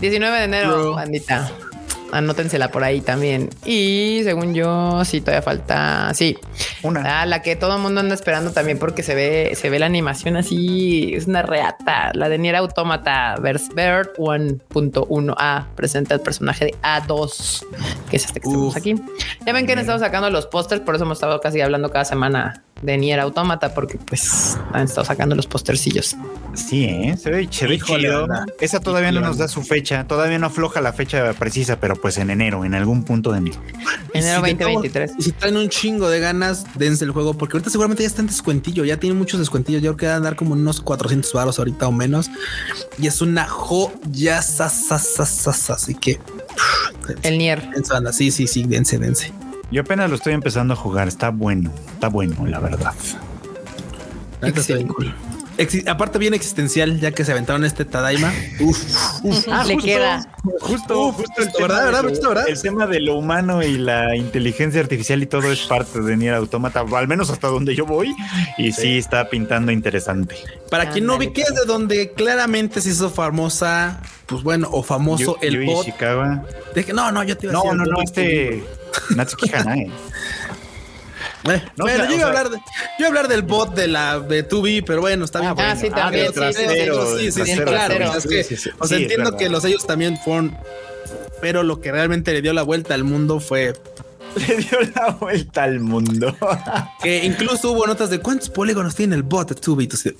19 0.00 0.38
de 0.38 0.44
enero, 0.44 0.68
Bro. 0.72 0.92
bandita. 0.94 1.50
Anótensela 2.12 2.70
por 2.70 2.84
ahí 2.84 3.00
también. 3.00 3.50
Y 3.64 4.20
según 4.22 4.54
yo, 4.54 5.04
sí, 5.04 5.20
todavía 5.20 5.42
falta. 5.42 6.14
Sí. 6.14 6.38
Una. 6.84 7.22
Ah, 7.22 7.26
la 7.26 7.42
que 7.42 7.56
todo 7.56 7.74
el 7.76 7.82
mundo 7.82 8.00
anda 8.00 8.14
esperando 8.14 8.52
también 8.52 8.78
porque 8.78 9.02
se 9.02 9.16
ve, 9.16 9.52
se 9.56 9.70
ve 9.70 9.80
la 9.80 9.86
animación 9.86 10.36
así. 10.36 11.12
Es 11.14 11.26
una 11.26 11.42
reata. 11.42 12.12
La 12.14 12.28
de 12.28 12.38
Nier 12.38 12.54
Automata 12.56 13.34
Verse 13.40 13.72
Bird 13.74 14.10
1.1a 14.18 15.66
presenta 15.74 16.14
el 16.14 16.20
personaje 16.20 16.66
de 16.66 16.74
A2, 16.82 17.66
que 18.08 18.16
es 18.16 18.24
este 18.24 18.40
que 18.40 18.48
tenemos 18.48 18.68
Uf. 18.68 18.76
aquí. 18.76 18.94
Ya 19.44 19.52
ven 19.52 19.66
que 19.66 19.72
han 19.72 19.80
estado 19.80 19.98
sacando 19.98 20.30
los 20.30 20.46
pósters, 20.46 20.82
por 20.82 20.94
eso 20.94 21.02
hemos 21.04 21.16
estado 21.18 21.40
casi 21.40 21.60
hablando 21.60 21.90
cada 21.90 22.04
semana 22.04 22.62
de 22.82 22.98
Nier 22.98 23.20
Automata, 23.20 23.72
porque 23.74 23.96
pues 23.98 24.58
han 24.72 24.84
estado 24.84 25.04
sacando 25.06 25.34
los 25.34 25.46
póstercillos. 25.46 26.14
Sí, 26.54 26.84
¿eh? 26.84 27.16
se 27.20 27.30
ve, 27.30 27.48
se 27.50 27.66
ve 27.66 27.78
chido. 27.80 28.26
Esa 28.60 28.80
todavía 28.80 29.12
no 29.12 29.20
nos 29.20 29.38
da 29.38 29.48
su 29.48 29.62
fecha, 29.62 30.06
todavía 30.06 30.38
no 30.38 30.46
afloja 30.46 30.80
la 30.80 30.92
fecha 30.92 31.32
precisa, 31.34 31.80
pero 31.80 31.96
pues 31.96 32.18
en 32.18 32.30
enero, 32.30 32.64
en 32.64 32.74
algún 32.74 33.02
punto 33.04 33.32
de 33.32 33.38
enero. 33.38 33.56
Enero 34.12 34.42
si 34.44 34.52
de 34.52 34.54
todo- 34.56 34.68
2023. 34.74 35.12
Y 35.18 35.22
si 35.22 35.32
traen 35.32 35.56
un 35.56 35.68
chingo 35.68 36.08
de 36.08 36.20
ganas, 36.20 36.64
dense 36.76 37.04
el 37.04 37.10
juego, 37.12 37.34
porque 37.34 37.56
ahorita 37.56 37.70
seguramente 37.70 38.02
ya 38.02 38.08
está 38.08 38.20
en 38.20 38.28
descuentillo, 38.28 38.84
ya 38.84 38.98
tiene 38.98 39.14
muchos 39.16 39.40
descuentillos. 39.40 39.82
Yo 39.82 39.90
creo 39.92 39.96
que 39.96 40.06
va 40.06 40.12
a 40.14 40.16
andar 40.16 40.36
como 40.36 40.52
unos 40.52 40.80
400 40.80 41.32
varos 41.32 41.58
ahorita 41.58 41.88
o 41.88 41.92
menos. 41.92 42.30
Y 42.98 43.06
es 43.06 43.20
una 43.22 43.46
joya, 43.48 44.42
sasasasas, 44.42 45.70
así 45.70 45.94
que. 45.94 46.20
dense, 47.08 47.28
El 47.28 47.38
Nier. 47.38 47.70
dense, 47.70 47.92
banda. 47.92 48.12
Sí, 48.12 48.30
sí, 48.30 48.46
sí, 48.46 48.64
dense, 48.64 48.98
dense. 48.98 49.32
Yo 49.70 49.80
apenas 49.82 50.08
lo 50.08 50.16
estoy 50.16 50.32
empezando 50.32 50.74
a 50.74 50.76
jugar, 50.76 51.08
está 51.08 51.30
bueno, 51.30 51.70
está 51.92 52.08
bueno, 52.08 52.46
la 52.46 52.60
verdad. 52.60 52.92
Aparte 55.86 56.18
bien 56.18 56.34
existencial, 56.34 57.00
ya 57.00 57.12
que 57.12 57.24
se 57.24 57.32
aventaron 57.32 57.64
este 57.64 57.84
Tadaima. 57.84 58.32
Uf, 58.60 58.78
uf. 59.24 59.46
Le 59.66 59.76
queda. 59.78 60.26
Justo, 60.60 61.06
Uf, 61.08 61.16
justo 61.16 61.32
el 61.38 61.44
justo, 61.46 61.58
tema, 61.58 61.68
¿verdad? 61.68 61.78
de 61.80 61.84
¿verdad? 61.86 62.02
lo, 62.02 62.08
Justo, 62.10 62.28
¿verdad? 62.28 62.44
el 62.48 62.62
tema 62.62 62.86
de 62.86 63.00
lo 63.00 63.14
humano 63.16 63.62
y 63.62 63.78
la 63.78 64.14
inteligencia 64.16 64.80
artificial 64.80 65.22
y 65.22 65.26
todo 65.26 65.50
es 65.50 65.60
parte 65.62 66.00
de 66.00 66.16
Nier 66.16 66.34
Automata, 66.34 66.84
al 66.94 67.08
menos 67.08 67.30
hasta 67.30 67.48
donde 67.48 67.74
yo 67.74 67.84
voy, 67.86 68.14
y 68.58 68.72
sí, 68.72 68.98
está 68.98 69.28
pintando 69.28 69.72
interesante. 69.72 70.36
Para 70.70 70.90
quien 70.90 71.04
no 71.06 71.14
Ándale, 71.14 71.30
ubique 71.30 71.42
es 71.42 71.54
de 71.54 71.64
donde 71.66 72.12
claramente 72.12 72.80
se 72.80 72.90
hizo 72.90 73.10
famosa, 73.10 74.00
pues 74.26 74.42
bueno, 74.42 74.68
o 74.70 74.82
famoso 74.82 75.36
Yu- 75.36 75.38
el 75.42 75.54
Yui 75.54 75.66
bot. 75.66 75.86
De 76.74 76.84
que, 76.84 76.92
no, 76.92 77.10
no, 77.10 77.22
yo 77.24 77.36
te 77.36 77.46
iba 77.46 77.52
a 77.52 77.56
No, 77.56 77.62
decir 77.64 77.76
no, 77.78 77.84
el 77.84 77.90
no, 77.90 77.96
bot. 77.96 78.04
este 78.06 78.64
Natsuki 79.16 79.50
Hanae. 79.54 79.90
Eh, 81.50 81.62
No, 81.76 81.84
bueno, 81.84 82.04
o 82.04 82.06
sea, 82.06 82.08
yo, 82.10 82.16
iba 82.16 82.26
o 82.26 82.28
a 82.28 82.32
sea- 82.32 82.40
hablar 82.40 82.50
de, 82.50 82.56
yo 82.58 82.62
iba 82.98 83.06
a 83.06 83.08
hablar 83.08 83.28
del 83.28 83.42
bot 83.42 83.74
de 83.74 83.88
la 83.88 84.18
de 84.20 84.48
2B, 84.48 84.82
pero 84.86 85.00
bueno, 85.00 85.24
está 85.24 85.40
bien. 85.40 85.54
Ah, 85.58 85.76
sí, 85.76 85.90
también, 85.90 86.26
sí, 86.28 86.32
trasero, 86.34 87.06
sí, 87.18 87.24
del 87.24 87.32
sí, 87.32 87.32
sí, 87.32 87.36
trasero, 87.36 87.64
claro. 87.70 87.94
trasero. 87.96 88.08
o 88.08 88.10
sea, 88.10 88.18
es 88.18 88.26
que, 88.26 88.44
Sí, 88.44 88.56
sí, 88.56 88.62
sí. 88.62 88.70
o 88.78 88.86
sea, 88.86 88.98
Sí, 88.98 89.04
es 89.04 89.10
entiendo 89.10 89.36
que 89.36 89.48
los 89.48 89.62
sellos 89.62 89.86
también 89.86 90.18
fueron, 90.24 90.56
pero 91.40 91.62
lo 91.62 91.80
que 91.80 91.92
realmente 91.92 92.32
le 92.32 92.42
dio 92.42 92.52
la 92.52 92.62
vuelta 92.62 92.94
al 92.94 93.04
mundo 93.04 93.40
fue 93.40 93.74
Le 94.48 94.56
dio 94.56 94.78
la 94.94 95.10
vuelta 95.18 95.62
al 95.62 95.80
mundo. 95.80 96.36
que 97.02 97.24
incluso 97.24 97.70
hubo 97.72 97.86
notas 97.86 98.10
de 98.10 98.20
cuántos 98.20 98.50
polígonos 98.50 98.94
tiene 98.94 99.14
el 99.16 99.22
bot 99.22 99.48
de 99.48 99.54
2B. 99.54 99.82
Entonces, 99.84 100.14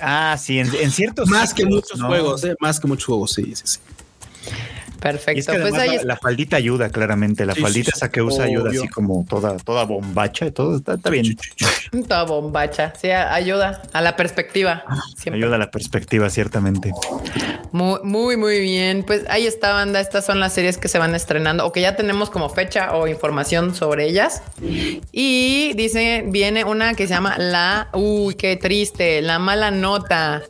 ah, 0.00 0.36
sí, 0.40 0.58
en, 0.60 0.72
en 0.74 0.90
ciertos 0.92 1.28
más 1.28 1.52
que 1.54 1.64
muchos 1.66 1.98
¿no? 1.98 2.06
juegos, 2.06 2.44
eh, 2.44 2.54
más 2.60 2.78
que 2.78 2.86
muchos 2.86 3.06
juegos, 3.06 3.32
sí, 3.32 3.54
sí, 3.56 3.62
sí. 3.64 3.78
Y 4.98 5.38
es 5.38 5.46
Perfecto. 5.46 5.52
que 5.52 5.58
Pues 5.60 5.74
ahí 5.74 5.98
la, 6.04 6.16
faldita 6.16 6.56
ayuda 6.56 6.90
claramente, 6.90 7.46
la 7.46 7.54
Sí, 7.54 7.60
faldita 7.60 7.86
sí, 7.86 7.90
sí. 7.92 7.96
esa 7.98 8.10
que 8.10 8.20
usa 8.22 8.44
ayuda 8.44 8.70
así 8.70 8.88
como 8.88 9.24
toda, 9.28 9.56
toda 9.58 9.84
bombacha 9.84 10.46
y 10.46 10.50
todo, 10.50 10.76
está, 10.76 10.94
está 10.94 11.10
bien. 11.10 11.36
Toda 12.08 12.24
bombacha. 12.24 12.92
Sí, 13.00 13.10
ayuda 13.10 13.82
a 13.92 14.00
la 14.02 14.16
perspectiva. 14.16 14.84
Siempre. 15.16 15.42
Ayuda 15.42 15.56
a 15.56 15.58
la 15.58 15.70
perspectiva, 15.70 16.28
ciertamente. 16.30 16.92
Muy, 17.72 18.00
muy, 18.02 18.36
muy 18.36 18.60
bien. 18.60 19.04
Pues 19.06 19.24
ahí 19.28 19.46
está, 19.46 19.72
banda. 19.72 20.00
Estas 20.00 20.26
son 20.26 20.40
las 20.40 20.52
series 20.52 20.78
que 20.78 20.88
se 20.88 20.98
van 20.98 21.14
estrenando 21.14 21.64
o 21.66 21.72
que 21.72 21.80
ya 21.80 21.96
tenemos 21.96 22.30
como 22.30 22.48
fecha 22.48 22.94
o 22.96 23.06
información 23.06 23.74
sobre 23.74 24.06
ellas. 24.06 24.42
Y 25.12 25.72
dice, 25.74 26.24
viene 26.26 26.64
una 26.64 26.94
que 26.94 27.06
se 27.06 27.14
llama 27.14 27.36
La. 27.38 27.88
Uy, 27.92 28.34
qué 28.34 28.56
triste. 28.56 29.22
La 29.22 29.38
mala 29.38 29.70
nota. 29.70 30.42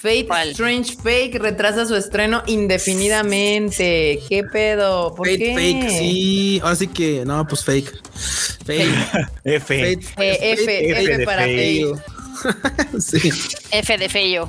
Fate 0.00 0.26
¿Cuál? 0.26 0.50
Strange 0.50 0.94
Fake 1.02 1.38
retrasa 1.40 1.84
su 1.84 1.96
estreno 1.96 2.42
indefinidamente. 2.46 4.20
¿Qué 4.28 4.44
pedo? 4.44 5.14
¿Por 5.14 5.26
Fake, 5.26 5.38
qué? 5.38 5.54
fake, 5.54 5.90
sí. 5.90 6.60
Ahora 6.62 6.76
sí 6.76 6.86
que, 6.88 7.24
no, 7.24 7.46
pues 7.46 7.64
fake. 7.64 7.92
Fake. 8.64 8.88
F. 9.44 9.60
Fate, 9.60 10.06
Eh, 10.24 10.38
F, 10.52 10.62
fate, 10.64 10.90
F, 11.02 11.18
de 11.18 11.24
para 11.24 11.42
fake. 11.44 11.86
fake. 11.96 13.00
Sí. 13.00 13.32
F 13.72 13.98
de 13.98 14.08
feo. 14.08 14.48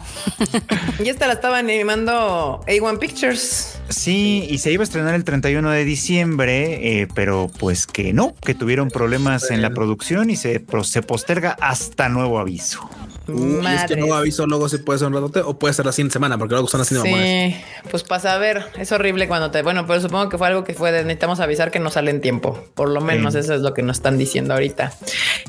Y 1.03 1.09
esta 1.09 1.25
la 1.27 1.33
estaba 1.33 1.57
animando 1.57 2.61
A1 2.67 2.99
Pictures. 2.99 3.79
Sí, 3.89 4.45
y 4.49 4.59
se 4.59 4.71
iba 4.71 4.83
a 4.83 4.85
estrenar 4.85 5.15
el 5.15 5.23
31 5.23 5.71
de 5.71 5.85
diciembre, 5.85 7.01
eh, 7.01 7.07
pero 7.15 7.49
pues 7.57 7.87
que 7.87 8.13
no, 8.13 8.35
que 8.45 8.53
tuvieron 8.53 8.89
problemas 8.89 9.49
en 9.49 9.61
la 9.63 9.71
producción 9.71 10.29
y 10.29 10.35
se, 10.35 10.63
se 10.83 11.01
posterga 11.01 11.57
hasta 11.59 12.09
nuevo 12.09 12.37
aviso. 12.37 12.87
Uh, 13.29 13.61
y 13.63 13.67
es 13.67 13.83
que 13.85 13.95
no 13.95 14.13
aviso, 14.13 14.45
luego 14.47 14.69
se 14.69 14.79
puede 14.79 14.99
ser 14.99 15.07
un 15.07 15.13
ratote 15.13 15.41
o 15.41 15.57
puede 15.57 15.73
ser 15.73 15.85
la 15.85 15.91
siguiente 15.91 16.13
semana, 16.13 16.37
porque 16.37 16.53
luego 16.53 16.65
están 16.67 16.81
haciendo 16.81 17.05
mamones. 17.05 17.55
Sí, 17.55 17.61
pues 17.89 18.03
pasa 18.03 18.33
a 18.33 18.37
ver, 18.37 18.65
es 18.77 18.91
horrible 18.91 19.27
cuando 19.27 19.51
te. 19.51 19.61
Bueno, 19.61 19.85
pero 19.87 20.01
supongo 20.01 20.29
que 20.29 20.37
fue 20.37 20.47
algo 20.47 20.63
que 20.63 20.73
fue 20.73 20.91
de 20.91 21.03
necesitamos 21.03 21.39
avisar 21.39 21.71
que 21.71 21.79
no 21.79 21.89
sale 21.89 22.11
en 22.11 22.21
tiempo. 22.21 22.63
Por 22.73 22.89
lo 22.89 23.01
menos 23.01 23.33
Sí. 23.33 23.39
eso 23.39 23.53
es 23.55 23.61
lo 23.61 23.73
que 23.73 23.81
nos 23.81 23.97
están 23.97 24.17
diciendo 24.17 24.53
ahorita. 24.53 24.93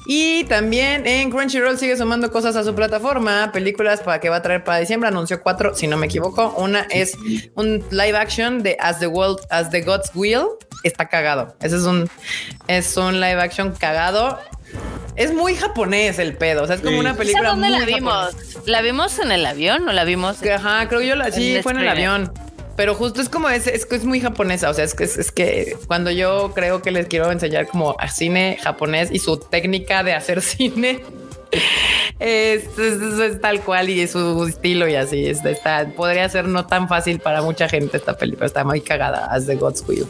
Y 0.07 0.45
también 0.45 1.07
en 1.07 1.31
Crunchyroll 1.31 1.79
sigue 1.79 1.97
sumando 1.97 2.31
cosas 2.31 2.57
a 2.57 2.65
su 2.65 2.75
plataforma, 2.75 3.51
películas 3.53 4.01
para 4.01 4.21
que 4.21 4.29
va 4.29 4.37
a 4.37 4.43
traer 4.43 4.65
para 4.65 4.79
diciembre. 4.79 5.09
Anunció 5.09 5.41
cuatro, 5.43 5.75
si 5.75 5.87
no 5.87 5.97
me 5.97 6.07
equivoco. 6.07 6.55
Una 6.57 6.87
es 6.91 7.17
un 7.55 7.85
live 7.91 8.17
action 8.17 8.63
de 8.63 8.77
As 8.81 8.99
the 8.99 9.07
World, 9.07 9.41
As 9.51 9.71
the 9.71 9.83
God's 9.83 10.11
Will. 10.15 10.47
Está 10.83 11.09
cagado. 11.09 11.57
Ese 11.61 11.77
es 11.77 11.83
un, 11.83 12.09
es 12.67 12.97
un 12.97 13.21
live 13.21 13.41
action 13.41 13.73
cagado. 13.73 14.39
Es 15.17 15.33
muy 15.35 15.55
japonés 15.55 16.19
el 16.19 16.35
pedo. 16.37 16.63
O 16.63 16.67
sea, 16.67 16.77
es 16.77 16.81
como 16.83 16.95
Sí. 16.95 16.99
una 17.01 17.11
¿Esa 17.11 17.19
película 17.19 17.49
dónde 17.51 17.69
muy 17.69 17.79
la 17.81 17.85
vimos? 17.85 18.13
japonesa. 18.35 18.61
¿La 18.67 18.81
vimos 18.83 19.19
en 19.19 19.33
el 19.33 19.45
avión 19.47 19.89
o 19.89 19.93
la 19.93 20.05
vimos? 20.05 20.39
Que, 20.39 20.53
Ajá, 20.53 20.89
creo 20.89 21.01
que 21.01 21.07
yo 21.09 21.17
la 21.17 21.31
sí 21.31 21.57
En 21.57 21.63
fue 21.63 21.73
en 21.73 21.79
el 21.81 21.89
avión. 21.89 22.33
Pero 22.77 22.95
justo 22.95 23.21
es 23.21 23.29
como 23.29 23.51
es, 23.51 23.67
es 23.67 23.85
que 23.85 23.97
es 23.97 24.05
muy 24.05 24.21
japonesa. 24.21 24.71
O 24.71 24.75
sea, 24.75 24.85
es 24.85 24.95
que 24.95 25.05
es, 25.05 25.19
es 25.19 25.31
que 25.33 25.77
cuando 25.87 26.11
yo 26.11 26.53
creo 26.55 26.81
que 26.81 26.91
les 26.91 27.07
quiero 27.09 27.31
enseñar 27.31 27.67
como 27.67 27.95
a 27.99 28.09
cine 28.09 28.59
japonés 28.63 29.11
y 29.13 29.19
su 29.19 29.37
técnica 29.37 30.03
de 30.03 30.15
hacer 30.15 30.41
cine. 30.43 31.03
Es, 32.19 32.65
es- 32.79 33.03
es- 33.03 33.19
es 33.19 33.41
tal 33.41 33.61
cual 33.63 33.91
y 33.91 34.01
es 34.03 34.13
su 34.13 34.47
estilo 34.47 34.87
y 34.89 34.95
así 34.95 35.27
es, 35.27 35.45
está, 35.45 35.87
podría 35.97 36.29
ser 36.29 36.47
no 36.47 36.67
tan 36.67 36.89
fácil 36.89 37.19
para 37.19 37.43
mucha 37.43 37.69
gente 37.69 37.97
esta 37.97 38.17
película. 38.17 38.47
Está 38.47 38.65
muy 38.65 38.81
cagada. 38.81 39.27
As 39.27 39.47
the 39.47 39.57
God's 39.57 39.85
Will. 39.87 40.07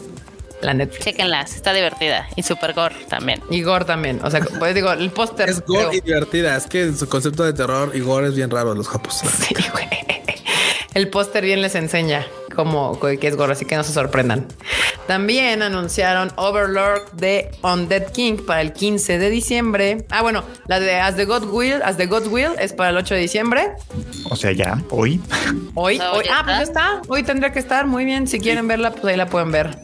La 0.63 0.75
Netflix. 0.75 1.05
Chequenla, 1.05 1.43
está 1.43 1.73
divertida. 1.73 2.29
Y 2.37 2.43
super 2.43 2.75
gore 2.75 2.95
también. 3.09 3.43
Y 3.51 3.63
Gore 3.63 3.85
también. 3.85 4.21
O 4.23 4.31
sea, 4.31 4.41
pues 4.59 4.75
digo, 4.75 4.93
el 4.93 5.11
póster. 5.11 5.49
Es 5.49 5.65
gore 5.65 5.89
creo. 5.89 5.93
y 5.95 6.01
divertida. 6.01 6.57
Es 6.57 6.67
que 6.67 6.93
su 6.93 7.09
concepto 7.09 7.45
de 7.45 7.53
terror 7.53 7.93
y 7.95 8.01
gore 8.01 8.29
es 8.29 8.35
bien 8.35 8.51
raro 8.51 8.71
de 8.71 8.77
los 8.77 8.89
japos. 8.89 9.21
Sí, 9.41 9.55
güey. 9.73 9.89
El 10.95 11.09
póster 11.09 11.45
bien 11.45 11.63
les 11.63 11.75
enseña 11.77 12.27
cómo 12.55 12.99
que 12.99 13.27
es 13.27 13.37
gorro, 13.37 13.53
así 13.53 13.65
que 13.65 13.77
no 13.77 13.85
se 13.85 13.93
sorprendan. 13.93 14.47
También 15.07 15.63
anunciaron 15.63 16.33
Overlord 16.37 17.13
de 17.13 17.51
Undead 17.63 18.11
King 18.13 18.39
para 18.47 18.61
el 18.61 18.73
15 18.73 19.19
de 19.19 19.31
diciembre. 19.31 20.05
Ah, 20.11 20.23
bueno, 20.23 20.45
la 20.67 20.81
de 20.81 20.97
As 20.97 21.17
the 21.17 21.25
God 21.25 21.45
Will, 21.45 21.81
As 21.85 21.97
the 21.97 22.07
God's 22.07 22.29
Will 22.29 22.51
es 22.59 22.73
para 22.73 22.91
el 22.91 22.97
8 22.97 23.15
de 23.15 23.21
diciembre. 23.21 23.69
O 24.31 24.37
sea, 24.37 24.53
ya, 24.53 24.83
hoy. 24.91 25.21
Hoy, 25.75 25.99
¿No, 25.99 26.13
hoy- 26.13 26.25
ya 26.25 26.41
ah, 26.41 26.43
pues 26.45 26.57
ya 26.57 26.63
está. 26.63 27.03
Hoy 27.09 27.23
tendría 27.23 27.53
que 27.53 27.61
estar 27.61 27.87
muy 27.87 28.05
bien. 28.05 28.27
Si 28.27 28.41
quieren 28.41 28.67
verla, 28.67 28.91
pues 28.93 29.05
ahí 29.05 29.17
la 29.17 29.27
pueden 29.27 29.53
ver. 29.53 29.79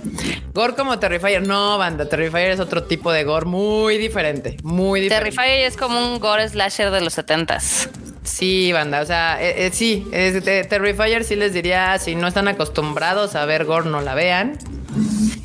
Gore 0.52 0.74
como 0.74 0.98
Terrifier. 0.98 1.46
No, 1.46 1.78
banda. 1.78 2.08
Terrifier 2.08 2.50
es 2.50 2.60
otro 2.60 2.84
tipo 2.84 3.12
de 3.12 3.24
gore 3.24 3.46
muy 3.46 3.96
diferente. 3.98 4.56
Muy 4.62 5.00
diferente. 5.00 5.30
Terrifier 5.36 5.66
es 5.66 5.76
como 5.76 5.98
un 5.98 6.18
gore 6.18 6.48
slasher 6.48 6.90
de 6.90 7.00
los 7.00 7.12
setentas. 7.14 7.88
Sí, 8.26 8.72
banda, 8.72 9.00
o 9.00 9.06
sea, 9.06 9.40
eh, 9.40 9.66
eh, 9.66 9.70
sí, 9.72 10.06
es 10.12 10.44
de 10.44 10.64
Terrifier 10.64 11.22
sí 11.24 11.36
les 11.36 11.52
diría, 11.52 11.96
si 11.98 12.16
no 12.16 12.26
están 12.26 12.48
acostumbrados 12.48 13.36
a 13.36 13.44
ver 13.46 13.64
gore, 13.64 13.88
no 13.88 14.00
la 14.00 14.14
vean. 14.14 14.58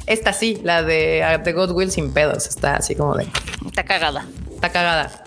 Esta 0.08 0.34
sí, 0.34 0.60
la 0.64 0.82
de 0.82 1.40
The 1.44 1.54
God 1.54 1.72
Will 1.72 1.92
sin 1.92 2.12
pedos, 2.12 2.48
está 2.48 2.78
así 2.78 2.96
como 2.96 3.16
de, 3.16 3.28
Está 3.68 3.84
cagada. 3.84 4.26
está 4.54 4.70
cagada. 4.72 5.24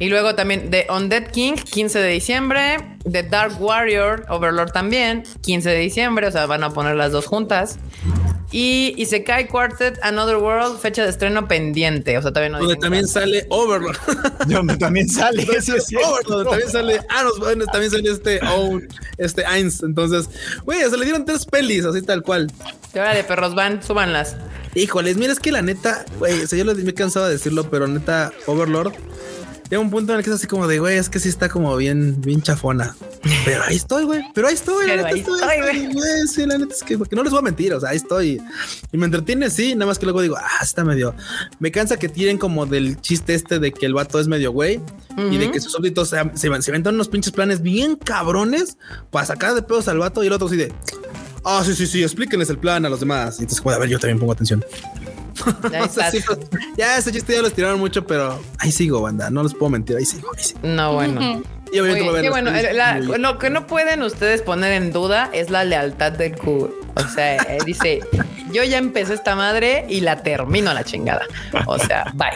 Y 0.00 0.08
luego 0.08 0.34
también 0.34 0.70
The 0.70 0.86
Undead 0.90 1.30
King, 1.30 1.54
15 1.54 1.98
de 2.00 2.08
diciembre. 2.08 2.76
The 3.10 3.24
Dark 3.24 3.60
Warrior, 3.60 4.26
Overlord 4.28 4.70
también, 4.72 5.24
15 5.42 5.70
de 5.70 5.78
diciembre. 5.78 6.26
O 6.28 6.30
sea, 6.30 6.46
van 6.46 6.62
a 6.62 6.70
poner 6.70 6.94
las 6.94 7.10
dos 7.10 7.26
juntas. 7.26 7.78
Y 8.50 8.94
Isekai 8.96 9.46
Quartet 9.48 9.98
Another 10.02 10.36
World, 10.36 10.78
fecha 10.80 11.02
de 11.02 11.10
estreno 11.10 11.46
pendiente. 11.46 12.16
O 12.16 12.22
sea, 12.22 12.30
todavía 12.30 12.50
no 12.50 12.58
Donde 12.60 12.76
también 12.80 13.06
sale 13.06 13.46
Overlord. 13.50 13.98
Donde 14.46 14.76
también 14.78 15.08
sale. 15.08 15.42
Eso 15.42 15.76
es 15.76 15.86
cierto. 15.86 16.08
Overlord, 16.08 16.48
también 16.48 16.70
sale. 16.70 17.00
Ah, 17.10 17.24
no, 17.24 17.38
bueno, 17.44 17.66
también 17.66 17.90
sale 17.92 18.10
este 18.10 18.40
Own, 18.46 18.88
este 19.18 19.44
Ainz. 19.44 19.82
Entonces, 19.82 20.30
güey, 20.64 20.80
se 20.88 20.96
le 20.96 21.04
dieron 21.04 21.24
tres 21.26 21.44
pelis, 21.44 21.84
así 21.84 22.00
tal 22.02 22.22
cual. 22.22 22.50
Y 22.94 22.98
ahora 22.98 23.14
de 23.14 23.24
perros 23.24 23.54
van, 23.54 23.82
súbanlas. 23.82 24.36
Híjoles, 24.74 25.16
mira, 25.16 25.32
es 25.32 25.40
que 25.40 25.52
la 25.52 25.60
neta, 25.62 26.04
güey, 26.18 26.42
o 26.42 26.46
sea, 26.46 26.58
yo 26.58 26.64
lo- 26.64 26.74
me 26.74 26.90
he 26.90 26.94
cansado 26.94 27.26
de 27.26 27.32
decirlo, 27.32 27.68
pero 27.68 27.86
neta, 27.86 28.32
Overlord. 28.46 28.92
Llega 29.70 29.80
un 29.80 29.90
punto 29.90 30.12
en 30.12 30.18
el 30.18 30.24
que 30.24 30.30
es 30.30 30.36
así 30.36 30.46
como 30.46 30.66
de, 30.66 30.78
güey, 30.78 30.96
es 30.96 31.08
que 31.08 31.20
sí 31.20 31.28
está 31.28 31.48
como 31.48 31.76
bien, 31.76 32.20
bien 32.22 32.40
chafona. 32.40 32.96
Pero 33.44 33.62
ahí 33.64 33.76
estoy, 33.76 34.04
güey. 34.04 34.22
Pero 34.34 34.48
ahí 34.48 34.54
estoy, 34.54 34.86
la 34.86 34.92
Pero 34.94 35.02
neta 35.02 35.14
ahí 35.14 35.20
estoy, 35.20 35.90
güey. 35.90 36.28
Sí, 36.28 36.46
la 36.46 36.58
neta 36.58 36.74
es 36.74 36.82
que, 36.82 36.96
porque 36.96 37.14
no 37.14 37.22
les 37.22 37.30
voy 37.30 37.40
a 37.40 37.42
mentir, 37.42 37.74
o 37.74 37.80
sea, 37.80 37.90
ahí 37.90 37.98
estoy. 37.98 38.40
Y 38.92 38.96
me 38.96 39.04
entretiene, 39.04 39.50
sí, 39.50 39.74
nada 39.74 39.86
más 39.86 39.98
que 39.98 40.06
luego 40.06 40.22
digo, 40.22 40.36
ah, 40.38 40.62
está 40.62 40.84
medio. 40.84 41.14
Me 41.58 41.70
cansa 41.70 41.98
que 41.98 42.08
tiren 42.08 42.38
como 42.38 42.64
del 42.64 43.00
chiste 43.00 43.34
este 43.34 43.58
de 43.58 43.72
que 43.72 43.84
el 43.84 43.94
vato 43.94 44.18
es 44.18 44.28
medio 44.28 44.52
güey 44.52 44.80
y 45.30 45.36
de 45.36 45.50
que 45.50 45.60
sus 45.60 45.72
súbditos 45.72 46.10
se, 46.10 46.16
se, 46.34 46.62
se 46.62 46.70
inventan 46.70 46.94
unos 46.94 47.08
pinches 47.08 47.32
planes 47.32 47.60
bien 47.60 47.96
cabrones 47.96 48.78
para 49.10 49.26
sacar 49.26 49.54
de 49.54 49.62
pedos 49.62 49.88
al 49.88 49.98
vato 49.98 50.22
y 50.22 50.28
el 50.28 50.32
otro 50.32 50.46
así 50.46 50.56
de, 50.56 50.72
ah, 51.44 51.62
sí, 51.64 51.74
sí, 51.74 51.86
sí, 51.86 52.02
explíquenles 52.02 52.50
el 52.50 52.58
plan 52.58 52.84
a 52.86 52.88
los 52.88 53.00
demás. 53.00 53.38
Y 53.38 53.42
entonces, 53.42 53.60
como, 53.60 53.74
a 53.74 53.78
ver, 53.78 53.88
yo 53.88 53.98
también 53.98 54.18
pongo 54.18 54.32
atención. 54.32 54.64
Ahí 55.72 55.82
O 55.82 55.88
sea, 55.88 56.08
estás. 56.08 56.10
sí, 56.12 56.20
pues, 56.26 56.38
ya 56.76 56.96
ese 56.98 57.12
chiste 57.12 57.34
ya 57.34 57.42
lo 57.42 57.48
estiraron 57.48 57.78
mucho, 57.78 58.06
pero 58.06 58.40
ahí 58.58 58.72
sigo, 58.72 59.00
banda. 59.02 59.30
No 59.30 59.42
les 59.42 59.54
puedo 59.54 59.70
mentir, 59.70 59.96
ahí 59.96 60.04
sigo, 60.04 60.30
ahí 60.36 60.42
sigo. 60.42 60.60
No, 60.62 60.94
bueno. 60.94 61.42
Y 61.72 61.80
obviamente 61.80 62.30
bueno. 62.30 62.50
La- 62.72 62.98
lo 62.98 63.38
que 63.38 63.50
no 63.50 63.66
pueden 63.66 64.02
ustedes 64.02 64.40
poner 64.42 64.72
en 64.72 64.90
duda 64.92 65.28
es 65.32 65.50
la 65.50 65.64
lealtad 65.64 66.12
del 66.12 66.36
Q. 66.36 66.74
O 66.96 67.08
sea, 67.08 67.36
eh, 67.36 67.58
dice, 67.66 68.00
yo 68.50 68.64
ya 68.64 68.78
empecé 68.78 69.14
esta 69.14 69.36
madre 69.36 69.84
y 69.88 70.00
la 70.00 70.22
termino 70.22 70.70
a 70.70 70.74
la 70.74 70.82
chingada. 70.84 71.26
O 71.66 71.78
sea, 71.78 72.10
bye. 72.14 72.30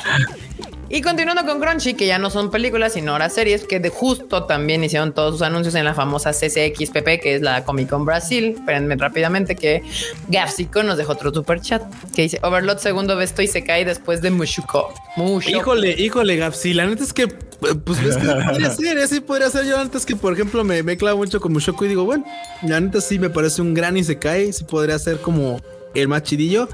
Y 0.94 1.01
continuando 1.01 1.47
con 1.47 1.59
Crunchy, 1.59 1.94
que 1.94 2.06
ya 2.06 2.19
no 2.19 2.28
son 2.28 2.51
películas, 2.51 2.93
sino 2.93 3.12
ahora 3.12 3.31
series, 3.31 3.64
que 3.64 3.81
de 3.81 3.89
justo 3.89 4.44
también 4.44 4.85
hicieron 4.85 5.14
todos 5.14 5.32
sus 5.32 5.40
anuncios 5.40 5.74
en 5.74 5.86
la 5.86 5.94
famosa 5.94 6.32
CCXPP, 6.32 7.19
que 7.23 7.35
es 7.36 7.40
la 7.40 7.64
Comic 7.64 7.89
Con 7.89 8.05
Brasil. 8.05 8.56
Espérenme 8.59 8.97
rápidamente 8.97 9.56
que 9.56 9.82
Gafsico 10.28 10.82
nos 10.82 10.98
dejó 10.98 11.12
otro 11.12 11.32
super 11.32 11.62
chat 11.62 11.82
que 12.14 12.20
dice 12.20 12.40
Overlord 12.43 12.78
segundo 12.78 13.16
vesto 13.16 13.40
y 13.40 13.47
se 13.47 13.64
cae 13.64 13.86
después 13.86 14.20
de 14.20 14.32
Mushuko. 14.32 14.93
Mushuko. 15.16 15.56
Híjole, 15.60 15.93
híjole, 15.93 16.36
Gapsi. 16.36 16.74
La 16.74 16.85
neta 16.85 17.05
es 17.05 17.14
que, 17.14 17.27
pues, 17.27 17.98
es 18.01 18.19
que 18.19 18.27
podría 18.27 18.70
ser, 18.70 18.98
así 18.98 19.20
podría 19.20 19.48
ser. 19.48 19.64
Yo 19.64 19.78
antes 19.78 20.05
que, 20.05 20.14
por 20.14 20.35
ejemplo, 20.35 20.62
me, 20.62 20.82
me 20.82 20.98
mucho 21.14 21.40
con 21.40 21.55
Mushoku 21.55 21.86
y 21.86 21.89
digo, 21.89 22.05
bueno, 22.05 22.27
la 22.60 22.78
neta 22.78 23.01
sí 23.01 23.19
me 23.19 23.31
parece 23.31 23.62
un 23.62 23.73
gran 23.73 23.97
y 23.97 24.05
se 24.05 24.19
cae. 24.19 24.52
Sí 24.52 24.64
podría 24.64 24.98
ser 24.98 25.23
como 25.23 25.59
el 25.94 26.09
más 26.09 26.23
chidillo. 26.24 26.69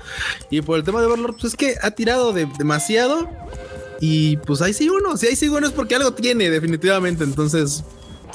Y 0.50 0.60
por 0.62 0.76
el 0.76 0.82
tema 0.82 1.00
de 1.00 1.06
Overlord, 1.06 1.34
pues 1.34 1.52
es 1.52 1.56
que 1.56 1.76
ha 1.80 1.92
tirado 1.92 2.32
de, 2.32 2.48
demasiado. 2.58 3.28
Y 4.00 4.36
pues 4.38 4.62
ahí 4.62 4.72
sí 4.72 4.88
uno, 4.88 5.16
si 5.16 5.26
ahí 5.26 5.36
sí 5.36 5.48
uno 5.48 5.66
es 5.66 5.72
porque 5.72 5.94
algo 5.94 6.12
tiene, 6.12 6.50
definitivamente. 6.50 7.24
Entonces, 7.24 7.82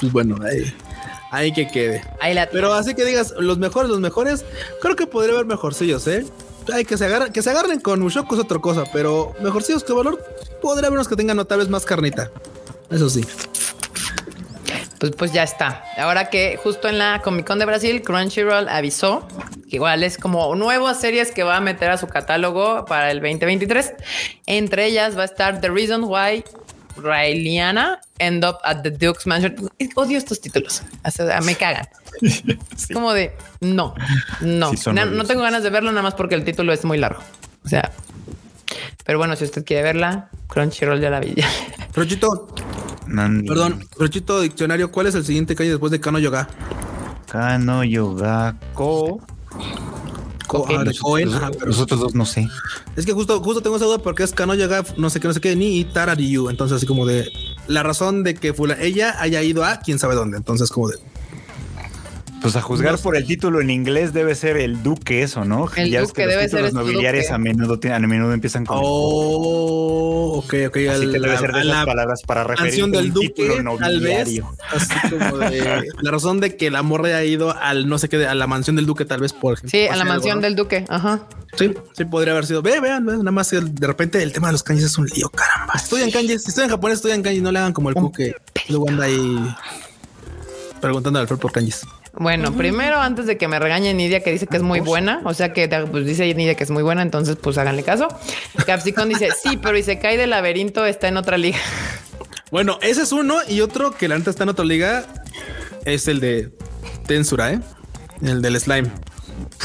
pues 0.00 0.12
bueno, 0.12 0.36
ahí, 0.42 0.74
ahí 1.30 1.52
que 1.52 1.68
quede. 1.68 2.04
Ahí 2.20 2.34
la 2.34 2.48
Pero 2.50 2.72
así 2.74 2.94
que 2.94 3.04
digas, 3.04 3.34
los 3.38 3.58
mejores, 3.58 3.90
los 3.90 4.00
mejores, 4.00 4.44
creo 4.80 4.96
que 4.96 5.06
podría 5.06 5.34
haber 5.34 5.46
mejorcillos, 5.46 6.06
¿eh? 6.06 6.26
Hay 6.72 6.84
que 6.84 6.96
se 6.96 7.04
agarren, 7.04 7.32
que 7.32 7.42
se 7.42 7.50
agarren 7.50 7.80
con 7.80 8.00
Mushoku 8.00 8.34
es 8.34 8.40
otra 8.40 8.58
cosa, 8.58 8.84
pero 8.92 9.34
mejorcillos 9.42 9.84
que 9.84 9.92
valor, 9.92 10.22
podría 10.62 10.88
haber 10.88 10.98
unos 10.98 11.08
que 11.08 11.16
tengan 11.16 11.38
otra 11.38 11.56
vez 11.56 11.68
más 11.68 11.84
carnita. 11.84 12.30
Eso 12.90 13.08
sí. 13.10 13.22
Pues, 15.04 15.16
pues 15.16 15.32
ya 15.34 15.42
está. 15.42 15.84
Ahora 15.98 16.30
que 16.30 16.56
justo 16.56 16.88
en 16.88 16.96
la 16.96 17.20
Comic 17.22 17.46
Con 17.46 17.58
de 17.58 17.66
Brasil, 17.66 18.00
Crunchyroll 18.00 18.70
avisó 18.70 19.28
que 19.68 19.76
igual 19.76 20.02
es 20.02 20.16
como 20.16 20.54
nuevas 20.54 20.98
series 20.98 21.30
que 21.30 21.42
va 21.42 21.58
a 21.58 21.60
meter 21.60 21.90
a 21.90 21.98
su 21.98 22.06
catálogo 22.06 22.86
para 22.86 23.10
el 23.10 23.20
2023. 23.20 23.92
Entre 24.46 24.86
ellas 24.86 25.14
va 25.14 25.20
a 25.20 25.24
estar 25.26 25.60
The 25.60 25.68
Reason 25.68 26.04
Why 26.04 26.42
Raeliana 26.96 28.00
End 28.18 28.46
Up 28.46 28.60
at 28.64 28.80
the 28.80 28.92
Duke's 28.92 29.26
Mansion. 29.26 29.70
Odio 29.94 30.16
estos 30.16 30.40
títulos. 30.40 30.80
O 31.04 31.10
sea, 31.10 31.38
me 31.42 31.54
cagan. 31.54 31.86
Es 32.22 32.88
como 32.90 33.12
de 33.12 33.36
no, 33.60 33.94
no, 34.40 34.70
Sí, 34.74 34.90
no, 34.90 35.04
no 35.04 35.24
tengo 35.24 35.42
ganas 35.42 35.64
de 35.64 35.68
verlo 35.68 35.90
nada 35.90 36.00
más 36.00 36.14
porque 36.14 36.34
el 36.34 36.44
título 36.44 36.72
es 36.72 36.82
muy 36.82 36.96
largo. 36.96 37.20
O 37.62 37.68
sea, 37.68 37.92
pero 39.04 39.18
bueno, 39.18 39.36
si 39.36 39.44
usted 39.44 39.66
quiere 39.66 39.82
verla, 39.82 40.30
Crunchyroll 40.48 40.98
ya 40.98 41.10
la 41.10 41.20
vi. 41.20 41.34
Rochito, 41.94 42.54
Nani. 43.06 43.46
perdón, 43.48 43.84
Rochito 43.98 44.40
Diccionario, 44.40 44.90
¿cuál 44.90 45.06
es 45.06 45.14
el 45.14 45.24
siguiente 45.24 45.54
calle 45.54 45.70
después 45.70 45.90
de 45.92 46.00
Kano 46.00 46.18
Yoga? 46.18 46.48
Kano 47.30 47.84
Yogako. 47.84 49.20
Co- 50.46 50.66
ah, 50.68 50.84
de 50.84 50.84
los- 50.84 50.98
pero- 51.56 51.66
los 51.66 51.80
otros 51.80 52.00
dos 52.00 52.14
no 52.14 52.26
sé. 52.26 52.46
Es 52.96 53.06
que 53.06 53.12
justo, 53.12 53.40
justo 53.42 53.62
tengo 53.62 53.76
esa 53.76 53.86
duda 53.86 53.98
porque 53.98 54.22
es 54.22 54.32
Kano 54.32 54.54
Yoga, 54.54 54.84
no 54.98 55.08
sé 55.10 55.18
qué, 55.18 55.26
no 55.28 55.34
sé 55.34 55.40
qué, 55.40 55.56
ni 55.56 55.84
Tarariyu. 55.84 56.50
Entonces, 56.50 56.76
así 56.76 56.86
como 56.86 57.06
de 57.06 57.28
la 57.66 57.82
razón 57.82 58.22
de 58.22 58.34
que 58.34 58.52
fula- 58.52 58.76
ella 58.80 59.16
haya 59.20 59.42
ido 59.42 59.64
a 59.64 59.78
quién 59.80 59.98
sabe 59.98 60.14
dónde. 60.14 60.36
Entonces, 60.36 60.70
como 60.70 60.88
de 60.88 60.98
Pues 62.44 62.56
a 62.56 62.60
juzgar 62.60 62.98
por 62.98 63.16
el 63.16 63.24
título 63.26 63.62
en 63.62 63.70
inglés 63.70 64.12
debe 64.12 64.34
ser 64.34 64.58
el 64.58 64.82
duque 64.82 65.22
eso, 65.22 65.46
¿no? 65.46 65.66
El 65.76 65.90
ya 65.90 66.02
duque 66.02 66.12
que 66.12 66.26
los 66.26 66.30
debe 66.34 66.42
ser 66.42 66.50
títulos 66.50 66.66
este 66.68 66.78
nobiliarios 66.78 67.24
duque. 67.24 67.34
a 67.34 67.38
menudo, 67.38 67.78
tienen- 67.80 68.04
a 68.04 68.06
menudo 68.06 68.32
empiezan 68.34 68.66
con 68.66 68.80
Oh, 68.82 70.34
ok, 70.44 70.54
ok. 70.68 70.76
así 70.76 70.88
al- 70.88 71.00
que 71.12 71.20
debe 71.20 71.38
ser 71.38 71.52
de 71.52 71.60
esas 71.60 71.64
la 71.66 71.86
palabras 71.86 72.20
para 72.26 72.44
referir 72.44 72.70
canción 72.70 72.90
del 72.92 73.14
título 73.14 73.54
Duque, 73.56 73.78
tal 73.78 74.00
vez. 74.00 74.28
nobiliario. 74.28 74.56
Así 74.70 74.94
como 75.08 75.38
de 75.38 75.84
la 76.02 76.10
razón 76.10 76.40
de 76.40 76.54
que 76.56 76.70
la 76.70 76.82
morra 76.82 77.06
haya 77.08 77.24
ido 77.24 77.56
al 77.56 77.88
no 77.88 77.96
sé 77.96 78.10
qué, 78.10 78.26
a 78.26 78.34
la 78.34 78.46
mansión 78.46 78.76
del 78.76 78.84
Duque, 78.84 79.06
tal 79.06 79.20
vez 79.20 79.32
por 79.32 79.54
ejemplo. 79.54 79.70
Sí, 79.70 79.86
a 79.86 79.96
la 79.96 80.02
algo, 80.02 80.12
mansión 80.14 80.36
¿no? 80.36 80.42
del 80.42 80.54
Duque. 80.54 80.84
Ajá. 80.90 81.26
Sí, 81.56 81.72
sí, 81.96 82.04
podría 82.04 82.32
haber 82.34 82.44
sido. 82.44 82.60
Ve, 82.60 82.78
vean, 82.78 83.06
vean, 83.06 83.20
nada 83.20 83.30
más 83.30 83.48
que 83.48 83.58
de 83.62 83.86
repente 83.86 84.22
el 84.22 84.34
tema 84.34 84.48
de 84.48 84.52
los 84.52 84.62
kanjis 84.62 84.84
es 84.84 84.98
un 84.98 85.06
lío, 85.06 85.30
caramba. 85.30 85.72
Estudian 85.76 86.10
kanjis, 86.10 86.42
si 86.42 86.48
estudian 86.50 86.68
japonés, 86.68 86.96
estudian 86.96 87.22
kanjis, 87.22 87.40
no 87.42 87.50
le 87.52 87.58
hagan 87.60 87.72
como 87.72 87.88
el 87.88 87.94
Q 87.94 88.12
que 88.12 88.34
luego 88.68 88.90
anda 88.90 89.04
ahí 89.06 89.54
preguntando 90.82 91.18
al 91.18 91.22
Alfred 91.22 91.38
por 91.38 91.50
kanjis. 91.50 91.86
Bueno, 92.16 92.52
primero, 92.52 93.00
antes 93.00 93.26
de 93.26 93.36
que 93.36 93.48
me 93.48 93.58
regañe 93.58 93.92
Nidia, 93.92 94.22
que 94.22 94.30
dice 94.30 94.46
que 94.46 94.56
es 94.56 94.62
muy 94.62 94.80
buena, 94.80 95.20
o 95.24 95.34
sea 95.34 95.52
que 95.52 95.68
pues, 95.90 96.06
dice 96.06 96.32
Nidia 96.34 96.54
que 96.54 96.62
es 96.62 96.70
muy 96.70 96.82
buena, 96.82 97.02
entonces 97.02 97.36
pues 97.40 97.58
háganle 97.58 97.82
caso. 97.82 98.08
Capsicon 98.66 99.08
dice, 99.08 99.30
sí, 99.42 99.58
pero 99.60 99.76
y 99.76 99.82
se 99.82 99.98
cae 99.98 100.16
del 100.16 100.30
laberinto, 100.30 100.86
está 100.86 101.08
en 101.08 101.16
otra 101.16 101.38
liga. 101.38 101.58
Bueno, 102.50 102.78
ese 102.82 103.02
es 103.02 103.10
uno 103.10 103.38
y 103.48 103.62
otro 103.62 103.90
que 103.90 104.06
la 104.06 104.16
neta 104.16 104.30
está 104.30 104.44
en 104.44 104.50
otra 104.50 104.64
liga 104.64 105.06
es 105.84 106.06
el 106.06 106.20
de 106.20 106.52
Tensura, 107.06 107.52
¿eh? 107.52 107.60
El 108.22 108.42
del 108.42 108.60
slime. 108.60 108.90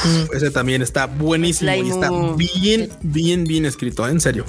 Uf, 0.04 0.34
ese 0.34 0.50
también 0.50 0.82
está 0.82 1.06
buenísimo 1.06 1.72
y 1.72 1.88
está 1.88 2.10
bien, 2.36 2.90
bien, 3.02 3.44
bien 3.44 3.64
escrito, 3.64 4.06
¿eh? 4.08 4.10
en 4.10 4.20
serio. 4.20 4.44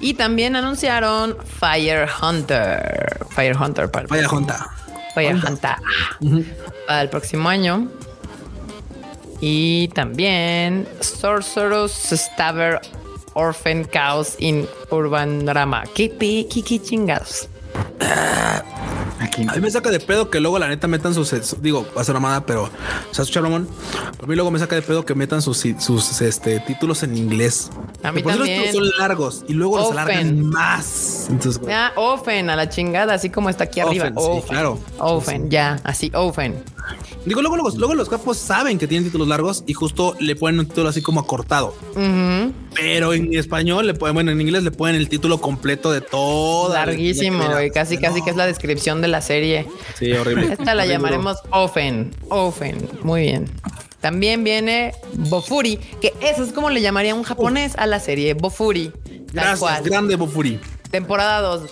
Y 0.00 0.14
también 0.14 0.56
anunciaron 0.56 1.36
Fire 1.60 2.08
Hunter. 2.20 3.26
Fire 3.30 3.56
Hunter 3.56 3.90
para 3.90 4.06
el, 4.18 4.26
Junta. 5.26 5.78
Fire 6.20 6.36
Hunter 6.36 6.68
para 6.86 7.02
el 7.02 7.08
próximo 7.10 7.48
año. 7.48 7.88
Y 9.40 9.88
también 9.88 10.88
Sorcerer's 11.00 11.92
Stabber 11.92 12.80
Orphan 13.34 13.84
Chaos 13.84 14.34
in 14.40 14.66
Urban 14.90 15.44
Drama. 15.44 15.84
¿Qué, 15.94 16.10
qué, 16.10 16.48
qué 16.48 16.82
chingados? 16.82 17.48
Aquí 19.20 19.46
A 19.48 19.54
mí 19.54 19.60
me 19.60 19.70
saca 19.70 19.90
de 19.90 19.98
pedo 20.00 20.30
que 20.30 20.38
luego 20.40 20.58
la 20.58 20.68
neta 20.68 20.86
metan 20.86 21.12
sus, 21.14 21.34
digo, 21.60 21.86
va 21.96 22.02
a 22.02 22.04
ser 22.04 22.14
mamada, 22.14 22.46
pero 22.46 22.64
o 22.64 23.14
sea, 23.14 23.22
escucha, 23.22 23.40
Ramón. 23.40 23.68
A 24.22 24.26
mí 24.26 24.34
luego 24.34 24.50
me 24.50 24.58
saca 24.58 24.76
de 24.76 24.82
pedo 24.82 25.04
que 25.04 25.14
metan 25.14 25.42
sus, 25.42 25.64
sus 25.78 26.20
este, 26.22 26.60
títulos 26.60 27.02
en 27.02 27.16
inglés. 27.16 27.70
A 28.02 28.12
mí 28.12 28.22
los 28.22 28.36
también. 28.36 28.72
son 28.72 28.88
largos 28.98 29.44
y 29.48 29.54
luego 29.54 29.78
los 29.78 29.90
alargan 29.92 30.44
más. 30.46 31.26
Entonces, 31.30 31.60
Ah, 31.68 31.92
Ofen, 31.96 32.48
a 32.50 32.56
la 32.56 32.68
chingada, 32.68 33.14
así 33.14 33.28
como 33.30 33.50
está 33.50 33.64
aquí 33.64 33.80
arriba. 33.80 34.10
Ofen, 34.14 34.48
claro. 34.48 34.78
Ofen, 34.98 35.50
ya, 35.50 35.80
así, 35.84 36.10
Ofen. 36.14 36.62
Digo, 37.28 37.40
luego, 37.42 37.56
luego, 37.56 37.70
luego 37.76 37.94
los 37.94 38.08
capos 38.08 38.36
saben 38.36 38.78
que 38.78 38.86
tienen 38.86 39.04
títulos 39.04 39.28
largos 39.28 39.64
y 39.66 39.74
justo 39.74 40.14
le 40.20 40.34
ponen 40.36 40.60
un 40.60 40.66
título 40.66 40.88
así 40.88 41.02
como 41.02 41.20
acortado. 41.20 41.74
Pero 42.74 43.12
en 43.12 43.34
español 43.34 43.86
le 43.86 43.94
ponen, 43.94 44.14
bueno, 44.14 44.30
en 44.30 44.40
inglés 44.40 44.62
le 44.62 44.70
ponen 44.70 44.96
el 44.96 45.08
título 45.08 45.40
completo 45.40 45.90
de 45.90 46.00
todo. 46.00 46.72
Larguísimo, 46.72 47.44
güey. 47.50 47.70
Casi, 47.70 47.98
casi 47.98 48.22
que 48.22 48.30
es 48.30 48.36
la 48.36 48.46
descripción 48.46 49.00
de 49.00 49.08
la 49.08 49.20
serie. 49.20 49.66
Sí, 49.98 50.12
horrible. 50.12 50.46
Esta 50.52 50.74
la 50.74 50.82
Horrible. 50.82 50.86
llamaremos 50.94 51.36
Ofen. 51.50 52.10
Ofen. 52.28 52.88
Muy 53.02 53.22
bien. 53.22 53.50
También 54.00 54.44
viene 54.44 54.94
Bofuri, 55.14 55.76
que 56.00 56.14
eso 56.20 56.44
es 56.44 56.52
como 56.52 56.70
le 56.70 56.80
llamaría 56.80 57.14
un 57.16 57.24
japonés 57.24 57.74
a 57.76 57.86
la 57.86 57.98
serie 57.98 58.34
Bofuri. 58.34 58.92
Gracias, 59.32 59.58
cual. 59.58 59.82
grande 59.82 60.14
Bofuri. 60.14 60.60
Temporada 60.90 61.40
2. 61.40 61.62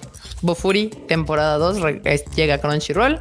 Bofuri, 0.47 0.89
temporada 1.09 1.59
2, 1.59 1.81
re- 1.81 2.01
es- 2.05 2.25
llega 2.37 2.55
a 2.55 2.59
Crunchyroll. 2.59 3.19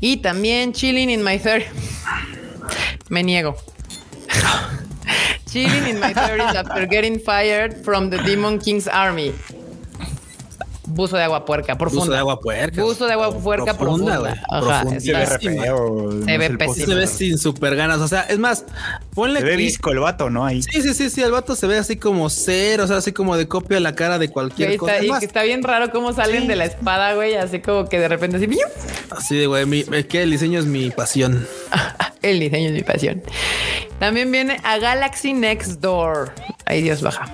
Y 0.00 0.16
también 0.18 0.72
Chilling 0.72 1.08
in 1.10 1.22
My 1.22 1.38
Third. 1.38 1.62
Me 3.08 3.22
niego. 3.22 3.56
Chilling 5.50 5.86
in 5.88 5.98
My 6.00 6.12
30s 6.12 6.54
after 6.54 6.86
getting 6.86 7.18
fired 7.18 7.84
from 7.84 8.10
the 8.10 8.18
Demon 8.18 8.58
King's 8.58 8.86
army. 8.86 9.32
Buzo 10.90 11.16
de 11.16 11.22
agua 11.24 11.44
puerca, 11.44 11.76
profunda. 11.78 12.00
Buzo 12.04 12.12
de 12.12 12.18
agua 12.18 12.40
puerca. 12.40 12.82
Buzo 12.82 13.06
de 13.06 13.12
agua 13.12 13.38
puerca 13.38 13.76
profunda. 13.76 14.42
Ajá, 14.50 14.82
Profunda. 14.82 15.00
Se 15.00 15.12
ve 15.12 15.26
feo. 15.26 16.10
Se 16.24 16.38
ve 16.38 16.50
pésimo. 16.50 16.86
Se 16.86 17.06
sin 17.06 17.38
super 17.38 17.76
ganas. 17.76 17.98
O 18.00 18.08
sea, 18.08 18.22
es 18.22 18.38
más, 18.38 18.64
ponle 19.14 19.40
Se 19.40 19.44
ve 19.46 19.50
que- 19.52 19.56
visco 19.56 19.90
el 19.90 20.00
vato, 20.00 20.30
¿no? 20.30 20.44
Ahí. 20.44 20.62
Sí, 20.62 20.82
sí, 20.82 20.94
sí, 20.94 21.10
sí, 21.10 21.22
el 21.22 21.32
vato 21.32 21.54
se 21.56 21.66
ve 21.66 21.78
así 21.78 21.96
como 21.96 22.28
cero, 22.30 22.84
o 22.84 22.86
sea, 22.86 22.96
así 22.98 23.12
como 23.12 23.36
de 23.36 23.48
copia 23.48 23.80
la 23.80 23.94
cara 23.94 24.18
de 24.18 24.28
cualquier 24.30 24.76
cosa. 24.76 24.92
está, 24.92 25.02
Es 25.02 25.06
y 25.06 25.10
más, 25.10 25.20
que 25.20 25.26
está 25.26 25.42
bien 25.42 25.62
raro 25.62 25.90
cómo 25.90 26.12
salen 26.12 26.42
Sí. 26.42 26.46
de 26.48 26.56
la 26.56 26.64
espada, 26.66 27.14
güey, 27.14 27.34
así 27.36 27.60
como 27.60 27.86
que 27.88 27.98
de 27.98 28.08
repente 28.08 28.36
así. 28.36 28.48
Así 29.10 29.36
de 29.36 29.46
güey, 29.46 29.66
mi, 29.66 29.84
es 29.92 30.06
que 30.06 30.22
el 30.22 30.30
diseño 30.30 30.58
es 30.60 30.66
mi 30.66 30.90
pasión. 30.90 31.46
el 32.22 32.40
diseño 32.40 32.68
es 32.68 32.74
mi 32.74 32.82
pasión. 32.82 33.22
También 33.98 34.30
viene 34.32 34.56
a 34.64 34.78
Galaxy 34.78 35.32
Next 35.32 35.80
Door. 35.80 36.32
Ahí 36.64 36.82
Dios 36.82 37.02
baja. 37.02 37.30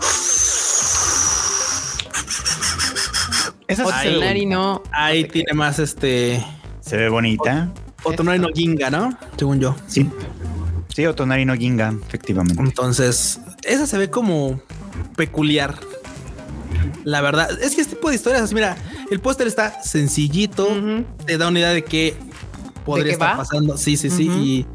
Esa 3.68 3.84
ve 3.84 4.10
Otonari 4.10 4.46
no. 4.46 4.82
Ahí 4.92 5.24
tiene 5.24 5.52
más 5.54 5.78
este 5.78 6.44
Se 6.80 6.96
ve 6.96 7.08
bonita. 7.08 7.70
Otonari 8.04 8.38
no 8.38 8.48
Ginga, 8.54 8.90
¿no? 8.90 9.16
Según 9.36 9.60
yo. 9.60 9.74
Sí. 9.86 10.08
Sí, 10.94 11.04
Otonari 11.06 11.44
no 11.44 11.54
Ginga, 11.54 11.94
efectivamente. 12.06 12.62
Entonces, 12.62 13.40
esa 13.64 13.86
se 13.86 13.98
ve 13.98 14.10
como 14.10 14.60
peculiar. 15.16 15.74
La 17.04 17.20
verdad, 17.20 17.50
es 17.62 17.74
que 17.74 17.82
este 17.82 17.96
tipo 17.96 18.08
de 18.08 18.16
historias, 18.16 18.52
mira, 18.52 18.76
el 19.10 19.20
póster 19.20 19.46
está 19.46 19.82
sencillito, 19.82 20.68
te 21.24 21.38
da 21.38 21.48
una 21.48 21.58
idea 21.60 21.70
de 21.70 21.84
qué 21.84 22.16
podría 22.84 23.04
qué 23.04 23.12
estar 23.12 23.34
va? 23.34 23.36
pasando. 23.38 23.76
Sí, 23.76 23.96
sí, 23.96 24.10
sí. 24.10 24.28
Y, 24.28 24.66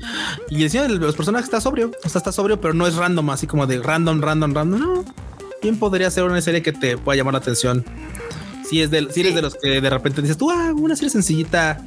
y 0.49 0.55
el 0.55 0.63
diseño 0.63 0.83
de 0.83 0.89
los 0.89 1.15
personajes 1.15 1.45
está 1.45 1.59
sobrio. 1.61 1.91
O 2.03 2.09
sea, 2.09 2.19
está 2.19 2.31
sobrio, 2.31 2.59
pero 2.59 2.73
no 2.73 2.85
es 2.87 2.95
random, 2.95 3.29
así 3.31 3.47
como 3.47 3.65
de 3.67 3.81
random, 3.81 4.21
random, 4.21 4.53
random. 4.53 4.79
No. 4.79 5.05
Bien 5.61 5.77
podría 5.77 6.09
ser 6.11 6.23
una 6.23 6.41
serie 6.41 6.61
que 6.61 6.73
te 6.73 6.97
pueda 6.97 7.17
llamar 7.17 7.33
la 7.33 7.39
atención. 7.39 7.85
Si, 8.71 8.81
es 8.81 8.89
de, 8.89 8.99
si 9.11 9.19
eres 9.19 9.31
Sí. 9.31 9.35
de 9.35 9.41
los 9.41 9.55
que 9.55 9.81
de 9.81 9.89
repente 9.89 10.21
dices 10.21 10.37
tú, 10.37 10.49
ah, 10.49 10.71
una 10.73 10.95
serie 10.95 11.09
sencillita 11.09 11.81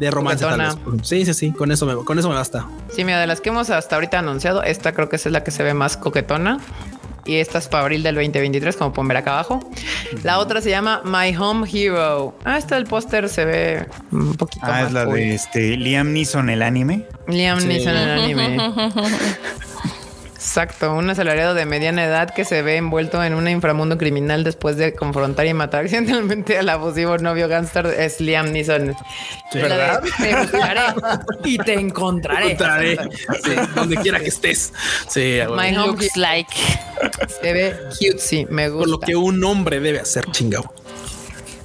de 0.00 0.10
romance. 0.10 0.44
Tal 0.44 0.58
Coquetona. 0.58 0.92
vez. 0.96 1.06
Sí, 1.06 1.24
sí, 1.26 1.34
sí. 1.34 1.52
Con 1.52 1.70
eso 1.70 1.84
me, 1.86 1.94
con 2.04 2.18
eso 2.18 2.28
me 2.30 2.34
basta. 2.34 2.66
Sí, 2.94 3.04
mira, 3.04 3.20
de 3.20 3.26
las 3.26 3.40
que 3.40 3.50
hemos 3.50 3.68
hasta 3.70 3.94
ahorita 3.96 4.18
anunciado, 4.18 4.62
esta 4.62 4.92
creo 4.92 5.08
que 5.08 5.16
esa 5.16 5.28
es 5.28 5.32
la 5.34 5.44
que 5.44 5.50
se 5.50 5.62
ve 5.62 5.74
más 5.74 5.96
coquetona. 5.96 6.58
Y 7.26 7.36
esta 7.36 7.56
es 7.58 7.68
para 7.68 7.84
abril 7.84 8.02
del 8.02 8.16
2023, 8.16 8.76
como 8.76 8.92
pueden 8.92 9.08
ver 9.08 9.16
acá 9.18 9.32
abajo. 9.34 9.60
La 10.24 10.38
otra 10.40 10.60
se 10.60 10.68
llama 10.68 11.00
My 11.04 11.34
Home 11.36 11.66
Hero. 11.72 12.36
Ah, 12.44 12.58
esta 12.58 12.74
del 12.74 12.84
póster 12.84 13.30
se 13.30 13.44
ve 13.46 13.86
un 14.12 14.34
poquito 14.34 14.66
Ah, 14.66 14.70
más 14.70 14.86
es 14.88 14.92
la 14.92 15.04
cool. 15.06 15.14
de 15.14 15.34
este 15.34 15.76
Liam 15.78 16.12
Neeson, 16.12 16.50
el 16.50 16.60
anime. 16.62 17.06
Liam 17.28 17.60
Sí. 17.60 17.66
Neeson 17.66 17.96
el 17.96 18.10
anime. 18.10 18.58
Exacto, 20.44 20.92
un 20.94 21.08
asalariado 21.08 21.54
de 21.54 21.64
mediana 21.64 22.04
edad 22.04 22.28
que 22.28 22.44
se 22.44 22.60
ve 22.60 22.76
envuelto 22.76 23.24
en 23.24 23.32
un 23.32 23.48
inframundo 23.48 23.96
criminal 23.96 24.44
después 24.44 24.76
de 24.76 24.94
confrontar 24.94 25.46
y 25.46 25.54
matar 25.54 25.80
accidentalmente 25.84 26.58
al 26.58 26.68
abusivo 26.68 27.16
novio 27.16 27.48
gángster 27.48 27.86
es 27.86 28.20
Liam 28.20 28.52
Neeson. 28.52 28.94
Te 29.50 29.62
buscaré 29.62 30.80
y 31.44 31.56
te 31.56 31.72
encontraré. 31.80 32.52
Encontraré. 32.52 32.98
Sí, 33.42 33.52
donde 33.74 33.96
quiera 33.96 34.20
que 34.20 34.28
estés. 34.28 34.74
Sí, 35.08 35.40
güey. 35.48 35.72
My 35.72 35.76
home 35.78 35.86
Looks 35.86 36.14
like. 36.18 36.52
se 37.40 37.52
ve 37.54 37.76
cutesy, 37.98 38.46
me 38.50 38.68
gusta. 38.68 38.80
por 38.80 38.88
lo 38.90 39.00
que 39.00 39.16
un 39.16 39.42
hombre 39.44 39.80
debe 39.80 40.00
hacer 40.00 40.26
chingado. 40.30 40.74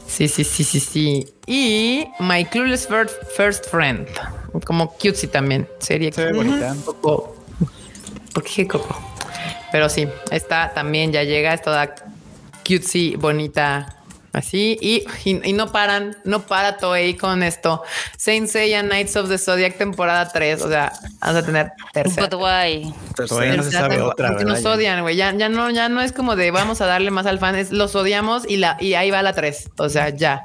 Sí, 0.08 0.30
sí, 0.30 0.46
sí, 0.46 0.64
sí, 0.64 0.80
sí. 0.80 1.28
Y 1.46 2.08
My 2.20 2.46
Clueless 2.46 2.88
First, 2.88 3.12
First 3.36 3.70
Friend, 3.70 4.08
como 4.66 4.90
cutesy 4.94 5.28
también. 5.28 5.68
Serie 5.80 6.14
Se 6.14 6.24
ve 6.26 6.32
bonita. 6.32 6.74
Coco. 6.86 7.36
¿Por 7.36 7.39
qué 8.42 8.50
dije 8.50 8.68
Coco? 8.68 9.00
Pero 9.72 9.90
sí, 9.90 10.08
esta 10.32 10.74
también 10.74 11.12
ya 11.12 11.24
llega, 11.24 11.54
es 11.54 11.62
toda 11.62 11.94
cutesy, 12.66 13.16
bonita, 13.16 14.00
así. 14.34 14.78
Y, 14.82 15.06
y, 15.26 15.50
y 15.50 15.54
no 15.54 15.72
paran, 15.72 16.18
no 16.24 16.46
para 16.46 16.78
Toei 16.78 17.16
con 17.16 17.44
esto. 17.44 17.84
Saint 18.18 18.48
Seiya 18.48 18.82
Knights 18.82 19.16
of 19.16 19.30
the 19.30 19.38
Zodiac 19.38 19.78
temporada 19.78 20.30
3. 20.32 20.62
O 20.62 20.70
sea, 20.70 20.92
vamos 21.20 21.44
a 21.44 21.46
tener 21.46 21.72
tercera. 21.94 22.28
But 22.28 22.40
why? 22.40 22.94
No 23.18 23.64
se 23.64 23.72
sabe 23.72 24.02
otra, 24.02 24.30
Porque 24.30 24.46
nos 24.46 24.66
odian, 24.66 25.02
güey. 25.02 25.16
Ya, 25.16 25.34
ya 25.34 25.50
no, 25.50 25.70
ya 25.70 25.90
no 25.90 26.02
es 26.02 26.12
como 26.12 26.36
de 26.36 26.52
vamos 26.52 26.82
a 26.82 26.86
darle 26.86 27.12
más 27.12 27.26
al 27.26 27.40
fan, 27.40 27.56
es 27.56 27.72
los 27.72 27.96
odiamos 27.96 28.44
y 28.48 28.58
la, 28.58 28.78
y 28.80 28.94
ahí 28.94 29.12
va 29.12 29.22
la 29.22 29.34
3. 29.34 29.72
O 29.78 29.90
sea, 29.90 30.10
ya. 30.10 30.44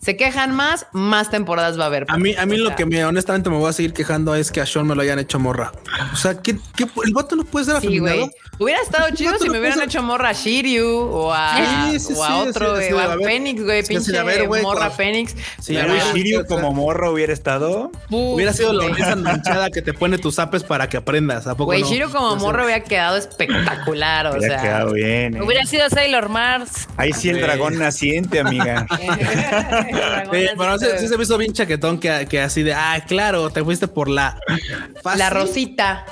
Se 0.00 0.16
quejan 0.16 0.54
más, 0.54 0.86
más 0.92 1.30
temporadas 1.30 1.78
va 1.78 1.84
a 1.84 1.86
haber. 1.86 2.06
A 2.08 2.16
mí, 2.16 2.34
a 2.36 2.46
mí 2.46 2.56
lo 2.56 2.74
que 2.74 2.86
me 2.86 3.04
honestamente 3.04 3.50
me 3.50 3.56
voy 3.56 3.68
a 3.68 3.72
seguir 3.72 3.92
quejando 3.92 4.34
es 4.34 4.50
que 4.50 4.60
a 4.60 4.66
Sean 4.66 4.86
me 4.86 4.94
lo 4.94 5.02
hayan 5.02 5.18
hecho 5.18 5.38
morra. 5.38 5.72
O 6.12 6.16
sea, 6.16 6.34
que 6.40 6.52
el 6.52 7.12
vato 7.14 7.36
no 7.36 7.44
puede 7.44 7.66
ser 7.66 7.74
Sí, 7.80 7.86
afeminado. 7.86 8.16
güey. 8.18 8.30
Hubiera 8.58 8.82
estado 8.82 9.06
chido 9.14 9.38
si 9.38 9.48
me 9.48 9.58
hubieran 9.58 9.78
ser- 9.78 9.88
hecho 9.88 10.02
morra 10.02 10.30
a 10.30 10.32
Shiryu 10.32 10.86
o 10.86 11.32
a, 11.32 11.56
Sí, 11.90 11.98
sí, 12.00 12.12
o 12.14 12.24
a 12.24 12.26
sí, 12.28 12.48
otro, 12.48 12.66
sí, 12.66 12.72
güey, 12.74 12.88
sí, 12.88 12.92
o 12.92 12.98
a. 13.00 13.18
Fénix, 13.24 13.62
güey, 13.64 13.82
Sí, 13.82 13.88
pinche 13.94 14.10
sí, 14.10 14.16
a 14.16 14.22
ver, 14.22 14.46
güey, 14.46 14.62
morra 14.62 14.90
Fénix. 14.90 15.34
Sí, 15.60 15.74
ver, 15.74 15.90
Shiryu 16.14 16.40
sí, 16.40 16.46
como 16.46 16.68
sí. 16.70 16.74
morro 16.74 17.12
hubiera 17.12 17.32
estado. 17.32 17.90
Uf, 18.10 18.34
Hubiera 18.34 18.52
sido 18.52 18.72
la 18.74 18.88
güey. 18.88 19.00
esa 19.00 19.16
manchada 19.16 19.70
que 19.70 19.80
te 19.82 19.94
pone 19.94 20.18
tus 20.18 20.38
apes 20.38 20.62
para 20.62 20.88
que 20.88 20.96
aprendas. 20.98 21.46
¿A 21.46 21.52
poco 21.56 21.66
Güey, 21.66 21.82
no? 21.82 21.88
Shiryu 21.88 22.10
como 22.10 22.36
morro 22.36 22.64
había 22.64 22.82
quedado 22.84 23.16
espectacular, 23.16 24.26
o 24.26 24.36
Hubiera 24.36 24.60
sea. 24.60 24.62
quedado 24.62 24.92
bien. 24.92 25.36
¿eh? 25.36 25.42
Hubiera 25.42 25.64
sido 25.66 25.88
Sailor 25.88 26.28
Mars. 26.28 26.88
Ahí 26.96 27.12
sí 27.12 27.28
el 27.30 27.36
Sí. 27.36 27.42
dragón 27.42 27.78
naciente, 27.78 28.40
amiga. 28.40 28.86
Sí, 30.32 30.46
pero 30.56 30.78
sí, 30.78 30.86
sí 30.98 31.08
se 31.08 31.16
me 31.16 31.24
hizo 31.24 31.38
bien 31.38 31.52
chaquetón 31.52 31.98
que, 31.98 32.26
que 32.28 32.40
así 32.40 32.62
de, 32.62 32.74
ah, 32.74 33.02
claro, 33.06 33.50
te 33.50 33.64
fuiste 33.64 33.88
por 33.88 34.08
la 34.08 34.38
fácil. 35.02 35.18
La 35.18 35.30
Rosita. 35.30 36.06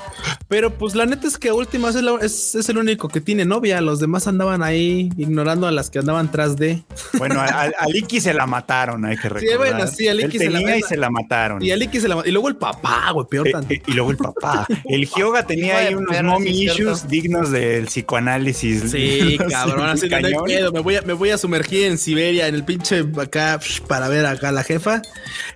Pero 0.47 0.73
pues 0.77 0.95
la 0.95 1.05
neta 1.05 1.27
es 1.27 1.37
que 1.37 1.51
últimas 1.51 1.95
es, 1.95 2.03
la- 2.03 2.17
es, 2.21 2.55
es 2.55 2.67
el 2.69 2.77
único 2.77 3.07
que 3.07 3.21
tiene 3.21 3.45
novia. 3.45 3.79
Los 3.81 3.99
demás 3.99 4.27
andaban 4.27 4.63
ahí 4.63 5.09
ignorando 5.17 5.67
a 5.67 5.71
las 5.71 5.89
que 5.89 5.99
andaban 5.99 6.31
tras 6.31 6.57
de. 6.57 6.83
Bueno, 7.17 7.39
a, 7.39 7.45
a- 7.45 7.71
a 7.79 7.87
Licky 7.87 8.19
se 8.21 8.33
la 8.33 8.47
mataron, 8.47 9.05
hay 9.05 9.17
que 9.17 9.29
recordar. 9.29 9.57
bueno, 9.57 9.87
sí, 9.87 10.07
a 10.07 10.13
Licky 10.13 10.37
Él 10.37 10.43
se 10.43 10.49
la 10.49 10.59
tenía 10.59 10.77
y 10.77 10.79
mata- 10.81 10.87
se 10.89 10.97
la 10.97 11.09
mataron. 11.09 11.63
Y 11.63 11.71
a 11.71 11.77
Licky 11.77 11.99
se 11.99 12.07
la 12.07 12.21
Y 12.25 12.31
luego 12.31 12.47
el 12.49 12.55
papá, 12.55 13.11
güey, 13.13 13.27
peor 13.29 13.47
Eh, 13.47 13.51
tanto. 13.51 13.73
eh, 13.73 13.81
y 13.85 13.91
luego 13.93 14.11
el 14.11 14.17
papá. 14.17 14.65
El 14.85 15.05
Hyoga 15.07 15.45
tenía 15.45 15.77
ahí 15.77 15.93
unos 15.93 16.23
mommy 16.23 16.51
sí 16.53 16.67
es 16.67 16.73
cierto. 16.73 16.93
issues 16.93 17.07
dignos 17.09 17.51
del 17.51 17.85
psicoanálisis. 17.85 18.91
Sí, 18.91 19.37
cabrón, 19.49 19.89
así 19.89 20.09
no 20.09 20.15
hay 20.17 20.33
pedo, 20.45 20.71
me 20.71 20.79
voy, 20.79 20.95
a, 20.95 21.01
me 21.03 21.13
voy 21.13 21.29
a 21.29 21.37
sumergir 21.37 21.85
en 21.85 21.97
Siberia, 21.97 22.47
en 22.47 22.55
el 22.55 22.63
pinche 22.63 23.05
acá, 23.21 23.59
para 23.87 24.07
ver 24.09 24.25
acá 24.25 24.49
a 24.49 24.51
la 24.51 24.63
jefa. 24.63 25.01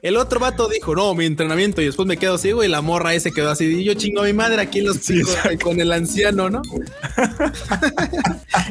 El 0.02 0.18
otro 0.18 0.40
vato 0.40 0.68
dijo, 0.69 0.95
no, 0.95 1.14
mi 1.15 1.26
entrenamiento, 1.26 1.81
y 1.81 1.85
después 1.85 2.07
me 2.07 2.18
quedo 2.18 2.38
ciego, 2.38 2.64
y 2.64 2.68
la 2.68 2.81
morra 2.81 3.14
ese 3.14 3.31
quedó 3.31 3.49
así, 3.49 3.65
y 3.65 3.84
yo 3.84 3.94
chingo 3.95 4.22
a 4.22 4.26
mi 4.26 4.34
madre 4.34 4.52
aquí 4.59 4.80
en 4.80 4.85
los 4.85 4.97
picos, 4.99 5.34
exacto. 5.35 5.65
con 5.65 5.80
el 5.80 5.91
anciano, 5.91 6.49
¿no? 6.49 6.61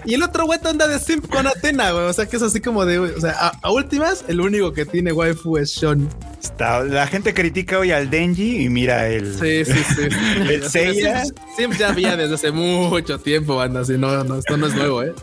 y 0.04 0.14
el 0.14 0.22
otro 0.22 0.46
güey 0.46 0.58
anda 0.64 0.86
de 0.86 0.98
simp 0.98 1.28
con 1.28 1.46
Atena, 1.46 1.90
güey, 1.92 2.04
o 2.06 2.12
sea 2.12 2.26
que 2.26 2.36
es 2.36 2.42
así 2.42 2.60
como 2.60 2.84
de, 2.84 2.98
o 2.98 3.20
sea, 3.20 3.32
a, 3.38 3.48
a 3.62 3.72
últimas, 3.72 4.24
el 4.28 4.40
único 4.40 4.72
que 4.72 4.86
tiene 4.86 5.12
waifu 5.12 5.58
es 5.58 5.72
Sean. 5.72 6.08
Está- 6.42 6.82
la 6.84 7.06
gente 7.06 7.34
critica 7.34 7.78
hoy 7.78 7.92
al 7.92 8.10
Denji 8.10 8.64
y 8.64 8.68
mira 8.68 9.08
el. 9.08 9.32
Sí, 9.38 9.64
sí, 9.64 9.80
sí. 9.94 10.02
El 10.48 10.62
Seiya. 10.70 11.24
Simp, 11.24 11.38
Simp 11.56 11.74
ya 11.78 11.88
había 11.90 12.16
desde 12.16 12.34
hace 12.34 12.50
mucho 12.50 13.18
tiempo, 13.18 13.56
banda, 13.56 13.80
así, 13.80 13.96
no, 13.96 14.24
no, 14.24 14.38
esto 14.38 14.56
no 14.56 14.66
es 14.66 14.74
nuevo, 14.74 15.02
¿eh? 15.02 15.14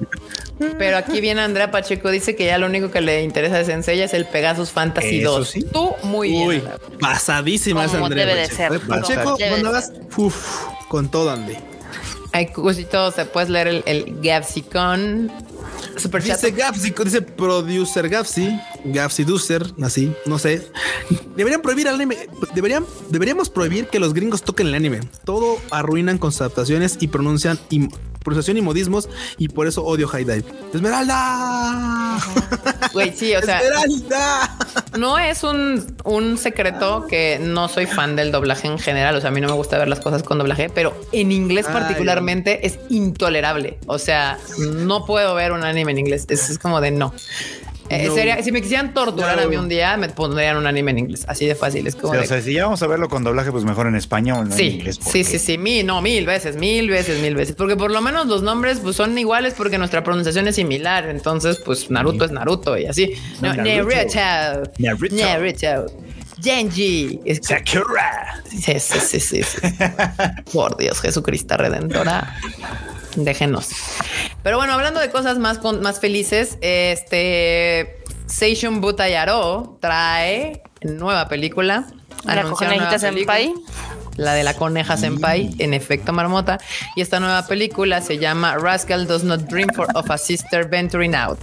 Pero 0.77 0.98
aquí 0.98 1.22
viene 1.22 1.41
Andrea 1.41 1.72
Pacheco, 1.72 2.10
dice 2.11 2.36
que 2.36 2.45
ya 2.45 2.57
lo 2.57 2.65
único 2.68 2.91
que 2.91 2.99
le 3.02 3.23
interesa 3.23 3.57
de 3.57 3.65
Sensei 3.65 4.02
es 4.02 4.14
el 4.14 4.26
Pegasus 4.26 4.72
Fantasy 4.72 5.22
Eso 5.22 5.40
2. 5.40 5.48
sí. 5.49 5.64
Tú 5.72 5.94
muy 6.03 6.30
bien. 6.30 6.48
Uy, 6.48 6.56
Andrea. 6.57 6.77
pasadísima 6.99 7.86
esa 7.86 7.94
Como 7.94 8.06
Andrea. 8.07 8.26
debe 8.26 8.41
de 8.41 8.48
Pacheco, 8.48 8.57
ser, 8.57 8.73
¿eh? 8.73 8.80
Pacheco, 8.88 9.38
debe 9.38 9.49
cuando 9.52 9.72
de 9.72 9.77
hagas, 9.77 9.94
uf, 10.18 10.65
con 10.90 11.10
todo, 11.10 11.31
Andy. 11.31 11.53
Hay 12.31 12.48
cositos, 12.52 13.15
se 13.15 13.26
puedes 13.26 13.49
leer 13.49 13.68
el, 13.68 13.84
el 13.86 14.19
Gapsicon. 14.22 15.31
Super. 15.97 16.23
Dice 16.23 16.51
Gapsi, 16.51 16.93
dice 17.03 17.22
producer 17.22 18.07
Gapsi, 18.10 18.60
Gapsi 18.85 19.23
Ducer, 19.23 19.65
así, 19.81 20.14
no 20.26 20.39
sé. 20.39 20.68
Deberían 21.35 21.61
prohibir 21.61 21.88
el 21.88 21.95
anime, 21.95 22.30
deberían, 22.53 22.85
deberíamos 23.10 23.49
prohibir 23.49 23.88
que 23.88 23.99
los 23.99 24.14
gringos 24.14 24.43
toquen 24.43 24.68
el 24.68 24.76
anime. 24.76 25.01
Todo 25.26 25.57
arruinan 25.72 26.18
con 26.18 26.31
sus 26.31 26.41
adaptaciones 26.41 26.97
y 26.99 27.07
pronuncian 27.07 27.60
y 27.69 27.89
pronunciación 28.23 28.57
y 28.57 28.61
modismos 28.61 29.10
y 29.38 29.49
por 29.49 29.68
eso 29.68 29.84
odio 29.84 30.07
High 30.07 30.26
Dive. 30.26 30.45
Esmeralda. 30.73 32.19
Güey, 32.93 33.14
sí, 33.15 33.35
o 33.35 33.41
sea, 33.41 33.60
Esmeralda. 33.60 34.57
no 34.97 35.18
es 35.18 35.43
un, 35.43 35.95
un 36.03 36.38
secreto 36.38 37.06
que 37.07 37.39
no 37.39 37.69
soy 37.69 37.85
fan 37.85 38.15
del 38.15 38.31
doblaje 38.31 38.68
en 38.68 38.80
general. 38.80 39.15
O 39.15 39.22
sea, 39.22 39.30
a 39.30 39.34
mí 39.34 39.41
no 39.41 39.47
me 39.47 39.53
gusta 39.53 39.77
ver 39.77 39.88
las 39.88 39.99
cosas 39.99 40.23
con 40.23 40.38
doblaje, 40.38 40.69
pero 40.69 40.99
en 41.11 41.31
inglés 41.31 41.65
Ay. 41.68 41.73
particularmente 41.73 42.65
es 42.65 42.80
intolerable. 42.89 43.77
O 43.88 43.97
sea, 43.97 44.38
no 44.57 45.06
puedo 45.06 45.35
ver 45.35 45.51
un 45.51 45.64
anime 45.70 45.91
en 45.94 46.00
inglés. 46.00 46.26
Es, 46.30 46.50
es 46.50 46.60
como 46.60 46.82
de 46.82 46.91
no. 46.91 47.14
Eh, 47.91 48.06
No. 48.08 48.14
sería- 48.14 48.44
si 48.44 48.52
me 48.52 48.62
quisieran 48.62 48.94
torturar 48.94 49.38
No. 49.38 49.44
a 49.44 49.48
mí 49.48 49.56
un 49.56 49.68
día, 49.68 49.98
me 49.98 50.10
pondrían 50.10 50.58
un 50.58 50.68
anime 50.68 50.91
en 50.91 51.00
inglés. 51.00 51.26
Así 51.28 51.48
de 51.48 51.56
fácil. 51.56 51.88
Es 51.88 51.96
como 51.96 52.14
Sí, 52.14 52.20
de, 52.20 52.26
o 52.26 52.28
sea, 52.28 52.40
si 52.41 52.54
ya 52.54 52.66
vamos 52.66 52.84
a 52.84 52.88
verlo 52.88 53.10
con 53.10 53.24
doblaje, 53.24 53.52
pues 53.52 53.64
mejor 53.64 53.88
en 53.88 53.96
español, 53.96 54.48
no 54.50 54.56
en 54.56 54.64
inglés. 54.64 55.00
sí, 55.12 55.24
sí, 55.24 55.40
sí, 55.40 55.58
mil, 55.58 55.88
no, 55.88 56.00
mil 56.00 56.24
veces, 56.28 56.56
mil 56.56 56.88
veces, 56.88 57.20
mil 57.20 57.34
veces. 57.34 57.56
Porque 57.56 57.76
por 57.76 57.90
lo 57.90 58.00
menos 58.02 58.28
los 58.28 58.44
nombres 58.44 58.80
pues, 58.80 58.96
son 58.96 59.18
iguales 59.18 59.56
porque 59.58 59.80
nuestra 59.80 60.04
pronunciación 60.04 60.48
es 60.48 60.56
similar. 60.56 61.08
Entonces, 61.10 61.60
pues 61.66 61.90
Naruto 61.90 62.26
es 62.26 62.32
Naruto 62.32 62.78
y 62.78 62.86
así. 62.86 63.14
No, 63.41 63.54
Naruto. 63.56 63.64
Naruto. 63.64 63.98
Naruto. 64.78 65.66
Naruto. 65.66 65.94
Genji. 66.41 67.20
Sakura. 67.41 68.41
sí, 68.50 68.80
sí, 68.80 69.00
sí, 69.00 69.20
sí, 69.20 69.44
sí. 69.44 69.58
Por 70.54 70.78
Dios, 70.78 71.02
Jesucristo 71.02 71.58
Redentora. 71.58 72.34
Déjenos. 73.24 73.70
Pero 74.44 74.58
bueno, 74.58 74.74
hablando 74.74 75.00
de 75.00 75.10
cosas 75.10 75.38
más, 75.38 75.58
con, 75.58 75.82
más 75.82 76.00
felices, 76.00 76.58
este 76.62 77.98
Seishun 78.28 78.82
Butayaro 78.82 79.78
trae 79.82 80.62
nueva 80.82 81.28
película. 81.28 81.86
La 82.26 82.44
conejita 82.44 83.00
senpai. 83.00 83.54
La 84.16 84.34
de 84.34 84.44
la 84.44 84.54
coneja 84.54 84.98
senpai, 84.98 85.56
en 85.60 85.74
efecto 85.74 86.12
marmota. 86.12 86.60
Y 86.96 87.02
esta 87.02 87.22
nueva 87.22 87.48
película 87.48 88.02
se 88.02 88.18
llama 88.18 88.58
Rascal 88.58 89.08
Does 89.08 89.24
Not 89.24 89.41
Dream 89.44 89.70
for 89.74 89.88
of 89.96 90.12
a 90.12 90.18
Sister 90.18 90.68
Venturing 90.68 91.16
Out. 91.16 91.40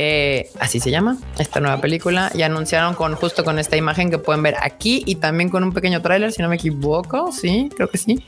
Eh, 0.00 0.50
así 0.60 0.78
se 0.78 0.92
llama 0.92 1.18
esta 1.38 1.58
nueva 1.58 1.80
película 1.80 2.30
y 2.32 2.42
anunciaron 2.42 2.94
con 2.94 3.16
justo 3.16 3.42
con 3.42 3.58
esta 3.58 3.76
imagen 3.76 4.10
que 4.10 4.18
pueden 4.18 4.44
ver 4.44 4.54
aquí 4.62 5.02
y 5.06 5.16
también 5.16 5.48
con 5.50 5.64
un 5.64 5.72
pequeño 5.72 6.00
tráiler 6.00 6.30
si 6.30 6.40
no 6.40 6.48
me 6.48 6.54
equivoco 6.54 7.32
sí 7.32 7.68
creo 7.74 7.90
que 7.90 7.98
sí 7.98 8.24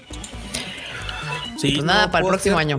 Sí, 1.60 1.72
pues 1.72 1.84
nada 1.84 2.06
no, 2.06 2.12
para 2.12 2.24
el 2.24 2.28
próximo 2.30 2.56
año 2.58 2.78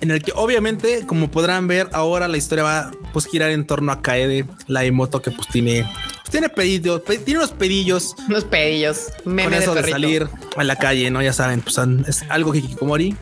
En 0.00 0.10
el 0.10 0.22
que 0.22 0.32
obviamente, 0.34 1.06
como 1.06 1.30
podrán 1.30 1.66
ver, 1.68 1.88
ahora 1.92 2.28
la 2.28 2.36
historia 2.36 2.64
va 2.64 2.90
pues 3.12 3.26
girar 3.26 3.50
en 3.50 3.66
torno 3.66 3.92
a 3.92 4.02
Kaede, 4.02 4.44
la 4.66 4.84
emoto 4.84 5.22
que 5.22 5.30
pues 5.30 5.48
tiene, 5.48 5.84
pues, 6.22 6.30
tiene 6.30 6.48
pedillos, 6.50 7.00
pe- 7.00 7.18
tiene 7.18 7.38
unos 7.40 7.52
pedillos 7.52 8.14
unos 8.28 8.44
pedillos 8.44 9.06
meme 9.24 9.44
con 9.44 9.52
de 9.52 9.58
eso 9.58 9.74
de, 9.74 9.80
perrito. 9.80 9.94
salir 9.98 10.28
a 10.56 10.64
la 10.64 10.76
calle, 10.76 11.10
¿no? 11.10 11.22
Ya 11.22 11.32
saben, 11.32 11.60
pues 11.62 11.78
es 12.08 12.24
algo 12.28 12.54
hikikomori. 12.54 13.16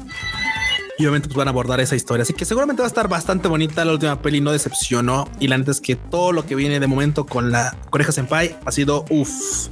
Y 0.97 1.03
obviamente 1.03 1.27
pues 1.29 1.37
van 1.37 1.49
a 1.49 1.51
abordar 1.51 1.81
esa 1.81 1.97
historia. 1.97 2.23
Así 2.23 2.35
que 2.35 2.45
seguramente 2.45 2.81
va 2.81 2.87
a 2.87 2.89
estar 2.89 3.09
bastante 3.09 3.49
bonita. 3.49 3.85
La 3.85 3.91
última 3.93 4.23
peli 4.23 4.41
no 4.41 4.53
decepcionó. 4.53 5.29
Y 5.41 5.49
la 5.49 5.59
neta 5.59 5.73
es 5.73 5.81
que 5.81 5.97
todo 5.97 6.31
lo 6.31 6.47
que 6.47 6.55
viene 6.55 6.79
de 6.79 6.87
momento 6.87 7.27
con 7.27 7.51
la 7.51 7.77
Coneja 7.91 8.13
Senpai 8.13 8.57
ha 8.65 8.71
sido 8.71 9.05
uff. 9.11 9.69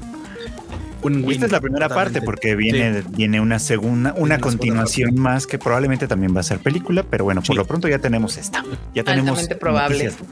Un 1.03 1.31
esta 1.31 1.47
es 1.47 1.53
la 1.53 1.61
primera 1.61 1.89
totalmente. 1.89 2.21
parte 2.21 2.25
porque 2.25 2.55
viene, 2.55 3.03
viene 3.11 3.41
una 3.41 3.59
segunda, 3.59 4.11
una 4.11 4.37
segunda 4.37 4.39
continuación 4.39 5.15
más 5.19 5.47
que 5.47 5.59
probablemente 5.59 6.07
también 6.07 6.35
va 6.37 6.41
a 6.41 6.45
ser 6.45 6.59
película, 6.59 7.03
pero 7.09 7.25
bueno, 7.25 7.41
Sí. 7.43 7.49
por 7.49 7.57
lo 7.57 7.65
pronto 7.65 7.89
ya 7.89 7.99
tenemos 7.99 8.37
esta. 8.37 8.63
Ya 8.95 9.03
tenemos 9.05 9.31
Altamente 9.39 9.57
probable. 9.57 10.05
noticias. 10.05 10.29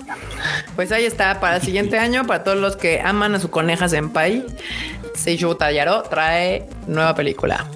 Pues 0.76 0.92
ahí 0.92 1.04
está, 1.04 1.40
para 1.40 1.56
el 1.56 1.62
siguiente 1.62 1.98
año, 1.98 2.26
para 2.26 2.44
todos 2.44 2.58
los 2.58 2.76
que 2.76 3.00
aman 3.00 3.34
a 3.34 3.40
su 3.40 3.50
coneja 3.50 3.88
senpai, 3.88 4.44
Seishu 5.14 5.54
Tayaro 5.56 6.02
trae 6.02 6.68
nueva 6.86 7.14
película. 7.14 7.66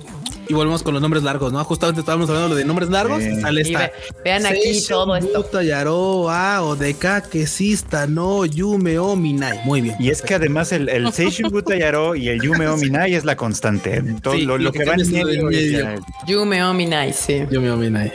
Y 0.48 0.54
volvemos 0.54 0.82
con 0.82 0.92
los 0.94 1.00
nombres 1.02 1.22
largos, 1.22 1.52
¿no? 1.52 1.64
Justamente 1.64 2.00
estábamos 2.00 2.28
hablando 2.28 2.54
de 2.54 2.64
nombres 2.64 2.90
largos. 2.90 3.22
Sí. 3.22 3.30
y 3.30 3.40
sale 3.40 3.60
Y 3.60 3.64
esta. 3.64 3.78
ve- 3.78 3.92
vean 4.24 4.46
aquí 4.46 4.84
todo 4.88 5.16
esto. 5.16 5.42
Buta 5.42 5.62
Yaro, 5.62 6.28
ah, 6.30 6.62
Odeka, 6.62 7.22
Kesista, 7.22 8.06
no, 8.06 8.44
Yume, 8.44 8.98
o 8.98 9.16
Minai. 9.16 9.60
Muy 9.64 9.80
bien. 9.80 9.96
Y 9.98 10.10
es 10.10 10.20
que 10.22 10.34
además 10.34 10.72
el, 10.72 10.88
el 10.88 11.12
Seishun 11.12 11.50
Butayaro 11.50 12.14
y 12.14 12.28
el 12.28 12.40
Yume 12.42 12.68
Ominai 12.68 13.14
es 13.14 13.24
la 13.24 13.36
constante. 13.36 14.02
Todo 14.22 14.34
Sí, 14.34 14.42
lo, 14.42 14.58
lo 14.58 14.64
lo 14.64 14.72
que 14.72 14.80
que 14.80 14.84
va 14.84 14.94
en 14.94 15.10
medio. 15.10 16.00
Yume 16.26 16.62
Ominai, 16.64 17.12
sí. 17.12 17.44
Yume, 17.50 17.70
o 17.70 17.76
Minai. 17.76 18.12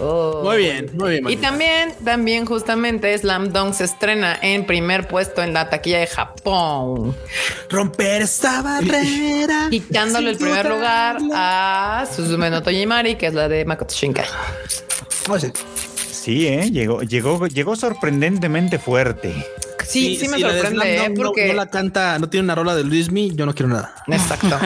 Oh. 0.00 0.42
Muy 0.44 0.58
bien, 0.58 0.90
muy 0.94 1.10
bien. 1.10 1.20
Y 1.30 1.36
Manu. 1.36 1.40
también, 1.40 1.94
también 2.04 2.44
justamente 2.44 3.16
Slam 3.16 3.52
Dunk 3.52 3.74
se 3.74 3.84
estrena 3.84 4.38
en 4.42 4.66
primer 4.66 5.08
puesto 5.08 5.42
en 5.42 5.52
la 5.54 5.70
taquilla 5.70 6.00
de 6.00 6.06
Japón, 6.06 7.16
romper 7.70 8.22
esa 8.22 8.62
barrera. 8.62 9.66
quitándole 9.70 10.30
el 10.30 10.36
primer 10.38 10.68
lugar 10.68 11.18
a 11.34 12.06
Suzume 12.14 12.50
no 12.50 12.62
Tojimari, 12.62 13.16
que 13.16 13.26
es 13.26 13.34
la 13.34 13.48
de 13.48 13.64
Makoto 13.64 13.94
Shinkai. 13.94 14.26
Oye, 15.30 15.52
Sí, 16.26 16.48
¿eh? 16.48 16.72
llegó, 16.72 17.02
llegó, 17.02 17.46
llegó 17.46 17.76
sorprendentemente 17.76 18.80
fuerte. 18.80 19.32
Sí, 19.86 20.16
sí, 20.16 20.28
me 20.28 20.36
si 20.36 20.42
sorprende, 20.42 20.68
Slam 20.68 20.86
¿eh? 20.86 21.08
No- 21.10 21.14
porque... 21.14 21.48
no, 21.48 21.54
la 21.54 21.66
canta, 21.66 22.18
no 22.18 22.28
tiene 22.28 22.44
una 22.44 22.54
rola 22.54 22.74
de 22.74 22.84
Luismi, 22.84 23.34
yo 23.34 23.46
no 23.46 23.54
quiero 23.54 23.68
nada. 23.68 23.94
Exacto. 24.08 24.58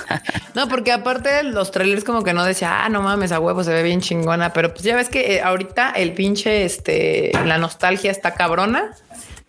no, 0.54 0.68
porque 0.68 0.92
aparte 0.92 1.42
los 1.44 1.70
trailers 1.70 2.04
como 2.04 2.22
que 2.22 2.32
no 2.32 2.44
decía, 2.44 2.84
ah, 2.84 2.88
no 2.88 3.02
mames, 3.02 3.32
a 3.32 3.40
huevo 3.40 3.62
se 3.64 3.72
ve 3.72 3.82
bien 3.82 4.00
chingona, 4.00 4.52
pero 4.52 4.72
pues 4.72 4.82
ya 4.84 4.96
ves 4.96 5.08
que 5.08 5.36
eh, 5.36 5.42
ahorita 5.42 5.90
el 5.90 6.12
pinche, 6.12 6.64
este, 6.64 7.32
la 7.44 7.58
nostalgia 7.58 8.10
está 8.10 8.34
cabrona. 8.34 8.90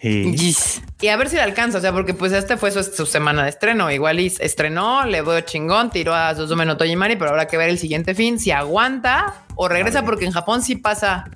Y 0.01 0.35
Yes. 0.35 0.81
Y 1.01 1.07
a 1.07 1.17
ver 1.17 1.29
si 1.29 1.35
le 1.35 1.41
alcanza, 1.41 1.77
o 1.79 1.81
sea, 1.81 1.91
porque 1.91 2.13
pues 2.13 2.31
este 2.31 2.57
fue 2.57 2.71
su, 2.71 2.83
su 2.83 3.05
semana 3.05 3.43
de 3.43 3.49
estreno. 3.49 3.91
Igual 3.91 4.19
y 4.19 4.33
estrenó, 4.39 5.05
le 5.05 5.21
veo 5.21 5.41
chingón, 5.41 5.89
tiró 5.91 6.13
a 6.13 6.33
Suzume 6.35 6.65
no 6.65 6.77
Tojimari, 6.77 7.15
pero 7.15 7.31
habrá 7.31 7.47
que 7.47 7.57
ver 7.57 7.69
el 7.69 7.79
siguiente 7.79 8.15
fin 8.15 8.39
si 8.39 8.51
aguanta 8.51 9.45
o 9.55 9.67
regresa, 9.67 10.03
porque 10.03 10.25
en 10.25 10.31
Japón 10.31 10.61
sí 10.61 10.75
pasa 10.75 11.29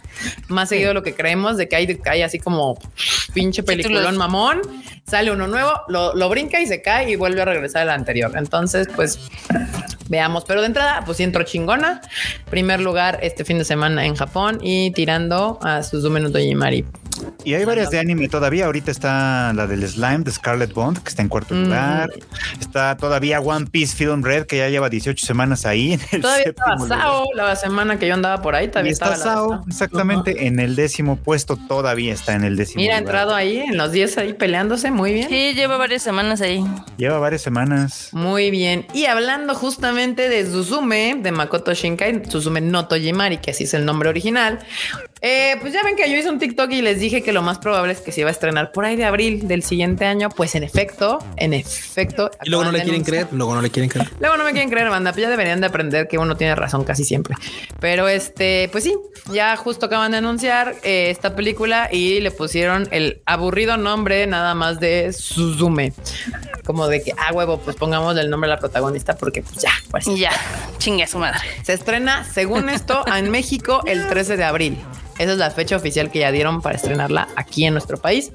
más 0.49 0.69
seguido 0.69 0.89
de 0.89 0.93
lo 0.93 1.03
que 1.03 1.13
creemos, 1.13 1.57
de 1.57 1.69
que 1.69 1.75
hay, 1.75 1.99
hay 2.05 2.21
así 2.21 2.39
como 2.39 2.77
pinche 3.33 3.63
peliculón 3.63 4.01
Títulos. 4.01 4.17
mamón, 4.17 4.61
sale 5.07 5.31
uno 5.31 5.47
nuevo, 5.47 5.71
lo, 5.87 6.13
lo 6.15 6.29
brinca 6.29 6.59
y 6.61 6.67
se 6.67 6.81
cae 6.81 7.09
y 7.11 7.15
vuelve 7.15 7.41
a 7.41 7.45
regresar 7.45 7.83
al 7.83 7.91
anterior. 7.91 8.31
Entonces, 8.35 8.87
pues 8.95 9.19
veamos. 10.09 10.43
Pero 10.45 10.61
de 10.61 10.67
entrada, 10.67 11.03
pues 11.05 11.17
sí 11.17 11.23
entró 11.23 11.43
chingona. 11.43 12.01
Primer 12.49 12.81
lugar 12.81 13.19
este 13.21 13.45
fin 13.45 13.57
de 13.57 13.65
semana 13.65 14.05
en 14.05 14.15
Japón 14.15 14.59
y 14.61 14.91
tirando 14.91 15.59
a 15.61 15.83
Suzume 15.83 16.19
no 16.19 16.31
Tojimari. 16.31 16.85
Y 17.43 17.53
hay 17.53 17.65
varias 17.65 17.89
de 17.89 17.99
anime 17.99 18.27
todavía. 18.27 18.65
Ahorita 18.65 18.91
está 18.91 19.53
la 19.53 19.65
del 19.67 19.87
Slime 19.87 20.19
de 20.19 20.31
Scarlet 20.31 20.73
Bond, 20.73 21.01
que 21.01 21.09
está 21.09 21.21
en 21.21 21.29
cuarto 21.29 21.53
Mm. 21.55 21.63
lugar. 21.63 22.09
Está 22.59 22.97
todavía 22.97 23.39
One 23.39 23.67
Piece 23.67 23.95
Film 23.95 24.23
Red, 24.23 24.45
que 24.45 24.57
ya 24.57 24.69
lleva 24.69 24.89
18 24.89 25.25
semanas 25.25 25.65
ahí. 25.65 25.93
En 25.93 26.01
el 26.11 26.21
Todavía 26.21 26.45
estaba 26.45 26.75
lugar. 26.75 26.99
Sao 26.99 27.25
la 27.35 27.55
semana 27.55 27.97
que 27.99 28.07
yo 28.07 28.13
andaba 28.13 28.41
por 28.41 28.55
ahí. 28.55 28.65
Y 28.65 28.69
Todavía 28.69 28.91
está 28.91 29.13
estaba 29.13 29.35
la 29.35 29.41
de 29.41 29.47
Sao, 29.57 29.65
exactamente, 29.67 30.47
en 30.47 30.59
el 30.59 30.75
décimo 30.75 31.15
puesto. 31.17 31.57
Todavía 31.67 32.13
está 32.13 32.35
en 32.35 32.43
el 32.43 32.55
décimo 32.55 32.81
Mira, 32.81 32.95
ha 32.95 32.99
entrado 32.99 33.33
ahí 33.33 33.57
en 33.59 33.77
los 33.77 33.91
10 33.91 34.17
ahí 34.17 34.33
peleándose. 34.33 34.91
Muy 34.91 35.13
bien. 35.13 35.29
Sí, 35.29 35.53
lleva 35.53 35.77
varias 35.77 36.01
semanas 36.03 36.41
ahí. 36.41 36.63
Lleva 36.97 37.19
varias 37.19 37.41
semanas. 37.41 38.09
Muy 38.11 38.51
bien. 38.51 38.85
Y 38.93 39.05
hablando 39.05 39.55
justamente 39.55 40.29
de 40.29 40.45
Suzume, 40.45 41.17
de 41.21 41.31
Makoto 41.31 41.73
Shinkai, 41.73 42.23
Suzume 42.29 42.61
no 42.61 42.87
Tojimari, 42.87 43.37
que 43.37 43.51
así 43.51 43.63
es 43.63 43.73
el 43.73 43.85
nombre 43.85 44.09
original. 44.09 44.59
Eh, 45.21 45.57
pues 45.59 45.73
ya 45.73 45.83
ven 45.83 45.95
que 45.95 46.09
yo 46.09 46.17
hice 46.17 46.29
un 46.29 46.39
TikTok 46.39 46.71
y 46.71 46.81
les 46.81 46.99
dije 46.99 47.21
que 47.21 47.33
lo 47.33 47.41
más 47.41 47.59
probable 47.59 47.91
es 47.91 47.99
que 47.99 48.11
se 48.11 48.21
iba 48.21 48.29
a 48.29 48.31
estrenar 48.31 48.71
por 48.71 48.85
ahí 48.85 48.95
de 48.95 49.05
abril 49.05 49.47
del 49.47 49.63
siguiente 49.63 50.05
año. 50.05 50.29
Pues 50.29 50.55
en 50.55 50.63
efecto, 50.63 51.19
en 51.35 51.53
efecto. 51.53 52.31
Y 52.43 52.49
luego 52.49 52.65
no 52.65 52.71
le 52.71 52.83
quieren 52.83 53.03
creer, 53.03 53.27
luego 53.31 53.55
no 53.55 53.61
le 53.61 53.69
quieren 53.69 53.89
creer. 53.89 54.09
Luego 54.19 54.37
no 54.37 54.43
me 54.43 54.51
quieren 54.51 54.69
creer, 54.69 54.89
banda, 54.89 55.11
pues 55.11 55.23
ya 55.23 55.29
deberían 55.29 55.61
de 55.61 55.67
aprender 55.67 56.07
que 56.07 56.17
uno 56.17 56.35
tiene 56.35 56.55
razón 56.55 56.83
casi 56.83 57.03
siempre. 57.03 57.35
Pero 57.79 58.07
este, 58.07 58.69
pues 58.71 58.83
sí, 58.83 58.95
ya 59.31 59.55
justo 59.55 59.85
acaban 59.85 60.11
de 60.11 60.17
anunciar 60.17 60.75
eh, 60.83 61.09
esta 61.09 61.35
película 61.35 61.89
y 61.91 62.19
le 62.19 62.31
pusieron 62.31 62.87
el 62.91 63.21
aburrido 63.25 63.77
nombre 63.77 64.25
nada 64.27 64.55
más 64.55 64.79
de 64.79 65.13
Suzume. 65.13 65.93
Como 66.65 66.87
de 66.87 67.01
que, 67.01 67.13
ah, 67.17 67.33
huevo, 67.33 67.59
pues 67.59 67.75
pongamos 67.75 68.17
el 68.17 68.29
nombre 68.29 68.49
a 68.51 68.55
la 68.55 68.59
protagonista 68.59 69.15
porque 69.15 69.41
pues 69.41 69.61
ya, 69.61 69.71
pues 69.89 70.07
Y 70.07 70.19
ya, 70.19 70.31
chingue 70.77 71.03
a 71.03 71.07
su 71.07 71.17
madre. 71.17 71.39
se 71.63 71.73
estrena, 71.73 72.23
según 72.23 72.69
esto, 72.69 73.03
en 73.07 73.31
México 73.31 73.81
el 73.85 74.07
13 74.07 74.37
de 74.37 74.43
abril. 74.43 74.77
Esa 75.19 75.33
es 75.33 75.37
la 75.37 75.51
fecha 75.51 75.75
oficial 75.75 76.09
que 76.11 76.19
ya 76.19 76.31
dieron 76.31 76.61
para 76.61 76.75
estrenarla 76.75 77.27
aquí 77.35 77.65
en 77.65 77.73
nuestro 77.73 77.97
país. 77.97 78.31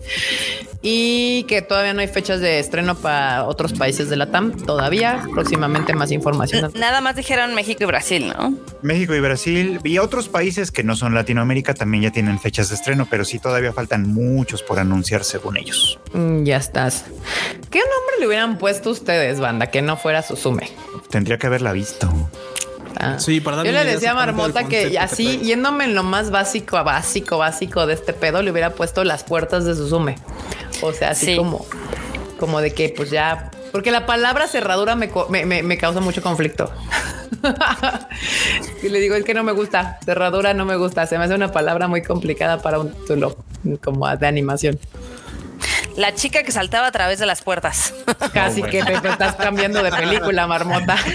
Y 0.83 1.45
que 1.45 1.63
todavía 1.63 1.95
no 1.95 2.01
hay 2.03 2.09
fechas 2.09 2.41
de 2.41 2.59
estreno 2.59 2.95
para 2.95 3.45
otros 3.45 3.73
países 3.73 4.11
de 4.11 4.17
la 4.17 4.27
TAM. 4.31 4.53
Todavía, 4.53 5.27
próximamente 5.33 5.95
más 5.95 6.11
información. 6.13 6.71
Nada 6.75 7.01
más 7.01 7.17
dijeron 7.17 7.55
México 7.55 7.85
y 7.85 7.87
Brasil, 7.87 8.29
¿no? 8.29 8.55
México 8.83 9.15
y 9.15 9.21
Brasil 9.21 9.81
y 9.83 9.97
otros 9.97 10.29
países 10.29 10.71
que 10.71 10.85
no 10.85 10.95
son 10.95 11.15
Latinoamérica 11.15 11.73
también 11.73 12.03
ya 12.05 12.11
tienen 12.11 12.39
fechas 12.39 12.69
de 12.69 12.75
estreno, 12.75 13.09
pero 13.11 13.25
sí 13.25 13.39
todavía 13.39 13.73
faltan 13.73 14.13
muchos 14.13 14.63
por 14.63 14.79
anunciar 14.79 15.25
según 15.25 15.57
ellos. 15.57 15.99
Mm, 16.13 16.45
Ya 16.45 16.59
estás. 16.59 17.07
¿Qué 17.71 17.79
nombre 17.79 18.17
le 18.21 18.27
hubieran 18.27 18.59
puesto 18.59 18.91
ustedes, 18.91 19.41
banda, 19.41 19.69
que 19.71 19.81
no 19.81 19.97
fuera 19.97 20.21
Suzume? 20.23 20.71
Tendría 21.09 21.39
que 21.39 21.47
haberla 21.47 21.73
visto. 21.73 22.13
Ah. 22.99 23.19
Sí, 23.19 23.41
para 23.41 23.57
darle 23.59 23.73
Yo 23.73 23.79
le 23.79 23.85
decía 23.93 24.13
a 24.13 24.15
Marmota 24.15 24.65
que 24.65 24.99
así, 24.99 25.39
yéndome 25.39 25.85
en 25.85 25.95
lo 25.95 26.03
más 26.05 26.31
básico, 26.31 26.83
básico, 26.85 27.39
básico 27.39 27.87
de 27.87 27.95
este 27.95 28.13
pedo, 28.13 28.43
le 28.43 28.51
hubiera 28.51 28.71
puesto 28.75 29.03
las 29.05 29.25
puertas 29.25 29.65
de 29.65 29.75
Suzume. 29.75 30.17
O 30.83 30.93
sea, 30.93 31.11
así 31.11 31.27
Sí. 31.27 31.37
como, 31.37 31.67
como 32.39 32.61
de 32.61 32.73
que 32.73 32.89
pues 32.91 33.11
ya. 33.11 33.51
Porque 33.73 33.91
la 33.91 34.07
palabra 34.07 34.47
cerradura 34.47 34.95
me, 34.95 35.09
co- 35.09 35.27
me, 35.29 35.45
me- 35.45 35.63
me 35.63 35.77
causa 35.79 36.01
mucho 36.01 36.23
conflicto. 36.23 36.71
y 38.83 38.89
le 38.89 39.01
digo, 39.01 39.15
es 39.15 39.25
que 39.25 39.35
no 39.35 39.43
me 39.43 39.53
gusta. 39.53 39.99
Cerradura 40.05 40.55
no 40.55 40.65
me 40.65 40.77
gusta. 40.77 41.07
Se 41.07 41.19
me 41.19 41.25
hace 41.25 41.35
una 41.35 41.51
palabra 41.53 41.89
muy 41.89 42.03
complicada 42.03 42.63
para 42.63 42.79
un 42.79 42.93
título 42.93 43.37
como 43.83 44.15
de 44.17 44.27
animación. 44.27 44.79
La 45.97 46.15
chica 46.15 46.43
que 46.43 46.51
saltaba 46.53 46.87
a 46.89 46.93
través 46.93 47.19
de 47.19 47.27
las 47.27 47.43
puertas. 47.43 47.95
Casi 48.33 48.63
que 48.63 48.83
te, 48.83 48.95
estás 48.95 49.37
cambiando 49.37 49.83
de 49.83 49.91
película, 49.91 50.47
Marmota. 50.47 50.97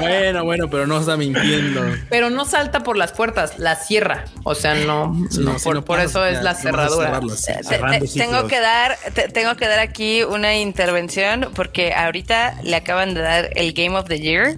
Bueno, 0.00 0.44
bueno, 0.44 0.68
pero 0.70 0.86
no 0.86 0.98
está 1.00 1.16
mintiendo. 1.16 1.80
Pero 2.08 2.30
no 2.30 2.44
salta 2.44 2.80
por 2.80 2.96
las 2.96 3.12
puertas, 3.12 3.58
la 3.58 3.76
cierra. 3.76 4.24
O 4.44 4.54
sea, 4.54 4.74
no, 4.74 5.08
no, 5.38 5.58
si 5.58 5.64
por, 5.64 5.74
no 5.74 5.84
por 5.84 5.96
pasas, 5.96 6.10
eso 6.10 6.20
ya, 6.24 6.30
es 6.38 6.42
la 6.42 6.54
cerradura. 6.54 7.06
cerrarlo, 7.06 7.36
sí. 7.36 7.46
Te- 7.46 7.52
te- 7.54 7.64
Cerrando 7.64 8.06
tengo 8.14 8.46
que 8.48 8.60
dar, 8.60 8.96
te- 9.14 9.28
tengo 9.28 9.54
que 9.56 9.66
dar 9.68 9.78
aquí 9.78 10.22
una 10.22 10.56
intervención 10.56 11.50
porque 11.54 11.92
ahorita 11.94 12.58
le 12.62 12.76
acaban 12.76 13.14
de 13.14 13.20
dar 13.22 13.50
el 13.54 13.72
Game 13.72 13.96
of 13.96 14.06
the 14.08 14.18
Year 14.20 14.56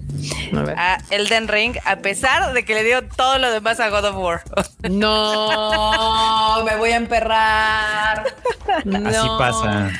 A 0.77 0.97
Elden 1.09 1.47
Ring, 1.47 1.75
a 1.85 1.97
pesar 1.97 2.53
de 2.53 2.65
que 2.65 2.73
le 2.75 2.83
dio 2.83 3.07
todo 3.07 3.37
lo 3.37 3.51
demás 3.51 3.79
a 3.79 3.89
God 3.89 4.05
of 4.05 4.15
War. 4.17 4.41
No, 4.89 6.63
me 6.65 6.75
voy 6.75 6.91
a 6.91 6.95
emperrar. 6.97 8.23
Así 8.67 9.27
pasa. 9.39 9.91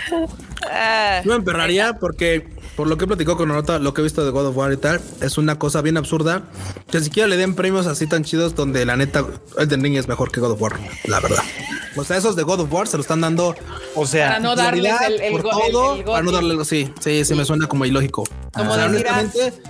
Ah, 0.70 1.22
Yo 1.24 1.32
me 1.32 1.38
emperraría 1.38 1.94
porque 1.94 2.48
por 2.76 2.88
lo 2.88 2.98
que 2.98 3.06
he 3.06 3.08
platicado 3.08 3.38
con 3.38 3.50
Nota, 3.50 3.80
lo 3.80 3.94
que 3.94 4.02
he 4.02 4.04
visto 4.04 4.24
de 4.26 4.32
God 4.32 4.48
of 4.48 4.58
War 4.58 4.72
y 4.74 4.78
tal, 4.78 5.00
es 5.22 5.38
una 5.38 5.58
cosa 5.58 5.82
bien 5.82 5.98
absurda. 5.98 6.44
Que 6.92 6.98
ni 7.00 7.06
siquiera 7.06 7.28
le 7.28 7.38
den 7.38 7.56
premios 7.56 7.88
así 7.88 8.08
tan 8.08 8.24
chidos 8.24 8.56
donde 8.56 8.86
la 8.86 8.96
neta 8.98 9.26
Elden 9.58 9.82
Ring 9.84 9.98
es 9.98 10.08
mejor 10.08 10.32
que 10.32 10.40
God 10.42 10.52
of 10.52 10.62
War, 10.62 10.80
la 11.06 11.20
verdad. 11.20 11.44
O 11.98 12.04
sea, 12.04 12.18
esos 12.18 12.36
de 12.36 12.44
God 12.44 12.60
of 12.62 12.74
War 12.74 12.88
se 12.88 12.98
lo 12.98 13.02
están 13.02 13.22
dando 13.22 13.56
O 13.96 14.06
sea, 14.06 14.28
Para 14.28 14.40
no 14.42 14.56
darles 14.56 14.94
prioridad 14.94 15.06
el, 15.08 15.22
el, 15.22 15.32
por 15.32 15.42
go- 15.44 15.50
todo, 15.52 15.94
el- 15.94 16.00
el 16.00 16.06
para 16.06 16.22
no 16.24 16.32
darle, 16.32 16.66
sí, 16.66 16.92
sí, 17.00 17.24
sí, 17.24 17.34
me 17.36 17.46
suena 17.46 17.68
como 17.68 17.86
ilógico. 17.86 18.26
Como 18.54 18.74
ah, 18.74 19.24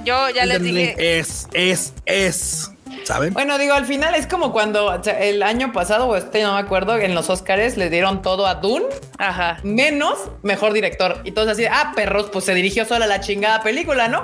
Yo 0.03 0.29
ya 0.31 0.45
les 0.45 0.61
dije. 0.63 1.19
es, 1.19 1.47
es, 1.53 1.93
es, 2.07 2.71
¿saben? 3.05 3.33
Bueno, 3.33 3.57
digo, 3.57 3.73
al 3.73 3.85
final 3.85 4.15
es 4.15 4.27
como 4.27 4.51
cuando 4.51 4.87
o 4.87 5.03
sea, 5.03 5.19
el 5.19 5.43
año 5.43 5.71
pasado, 5.71 6.07
o 6.07 6.15
este 6.15 6.43
no 6.43 6.53
me 6.53 6.59
acuerdo, 6.59 6.97
en 6.97 7.15
los 7.15 7.29
Oscars 7.29 7.77
le 7.77 7.89
dieron 7.89 8.21
todo 8.21 8.47
a 8.47 8.55
Dune, 8.55 8.85
Ajá. 9.17 9.59
menos 9.63 10.17
mejor 10.43 10.73
director. 10.73 11.21
Y 11.23 11.31
todos 11.31 11.47
así, 11.49 11.65
ah, 11.65 11.93
perros, 11.95 12.29
pues 12.31 12.45
se 12.45 12.53
dirigió 12.53 12.85
sola 12.85 13.07
la 13.07 13.21
chingada 13.21 13.61
película, 13.61 14.07
¿no? 14.07 14.23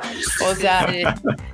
O 0.50 0.56
sea, 0.56 0.88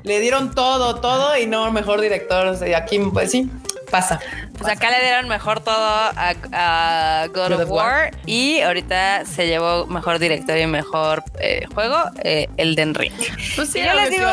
le 0.03 0.19
dieron 0.19 0.55
todo, 0.55 0.95
todo 1.01 1.37
y 1.37 1.45
no 1.45 1.71
mejor 1.71 2.01
director. 2.01 2.47
O 2.47 2.55
sea, 2.55 2.77
aquí, 2.77 2.99
pues 3.13 3.31
sí, 3.31 3.49
pasa. 3.89 4.19
Pues 4.57 4.71
acá 4.71 4.91
le 4.91 4.99
dieron 5.01 5.27
mejor 5.27 5.59
todo 5.59 5.75
a, 5.75 6.33
a 6.51 7.27
God, 7.27 7.53
of 7.53 7.69
War, 7.69 8.11
y 8.25 8.59
ahorita 8.61 9.25
se 9.25 9.47
llevó 9.47 9.85
mejor 9.87 10.19
director 10.19 10.57
y 10.57 10.65
mejor 10.67 11.23
eh, 11.39 11.65
juego, 11.73 11.97
eh, 12.23 12.47
Elden 12.57 12.95
Ring. 12.95 13.13
Pues 13.55 13.71
sí, 13.71 13.81
yo 13.83 13.93
les 13.93 14.09
digo, 14.09 14.29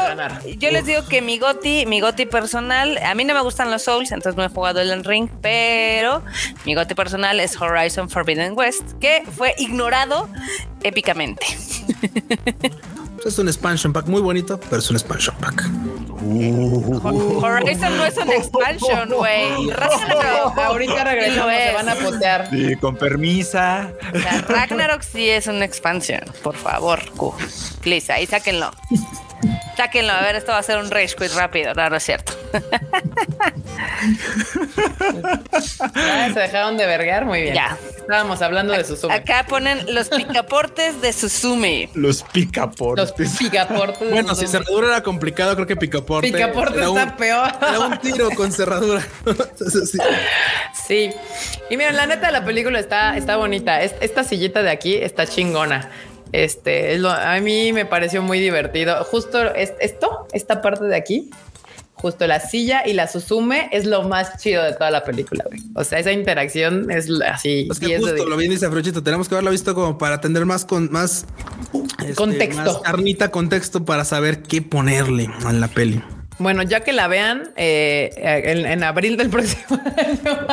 yo 0.58 0.70
les 0.70 0.86
digo 0.86 1.06
que 1.06 1.22
mi 1.22 1.38
goti, 1.38 1.86
mi 1.86 2.00
goti 2.00 2.26
personal, 2.26 2.98
a 2.98 3.14
mí 3.14 3.24
no 3.24 3.34
me 3.34 3.40
gustan 3.40 3.70
los 3.70 3.82
Souls, 3.82 4.12
entonces 4.12 4.36
no 4.36 4.44
he 4.44 4.48
jugado 4.48 4.80
Elden 4.80 5.04
Ring, 5.04 5.28
pero 5.40 6.22
mi 6.64 6.74
goti 6.74 6.94
personal 6.94 7.40
es 7.40 7.60
Horizon 7.60 8.08
Forbidden 8.08 8.56
West, 8.56 8.92
que 9.00 9.24
fue 9.36 9.54
ignorado 9.58 10.28
épicamente. 10.82 11.46
Es 13.24 13.38
un 13.38 13.48
expansion 13.48 13.92
pack 13.92 14.06
muy 14.06 14.20
bonito, 14.20 14.58
pero 14.58 14.78
es 14.78 14.90
un 14.90 14.96
expansion 14.96 15.34
pack. 15.40 15.64
Horizon 17.42 17.96
no 17.96 18.04
es 18.06 18.16
una 18.16 18.34
expansion, 18.34 19.08
güey. 19.10 19.70
Ragnarok. 19.70 20.58
Ahorita 20.58 21.04
regresamos, 21.04 21.52
se 21.54 21.72
van 21.72 21.88
a 21.88 21.94
potear. 21.94 22.50
sí, 22.50 22.76
con 22.76 22.96
permisa. 22.96 23.90
O 24.14 24.18
sea, 24.18 24.40
Ragnarok 24.48 25.02
sí 25.02 25.28
es 25.28 25.46
una 25.46 25.64
expansión. 25.64 26.20
Por 26.42 26.54
favor, 26.56 27.00
Q. 27.16 27.34
Please, 27.82 28.12
ahí 28.12 28.26
sáquenlo. 28.26 28.70
Sáquenlo. 29.76 30.12
A 30.12 30.22
ver, 30.22 30.36
esto 30.36 30.52
va 30.52 30.58
a 30.58 30.62
ser 30.62 30.78
un 30.78 30.90
rage 30.90 31.14
quit 31.16 31.32
rápido. 31.34 31.74
No, 31.74 31.90
no 31.90 31.96
es 31.96 32.02
cierto. 32.04 32.32
Se 36.34 36.38
dejaron 36.40 36.76
de 36.76 36.86
vergar, 36.86 37.24
muy 37.24 37.42
bien. 37.42 37.54
Ya. 37.54 37.76
Estábamos 37.96 38.42
hablando 38.42 38.72
de 38.74 38.84
Suzume. 38.84 39.14
Acá 39.14 39.46
ponen 39.48 39.94
los 39.94 40.08
picaportes 40.08 41.00
de 41.00 41.12
Suzume. 41.12 41.88
Los 41.94 42.22
picaportes. 42.22 43.14
Los 43.18 43.32
picaportes. 43.38 44.10
Bueno, 44.10 44.34
si 44.34 44.46
cerradura 44.46 44.88
era 44.88 45.02
complicado, 45.02 45.54
creo 45.54 45.66
que 45.66 45.76
picaporte. 45.76 46.30
Picaporte 46.30 46.78
era 46.78 46.90
un- 46.90 46.98
está 46.98 47.16
peor. 47.16 47.48
Era 47.60 47.78
un 47.80 47.98
tiro 47.98 48.30
con 48.30 48.52
cerradura. 48.52 49.02
Sí. 49.84 49.98
Sí. 50.86 51.10
Y 51.70 51.76
miren, 51.76 51.96
la 51.96 52.06
neta, 52.06 52.30
la 52.30 52.44
película 52.44 52.78
está, 52.78 53.16
está 53.16 53.36
bonita. 53.36 53.80
Es- 53.82 53.94
Esta 54.00 54.22
sillita 54.24 54.62
de 54.62 54.70
aquí 54.70 54.94
está 54.96 55.26
chingona. 55.26 55.90
Este, 56.34 56.94
es 56.94 57.00
lo- 57.00 57.10
a 57.10 57.38
mí 57.40 57.72
me 57.72 57.86
pareció 57.86 58.20
muy 58.20 58.40
divertido. 58.40 59.04
Justo 59.04 59.54
es- 59.54 59.72
esto, 59.78 60.26
esta 60.32 60.60
parte 60.62 60.84
de 60.84 60.96
aquí, 60.96 61.30
justo 61.94 62.26
la 62.26 62.40
silla 62.40 62.82
y 62.84 62.92
la 62.92 63.06
Suzume 63.06 63.68
es 63.70 63.86
lo 63.86 64.02
más 64.02 64.42
chido 64.42 64.64
de 64.64 64.72
toda 64.72 64.90
la 64.90 65.04
película. 65.04 65.44
güey. 65.46 65.60
O 65.76 65.84
sea, 65.84 66.00
esa 66.00 66.10
interacción 66.10 66.90
es 66.90 67.08
así. 67.24 67.68
Es 67.70 67.78
que 67.78 67.86
10 67.86 68.00
de 68.00 68.06
justo 68.08 68.14
10. 68.16 68.28
lo 68.28 68.36
bien 68.36 68.50
dice 68.50 68.66
Afrochito, 68.66 69.00
tenemos 69.04 69.28
que 69.28 69.36
haberla 69.36 69.52
visto 69.52 69.74
como 69.76 69.96
para 69.96 70.20
tener 70.20 70.44
más 70.44 70.64
con 70.64 70.90
más 70.90 71.24
este, 72.00 72.14
Contexto. 72.14 72.62
más 72.62 72.78
carnita, 72.78 73.30
contexto 73.30 73.84
para 73.84 74.04
saber 74.04 74.42
qué 74.42 74.60
ponerle 74.60 75.30
a 75.44 75.52
la 75.52 75.68
peli. 75.68 76.02
Bueno, 76.38 76.62
ya 76.64 76.80
que 76.80 76.92
la 76.92 77.06
vean 77.06 77.52
eh, 77.56 78.10
en, 78.16 78.66
en 78.66 78.82
abril 78.82 79.16
del 79.16 79.30
próximo 79.34 79.80
año, 79.96 80.46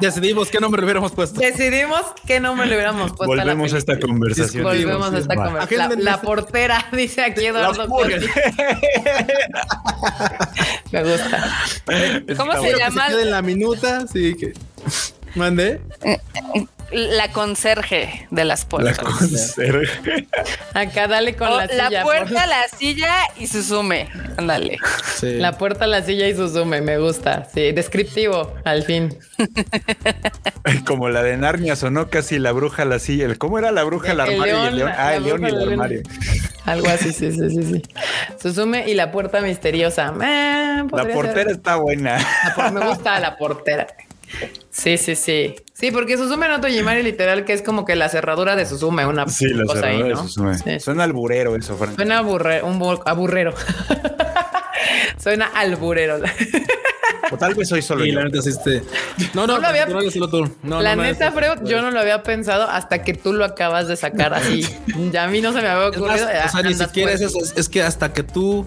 Decidimos 0.00 0.50
qué 0.50 0.60
nombre 0.60 0.80
le 0.82 0.86
hubiéramos 0.86 1.12
puesto. 1.12 1.40
decidimos 1.40 2.02
qué 2.26 2.38
nombre 2.40 2.66
le 2.66 2.74
hubiéramos 2.74 3.12
puesto. 3.12 3.26
Volvemos 3.26 3.72
a 3.72 3.78
esta 3.78 3.98
conversación. 3.98 4.62
Volvemos 4.64 5.12
a 5.12 5.18
esta 5.18 5.34
conversación. 5.34 6.04
La, 6.04 6.20
portera, 6.20 6.86
dice 6.92 7.22
aquí 7.22 7.46
Eduardo. 7.46 7.86
Me 10.92 11.02
gusta. 11.02 11.56
¿Cómo 12.36 12.52
se 12.60 12.72
que 12.72 12.78
llama? 12.78 13.06
se 13.06 13.12
quede 13.12 13.22
en 13.22 13.30
la 13.30 13.42
minuta, 13.42 14.06
sí 14.06 14.34
que 14.36 14.52
mande. 15.34 15.80
La 16.92 17.32
conserje 17.32 18.26
de 18.30 18.44
las 18.44 18.62
La 18.64 18.68
puertas. 18.68 18.98
conserje. 18.98 20.26
Acá 20.74 21.06
dale 21.08 21.34
con 21.36 21.48
O 21.48 21.56
la 21.56 21.66
la, 21.66 21.86
silla. 21.88 22.02
puerta, 22.02 22.24
por- 22.26 22.48
la 22.48 22.68
silla 22.76 23.14
y 23.38 23.46
Suzume. 23.46 24.08
Ándale. 24.36 24.78
Sí. 25.18 25.36
La 25.38 25.56
puerta, 25.58 25.86
la 25.86 26.02
silla 26.02 26.28
y 26.28 26.34
Suzume, 26.36 26.80
me 26.82 26.98
gusta. 26.98 27.46
Sí, 27.52 27.72
descriptivo, 27.72 28.54
al 28.64 28.82
fin. 28.82 29.16
Como 30.86 31.08
la 31.08 31.22
de 31.22 31.36
Narnia 31.36 31.76
sonó 31.76 32.08
casi 32.10 32.38
la 32.38 32.52
bruja 32.52 32.84
la 32.84 32.98
silla. 32.98 33.26
El- 33.26 33.38
¿Cómo 33.38 33.58
era 33.58 33.72
la 33.72 33.84
bruja 33.84 34.12
el 34.12 34.20
El 34.20 34.20
armario 34.20 34.46
y 34.64 34.66
el 34.66 34.76
león, 34.76 34.76
león? 34.76 34.92
Ah, 34.96 35.04
la 35.10 35.16
el 35.16 35.24
león 35.24 35.42
y 35.42 35.46
el 35.46 35.54
león. 35.58 35.70
armario. 35.72 36.02
Algo 36.64 36.88
así, 36.88 37.12
sí, 37.12 37.32
sí, 37.32 37.50
sí, 37.50 37.62
sí. 37.64 37.82
Suzume 38.40 38.88
y 38.88 38.94
la 38.94 39.10
puerta 39.10 39.40
misteriosa. 39.40 40.12
Eh, 40.22 40.82
La 40.92 41.04
portera 41.08 41.42
ser. 41.44 41.50
está 41.52 41.76
buena. 41.76 42.18
La 42.18 42.54
por- 42.54 42.72
me 42.72 42.86
gusta 42.86 43.18
la 43.18 43.36
portera. 43.36 43.86
Sí, 44.72 44.96
sí, 44.96 45.14
sí. 45.14 45.54
Sí, 45.74 45.90
porque 45.90 46.16
Suzume 46.16 46.48
no 46.48 46.60
Tojimari 46.60 47.02
literal 47.02 47.44
que 47.44 47.52
es 47.52 47.60
como 47.62 47.84
que 47.84 47.94
la 47.94 48.08
cerradura 48.08 48.56
de 48.56 48.64
Suzume, 48.66 49.04
una 49.06 49.28
Sí, 49.28 49.48
la 49.48 49.64
cosa 49.64 49.86
ahí, 49.86 49.96
cerradura 49.98 50.14
¿no? 50.16 50.22
de 50.22 50.28
Suzume. 50.28 50.58
Sí. 50.58 50.80
Suena 50.80 51.04
alburero 51.04 51.56
eso, 51.56 51.76
Frank. 51.76 51.94
Suena 51.96 52.18
aburre, 52.18 52.62
un 52.62 52.80
bu- 52.80 53.02
aburrero. 53.04 53.52
Suena 55.22 55.46
alburero. 55.54 56.18
O 57.30 57.36
tal 57.38 57.54
vez 57.54 57.68
soy 57.68 57.82
solo 57.82 58.04
Sí, 58.04 58.12
yo. 58.12 58.18
la 58.18 58.24
neta 58.24 58.42
sí, 58.42 58.50
este. 58.50 58.82
No, 59.34 59.46
no, 59.46 59.54
No 59.54 59.60
lo 59.60 59.68
había- 59.68 59.86
no, 59.86 60.00
no, 60.62 60.80
la 60.82 60.96
no 60.96 61.02
neta, 61.02 61.30
des- 61.30 61.34
Freud, 61.34 61.68
yo 61.68 61.80
no 61.82 61.90
lo 61.90 62.00
había 62.00 62.22
pensado 62.22 62.64
hasta 62.68 63.02
que 63.02 63.14
tú 63.14 63.32
lo 63.32 63.44
acabas 63.44 63.88
de 63.88 63.96
sacar 63.96 64.34
así. 64.34 64.66
Ya 65.12 65.24
a 65.24 65.28
mí 65.28 65.40
no 65.40 65.52
se 65.52 65.62
me 65.62 65.68
había 65.68 65.88
Es 65.88 65.98
más, 65.98 66.20
ocurrido. 66.20 66.26
o 66.26 66.48
sea, 66.50 66.62
ni 66.62 66.74
siquiera 66.74 67.12
es 67.12 67.20
pues. 67.20 67.30
eso, 67.34 67.44
es, 67.44 67.52
es 67.56 67.68
que 67.68 67.82
hasta 67.82 68.12
que 68.12 68.22
tú 68.22 68.66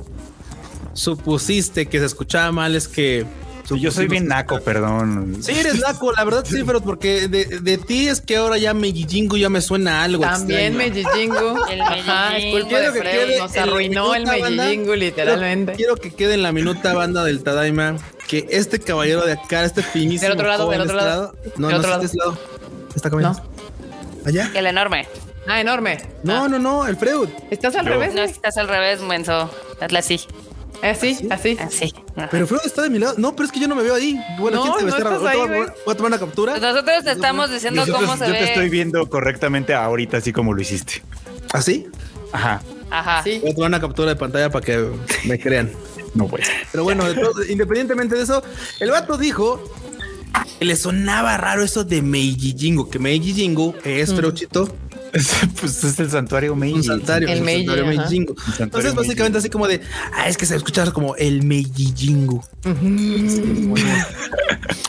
supusiste 0.94 1.88
que 1.88 1.99
se 1.99 2.06
escuchaba 2.06 2.52
mal, 2.52 2.76
es 2.76 2.88
que. 2.88 3.26
Sí, 3.68 3.80
yo 3.80 3.92
soy 3.92 4.08
bien 4.08 4.28
naco, 4.28 4.60
perdón. 4.62 5.38
Sí, 5.42 5.52
eres 5.54 5.80
naco, 5.80 6.12
la 6.12 6.24
verdad 6.24 6.46
sí, 6.48 6.64
pero 6.66 6.82
porque 6.82 7.28
de, 7.28 7.46
de 7.46 7.78
ti 7.80 8.08
es 8.08 8.22
que 8.22 8.36
ahora 8.38 8.58
ya 8.58 8.74
Mellillingo 8.76 9.38
ya 9.38 9.50
me 9.50 9.60
suena 9.62 10.04
algo. 10.04 10.22
También 10.24 10.80
extraño. 10.80 11.04
Mellillingo. 11.56 11.68
El 11.68 11.82
Ajá, 11.82 12.38
es 12.38 12.54
culpa 12.54 12.80
de 12.80 13.38
Nos 13.40 13.58
arruinó 13.58 14.14
el. 14.14 14.26
Mellillingo, 14.28 14.96
literalmente. 14.96 15.74
Quiero, 15.74 15.96
quiero 15.96 16.12
que 16.12 16.16
quede 16.16 16.36
en 16.36 16.44
la 16.44 16.52
minuta 16.52 16.94
banda 16.94 17.24
del 17.24 17.44
Tadaima 17.44 17.98
que 18.28 18.46
este 18.50 18.80
caballero 18.80 19.26
de 19.26 19.34
acá, 19.34 19.64
este 19.66 19.82
finísimo. 19.84 20.30
Del 20.30 20.38
otro 20.38 20.48
lado, 20.48 20.70
del 20.70 20.82
otro 20.82 20.96
lado. 20.96 21.36
este 21.44 21.60
No, 21.60 21.68
Del 21.68 21.76
no, 21.78 21.80
otro 21.82 22.00
de 22.00 22.06
este 22.06 22.18
lado. 22.18 22.38
Está 22.96 23.10
caminando. 23.10 23.42
¿Allá? 24.26 24.52
El 24.54 24.66
enorme. 24.68 25.08
Ah, 25.48 25.62
enorme. 25.62 25.98
No, 26.24 26.44
Ah, 26.46 26.48
no, 26.48 26.58
no, 26.58 26.88
el 26.88 26.96
Freud. 26.98 27.30
¿Estás 27.52 27.76
al 27.76 27.86
Yo. 27.86 27.92
revés? 27.92 28.16
No, 28.16 28.22
estás 28.24 28.58
al 28.58 28.68
revés, 28.68 29.00
menso. 29.02 29.50
Hazla 29.80 30.00
así. 30.00 30.22
Así, 30.84 31.27
así. 31.31 31.57
Así. 31.60 31.93
Pero 32.31 32.47
Freud 32.47 32.61
está 32.65 32.81
de 32.84 32.89
mi 32.89 32.99
lado. 32.99 33.15
No, 33.18 33.35
pero 33.35 33.45
es 33.47 33.52
que 33.52 33.60
yo 33.60 33.68
no 33.68 33.76
me 33.76 33.84
veo 33.84 33.95
ahí. 33.95 34.19
Bueno, 34.39 34.57
No, 34.57 34.64
¿quién 34.76 34.91
se 34.91 34.99
no 34.99 35.10
estás 35.10 35.23
ahí, 35.23 35.38
voy 35.38 35.47
a- 35.47 35.47
güey. 35.47 35.69
voy 35.85 35.93
a 35.93 35.97
tomar 35.97 36.11
una 36.11 36.19
captura. 36.19 36.52
Pues 36.53 36.61
nosotros 36.61 37.03
te 37.03 37.11
estamos 37.11 37.52
diciendo 37.52 37.81
Nosotros- 37.81 38.06
cómo 38.10 38.18
se 38.18 38.27
yo 38.27 38.34
ve. 38.34 38.39
te 38.39 38.45
estoy 38.45 38.69
viendo 38.69 39.10
correctamente 39.10 39.73
ahorita, 39.73 40.18
así 40.18 40.31
como 40.34 40.53
lo 40.53 40.61
hiciste. 40.61 41.02
¿Así? 41.53 41.88
Ajá. 42.31 42.61
Ajá. 42.91 43.23
Sí. 43.23 43.39
Voy 43.41 43.52
a 43.52 43.56
tomar 43.56 43.69
una 43.69 43.81
captura 43.81 44.10
de 44.10 44.15
pantalla 44.15 44.49
para 44.49 44.65
que 44.65 44.89
me 45.26 45.39
crean. 45.39 45.72
No 46.15 46.27
pues. 46.27 46.47
Pero 46.72 46.85
bueno, 46.85 47.03
de 47.03 47.14
todo- 47.15 47.43
independientemente 47.45 48.15
de 48.15 48.23
eso, 48.23 48.41
el 48.80 48.89
vato 48.91 49.18
dijo 49.18 49.61
que 50.60 50.64
le 50.64 50.77
sonaba 50.77 51.35
raro 51.35 51.61
eso 51.61 51.84
de 51.84 52.02
Meiji 52.02 52.56
Jingo, 52.57 52.89
que 52.89 52.99
Meiji 52.99 53.34
Jingo 53.34 53.73
es 53.84 54.14
Freuchito, 54.14 54.73
pues 55.60 55.84
es 55.84 56.00
el 56.00 56.10
santuario 56.10 56.56
Meiji. 56.56 56.76
un 56.78 56.84
santuario, 56.84 57.28
El 57.30 57.42
Meiji, 57.42 57.66
santuario 57.66 57.84
ajá. 57.86 57.96
Meiji 58.02 58.14
Jingo. 58.16 58.36
santuario 58.36 58.64
Entonces, 58.66 58.96
básicamente, 58.96 59.38
así 59.40 59.50
como 59.50 59.68
de, 59.68 59.82
ah, 60.14 60.28
es 60.28 60.38
que 60.38 60.46
se 60.46 60.56
escucha 60.56 60.90
como 60.92 61.16
el 61.16 61.44
Meiji 61.44 61.94
Jingo. 61.96 62.44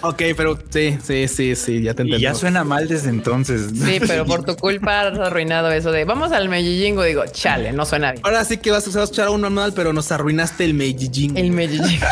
ok, 0.03 0.23
pero 0.37 0.59
sí, 0.71 0.99
sí, 1.03 1.29
sí, 1.29 1.55
sí, 1.57 1.83
ya 1.83 1.95
te 1.95 2.03
entendí. 2.03 2.23
ya 2.23 2.35
suena 2.35 2.65
mal 2.65 2.89
desde 2.89 3.09
entonces. 3.11 3.71
Sí, 3.75 4.01
pero 4.07 4.25
por 4.27 4.45
tu 4.45 4.57
culpa 4.57 5.03
has 5.03 5.19
arruinado 5.19 5.71
eso 5.73 5.93
de 5.93 6.05
vamos 6.05 6.33
al 6.33 6.49
Mellillingo. 6.49 7.03
Digo, 7.03 7.25
chale, 7.31 7.73
no 7.73 7.85
suena 7.87 8.13
bien. 8.13 8.23
Ahora 8.25 8.45
sí 8.45 8.57
que 8.59 8.71
vas, 8.71 8.85
se 8.85 8.91
va 8.91 9.01
a 9.01 9.05
escuchar 9.05 9.29
uno 9.29 9.51
mal, 9.51 9.73
pero 9.75 9.93
nos 9.93 10.11
arruinaste 10.13 10.65
el 10.65 10.75
Meiji 10.75 11.11
Jingo. 11.13 11.39
El 11.39 11.51
Mellillingo. 11.53 12.07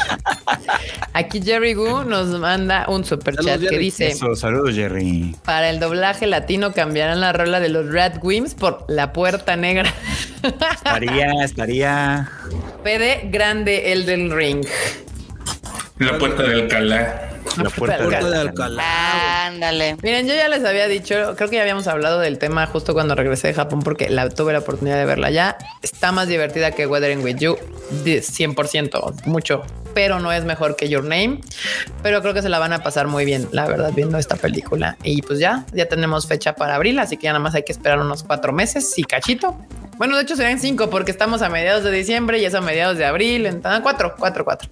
Aquí 1.12 1.40
Jerry 1.42 1.74
Gu 1.74 2.04
nos 2.04 2.28
manda 2.40 2.86
un 2.88 3.04
super 3.04 3.36
chat 3.36 3.60
que 3.60 3.68
Jerry. 3.68 3.84
dice: 3.84 4.08
Eso, 4.08 4.34
saludos, 4.34 4.74
Jerry. 4.74 5.36
Para 5.44 5.70
el 5.70 5.78
doblaje 5.78 6.26
latino 6.26 6.72
cambiarán 6.72 7.20
la 7.20 7.32
rola 7.32 7.60
de 7.60 7.68
los 7.68 7.86
Wimps 8.22 8.54
por 8.54 8.84
La 8.88 9.12
Puerta 9.12 9.56
Negra. 9.56 9.92
Estaría, 10.42 11.32
estaría. 11.42 12.30
PD 12.82 13.28
grande 13.30 13.92
Elden 13.92 14.30
Ring. 14.30 14.66
La 15.98 16.18
puerta 16.18 16.42
de 16.42 16.54
Alcalá. 16.54 17.30
La 17.56 17.70
puerta 17.70 17.98
Puerta 17.98 18.28
de 18.30 18.36
Alcalá. 18.38 19.46
Ándale. 19.46 19.96
Miren, 20.02 20.26
yo 20.26 20.34
ya 20.34 20.48
les 20.48 20.64
había 20.64 20.88
dicho, 20.88 21.34
creo 21.36 21.48
que 21.48 21.56
ya 21.56 21.62
habíamos 21.62 21.86
hablado 21.86 22.18
del 22.18 22.38
tema 22.38 22.66
justo 22.66 22.94
cuando 22.94 23.14
regresé 23.14 23.48
de 23.48 23.54
Japón 23.54 23.80
porque 23.80 24.08
la, 24.08 24.28
tuve 24.28 24.52
la 24.52 24.60
oportunidad 24.60 24.96
de 24.96 25.04
verla 25.04 25.30
ya. 25.30 25.56
Está 25.82 26.10
más 26.10 26.26
divertida 26.26 26.72
que 26.72 26.86
Weathering 26.86 27.22
with 27.22 27.36
You, 27.36 27.56
de 28.02 28.22
100%, 28.22 29.26
mucho, 29.26 29.62
pero 29.94 30.18
no 30.18 30.32
es 30.32 30.44
mejor 30.44 30.74
que 30.74 30.88
Your 30.88 31.04
Name. 31.04 31.42
Pero 32.02 32.22
creo 32.22 32.34
que 32.34 32.42
se 32.42 32.48
la 32.48 32.58
van 32.58 32.72
a 32.72 32.82
pasar 32.82 33.06
muy 33.06 33.24
bien, 33.24 33.48
la 33.52 33.66
verdad, 33.66 33.92
viendo 33.94 34.18
esta 34.18 34.34
película. 34.34 34.96
Y 35.04 35.22
pues 35.22 35.38
ya, 35.38 35.64
ya 35.72 35.86
tenemos 35.86 36.26
fecha 36.26 36.56
para 36.56 36.74
abril, 36.74 36.98
así 36.98 37.16
que 37.16 37.24
ya 37.24 37.32
nada 37.32 37.44
más 37.44 37.54
hay 37.54 37.62
que 37.62 37.72
esperar 37.72 38.00
unos 38.00 38.24
cuatro 38.24 38.52
meses 38.52 38.98
y 38.98 39.04
cachito. 39.04 39.56
Bueno, 39.96 40.16
de 40.16 40.22
hecho 40.24 40.34
serían 40.34 40.58
cinco 40.58 40.90
porque 40.90 41.12
estamos 41.12 41.40
a 41.42 41.48
mediados 41.48 41.84
de 41.84 41.92
diciembre 41.92 42.40
y 42.40 42.44
es 42.44 42.54
a 42.54 42.60
mediados 42.60 42.98
de 42.98 43.04
abril. 43.04 43.46
Entonces, 43.46 43.80
cuatro, 43.80 44.16
cuatro, 44.18 44.44
cuatro. 44.44 44.68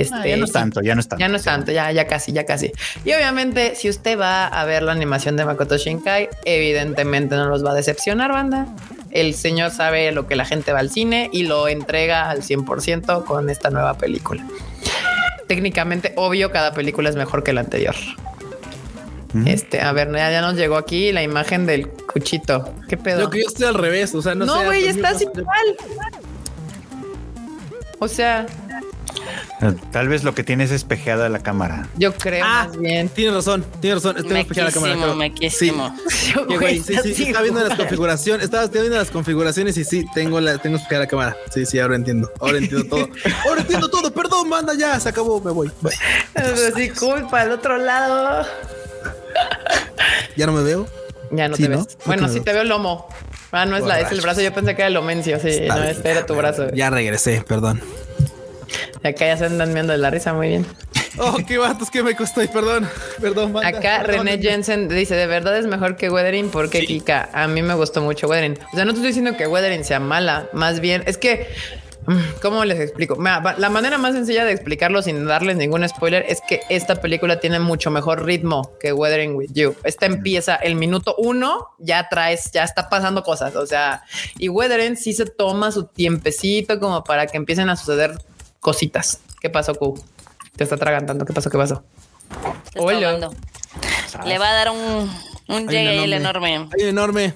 Este, 0.00 0.14
Ah, 0.14 0.26
ya 0.26 0.36
no 0.36 0.44
es 0.44 0.52
tanto, 0.52 0.82
ya 0.82 0.94
no 0.94 1.00
es 1.00 1.08
tanto. 1.08 1.20
Ya 1.20 1.28
no 1.28 1.36
es 1.36 1.44
tanto, 1.44 1.72
ya, 1.72 1.90
ya 1.90 2.06
casi, 2.06 2.32
ya 2.32 2.44
casi. 2.44 2.72
Y 3.04 3.12
obviamente, 3.14 3.74
si 3.74 3.88
usted 3.88 4.18
va 4.18 4.46
a 4.46 4.64
ver 4.64 4.82
la 4.82 4.92
animación 4.92 5.36
de 5.36 5.44
Makoto 5.44 5.76
Shinkai, 5.78 6.28
evidentemente 6.44 7.34
no 7.36 7.46
los 7.46 7.64
va 7.64 7.70
a 7.70 7.74
decepcionar, 7.74 8.32
banda. 8.32 8.66
El 9.10 9.34
señor 9.34 9.70
sabe 9.70 10.12
lo 10.12 10.26
que 10.26 10.36
la 10.36 10.44
gente 10.44 10.72
va 10.72 10.80
al 10.80 10.90
cine 10.90 11.30
y 11.32 11.44
lo 11.44 11.68
entrega 11.68 12.28
al 12.28 12.42
100% 12.42 13.24
con 13.24 13.48
esta 13.48 13.70
nueva 13.70 13.96
película. 13.96 14.46
Técnicamente, 15.48 16.12
obvio, 16.16 16.50
cada 16.50 16.74
película 16.74 17.08
es 17.08 17.16
mejor 17.16 17.42
que 17.42 17.52
la 17.52 17.60
anterior. 17.60 17.94
Este, 19.46 19.80
a 19.80 19.92
ver, 19.92 20.10
ya, 20.12 20.30
ya 20.30 20.40
nos 20.40 20.54
llegó 20.54 20.76
aquí 20.76 21.12
la 21.12 21.22
imagen 21.22 21.66
del 21.66 21.88
cuchito. 21.88 22.74
¿Qué 22.88 22.96
pedo? 22.96 23.22
Yo 23.22 23.30
que 23.30 23.40
yo 23.42 23.48
estoy 23.48 23.66
al 23.66 23.74
revés, 23.74 24.14
o 24.14 24.22
sea, 24.22 24.34
no, 24.34 24.46
No, 24.46 24.60
sé, 24.60 24.64
güey, 24.66 24.80
mí 24.80 24.84
me 24.86 24.90
estás 24.92 25.22
igual. 25.22 25.76
O 27.98 28.08
sea, 28.08 28.46
Tal 29.90 30.08
vez 30.08 30.24
lo 30.24 30.34
que 30.34 30.44
tienes 30.44 30.70
es 30.70 30.76
espejeada 30.76 31.28
la 31.28 31.38
cámara. 31.40 31.88
yo 31.96 32.12
creo 32.14 32.44
Ah, 32.46 32.66
más 32.68 32.78
bien. 32.78 33.08
Tienes 33.08 33.34
razón, 33.34 33.64
tienes 33.80 34.02
razón. 34.02 34.16
Tengo 34.22 34.34
que 34.34 34.44
fijar 34.44 34.64
la 34.64 34.72
cámara. 34.72 35.14
Mequísimo, 35.14 35.94
creo. 35.94 35.96
mequísimo. 35.96 35.96
Sí, 36.08 36.32
güey, 36.58 36.80
sí, 36.80 36.94
sí, 37.02 37.14
sí, 37.14 37.22
estaba 37.24 37.42
viendo 37.42 37.66
las 37.66 37.76
configuraciones, 37.76 38.44
estaba, 38.44 38.66
viendo 38.66 38.96
las 38.96 39.10
configuraciones 39.10 39.76
y 39.78 39.84
sí, 39.84 40.04
tengo 40.14 40.40
la, 40.40 40.58
tengo 40.58 40.78
fijar 40.78 40.98
la 41.00 41.06
cámara. 41.06 41.36
Sí, 41.52 41.64
sí, 41.66 41.78
ahora 41.78 41.96
entiendo. 41.96 42.30
Ahora 42.40 42.58
entiendo 42.58 42.86
todo. 42.88 43.08
Ahora 43.48 43.60
entiendo 43.62 43.88
todo. 43.88 44.12
Perdón, 44.12 44.48
manda 44.48 44.74
ya, 44.74 44.98
se 45.00 45.08
acabó, 45.08 45.40
me 45.40 45.50
voy. 45.50 45.70
Bye. 45.80 45.94
Así, 46.34 46.90
culpa 46.90 47.40
al 47.42 47.52
otro 47.52 47.76
lado. 47.78 48.46
Ya 50.36 50.46
no 50.46 50.52
me 50.52 50.62
veo. 50.62 50.86
Ya 51.30 51.48
no 51.48 51.56
Sí, 51.56 51.62
te 51.64 51.68
¿no? 51.70 51.78
ves. 51.84 51.98
Bueno, 52.04 52.28
sí 52.28 52.40
te 52.40 52.52
veo 52.52 52.62
el 52.62 52.68
lomo. 52.68 53.08
Ah, 53.52 53.64
no 53.64 53.76
es 53.76 53.84
la, 53.84 54.00
es 54.00 54.12
el 54.12 54.20
brazo. 54.20 54.42
Yo 54.42 54.52
pensé 54.52 54.74
que 54.74 54.82
era 54.82 54.88
el 54.88 54.94
lomencio. 54.94 55.40
Sí, 55.40 55.48
Está 55.48 55.76
no, 55.76 55.84
este 55.84 56.10
era 56.10 56.26
tu 56.26 56.34
brazo. 56.34 56.70
Ya 56.74 56.90
regresé, 56.90 57.42
perdón. 57.46 57.80
Acá 59.02 59.26
ya 59.26 59.36
se 59.36 59.46
andan 59.46 59.72
viendo 59.74 59.92
de 59.92 59.98
la 59.98 60.10
risa 60.10 60.32
muy 60.34 60.48
bien. 60.48 60.66
Oh, 61.18 61.38
qué 61.46 61.56
vatos 61.56 61.90
que 61.90 62.02
me 62.02 62.14
costó. 62.14 62.42
y 62.42 62.48
Perdón, 62.48 62.88
perdón, 63.20 63.52
manda. 63.52 63.68
Acá. 63.68 64.02
René 64.02 64.38
Jensen 64.38 64.88
dice: 64.88 65.14
De 65.14 65.26
verdad 65.26 65.56
es 65.56 65.66
mejor 65.66 65.96
que 65.96 66.10
Weathering 66.10 66.50
porque 66.50 66.84
Kika. 66.84 67.30
A 67.32 67.48
mí 67.48 67.62
me 67.62 67.74
gustó 67.74 68.02
mucho 68.02 68.28
Weathering. 68.28 68.58
O 68.72 68.76
sea, 68.76 68.84
no 68.84 68.92
te 68.92 68.98
estoy 68.98 69.08
diciendo 69.08 69.36
que 69.36 69.46
Weathering 69.46 69.84
sea 69.84 69.98
mala. 69.98 70.48
Más 70.52 70.80
bien, 70.80 71.02
es 71.06 71.16
que. 71.16 71.48
mm, 72.06 72.18
¿Cómo 72.42 72.66
les 72.66 72.78
explico? 72.80 73.16
La 73.56 73.70
manera 73.70 73.96
más 73.96 74.12
sencilla 74.12 74.44
de 74.44 74.52
explicarlo 74.52 75.00
sin 75.00 75.24
darles 75.26 75.56
ningún 75.56 75.88
spoiler 75.88 76.26
es 76.28 76.42
que 76.46 76.60
esta 76.68 76.96
película 76.96 77.40
tiene 77.40 77.60
mucho 77.60 77.90
mejor 77.90 78.26
ritmo 78.26 78.72
que 78.78 78.92
Weathering 78.92 79.36
with 79.36 79.52
You. 79.54 79.74
Esta 79.84 80.04
empieza 80.04 80.56
el 80.56 80.74
minuto 80.74 81.14
uno, 81.16 81.68
ya 81.78 82.08
traes, 82.10 82.50
ya 82.52 82.62
está 82.64 82.90
pasando 82.90 83.22
cosas. 83.22 83.56
O 83.56 83.66
sea, 83.66 84.02
y 84.36 84.50
Weathering 84.50 84.98
sí 84.98 85.14
se 85.14 85.24
toma 85.24 85.72
su 85.72 85.86
tiempecito 85.86 86.78
como 86.78 87.02
para 87.04 87.26
que 87.26 87.38
empiecen 87.38 87.70
a 87.70 87.76
suceder 87.76 88.12
cositas. 88.66 89.20
¿Qué 89.40 89.48
pasó, 89.48 89.76
Q? 89.76 89.94
Te 90.56 90.64
está 90.64 90.76
tragantando. 90.76 91.24
¿Qué 91.24 91.32
pasó? 91.32 91.48
¿Qué 91.50 91.56
pasó? 91.56 91.84
Está 92.64 92.80
Hola. 92.80 92.96
hablando. 92.96 93.32
Le 94.24 94.38
va 94.38 94.48
a 94.50 94.52
dar 94.54 94.70
un, 94.70 95.08
un 95.46 95.62
un 95.62 95.70
enorme. 95.72 96.56
Hay 96.56 96.82
un 96.82 96.88
enorme. 96.88 97.32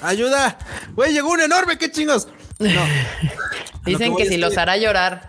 Ayuda. 0.00 0.56
Güey, 0.94 1.12
llegó 1.12 1.32
un 1.32 1.40
enorme. 1.42 1.76
¿Qué 1.76 1.90
chingos? 1.90 2.28
No. 2.58 2.80
Dicen 3.84 4.16
que 4.16 4.24
si 4.24 4.30
que- 4.30 4.38
los 4.38 4.56
hará 4.56 4.78
llorar. 4.78 5.28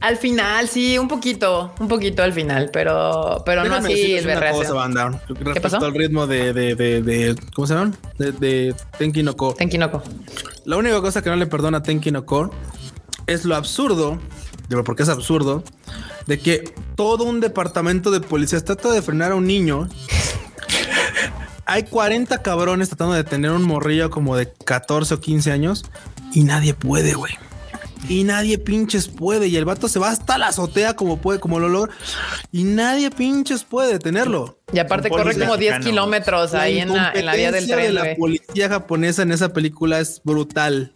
Al 0.00 0.16
final, 0.16 0.66
sí, 0.66 0.96
un 0.96 1.08
poquito, 1.08 1.74
un 1.78 1.86
poquito 1.86 2.22
al 2.22 2.32
final, 2.32 2.70
pero, 2.72 3.42
pero 3.44 3.64
no 3.64 3.74
así 3.74 4.14
el 4.14 4.24
berreazo. 4.24 4.60
Respecto 5.28 5.60
pasó? 5.60 5.84
al 5.84 5.92
ritmo 5.92 6.26
de, 6.26 6.54
de, 6.54 6.74
de, 6.74 7.02
de- 7.02 7.36
¿cómo 7.54 7.66
se 7.66 7.74
llaman? 7.74 7.94
De, 8.16 8.32
de 8.32 8.74
Tenki 8.96 9.22
no 9.22 9.36
Ko. 9.36 9.52
Tenkinoko. 9.52 10.02
La 10.64 10.78
única 10.78 11.02
cosa 11.02 11.20
que 11.20 11.28
no 11.28 11.36
le 11.36 11.46
perdona 11.46 11.78
a 11.78 11.82
Tenki 11.82 12.10
no 12.12 12.24
Ko 12.24 12.50
es 13.26 13.44
lo 13.44 13.54
absurdo, 13.56 14.18
digo, 14.70 14.84
porque 14.84 15.02
es 15.02 15.08
absurdo, 15.08 15.64
de 16.26 16.38
que 16.38 16.72
todo 16.94 17.24
un 17.24 17.40
departamento 17.40 18.10
de 18.10 18.20
policías 18.20 18.64
trata 18.64 18.90
de 18.92 19.02
frenar 19.02 19.32
a 19.32 19.34
un 19.34 19.46
niño. 19.46 19.88
Hay 21.66 21.84
40 21.84 22.40
cabrones 22.42 22.88
tratando 22.88 23.14
de 23.14 23.24
tener 23.24 23.50
un 23.50 23.64
morrillo 23.64 24.10
como 24.10 24.36
de 24.36 24.52
14 24.64 25.14
o 25.14 25.20
15 25.20 25.52
años 25.52 25.84
y 26.32 26.44
nadie 26.44 26.72
puede, 26.74 27.14
güey. 27.14 27.32
Y 28.08 28.24
nadie 28.24 28.58
pinches 28.58 29.08
puede. 29.08 29.48
Y 29.48 29.56
el 29.56 29.64
vato 29.64 29.88
se 29.88 29.98
va 29.98 30.08
hasta 30.08 30.38
la 30.38 30.48
azotea 30.48 30.94
como 30.94 31.18
puede, 31.18 31.38
como 31.38 31.60
lo 31.60 31.68
logra. 31.68 31.92
Y 32.50 32.64
nadie 32.64 33.10
pinches 33.10 33.62
puede 33.62 33.92
detenerlo. 33.92 34.58
Y 34.72 34.78
aparte 34.78 35.10
corre 35.10 35.38
como 35.38 35.56
10 35.56 35.72
mexicano. 35.72 35.84
kilómetros 35.84 36.54
ahí 36.54 36.80
en 36.80 36.94
la, 36.94 37.12
en 37.12 37.26
la 37.26 37.34
vía 37.34 37.52
del 37.52 37.66
tren. 37.66 37.94
la 37.94 38.14
policía 38.16 38.68
japonesa 38.68 39.22
en 39.22 39.32
esa 39.32 39.52
película 39.52 40.00
es 40.00 40.22
brutal. 40.24 40.92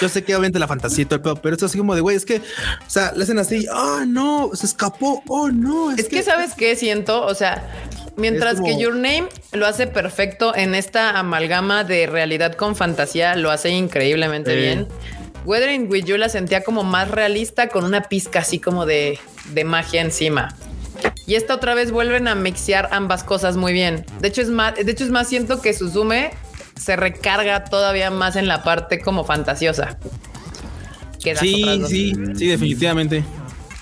Yo 0.00 0.08
sé 0.08 0.24
que 0.24 0.34
obviamente 0.34 0.58
la 0.58 0.66
fantasía 0.68 1.02
y 1.02 1.04
todo 1.04 1.16
el 1.16 1.22
pedo, 1.22 1.36
pero 1.36 1.54
esto 1.54 1.66
es 1.66 1.72
así 1.72 1.78
como 1.78 1.94
de 1.94 2.00
güey, 2.00 2.16
es 2.16 2.24
que, 2.24 2.36
o 2.36 2.90
sea, 2.90 3.12
le 3.14 3.24
hacen 3.24 3.38
así, 3.38 3.66
oh 3.72 4.04
no, 4.06 4.50
se 4.54 4.66
escapó, 4.66 5.22
oh 5.28 5.48
no. 5.50 5.92
Es 5.92 6.08
que, 6.08 6.22
sabes 6.22 6.52
qué 6.56 6.74
siento, 6.76 7.24
o 7.26 7.34
sea, 7.34 7.68
mientras 8.16 8.56
como- 8.56 8.66
que 8.66 8.78
Your 8.78 8.94
Name 8.94 9.28
lo 9.52 9.66
hace 9.66 9.86
perfecto 9.86 10.54
en 10.54 10.74
esta 10.74 11.18
amalgama 11.18 11.84
de 11.84 12.06
realidad 12.06 12.54
con 12.54 12.76
fantasía, 12.76 13.36
lo 13.36 13.50
hace 13.50 13.70
increíblemente 13.70 14.54
bien. 14.56 14.88
Weathering 15.44 15.90
with 15.90 16.04
You 16.04 16.16
la 16.18 16.28
sentía 16.28 16.62
como 16.62 16.82
más 16.84 17.10
realista 17.10 17.68
con 17.68 17.84
una 17.84 18.02
pizca 18.02 18.40
así 18.40 18.58
como 18.58 18.84
de, 18.86 19.18
de 19.52 19.64
magia 19.64 20.02
encima. 20.02 20.54
Y 21.26 21.34
esta 21.34 21.54
otra 21.54 21.74
vez 21.74 21.92
vuelven 21.92 22.28
a 22.28 22.34
mixear 22.34 22.88
ambas 22.92 23.24
cosas 23.24 23.56
muy 23.56 23.72
bien. 23.72 24.04
De 24.20 24.28
hecho, 24.28 24.42
es 24.42 24.48
más, 24.50 24.74
de 24.74 24.90
hecho, 24.90 25.04
es 25.04 25.10
más 25.10 25.28
siento 25.28 25.62
que 25.62 25.72
Suzume 25.72 26.30
se 26.80 26.96
recarga 26.96 27.64
todavía 27.64 28.10
más 28.10 28.36
en 28.36 28.48
la 28.48 28.62
parte 28.62 29.00
como 29.00 29.24
fantasiosa. 29.24 29.98
que 31.22 31.36
Sí, 31.36 31.82
sí, 31.86 32.14
sí, 32.36 32.46
definitivamente. 32.46 33.22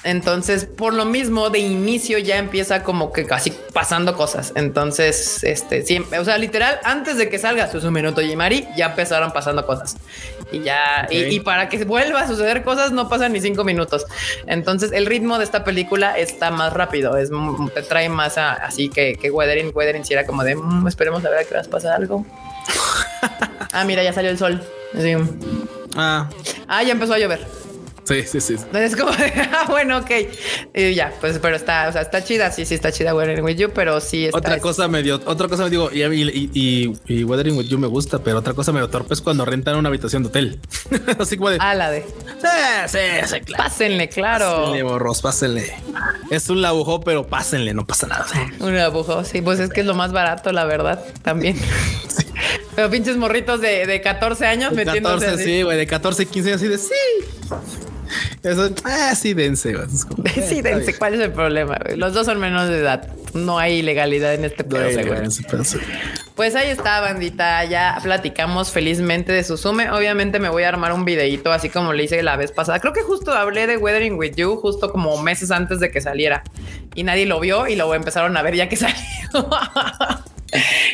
Entonces, 0.05 0.65
por 0.65 0.95
lo 0.95 1.05
mismo, 1.05 1.51
de 1.51 1.59
inicio 1.59 2.19
ya 2.19 2.39
empieza 2.39 2.83
como 2.85 3.13
que 3.13 3.27
casi 3.27 3.53
pasando 3.73 4.17
cosas. 4.17 4.53
Entonces, 4.55 5.43
este, 5.43 5.83
siempre, 5.83 6.19
o 6.21 6.25
sea, 6.25 6.39
literal, 6.39 6.79
antes 6.85 7.19
de 7.19 7.29
que 7.29 7.37
salga 7.39 7.69
Susume 7.71 8.01
no 8.01 8.15
Tojimari, 8.15 8.67
ya 8.77 8.87
empezaron 8.87 9.33
pasando 9.33 9.67
cosas. 9.67 9.97
Y 10.53 10.61
ya, 10.61 11.07
y- 11.11 11.25
Ok. 11.25 11.33
y, 11.33 11.41
para 11.41 11.69
que 11.69 11.85
vuelva 11.85 12.21
a 12.21 12.27
suceder 12.29 12.63
cosas, 12.63 12.93
no 12.93 13.09
pasan 13.09 13.33
ni 13.33 13.41
cinco 13.41 13.65
minutos. 13.65 14.07
Entonces, 14.47 14.93
el 14.93 15.05
ritmo 15.07 15.37
de 15.37 15.45
esta 15.45 15.63
película 15.65 16.17
está 16.17 16.51
más 16.53 16.73
rápido, 16.73 17.17
es, 17.17 17.31
m- 17.31 17.69
te 17.75 17.83
trae 17.83 18.09
más 18.09 18.39
a- 18.39 18.53
así 18.55 18.89
que, 18.89 19.17
que 19.17 19.31
Weathering, 19.31 19.73
Weathering 19.75 20.05
si 20.05 20.15
era 20.15 20.25
como 20.25 20.43
de, 20.45 20.55
"Mm, 20.55 20.87
esperemos 20.87 21.25
a 21.25 21.31
ver 21.31 21.41
a 21.41 21.45
qué 21.45 21.55
vas 21.55 21.67
a 21.67 21.71
pasar 21.71 21.95
algo. 21.97 22.25
Ah, 23.73 23.85
mira, 23.85 24.03
ya 24.03 24.13
salió 24.13 24.31
el 24.31 24.39
sol. 24.39 24.63
Ah, 25.97 26.29
ah, 26.69 26.83
ya 26.83 26.93
empezó 26.93 27.15
a 27.15 27.19
llover. 27.19 27.47
sí, 28.05 28.23
sí, 28.23 28.41
sí. 28.41 28.57
Es 28.73 28.97
como 28.97 29.11
de, 29.13 29.33
ah, 29.53 29.67
bueno, 29.69 29.99
ok. 29.99 30.11
Y 30.75 30.95
ya, 30.95 31.13
pues, 31.21 31.39
pero 31.41 31.57
está, 31.57 31.89
o 31.89 31.93
sea, 31.93 32.01
está 32.03 32.25
chida. 32.25 32.51
Sí, 32.51 32.65
sí, 32.65 32.75
está 32.75 32.91
chida 32.91 33.15
Weathering 33.15 33.45
with 33.45 33.57
You, 33.57 33.71
pero 33.75 34.01
sí 34.01 34.27
está. 34.27 34.39
Otra 34.39 34.59
cosa 34.61 34.89
medio, 34.89 35.21
otra 35.27 35.47
cosa 35.49 35.65
me 35.65 35.71
digo, 35.71 35.91
y, 35.93 36.03
y, 36.03 36.51
y, 36.55 36.93
y 37.07 37.25
Weathering 37.25 37.57
with 37.59 37.67
You 37.67 37.79
me 37.79 37.87
gusta, 37.87 38.19
pero 38.21 38.39
otra 38.39 38.55
cosa 38.55 38.73
medio 38.73 38.89
torpe 38.89 39.13
es 39.13 39.21
cuando 39.21 39.45
rentan 39.45 39.77
una 39.77 39.89
habitación 39.91 40.23
de 40.23 40.29
hotel. 40.31 40.61
Así 41.19 41.37
como 41.37 41.51
de, 41.51 41.59
Ah, 41.61 41.75
la 41.75 41.91
de. 41.91 42.03
sí, 42.03 42.89
sí, 42.89 42.99
sí, 43.27 43.41
claro. 43.41 43.65
Pásenle, 43.65 44.09
claro. 44.09 44.57
Pásenle, 44.63 44.83
borros, 44.85 45.21
pásenle. 45.21 45.75
Es 46.31 46.49
un 46.49 46.63
labujó, 46.63 47.01
pero 47.01 47.27
pásenle, 47.27 47.75
no 47.75 47.87
pasa 47.87 48.07
nada. 48.07 48.27
Un 48.61 48.77
abujo. 48.79 49.25
Sí, 49.25 49.43
pues 49.43 49.59
es 49.61 49.69
que 49.71 49.81
es 49.81 49.87
lo 49.87 49.95
más 49.95 50.13
barato, 50.13 50.53
la 50.53 50.65
verdad, 50.65 51.05
también. 51.23 51.59
Pero 52.75 52.91
pinches 52.91 53.17
morritos 53.17 53.61
de, 53.61 53.87
de 53.87 54.01
14 54.01 54.47
años 54.47 54.71
De 54.71 54.77
metiéndose 54.85 55.27
14, 55.27 55.43
así. 55.43 55.45
sí, 55.45 55.63
güey, 55.63 55.77
de 55.77 55.87
14, 55.87 56.27
15 56.27 56.49
años 56.51 56.61
así 56.63 56.69
de 56.71 56.79
sí. 56.79 56.95
Eso, 58.43 58.71
ah, 58.85 59.15
sí, 59.15 59.35
dense, 59.35 59.75
como, 60.09 60.25
eh, 60.25 60.47
Sí, 60.49 60.63
dense. 60.63 60.97
¿cuál 60.97 61.15
es 61.15 61.21
el 61.21 61.33
problema? 61.33 61.77
güey? 61.85 61.97
Los 61.99 62.15
dos 62.15 62.25
son 62.27 62.39
menores 62.41 62.71
de 62.71 62.79
edad. 62.79 63.09
No 63.35 63.59
hay 63.59 63.81
ilegalidad 63.81 64.33
en 64.33 64.45
este 64.47 64.65
pedo, 64.65 64.89
sí. 65.31 65.79
Pues 66.35 66.55
ahí 66.55 66.71
está, 66.71 67.01
bandita. 67.01 67.65
Ya 67.67 67.99
platicamos 68.03 68.71
felizmente 68.71 69.33
de 69.33 69.45
Susume. 69.45 69.91
Obviamente 69.91 70.39
me 70.39 70.49
voy 70.49 70.63
a 70.63 70.69
armar 70.71 70.93
un 70.95 71.05
videíto 71.05 71.53
así 71.53 71.69
como 71.69 71.93
le 71.93 72.05
hice 72.05 72.23
la 72.23 72.37
vez 72.37 72.53
pasada. 72.53 72.81
Creo 72.81 72.95
que 72.95 73.03
justo 73.03 73.33
hablé 73.33 73.67
de 73.67 73.77
Weathering 73.77 74.15
with 74.15 74.37
You 74.37 74.57
justo 74.57 74.91
como 74.91 75.23
meses 75.23 75.51
antes 75.51 75.79
de 75.81 75.91
que 75.91 76.01
saliera 76.01 76.43
y 76.95 77.03
nadie 77.03 77.27
lo 77.27 77.39
vio 77.41 77.67
y 77.67 77.77
lo 77.77 77.93
empezaron 77.95 78.35
a 78.37 78.43
ver 78.43 78.55
ya 78.55 78.69
que 78.71 78.77
salió. 78.77 78.97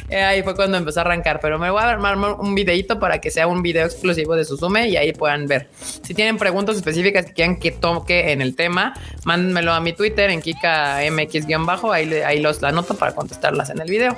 Eh, 0.08 0.22
Ahí 0.22 0.42
fue 0.42 0.54
cuando 0.54 0.76
empezó 0.76 1.00
a 1.00 1.02
arrancar, 1.02 1.40
pero 1.40 1.58
me 1.58 1.70
voy 1.70 1.80
a 1.80 1.90
armar 1.90 2.16
un 2.16 2.54
videito 2.54 2.98
para 2.98 3.20
que 3.20 3.30
sea 3.30 3.46
un 3.46 3.62
video 3.62 3.86
exclusivo 3.86 4.34
de 4.34 4.44
Suzume 4.44 4.88
y 4.88 4.96
ahí 4.96 5.12
puedan 5.12 5.46
ver. 5.46 5.68
Si 6.02 6.14
tienen 6.14 6.38
preguntas 6.38 6.76
específicas 6.76 7.26
que 7.26 7.32
quieran 7.32 7.56
que 7.56 7.70
toque 7.70 8.32
en 8.32 8.40
el 8.40 8.56
tema, 8.56 8.94
mándenmelo 9.24 9.72
a 9.72 9.80
mi 9.80 9.92
Twitter 9.92 10.30
en 10.30 10.40
KikaMX-bajo, 10.40 11.92
ahí, 11.92 12.12
ahí 12.14 12.40
los 12.40 12.62
anoto 12.62 12.94
para 12.94 13.14
contestarlas 13.14 13.70
en 13.70 13.80
el 13.80 13.88
video. 13.88 14.16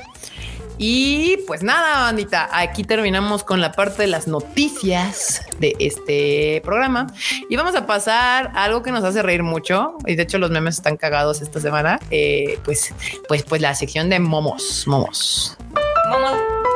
Y 0.78 1.38
pues 1.46 1.62
nada, 1.62 2.02
bandita, 2.02 2.48
aquí 2.52 2.84
terminamos 2.84 3.44
con 3.44 3.60
la 3.60 3.72
parte 3.72 4.02
de 4.02 4.08
las 4.08 4.26
noticias 4.26 5.42
de 5.58 5.74
este 5.78 6.60
programa 6.64 7.06
y 7.48 7.56
vamos 7.56 7.74
a 7.74 7.86
pasar 7.86 8.52
a 8.54 8.64
algo 8.64 8.82
que 8.82 8.92
nos 8.92 9.02
hace 9.02 9.22
reír 9.22 9.42
mucho 9.42 9.96
y 10.06 10.16
de 10.16 10.22
hecho 10.24 10.38
los 10.38 10.50
memes 10.50 10.76
están 10.76 10.96
cagados 10.96 11.40
esta 11.40 11.60
semana, 11.60 11.98
eh, 12.10 12.58
pues, 12.64 12.92
pues, 13.26 13.42
pues 13.42 13.62
la 13.62 13.74
sección 13.74 14.10
de 14.10 14.18
momos, 14.18 14.84
momos. 14.86 15.56
Momo. 16.10 16.75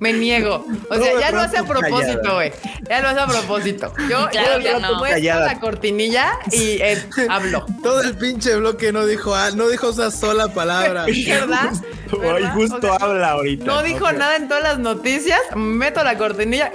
Me 0.00 0.12
niego. 0.12 0.64
O 0.90 0.94
sea, 0.94 1.20
ya 1.20 1.32
lo 1.32 1.40
hace 1.40 1.58
a 1.58 1.64
propósito, 1.64 2.34
güey. 2.34 2.52
Ya 2.88 3.00
lo 3.00 3.08
hace 3.08 3.20
a 3.20 3.26
propósito. 3.26 3.92
Yo, 4.08 4.28
Claro 4.30 4.60
yo, 4.60 4.72
yo 4.72 4.80
no. 4.80 5.04
la 5.04 5.58
cortinilla 5.60 6.38
y 6.52 6.80
eh, 6.80 7.04
hablo. 7.28 7.66
Todo 7.82 8.02
el 8.02 8.16
pinche 8.16 8.54
bloque 8.56 8.92
no 8.92 9.06
dijo, 9.06 9.34
ah, 9.34 9.50
no 9.50 9.68
dijo 9.68 9.90
esa 9.90 10.10
sola 10.10 10.48
palabra. 10.54 11.06
¿Verdad? 11.26 11.72
Hoy 12.16 12.44
justo 12.54 12.76
O 12.76 12.80
sea, 12.80 12.96
habla 13.06 13.30
ahorita. 13.30 13.64
No 13.64 13.82
dijo 13.82 14.10
nada 14.12 14.36
en 14.36 14.48
todas 14.48 14.62
las 14.62 14.78
noticias. 14.78 15.38
Meto 15.54 16.02
la 16.04 16.16
cortinilla. 16.18 16.72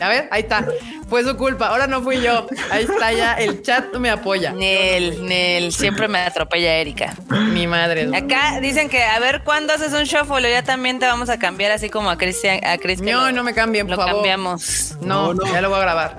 A 0.00 0.08
ver, 0.08 0.28
ahí 0.30 0.42
está. 0.42 0.66
Fue 1.08 1.22
su 1.22 1.36
culpa. 1.36 1.68
Ahora 1.68 1.86
no 1.86 2.02
fui 2.02 2.20
yo. 2.20 2.46
Ahí 2.70 2.84
está 2.84 3.12
ya. 3.12 3.34
El 3.34 3.62
chat 3.62 3.94
me 3.96 4.10
apoya. 4.10 4.52
Nel, 4.52 5.24
Nel, 5.26 5.72
siempre 5.72 6.08
me 6.08 6.18
atropella 6.20 6.76
Erika. 6.76 7.14
Mi 7.52 7.66
madre. 7.66 8.08
Acá 8.16 8.58
dicen 8.60 8.88
que 8.88 9.02
a 9.02 9.18
ver 9.20 9.42
cuándo 9.44 9.72
haces 9.74 9.92
un 9.92 10.04
shuffle, 10.04 10.50
ya 10.50 10.62
también 10.62 10.98
te 10.98 11.06
vamos 11.06 11.28
a 11.28 11.38
cambiar 11.38 11.72
así 11.72 11.90
como 11.90 12.10
a 12.10 12.16
Cristian, 12.18 12.60
a. 12.64 12.76
No, 13.02 13.26
lo- 13.26 13.32
no 13.32 13.44
me 13.44 13.54
cambien, 13.54 13.86
por 13.86 13.96
Lo 13.96 14.02
favor. 14.02 14.14
cambiamos. 14.22 14.96
No, 15.00 15.34
No, 15.34 15.44
no. 15.44 15.52
ya 15.52 15.60
lo 15.60 15.68
voy 15.68 15.78
a 15.78 15.82
grabar. 15.82 16.18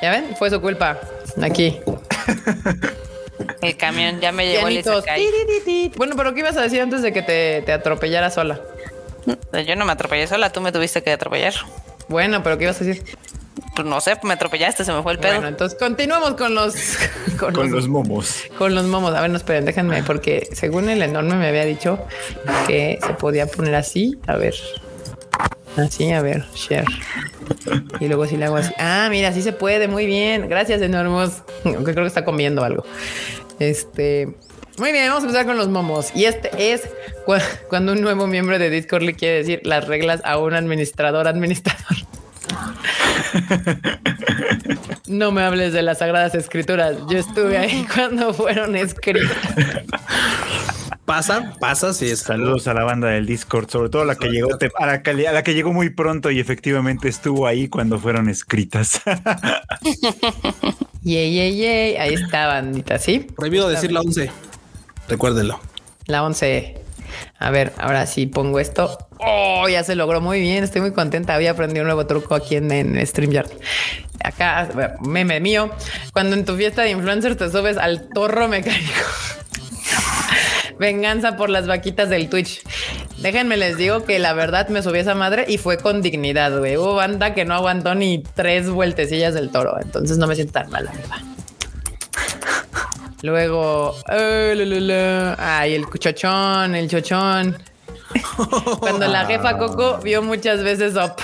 ¿Ya 0.00 0.10
ven? 0.12 0.36
Fue 0.38 0.48
su 0.50 0.60
culpa. 0.60 0.96
Aquí. 1.42 1.78
El 3.62 3.76
camión 3.76 4.20
ya 4.20 4.32
me 4.32 4.46
llevó 4.46 4.68
el. 4.68 4.82
Bueno, 5.96 6.14
pero 6.16 6.34
¿qué 6.34 6.40
ibas 6.40 6.56
a 6.56 6.62
decir 6.62 6.80
antes 6.80 7.02
de 7.02 7.12
que 7.12 7.22
te, 7.22 7.62
te 7.62 7.72
atropellara 7.72 8.30
sola? 8.30 8.60
Yo 9.66 9.76
no 9.76 9.84
me 9.84 9.92
atropellé 9.92 10.26
sola, 10.26 10.50
tú 10.50 10.60
me 10.60 10.72
tuviste 10.72 11.02
que 11.02 11.12
atropellar. 11.12 11.54
Bueno, 12.08 12.42
pero 12.42 12.56
¿qué 12.56 12.64
ibas 12.64 12.80
a 12.80 12.84
decir? 12.84 13.04
Pues 13.74 13.86
no 13.86 14.00
sé, 14.00 14.18
me 14.22 14.34
atropellaste, 14.34 14.84
se 14.84 14.92
me 14.92 15.02
fue 15.02 15.12
el 15.12 15.18
pedo. 15.18 15.34
Bueno, 15.34 15.48
entonces 15.48 15.78
continuamos 15.78 16.34
con 16.34 16.54
los 16.54 16.74
con, 17.38 17.52
Con 17.52 17.64
los, 17.64 17.82
los 17.82 17.88
momos. 17.88 18.44
con 18.56 18.74
los 18.74 18.84
momos. 18.84 19.14
A 19.14 19.20
ver, 19.20 19.30
no 19.30 19.36
esperen, 19.36 19.64
déjenme, 19.64 20.02
porque 20.02 20.48
según 20.52 20.88
el 20.88 21.02
enorme 21.02 21.34
me 21.36 21.48
había 21.48 21.64
dicho 21.64 21.98
que 22.66 22.98
se 23.04 23.12
podía 23.14 23.46
poner 23.46 23.74
así. 23.74 24.18
A 24.26 24.36
ver. 24.36 24.54
Así, 25.76 26.10
a 26.12 26.22
ver, 26.22 26.44
share. 26.54 26.84
Y 28.00 28.08
luego 28.08 28.26
si 28.26 28.36
le 28.36 28.46
hago 28.46 28.56
así. 28.56 28.72
Ah, 28.78 29.08
mira, 29.10 29.32
sí 29.32 29.42
se 29.42 29.52
puede, 29.52 29.86
muy 29.88 30.06
bien. 30.06 30.48
Gracias, 30.48 30.82
enormos. 30.82 31.42
Aunque 31.64 31.92
creo 31.92 32.04
que 32.04 32.08
está 32.08 32.24
comiendo 32.24 32.64
algo. 32.64 32.84
Este. 33.58 34.34
Muy 34.78 34.92
bien, 34.92 35.08
vamos 35.08 35.24
a 35.24 35.26
empezar 35.26 35.46
con 35.46 35.56
los 35.56 35.68
momos. 35.68 36.10
Y 36.14 36.24
este 36.26 36.50
es 36.72 36.82
cu- 37.26 37.34
cuando 37.68 37.92
un 37.92 38.00
nuevo 38.00 38.26
miembro 38.28 38.58
de 38.58 38.70
Discord 38.70 39.02
le 39.02 39.14
quiere 39.14 39.38
decir 39.38 39.60
las 39.64 39.86
reglas 39.88 40.20
a 40.24 40.38
un 40.38 40.54
administrador, 40.54 41.26
administrador. 41.26 41.96
No 45.06 45.32
me 45.32 45.42
hables 45.42 45.72
de 45.72 45.82
las 45.82 45.98
sagradas 45.98 46.34
escrituras. 46.34 46.96
Yo 47.10 47.18
estuve 47.18 47.56
ahí 47.58 47.86
cuando 47.94 48.32
fueron 48.34 48.76
escritas. 48.76 49.36
Pasa, 51.08 51.54
pasa, 51.58 51.94
sí 51.94 52.10
es. 52.10 52.18
Saludos 52.18 52.68
a 52.68 52.74
la 52.74 52.84
banda 52.84 53.08
del 53.08 53.24
Discord, 53.24 53.70
sobre 53.70 53.88
todo 53.88 54.02
a 54.02 54.04
la 54.04 54.16
que 54.16 54.28
llegó, 54.28 54.58
te- 54.58 54.70
a 54.78 54.84
la 54.84 55.02
que, 55.02 55.26
a 55.26 55.32
la 55.32 55.42
que 55.42 55.54
llegó 55.54 55.72
muy 55.72 55.88
pronto 55.88 56.30
y 56.30 56.38
efectivamente 56.38 57.08
estuvo 57.08 57.46
ahí 57.46 57.66
cuando 57.68 57.98
fueron 57.98 58.28
escritas. 58.28 59.00
Yey, 61.02 61.32
yey, 61.32 61.56
yey. 61.56 61.96
Ahí 61.96 62.12
está, 62.12 62.48
bandita, 62.48 62.98
¿sí? 62.98 63.20
Prohibido 63.20 63.70
decir 63.70 63.90
la 63.90 64.00
11. 64.00 64.30
Recuérdenlo. 65.08 65.58
La 66.06 66.22
11. 66.24 66.74
A 67.38 67.50
ver, 67.50 67.72
ahora 67.78 68.04
sí 68.06 68.26
pongo 68.26 68.60
esto. 68.60 68.98
Oh, 69.18 69.66
ya 69.68 69.82
se 69.84 69.94
logró 69.94 70.20
muy 70.20 70.40
bien. 70.42 70.62
Estoy 70.62 70.82
muy 70.82 70.92
contenta. 70.92 71.34
Había 71.34 71.52
aprendido 71.52 71.82
un 71.84 71.86
nuevo 71.86 72.04
truco 72.06 72.34
aquí 72.34 72.56
en, 72.56 72.70
en 72.70 73.06
StreamYard. 73.06 73.48
Acá, 74.22 74.96
meme 75.00 75.40
mío. 75.40 75.70
Cuando 76.12 76.36
en 76.36 76.44
tu 76.44 76.54
fiesta 76.56 76.82
de 76.82 76.90
influencer 76.90 77.34
te 77.36 77.48
subes 77.50 77.78
al 77.78 78.10
torro 78.10 78.46
mecánico. 78.48 78.92
Venganza 80.78 81.36
por 81.36 81.50
las 81.50 81.66
vaquitas 81.66 82.08
del 82.08 82.28
Twitch. 82.28 82.62
Déjenme 83.18 83.56
les 83.56 83.76
digo 83.76 84.04
que 84.04 84.18
la 84.18 84.32
verdad 84.32 84.68
me 84.68 84.82
subí 84.82 84.98
a 84.98 85.02
esa 85.02 85.14
madre 85.14 85.44
y 85.48 85.58
fue 85.58 85.78
con 85.78 86.02
dignidad, 86.02 86.56
güey. 86.58 86.76
Hubo 86.76 86.94
banda 86.94 87.34
que 87.34 87.44
no 87.44 87.54
aguantó 87.54 87.94
ni 87.94 88.22
tres 88.34 88.70
vueltecillas 88.70 89.34
del 89.34 89.50
toro. 89.50 89.76
Entonces 89.80 90.18
no 90.18 90.26
me 90.26 90.34
siento 90.36 90.52
tan 90.54 90.70
mal, 90.70 90.84
la 90.84 90.92
verdad. 90.92 91.16
Luego, 93.22 93.96
eh, 94.10 94.54
la, 94.56 94.64
la, 94.64 94.80
la. 94.80 95.58
ay, 95.58 95.74
el 95.74 95.86
chochón, 95.98 96.74
el 96.76 96.88
chochón. 96.88 97.58
Cuando 98.78 99.08
la 99.08 99.26
jefa 99.26 99.58
Coco 99.58 99.98
vio 100.02 100.22
muchas 100.22 100.62
veces 100.62 100.96
op. 100.96 101.18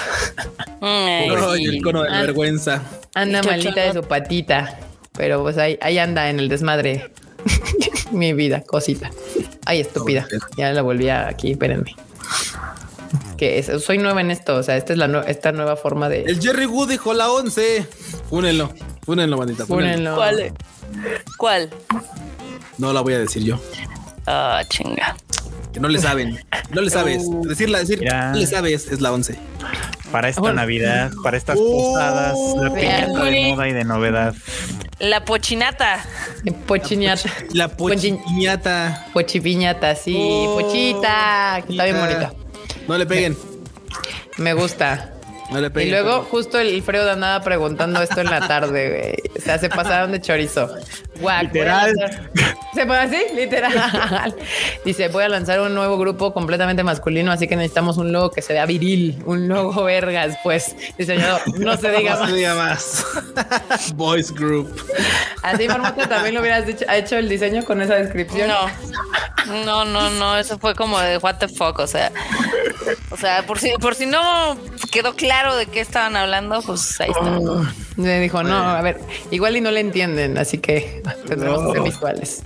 Ay, 0.80 1.28
el 1.64 1.80
cono 1.82 2.02
de 2.02 2.10
la 2.10 2.18
Ah. 2.18 2.20
vergüenza. 2.22 2.82
Anda 3.14 3.38
El 3.40 3.46
malita 3.46 3.80
de 3.82 3.92
su 3.92 4.02
patita. 4.02 4.76
Pero 5.16 5.42
pues 5.42 5.56
ahí, 5.58 5.78
ahí 5.80 5.98
anda 5.98 6.28
en 6.28 6.40
el 6.40 6.48
desmadre. 6.48 7.12
Mi 8.10 8.32
vida, 8.32 8.62
cosita. 8.66 9.10
Ay, 9.66 9.80
estúpida. 9.80 10.26
Ya 10.56 10.72
la 10.72 10.82
volví 10.82 11.08
a 11.08 11.28
aquí, 11.28 11.52
espérenme. 11.52 11.94
Que 13.36 13.58
es- 13.58 13.70
soy 13.84 13.98
nueva 13.98 14.20
en 14.20 14.30
esto. 14.30 14.56
O 14.56 14.62
sea, 14.62 14.76
esta 14.76 14.92
es 14.92 14.98
la 14.98 15.08
nue- 15.08 15.24
esta 15.26 15.52
nueva 15.52 15.76
forma 15.76 16.08
de. 16.08 16.22
El 16.22 16.40
Jerry 16.40 16.66
Wood 16.66 16.90
dijo 16.90 17.12
la 17.14 17.30
11. 17.30 17.86
Fúnenlo. 18.30 18.70
Fúnenlo, 19.04 19.36
bandita. 19.36 19.66
fúnenlo. 19.66 20.14
Fúnenlo. 20.14 20.16
¿Cuál? 20.16 20.52
¿Cuál? 21.38 21.70
No 22.78 22.92
la 22.92 23.00
voy 23.00 23.14
a 23.14 23.18
decir 23.18 23.42
yo. 23.44 23.60
Ah, 24.26 24.62
chinga. 24.68 25.16
Que 25.72 25.80
no 25.80 25.88
le 25.88 25.98
saben. 25.98 26.38
No 26.70 26.80
le 26.80 26.90
sabes. 26.90 27.22
Decirla, 27.42 27.80
decir, 27.80 27.98
Mira. 28.00 28.30
no 28.30 28.38
le 28.38 28.46
sabes, 28.46 28.86
es 28.88 29.00
la 29.00 29.12
11. 29.12 29.38
Para 30.14 30.28
esta 30.28 30.42
Bueno. 30.42 30.60
Navidad, 30.60 31.10
para 31.24 31.36
estas 31.36 31.58
Oh, 31.60 31.92
posadas, 31.92 32.38
la 32.54 32.68
vean. 32.70 33.06
piñata 33.10 33.24
de 33.24 33.48
moda 33.50 33.68
y 33.68 33.72
de 33.72 33.82
novedad. 33.84 34.32
La 35.00 35.24
pochinata. 35.24 36.04
Pochiñata. 36.68 37.28
La 37.52 37.68
Pochi- 37.76 38.12
pochiñata. 38.16 39.06
Pochipiñata, 39.12 39.96
sí. 39.96 40.14
Oh, 40.16 40.60
Pochita. 40.60 41.64
Que 41.66 41.72
está 41.72 41.84
bien 41.84 41.98
bonita. 41.98 42.32
No 42.86 42.96
le 42.96 43.06
peguen. 43.06 43.36
Me 44.36 44.52
gusta. 44.52 45.10
No 45.50 45.60
le 45.60 45.66
Y 45.66 45.70
peguen. 45.70 45.90
luego 45.90 46.22
justo 46.30 46.60
el 46.60 46.80
Fredo 46.84 47.10
andaba 47.10 47.42
preguntando 47.42 48.00
esto 48.00 48.20
en 48.20 48.30
la 48.30 48.46
tarde, 48.46 48.90
güey. 49.18 49.32
O 49.36 49.40
sea, 49.44 49.58
se 49.58 49.68
pasaron 49.68 50.12
de 50.12 50.20
chorizo. 50.20 50.70
Guac, 51.20 51.42
Literal. 51.44 51.92
lanzar- 51.94 52.30
¿Se 52.74 52.86
puede 52.86 53.00
así? 53.00 53.16
Literal. 53.36 54.34
Dice, 54.84 55.08
voy 55.08 55.22
a 55.24 55.28
lanzar 55.28 55.60
un 55.60 55.74
nuevo 55.74 55.96
grupo 55.96 56.32
completamente 56.34 56.82
masculino, 56.82 57.30
así 57.30 57.46
que 57.46 57.54
necesitamos 57.56 57.96
un 57.98 58.10
logo 58.12 58.30
que 58.32 58.42
se 58.42 58.52
vea 58.52 58.66
viril, 58.66 59.22
un 59.26 59.46
logo 59.48 59.84
vergas, 59.84 60.36
pues. 60.42 60.74
Diseñador, 60.98 61.40
no 61.60 61.76
se 61.76 61.90
diga 61.92 62.14
No 62.14 62.20
más. 62.20 62.30
se 62.30 62.36
diga 62.36 62.54
más. 62.54 63.06
Boys 63.94 64.32
Group. 64.34 64.74
Así, 65.42 65.68
Marmota, 65.68 66.08
también 66.08 66.34
lo 66.34 66.40
hubieras 66.40 66.66
dicho, 66.66 66.84
ha 66.88 66.96
hecho 66.96 67.16
el 67.16 67.28
diseño 67.28 67.64
con 67.64 67.80
esa 67.80 67.94
descripción. 67.94 68.48
No. 68.48 68.66
No, 69.64 69.84
no, 69.84 70.10
no. 70.10 70.36
Eso 70.38 70.58
fue 70.58 70.74
como 70.74 70.98
de 70.98 71.18
what 71.18 71.36
the 71.36 71.48
fuck. 71.48 71.78
O 71.78 71.86
sea. 71.86 72.10
O 73.10 73.16
sea, 73.16 73.46
por 73.46 73.58
si, 73.58 73.70
por 73.80 73.94
si 73.94 74.06
no 74.06 74.58
quedó 74.90 75.14
claro 75.14 75.54
de 75.56 75.66
qué 75.66 75.80
estaban 75.80 76.16
hablando, 76.16 76.60
pues 76.62 77.00
ahí 77.00 77.10
está. 77.10 77.22
Me 77.96 78.20
dijo, 78.20 78.42
no, 78.42 78.56
a 78.56 78.82
ver, 78.82 78.98
igual 79.30 79.56
y 79.56 79.60
no 79.60 79.70
le 79.70 79.80
entienden, 79.80 80.36
así 80.36 80.58
que 80.58 81.00
tendremos 81.26 81.66
que 81.66 81.72
ser 81.72 81.82
visuales. 81.82 82.42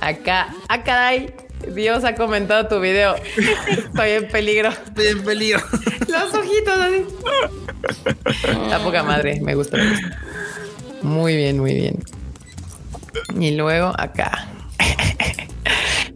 Acá, 0.00 0.54
ah, 0.68 0.82
caray, 0.82 1.34
Dios 1.74 2.04
ha 2.04 2.14
comentado 2.14 2.68
tu 2.68 2.80
video. 2.80 3.14
Estoy 3.68 4.10
en 4.10 4.28
peligro. 4.28 4.70
Estoy 4.70 5.06
en 5.08 5.24
peligro. 5.24 5.60
Los 6.08 6.34
ojitos 6.34 6.78
así. 6.78 7.06
La 8.68 8.78
poca 8.80 9.02
madre, 9.02 9.40
me 9.40 9.54
gusta, 9.54 9.76
me 9.76 9.90
gusta. 9.90 10.18
Muy 11.02 11.36
bien, 11.36 11.58
muy 11.58 11.74
bien. 11.74 12.02
Y 13.38 13.52
luego 13.52 13.92
acá. 13.98 14.48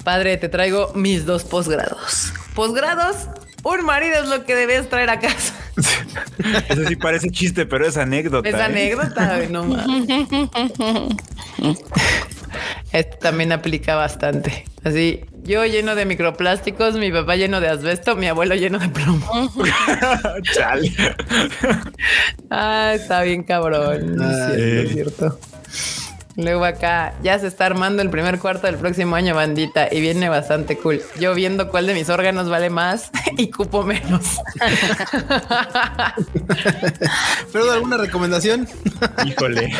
Padre, 0.04 0.36
te 0.36 0.48
traigo 0.48 0.92
mis 0.94 1.26
dos 1.26 1.42
posgrados. 1.42 2.32
Posgrados, 2.54 3.28
un 3.64 3.84
marido 3.84 4.22
es 4.22 4.28
lo 4.28 4.44
que 4.44 4.54
debes 4.54 4.88
traer 4.88 5.10
a 5.10 5.18
casa. 5.18 5.54
Eso 5.76 6.86
sí 6.86 6.96
parece 6.96 7.30
chiste, 7.30 7.66
pero 7.66 7.86
es 7.86 7.96
anécdota. 7.96 8.48
Es 8.48 8.54
¿eh? 8.54 8.62
anécdota, 8.62 9.38
no 9.50 9.64
mames. 9.64 10.08
Esto 12.92 13.18
también 13.18 13.52
aplica 13.52 13.94
bastante. 13.94 14.64
Así, 14.84 15.24
yo 15.42 15.66
lleno 15.66 15.94
de 15.94 16.06
microplásticos, 16.06 16.94
mi 16.96 17.10
papá 17.12 17.36
lleno 17.36 17.60
de 17.60 17.68
asbesto, 17.68 18.16
mi 18.16 18.26
abuelo 18.26 18.54
lleno 18.54 18.78
de 18.78 18.88
plomo. 18.88 19.52
Chale. 20.54 20.92
Ah, 22.50 22.92
está 22.94 23.22
bien 23.22 23.42
cabrón. 23.42 24.14
Es 24.14 24.20
Ay. 24.20 24.56
cierto, 24.56 24.80
es 24.80 24.92
cierto. 24.92 25.40
Luego 26.36 26.64
acá, 26.66 27.14
ya 27.22 27.38
se 27.38 27.46
está 27.46 27.64
armando 27.66 28.02
el 28.02 28.10
primer 28.10 28.38
cuarto 28.38 28.66
del 28.66 28.76
próximo 28.76 29.16
año, 29.16 29.34
bandita, 29.34 29.88
y 29.90 30.00
viene 30.02 30.28
bastante 30.28 30.76
cool. 30.76 31.00
Yo 31.18 31.34
viendo 31.34 31.68
cuál 31.70 31.86
de 31.86 31.94
mis 31.94 32.10
órganos 32.10 32.50
vale 32.50 32.68
más 32.68 33.10
y 33.38 33.50
cupo 33.50 33.82
menos. 33.84 34.36
¿Pero 37.52 37.72
alguna 37.72 37.96
recomendación? 37.96 38.68
Híjole. 39.24 39.72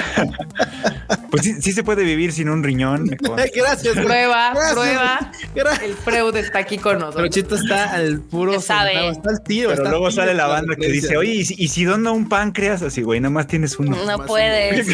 Pues 1.31 1.43
sí, 1.45 1.61
sí 1.61 1.73
se 1.73 1.85
puede 1.85 2.05
vivir 2.05 2.33
sin 2.33 2.49
un 2.49 2.63
riñón. 2.63 3.05
gracias. 3.55 3.95
güey. 3.95 4.07
Prueba, 4.07 4.53
Gracias. 4.55 4.73
prueba. 4.75 5.33
Gracias. 5.55 5.83
El 5.85 5.95
Freud 5.95 6.37
está 6.37 6.59
aquí 6.61 6.79
con 6.79 6.95
Pero 6.95 7.07
nosotros. 7.07 7.31
Chito 7.31 7.55
está 7.57 7.93
al 7.93 8.21
puro 8.21 8.61
sabe. 8.61 9.09
está 9.11 9.31
al 9.31 9.43
tiro. 9.43 9.69
Pero 9.69 9.83
está 9.83 9.91
luego 9.91 10.11
sale 10.11 10.33
la 10.35 10.47
banda 10.47 10.75
que 10.77 10.89
dice, 10.89 11.17
oye, 11.17 11.33
¿y 11.33 11.45
si, 11.45 11.55
y 11.59 11.69
si 11.69 11.85
dono 11.85 12.15
un 12.15 12.29
páncreas? 12.29 12.83
Así, 12.83 13.03
güey, 13.03 13.21
nada 13.21 13.31
más 13.31 13.47
tienes 13.47 13.79
uno. 13.79 13.97
No 14.07 14.25
puedes. 14.25 14.87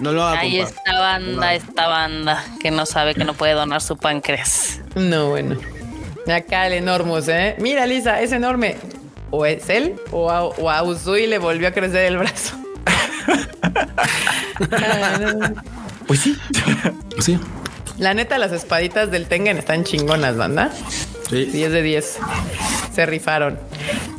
No 0.00 0.12
lo 0.12 0.22
haga, 0.24 0.40
Ahí 0.40 0.58
compa. 0.58 0.70
esta 0.70 0.98
banda, 0.98 1.54
esta 1.54 1.86
banda 1.88 2.44
que 2.60 2.70
no 2.70 2.86
sabe 2.86 3.14
que 3.14 3.24
no 3.24 3.34
puede 3.34 3.52
donar 3.52 3.80
su 3.82 3.96
páncreas. 3.96 4.80
No, 4.94 5.28
bueno. 5.30 5.56
Acá 6.32 6.66
el 6.66 6.74
enormous, 6.74 7.28
¿eh? 7.28 7.56
Mira, 7.58 7.86
Lisa, 7.86 8.20
es 8.20 8.32
enorme. 8.32 8.76
O 9.30 9.46
es 9.46 9.68
él 9.68 9.96
o 10.10 10.30
a, 10.30 10.44
o 10.44 10.70
a 10.70 10.82
Usui 10.82 11.26
le 11.26 11.38
volvió 11.38 11.68
a 11.68 11.70
crecer 11.72 12.04
el 12.06 12.16
brazo. 12.18 12.56
Pues 16.06 16.20
sí. 16.20 16.36
Sí. 17.20 17.38
La 17.98 18.14
neta, 18.14 18.38
las 18.38 18.50
espaditas 18.52 19.10
del 19.10 19.26
Tengen 19.26 19.58
están 19.58 19.84
chingonas, 19.84 20.36
banda. 20.36 20.70
Sí. 21.28 21.44
10 21.44 21.70
de 21.72 21.82
10. 21.82 22.18
Se 23.00 23.06
rifaron. 23.06 23.58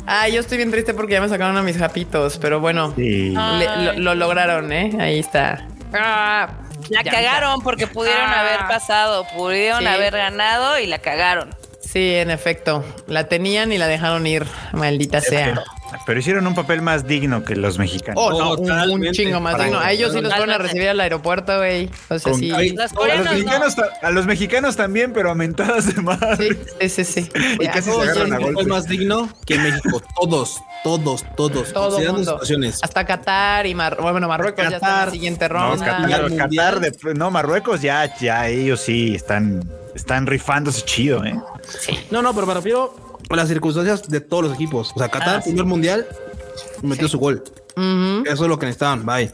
Ah, 0.08 0.26
yo 0.26 0.40
estoy 0.40 0.56
bien 0.56 0.72
triste 0.72 0.92
porque 0.92 1.12
ya 1.12 1.20
me 1.20 1.28
sacaron 1.28 1.56
a 1.56 1.62
mis 1.62 1.78
japitos, 1.78 2.36
pero 2.38 2.58
bueno, 2.58 2.92
Sí. 2.96 3.30
le- 3.30 3.84
lo, 3.84 3.92
lo 3.92 4.14
lograron, 4.16 4.72
¿eh? 4.72 4.90
Ahí 4.98 5.20
está. 5.20 5.68
Ah, 5.94 6.48
La 6.90 7.02
ya 7.04 7.10
cagaron 7.12 7.60
porque 7.62 7.86
pudieron 7.86 8.28
Ah. 8.28 8.40
haber 8.40 8.58
pasado, 8.66 9.24
pudieron 9.36 9.78
Sí. 9.82 9.86
haber 9.86 10.14
ganado 10.14 10.80
y 10.80 10.86
la 10.88 10.98
cagaron. 10.98 11.54
Sí, 11.80 12.16
en 12.16 12.32
efecto. 12.32 12.84
La 13.06 13.28
tenían 13.28 13.70
y 13.70 13.78
la 13.78 13.86
dejaron 13.86 14.26
ir, 14.26 14.46
maldita 14.72 15.20
sea. 15.20 15.62
Pero 16.06 16.18
hicieron 16.20 16.46
un 16.46 16.54
papel 16.54 16.82
más 16.82 17.06
digno 17.06 17.44
que 17.44 17.56
los 17.56 17.78
mexicanos. 17.78 18.22
Oh, 18.22 18.30
no, 18.56 18.92
un, 18.92 19.10
chingo 19.12 19.40
más 19.40 19.58
digno. 19.58 19.78
A 19.78 19.92
ellos 19.92 20.12
sí 20.12 20.20
los 20.20 20.32
fueron 20.34 20.50
a 20.54 20.58
recibir 20.58 20.88
al 20.88 21.00
aeropuerto, 21.00 21.56
güey. 21.58 21.90
O 22.08 22.18
sea, 22.18 22.32
Con- 22.32 22.40
sí. 22.40 22.50
Ay, 22.52 22.70
Los 22.70 22.92
a 22.92 23.04
a, 23.04 23.16
los 23.16 23.24
no. 23.26 23.32
mexicanos, 23.32 23.76
ta- 23.76 23.90
a 24.02 24.10
los 24.10 24.26
mexicanos 24.26 24.76
también, 24.76 25.12
pero 25.12 25.30
aumentadas 25.30 25.94
de 25.94 26.02
más. 26.02 26.18
Sí, 26.38 26.48
sí, 26.80 26.88
sí. 26.88 27.04
sí. 27.04 27.30
Y 27.60 27.64
Ya, 27.64 27.70
casi 27.72 27.84
se 27.84 27.90
Todos 27.92 28.08
agarran 28.08 28.32
a 28.32 28.36
un 28.36 28.42
golpes. 28.42 28.54
papel 28.54 28.68
más 28.68 28.88
digno 28.88 29.28
que 29.46 29.58
México. 29.58 30.02
Todos, 30.20 30.60
todos, 30.84 31.24
todos. 31.36 31.72
todo 31.72 31.98
mundo. 32.00 32.32
situaciones. 32.32 32.78
Hasta 32.82 33.04
Qatar 33.06 33.66
y 33.66 33.74
Mar 33.74 33.96
bueno, 34.00 34.28
Marruecos 34.28 34.68
ya 34.68 34.76
está 34.76 34.86
en 34.86 34.92
la 34.92 34.98
Qatar. 34.98 35.10
siguiente 35.12 35.48
No, 35.48 35.54
ronda. 35.54 35.84
Qatar. 35.86 36.10
Qatar. 36.30 36.48
Qatar 36.50 36.80
de- 36.80 37.14
no, 37.14 37.30
Marruecos 37.30 37.82
ya, 37.82 38.16
ya 38.18 38.48
ellos 38.48 38.80
sí 38.80 39.14
están, 39.14 39.62
están 39.94 40.26
rifándose 40.26 40.82
chido, 40.84 41.24
¿eh? 41.24 41.34
No, 42.10 42.22
no, 42.22 42.34
pero 42.34 42.46
me 42.46 42.54
refiero 42.54 42.94
a 42.96 43.01
las 43.36 43.48
circunstancias 43.48 44.08
de 44.08 44.20
todos 44.20 44.44
los 44.44 44.54
equipos. 44.54 44.92
O 44.94 44.98
sea, 44.98 45.08
Qatar, 45.08 45.36
Ah, 45.36 45.42
sí. 45.42 45.50
primer 45.50 45.66
mundial, 45.66 46.06
metió 46.82 47.08
su 47.08 47.18
gol. 47.18 47.42
Ujú. 47.76 48.24
Eso 48.26 48.44
es 48.44 48.48
lo 48.48 48.58
que 48.58 48.66
necesitaban. 48.66 49.04
Bye. 49.06 49.32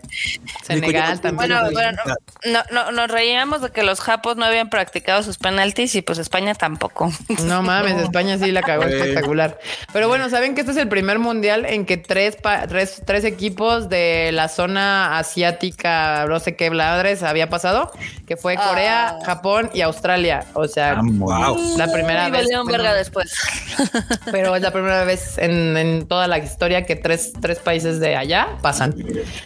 Senegal 0.63 1.11
Nico, 1.13 1.23
también. 1.23 1.37
Bueno, 1.37 1.71
bueno, 1.73 2.03
no, 2.47 2.63
no, 2.71 2.93
nos 2.93 3.11
reíamos 3.11 3.63
de 3.63 3.71
que 3.71 3.83
los 3.83 4.01
japos 4.01 4.37
no 4.37 4.45
habían 4.45 4.71
practicado 4.71 5.23
sus 5.23 5.39
penaltis 5.39 5.95
y 5.95 6.03
pues 6.03 6.19
España 6.19 6.55
tampoco. 6.55 7.11
No 7.45 7.63
mames, 7.65 7.97
España 8.03 8.39
sí 8.39 8.53
la 8.53 8.63
cagó 8.63 8.85
espectacular. 8.85 9.59
Pero 9.93 10.09
bueno, 10.09 10.29
¿saben 10.31 10.55
que 10.55 10.61
este 10.61 10.73
es 10.73 10.79
el 10.79 10.89
primer 10.89 11.19
mundial 11.19 11.65
en 11.67 11.85
que 11.87 11.97
tres, 11.97 12.37
pa- 12.37 12.67
tres, 12.67 13.03
tres 13.05 13.25
equipos 13.25 13.89
de 13.89 14.31
la 14.33 14.49
zona 14.49 15.19
asiática, 15.19 16.27
no 16.29 16.39
sé 16.41 16.55
qué 16.57 16.71
bladres, 16.71 17.23
había 17.23 17.49
pasado? 17.49 17.91
Que 18.27 18.37
fue 18.37 18.57
Corea, 18.57 19.17
Ah. 19.21 19.25
Japón 19.25 19.71
y 19.75 19.81
Australia. 19.81 20.45
O 20.55 20.67
sea, 20.69 20.95
Vamos. 20.95 21.77
la 21.77 21.91
primera 21.93 22.29
Y 22.29 22.31
vez. 22.31 22.47
verga 22.67 22.95
después. 22.95 23.33
pero 24.31 24.55
es 24.55 24.63
la 24.63 24.71
primera 24.71 25.05
vez 25.05 25.39
en, 25.39 25.77
en 25.77 26.07
toda 26.07 26.27
la 26.27 26.39
historia 26.39 26.85
que 26.85 26.97
tres, 26.97 27.33
tres 27.41 27.59
países 27.59 28.01
de 28.01 28.17
allá 28.17 28.28
pasan. 28.63 28.95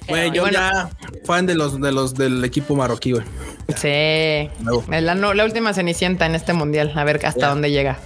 Güey, 0.09 0.31
yo 0.33 0.43
Bueno. 0.43 0.59
ya 0.59 0.91
fan 1.25 1.47
de 1.47 1.55
los, 1.55 1.81
de 1.81 1.93
los 1.93 2.15
del 2.15 2.45
equipo 2.45 2.75
marroquí, 2.75 3.13
güey. 3.13 3.25
Sí, 3.77 4.51
la, 4.91 5.15
no- 5.15 5.35
la 5.35 5.45
última 5.45 5.73
cenicienta 5.73 6.27
en 6.27 6.35
este 6.35 6.53
mundial, 6.53 6.93
a 6.95 7.05
ver 7.05 7.25
hasta 7.25 7.49
dónde 7.49 7.71
llega. 7.71 7.99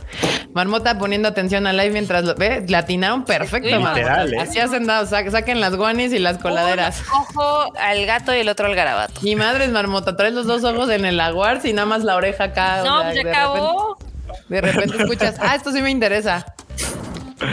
Marmota 0.53 0.99
poniendo 0.99 1.29
atención 1.29 1.67
al 1.67 1.77
live 1.77 1.91
mientras 1.91 2.25
lo 2.25 2.35
ve, 2.35 2.65
le 2.67 2.77
atinaron 2.77 3.25
perfecto, 3.25 3.69
literal, 3.77 4.33
¿eh? 4.33 4.39
Así 4.41 4.59
hacen 4.59 4.87
dado, 4.87 5.07
sa- 5.07 5.29
saquen 5.31 5.61
las 5.61 5.75
guanis 5.77 6.13
y 6.13 6.19
las 6.19 6.39
coladeras. 6.39 7.03
Un 7.13 7.21
ojo 7.37 7.73
al 7.79 8.07
gato 8.07 8.35
y 8.35 8.39
el 8.39 8.49
otro 8.49 8.67
al 8.67 8.75
garabato. 8.75 9.21
Mi 9.23 9.35
madre 9.37 9.65
es 9.65 9.71
Marmota, 9.71 10.17
traes 10.17 10.35
los 10.35 10.47
dos 10.47 10.63
ojos 10.65 10.89
en 10.91 11.05
el 11.05 11.19
aguar 11.21 11.61
y 11.65 11.73
nada 11.73 11.87
más 11.87 12.05
la 12.05 12.17
oreja 12.17 12.45
acá. 12.45 12.83
o 12.83 12.85
No, 12.87 13.01
sea, 13.01 13.11
pues 13.11 13.17
ya 13.17 13.23
de 13.25 13.31
acabó. 13.31 13.97
repente- 13.99 14.07
de 14.49 14.61
repente 14.61 14.97
escuchas, 15.03 15.37
ah, 15.41 15.55
esto 15.57 15.73
sí 15.73 15.81
me 15.83 15.91
interesa. 15.91 16.47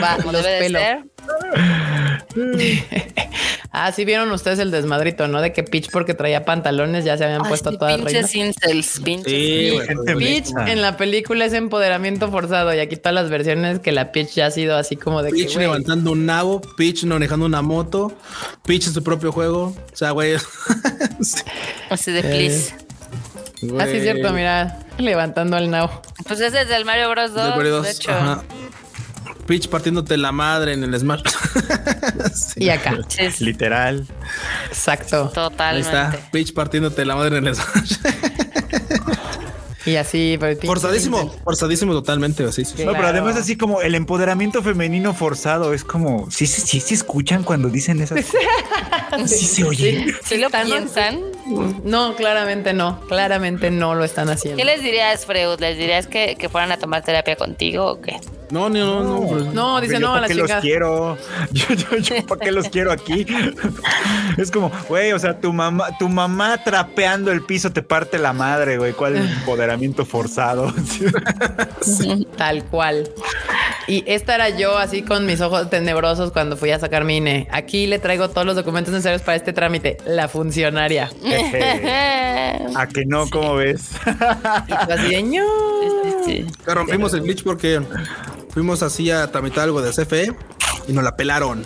Va, 0.01 0.17
Como 0.17 0.31
los 0.31 0.43
debe 0.43 0.69
de 0.69 0.69
ser. 0.69 1.03
Ah, 3.75 3.91
sí 3.91 4.05
vieron 4.05 4.31
ustedes 4.31 4.59
el 4.59 4.69
desmadrito, 4.69 5.27
¿no? 5.27 5.41
De 5.41 5.51
que 5.51 5.63
Peach 5.63 5.89
porque 5.91 6.13
traía 6.13 6.45
pantalones 6.45 7.05
ya 7.05 7.17
se 7.17 7.23
habían 7.23 7.41
Ay, 7.43 7.49
puesto 7.49 7.71
sí, 7.71 7.77
todas 7.79 7.95
pinches 7.95 8.13
reinas. 8.31 8.35
incels, 8.35 8.99
pinches. 9.03 9.31
Sí, 9.33 9.77
Peach 10.19 10.49
en 10.67 10.79
la 10.83 10.95
película 10.95 11.45
es 11.45 11.53
empoderamiento 11.53 12.29
forzado 12.29 12.71
y 12.75 12.79
aquí 12.79 12.97
todas 12.97 13.15
las 13.15 13.31
versiones 13.31 13.79
que 13.79 13.91
la 13.91 14.11
Peach 14.11 14.29
ya 14.35 14.45
ha 14.45 14.51
sido 14.51 14.77
así 14.77 14.95
como 14.95 15.23
de 15.23 15.31
que, 15.31 15.37
Peach 15.37 15.53
güey, 15.55 15.65
levantando 15.65 16.11
un 16.11 16.23
nabo, 16.27 16.61
Peach 16.77 17.03
manejando 17.05 17.47
una 17.47 17.63
moto, 17.63 18.15
Peach 18.63 18.85
en 18.85 18.93
su 18.93 19.03
propio 19.03 19.31
juego. 19.31 19.75
O 19.91 19.95
sea, 19.95 20.11
güey. 20.11 20.35
Sí, 21.21 21.41
Así 21.89 22.11
de 22.11 22.21
please. 22.21 22.75
Ah, 23.79 23.85
sí, 23.89 23.97
es 23.97 24.03
cierto, 24.03 24.31
mira, 24.33 24.79
levantando 24.99 25.55
al 25.57 25.71
nao. 25.71 26.01
Pues 26.27 26.39
ese 26.41 26.61
es 26.61 26.67
del 26.67 26.85
Mario 26.85 27.09
Bros. 27.09 27.33
2, 27.33 27.43
Del 27.43 27.55
Mario 27.55 27.81
de 27.81 27.87
dos, 27.87 27.87
hecho. 27.89 28.11
ajá. 28.11 28.43
Peach 29.45 29.67
partiéndote 29.67 30.17
la 30.17 30.31
madre 30.31 30.73
en 30.73 30.83
el 30.83 30.99
Smash. 30.99 31.21
Sí. 32.33 32.63
Y 32.65 32.69
acá, 32.69 32.97
Literal. 33.39 34.05
exacto. 34.67 35.27
Ahí 35.27 35.33
totalmente. 35.33 35.87
está. 35.89 36.29
Peach 36.31 36.53
partiéndote 36.53 37.05
la 37.05 37.15
madre 37.15 37.37
en 37.37 37.47
el 37.47 37.55
Smash. 37.55 37.93
Y 39.85 39.97
así, 39.97 40.39
Forzadísimo, 40.65 41.29
forzadísimo 41.43 41.91
totalmente. 41.91 42.49
Sí, 42.53 42.63
sí. 42.63 42.85
No, 42.85 42.93
pero 42.93 43.07
además 43.07 43.35
así 43.35 43.57
como 43.57 43.81
el 43.81 43.95
empoderamiento 43.95 44.63
femenino 44.63 45.13
forzado 45.13 45.73
es 45.73 45.83
como, 45.83 46.31
sí, 46.31 46.47
sí, 46.47 46.61
sí, 46.61 46.79
sí 46.79 46.93
escuchan 46.93 47.43
cuando 47.43 47.67
dicen 47.67 47.99
esas 47.99 48.25
cosas. 49.11 49.29
Sí 49.29 49.45
se 49.45 49.65
oye. 49.65 50.15
¿Sí 50.23 50.37
lo 50.37 50.45
Están- 50.45 50.67
piensan? 50.67 51.19
No, 51.83 52.15
claramente 52.15 52.73
no, 52.73 52.99
claramente 53.07 53.69
no 53.71 53.95
lo 53.95 54.03
están 54.03 54.29
haciendo. 54.29 54.57
¿Qué 54.57 54.65
les 54.65 54.81
dirías, 54.81 55.25
Freud? 55.25 55.59
¿Les 55.59 55.77
dirías 55.77 56.07
que, 56.07 56.35
que 56.35 56.49
fueran 56.49 56.71
a 56.71 56.77
tomar 56.77 57.03
terapia 57.03 57.35
contigo 57.35 57.85
o 57.85 58.01
qué? 58.01 58.19
No, 58.53 58.69
no, 58.69 59.03
no, 59.03 59.19
no. 59.19 59.27
pues, 59.27 59.45
No, 59.47 59.81
dice 59.81 59.93
Yo 59.95 59.99
no 59.99 60.09
a 60.09 60.11
¿para 60.11 60.21
la 60.21 60.27
qué 60.27 60.35
los 60.35 60.51
quiero? 60.61 61.17
Yo, 61.51 61.73
yo, 61.73 61.97
yo, 61.97 62.25
¿para 62.27 62.39
qué 62.39 62.51
los 62.51 62.69
quiero 62.69 62.91
aquí? 62.91 63.25
Es 64.37 64.51
como, 64.51 64.71
güey, 64.87 65.11
o 65.11 65.19
sea, 65.19 65.39
tu 65.39 65.53
mamá, 65.53 65.97
tu 65.99 66.09
mamá 66.09 66.63
trapeando 66.63 67.31
el 67.31 67.43
piso 67.43 67.71
te 67.71 67.83
parte 67.83 68.17
la 68.17 68.33
madre, 68.33 68.77
güey. 68.77 68.93
¿Cuál 68.93 69.15
empoderamiento 69.39 70.05
forzado? 70.05 70.73
Tal 72.37 72.63
cual. 72.65 73.09
Y 73.87 74.03
esta 74.07 74.35
era 74.35 74.49
yo 74.49 74.77
así 74.77 75.01
con 75.01 75.25
mis 75.25 75.41
ojos 75.41 75.69
tenebrosos 75.69 76.31
cuando 76.31 76.57
fui 76.57 76.71
a 76.71 76.79
sacar 76.79 77.03
mi 77.03 77.17
INE. 77.17 77.47
Aquí 77.51 77.85
le 77.85 77.99
traigo 77.99 78.29
todos 78.29 78.45
los 78.45 78.55
documentos 78.55 78.93
necesarios 78.93 79.21
para 79.21 79.35
este 79.35 79.53
trámite. 79.53 79.97
La 80.05 80.27
funcionaria. 80.27 81.11
¿A 82.75 82.87
que 82.87 83.05
no? 83.05 83.29
¿Cómo 83.29 83.55
ves? 83.55 83.91
Sí. 86.25 86.45
que 86.65 86.73
rompimos 86.73 87.13
el 87.13 87.21
glitch 87.21 87.43
porque 87.43 87.81
fuimos 88.49 88.81
así 88.83 89.11
a 89.11 89.27
tramitar 89.31 89.65
algo 89.65 89.81
de 89.81 89.91
CFE 89.91 90.33
y 90.87 90.93
nos 90.93 91.03
la 91.03 91.15
pelaron. 91.15 91.63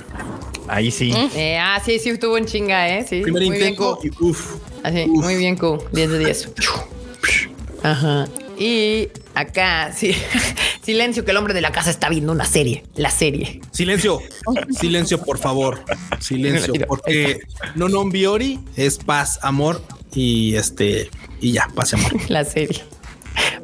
Ahí 0.68 0.92
sí. 0.92 1.14
Eh, 1.36 1.58
ah, 1.58 1.82
sí, 1.84 1.98
sí, 2.00 2.10
estuvo 2.10 2.38
en 2.38 2.46
chinga, 2.46 2.90
¿eh? 2.90 3.06
Sí, 3.08 3.22
Primer 3.22 3.44
muy 3.44 3.52
bien, 3.58 3.70
intento 3.70 3.98
Q. 3.98 4.08
y 4.08 4.24
uff. 4.24 4.56
Así, 4.84 5.06
Uf. 5.10 5.24
muy 5.24 5.36
bien, 5.36 5.56
Q. 5.56 5.84
10 5.94 6.10
de 6.12 6.20
10. 6.20 6.50
Ajá. 7.84 8.28
Y 8.60 9.10
acá, 9.34 9.92
sí. 9.96 10.16
Silencio, 10.88 11.26
que 11.26 11.32
el 11.32 11.38
hombre 11.38 11.54
de 11.54 11.60
la 11.60 11.74
casa 11.74 11.90
está 11.90 12.08
viendo 12.08 12.32
una 12.32 12.46
serie. 12.46 12.86
La 12.96 13.12
serie. 13.12 13.60
Silencio, 13.72 14.22
silencio, 14.80 15.22
por 15.22 15.38
favor. 15.38 15.84
Silencio, 16.22 16.74
porque 16.88 17.42
no 17.76 17.90
non 17.90 18.10
biori 18.10 18.58
es 18.78 18.96
paz, 18.98 19.38
amor 19.44 19.82
y 20.16 20.56
este 20.56 21.10
y 21.42 21.52
ya, 21.52 21.68
paz 21.76 21.92
y 21.92 21.96
amor. 21.98 22.14
La 22.32 22.46
serie. 22.46 22.86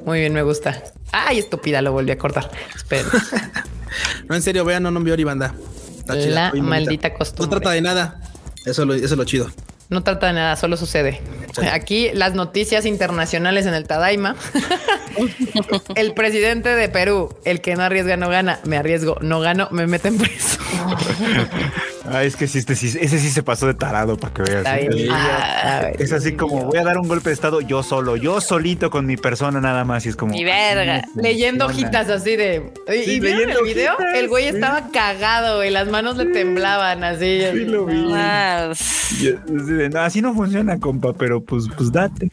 Muy 0.06 0.20
bien, 0.20 0.34
me 0.34 0.44
gusta. 0.44 0.84
Ay, 1.14 1.40
estúpida, 1.40 1.82
lo 1.82 1.94
volví 1.94 2.12
a 2.12 2.18
cortar. 2.18 2.52
Esperen. 2.76 3.08
No, 4.28 4.36
en 4.36 4.41
serio, 4.41 4.66
vean 4.66 4.84
no 4.84 4.91
non 4.91 5.04
biori 5.08 5.24
banda. 5.24 5.56
Está 6.00 6.20
chida, 6.20 6.52
La 6.54 6.62
maldita 6.62 7.08
No 7.08 7.16
costumbre. 7.24 7.56
trata 7.56 7.72
de 7.72 7.82
nada. 7.82 8.20
Eso, 8.66 8.84
lo- 8.84 8.95
eso 8.95 9.06
es 9.06 9.12
lo 9.16 9.24
chido. 9.24 9.48
No 9.90 10.02
trata 10.04 10.28
de 10.28 10.34
nada, 10.34 10.56
solo 10.58 10.76
sucede. 10.76 11.22
Sí. 11.56 11.68
Aquí 11.72 12.10
las 12.14 12.34
noticias 12.34 12.86
internacionales 12.86 13.66
en 13.68 13.76
el 13.76 13.86
Tadaima. 13.88 14.36
el 15.95 16.14
presidente 16.14 16.69
de 16.69 16.90
Perú, 16.90 17.35
el 17.45 17.61
que 17.61 17.76
no 17.76 17.84
arriesga 17.84 18.18
no 18.18 18.30
gana, 18.30 18.60
me 18.65 18.77
arriesgo, 18.77 19.18
no 19.22 19.40
gano, 19.40 19.68
me 19.72 19.88
meten 19.88 20.18
preso. 20.18 20.60
Ah, 22.06 22.24
es 22.24 22.36
que 22.36 22.48
sí, 22.48 22.58
este 22.60 22.76
sí, 22.76 22.88
ese 23.00 23.18
sí 23.18 23.30
se 23.30 23.44
pasó 23.44 23.66
de 23.66 23.74
tarado 23.76 24.18
para 24.18 24.34
que 24.34 24.42
veas. 24.44 24.66
¿eh? 24.68 25.08
Ah, 25.10 25.78
a 25.78 25.82
ver. 25.84 26.02
Es 26.02 26.12
así 26.12 26.34
como 26.34 26.66
voy 26.66 26.78
a 26.78 26.84
dar 26.84 26.98
un 26.98 27.08
golpe 27.08 27.30
de 27.30 27.34
estado 27.34 27.62
yo 27.62 27.82
solo, 27.82 28.18
yo 28.18 28.42
solito 28.42 28.90
con 28.90 29.06
mi 29.06 29.16
persona 29.16 29.62
nada 29.62 29.86
más. 29.86 30.06
Y 30.06 30.10
es 30.10 30.16
como. 30.18 30.34
Mi 30.34 30.44
verga. 30.44 31.04
Leyendo 31.16 31.66
hojitas 31.68 32.10
así 32.10 32.36
de. 32.36 32.74
¿Y, 32.90 33.04
Sí, 33.04 33.12
y 33.12 33.20
vieron 33.22 33.50
el 33.50 33.64
video? 33.64 33.94
hojitas, 33.94 34.16
el 34.16 34.28
güey 34.28 34.50
sí. 34.50 34.56
estaba 34.56 34.90
cagado, 34.92 35.58
güey. 35.58 35.70
Las 35.70 35.88
manos 35.88 36.18
le 36.18 36.26
temblaban 36.26 37.04
así. 37.06 37.42
Sí, 37.52 37.66
lo 37.66 37.86
vi. 37.86 37.96
Y 37.96 39.28
así 39.28 39.74
de, 39.74 39.90
"No, 39.90 40.00
así 40.02 40.22
no 40.22 40.34
funciona, 40.34 40.80
compa, 40.80 41.14
pero 41.14 41.42
pues, 41.44 41.66
pues 41.78 41.92
date. 41.92 42.30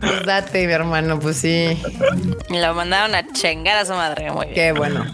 Pues 0.00 0.26
date, 0.26 0.66
mi 0.66 0.72
hermano, 0.72 1.18
pues 1.18 1.36
sí. 1.38 1.80
lo 2.50 2.74
mandaron 2.74 3.14
a 3.14 3.26
chingar 3.32 3.78
a 3.78 3.84
su 3.86 3.92
madre. 3.92 4.30
Muy 4.30 4.46
bien. 4.46 4.54
Qué 4.54 4.72
bueno. 4.72 5.04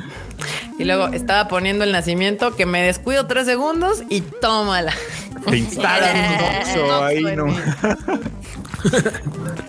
Y 0.79 0.85
luego 0.85 1.09
estaba 1.09 1.49
poniendo 1.49 1.85
el 1.85 1.93
nacimiento 1.93 2.57
que 2.57 2.67
me 2.67 2.83
descuido 2.83 3.27
tres 3.27 3.47
segundos 3.47 4.03
y 4.09 4.21
tómala. 4.23 4.93
Te 5.49 5.57
instalan 5.59 6.17
un 6.17 6.39
boxo 6.89 7.05
ahí, 7.05 7.23
no. 7.23 7.47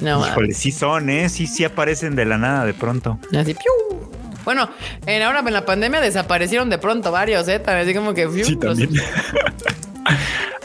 No. 0.02 0.28
Híjole, 0.28 0.54
sí 0.54 0.72
son, 0.72 1.10
¿eh? 1.10 1.30
Sí, 1.30 1.48
sí 1.48 1.64
aparecen 1.64 2.16
de 2.16 2.26
la 2.26 2.38
nada 2.38 2.66
de 2.66 2.74
pronto. 2.74 3.20
Así, 3.38 3.54
¡piu! 3.54 4.10
Bueno, 4.44 4.70
en 5.06 5.22
ahora 5.24 5.40
en 5.40 5.54
la 5.54 5.66
pandemia 5.66 6.02
desaparecieron 6.02 6.70
de 6.70 6.78
pronto 6.78 7.12
varios, 7.12 7.48
¿eh? 7.48 7.62
Así 7.66 7.94
como 7.94 8.14
que... 8.14 8.28
¡piu! 8.28 8.44
Sí, 8.46 8.58
los- 8.62 8.78
también. 8.78 8.92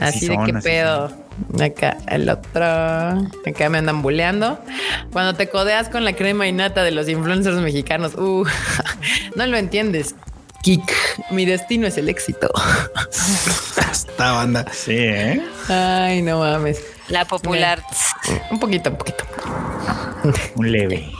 Así 0.00 0.28
de 0.28 0.34
son, 0.34 0.46
qué 0.46 0.52
así 0.52 0.62
pedo. 0.68 1.12
Acá 1.62 1.98
el 2.08 2.28
otro. 2.28 2.64
Acá 2.64 3.68
me 3.70 3.78
andan 3.78 4.00
buleando. 4.00 4.58
Cuando 5.12 5.34
te 5.34 5.48
codeas 5.50 5.90
con 5.90 6.04
la 6.04 6.14
crema 6.14 6.46
y 6.46 6.52
nata 6.52 6.82
de 6.82 6.90
los 6.90 7.06
influencers 7.08 7.56
mexicanos, 7.58 8.14
uh, 8.14 8.44
no 9.36 9.46
lo 9.46 9.56
entiendes. 9.58 10.14
Kik, 10.62 10.92
mi 11.30 11.46
destino 11.46 11.86
es 11.86 11.96
el 11.96 12.08
éxito. 12.08 12.50
Esta 13.90 14.32
banda. 14.32 14.66
Sí, 14.72 14.94
¿eh? 14.94 15.42
Ay, 15.68 16.20
no 16.20 16.40
mames. 16.40 16.82
La 17.08 17.24
popular. 17.24 17.82
Un 18.50 18.60
poquito, 18.60 18.90
un 18.90 18.96
poquito. 18.96 19.24
Un 20.56 20.70
leve. 20.70 21.10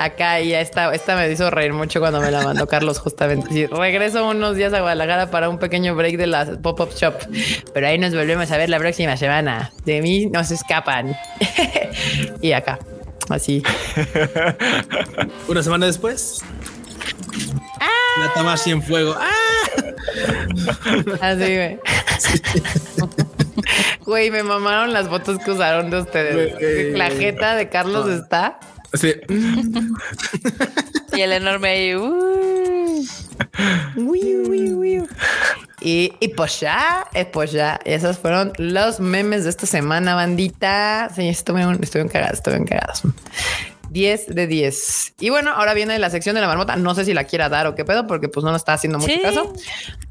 Acá 0.00 0.40
ya 0.40 0.60
esta, 0.60 0.94
esta 0.94 1.14
me 1.14 1.30
hizo 1.30 1.50
reír 1.50 1.74
mucho 1.74 2.00
cuando 2.00 2.20
me 2.22 2.30
la 2.30 2.42
mandó 2.42 2.66
Carlos 2.66 2.98
justamente. 2.98 3.48
Sí, 3.50 3.66
regreso 3.66 4.26
unos 4.28 4.56
días 4.56 4.72
a 4.72 4.80
Guadalajara 4.80 5.30
para 5.30 5.50
un 5.50 5.58
pequeño 5.58 5.94
break 5.94 6.16
de 6.16 6.26
la 6.26 6.46
pop-up 6.62 6.94
shop, 6.94 7.14
pero 7.74 7.86
ahí 7.86 7.98
nos 7.98 8.14
volvemos 8.14 8.50
a 8.50 8.56
ver 8.56 8.70
la 8.70 8.78
próxima 8.78 9.16
semana. 9.18 9.72
De 9.84 10.00
mí 10.00 10.26
no 10.26 10.42
se 10.42 10.54
escapan. 10.54 11.14
y 12.40 12.52
acá, 12.52 12.78
así. 13.28 13.62
Una 15.48 15.62
semana 15.62 15.84
después. 15.84 16.42
La 18.20 18.32
Tamashi 18.34 18.70
en 18.70 18.82
fuego. 18.82 19.14
¡Ah! 19.18 19.32
Así, 21.20 21.54
güey. 21.54 21.78
Güey, 24.04 24.30
me 24.30 24.42
mamaron 24.42 24.92
las 24.92 25.08
fotos 25.08 25.38
que 25.44 25.50
usaron 25.50 25.90
de 25.90 26.00
ustedes. 26.00 26.54
Güey. 26.58 26.92
La 26.92 27.10
jeta 27.10 27.54
de 27.54 27.68
Carlos 27.68 28.08
está. 28.08 28.58
Así. 28.92 29.14
Y 31.12 31.20
el 31.20 31.32
enorme 31.32 31.68
ahí. 31.68 31.94
uh. 31.94 33.04
Uy, 33.96 34.36
uy, 34.36 34.72
uy. 34.72 35.02
Y, 35.80 36.12
y 36.20 36.28
pues 36.28 36.60
ya, 36.60 37.06
eh, 37.12 37.26
pues 37.26 37.52
ya, 37.52 37.78
esos 37.84 38.18
fueron 38.18 38.52
los 38.56 38.98
memes 38.98 39.44
de 39.44 39.50
esta 39.50 39.66
semana, 39.66 40.14
bandita. 40.14 41.10
Sí, 41.14 41.28
estuvieron, 41.28 41.78
estuvieron 41.82 42.08
cagados, 42.10 42.38
estuvieron 42.38 42.66
cagados. 42.66 43.02
10 43.90 44.26
de 44.34 44.46
10. 44.46 45.14
Y 45.20 45.30
bueno, 45.30 45.52
ahora 45.54 45.74
viene 45.74 45.98
la 45.98 46.10
sección 46.10 46.34
de 46.34 46.40
la 46.40 46.46
marmota. 46.46 46.76
No 46.76 46.94
sé 46.94 47.04
si 47.04 47.14
la 47.14 47.24
quiera 47.24 47.48
dar 47.48 47.66
o 47.66 47.74
qué 47.74 47.84
pedo, 47.84 48.06
porque 48.06 48.28
pues 48.28 48.44
no 48.44 48.50
nos 48.52 48.60
está 48.62 48.74
haciendo 48.74 48.98
mucho 48.98 49.12
Sí, 49.12 49.20
caso. 49.22 49.52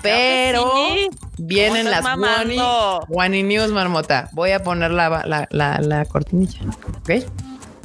Pero 0.01 0.71
sí. 0.75 1.09
vienen 1.37 1.87
¿Cómo 1.87 2.25
las 2.25 3.07
Wani, 3.09 3.43
News 3.43 3.71
marmota. 3.71 4.29
Voy 4.31 4.51
a 4.51 4.63
poner 4.63 4.91
la, 4.91 5.23
la, 5.25 5.47
la, 5.51 5.79
la 5.79 6.05
cortinilla. 6.05 6.59
Ok. 6.99 7.25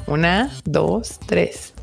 Una, 0.06 0.50
dos, 0.64 1.18
tres. 1.26 1.74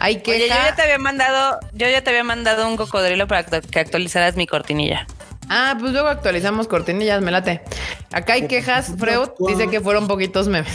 Hay 0.00 0.22
que 0.22 0.32
Oye, 0.32 0.40
yo 0.48 0.54
ya 0.54 0.74
te 0.74 0.82
había 0.82 0.98
mandado, 0.98 1.58
yo 1.72 1.88
ya 1.88 2.02
te 2.02 2.10
había 2.10 2.24
mandado 2.24 2.68
un 2.68 2.76
cocodrilo 2.76 3.26
para 3.26 3.44
que 3.44 3.80
actualizaras 3.80 4.36
mi 4.36 4.46
cortinilla. 4.46 5.06
Ah, 5.48 5.76
pues 5.78 5.92
luego 5.92 6.08
actualizamos 6.08 6.66
cortinillas, 6.68 7.22
me 7.22 7.30
late. 7.30 7.62
Acá 8.12 8.34
hay 8.34 8.46
quejas. 8.48 8.92
Freud 8.98 9.28
dice 9.48 9.68
que 9.68 9.80
fueron 9.80 10.06
poquitos 10.08 10.48
memes. 10.48 10.72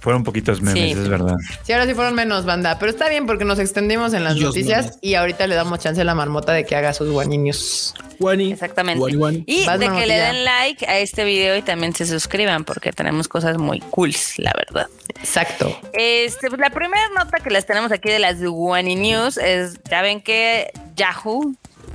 Fueron 0.00 0.24
poquitos 0.24 0.60
memes, 0.60 0.82
Sí. 0.82 0.90
es 0.92 1.08
verdad. 1.08 1.36
Sí, 1.62 1.72
ahora 1.72 1.86
sí 1.86 1.94
fueron 1.94 2.14
menos, 2.14 2.44
banda. 2.44 2.76
Pero 2.78 2.90
está 2.90 3.08
bien 3.08 3.26
porque 3.26 3.44
nos 3.44 3.58
extendimos 3.60 4.14
en 4.14 4.24
las 4.24 4.34
Dios 4.34 4.46
noticias 4.46 4.86
memes. 4.86 4.98
y 5.00 5.14
ahorita 5.14 5.46
le 5.46 5.54
damos 5.54 5.78
chance 5.78 6.00
a 6.00 6.04
la 6.04 6.14
marmota 6.14 6.52
de 6.52 6.64
que 6.64 6.74
haga 6.74 6.92
sus 6.92 7.08
guaniños. 7.10 7.94
Wani. 8.18 8.52
Exactamente. 8.52 9.16
Wani. 9.16 9.44
Y 9.46 9.64
Vas, 9.64 9.78
de 9.78 9.88
que 9.90 10.06
le 10.06 10.14
den 10.14 10.44
like 10.44 10.86
a 10.86 10.98
este 10.98 11.24
video 11.24 11.56
y 11.56 11.62
también 11.62 11.94
se 11.94 12.06
suscriban 12.06 12.64
porque 12.64 12.92
tenemos 12.92 13.28
cosas 13.28 13.58
muy 13.58 13.78
cool, 13.90 14.12
la 14.38 14.52
verdad. 14.56 14.88
Exacto. 15.20 15.78
Este, 15.92 16.48
pues, 16.48 16.60
la 16.60 16.70
primera 16.70 17.02
nota 17.16 17.38
que 17.38 17.50
les 17.50 17.64
tenemos 17.66 17.92
aquí 17.92 18.08
de 18.08 18.18
las 18.18 18.36
Wani 18.40 18.96
News 18.96 19.36
es, 19.36 19.74
ya 19.88 20.02
ven 20.02 20.20
que 20.20 20.72
Yahoo 20.96 21.54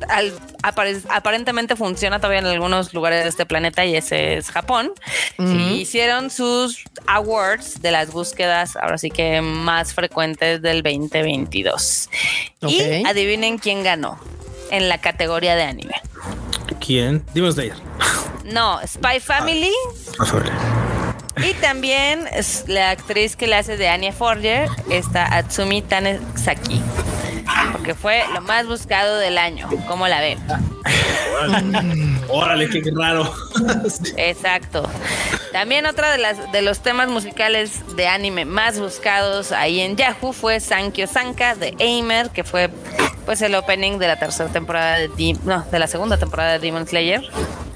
al- 0.10 0.34
apare- 0.64 1.02
aparentemente 1.10 1.76
funciona 1.76 2.18
todavía 2.19 2.40
en 2.40 2.45
algunos 2.48 2.94
lugares 2.94 3.24
de 3.24 3.30
este 3.30 3.45
planeta 3.45 3.86
y 3.86 3.95
ese 3.95 4.38
es 4.38 4.49
Japón. 4.52 4.91
Y 5.38 5.82
hicieron 5.82 6.30
sus 6.30 6.84
awards 7.06 7.82
de 7.82 7.91
las 7.91 8.11
búsquedas, 8.11 8.76
ahora 8.76 8.98
sí 8.98 9.10
que 9.11 9.41
más 9.41 9.94
frecuentes 9.94 10.61
del 10.61 10.82
2022. 10.84 12.10
Y 12.68 13.06
adivinen 13.06 13.57
quién 13.57 13.84
ganó 13.84 14.19
en 14.72 14.90
la 14.90 14.99
categoría 14.99 15.56
de 15.56 15.64
anime. 15.64 15.95
¿Quién? 16.80 17.24
Dimos 17.34 17.56
de 17.56 17.65
ella. 17.65 17.76
No, 18.45 18.80
Spy 18.86 19.19
Family. 19.19 19.72
Favor. 20.18 20.44
Y 21.45 21.53
también 21.56 22.26
es 22.34 22.64
la 22.68 22.90
actriz 22.90 23.36
que 23.36 23.45
le 23.45 23.56
hace 23.56 23.78
de 23.78 23.88
Anya 23.90 24.11
Forger, 24.11 24.68
está 24.90 25.36
Atsumi 25.38 25.82
Tanesaki. 25.84 26.82
Porque 27.72 27.95
fue 27.95 28.24
lo 28.34 28.41
más 28.41 28.68
buscado 28.68 29.18
del 29.18 29.38
año. 29.38 29.68
¿Cómo 29.88 30.07
la 30.07 30.22
ven? 30.22 30.40
Órale, 32.30 32.69
qué 32.69 32.82
raro. 32.95 33.32
Exacto. 34.18 34.88
También 35.52 35.86
otra 35.86 36.11
de 36.11 36.18
las 36.18 36.52
de 36.52 36.61
los 36.61 36.80
temas 36.80 37.07
musicales 37.10 37.82
de 37.95 38.07
anime 38.07 38.45
más 38.45 38.80
buscados 38.80 39.52
ahí 39.52 39.80
en 39.80 39.95
Yahoo 39.95 40.34
fue 40.34 40.60
Sankyo 40.60 41.07
Sanka 41.07 41.56
de 41.56 41.76
Aimer, 41.80 42.30
que 42.30 42.44
fue 42.44 42.69
pues 43.26 43.41
el 43.41 43.56
opening 43.56 43.98
de 43.98 44.07
la 44.07 44.18
tercera 44.18 44.49
temporada 44.49 44.98
de 44.98 45.38
no, 45.44 45.65
de 45.72 45.80
la 45.80 45.88
segunda 45.88 46.18
temporada 46.18 46.53
de 46.53 46.60
Demon 46.60 46.88
Slayer. 46.88 47.22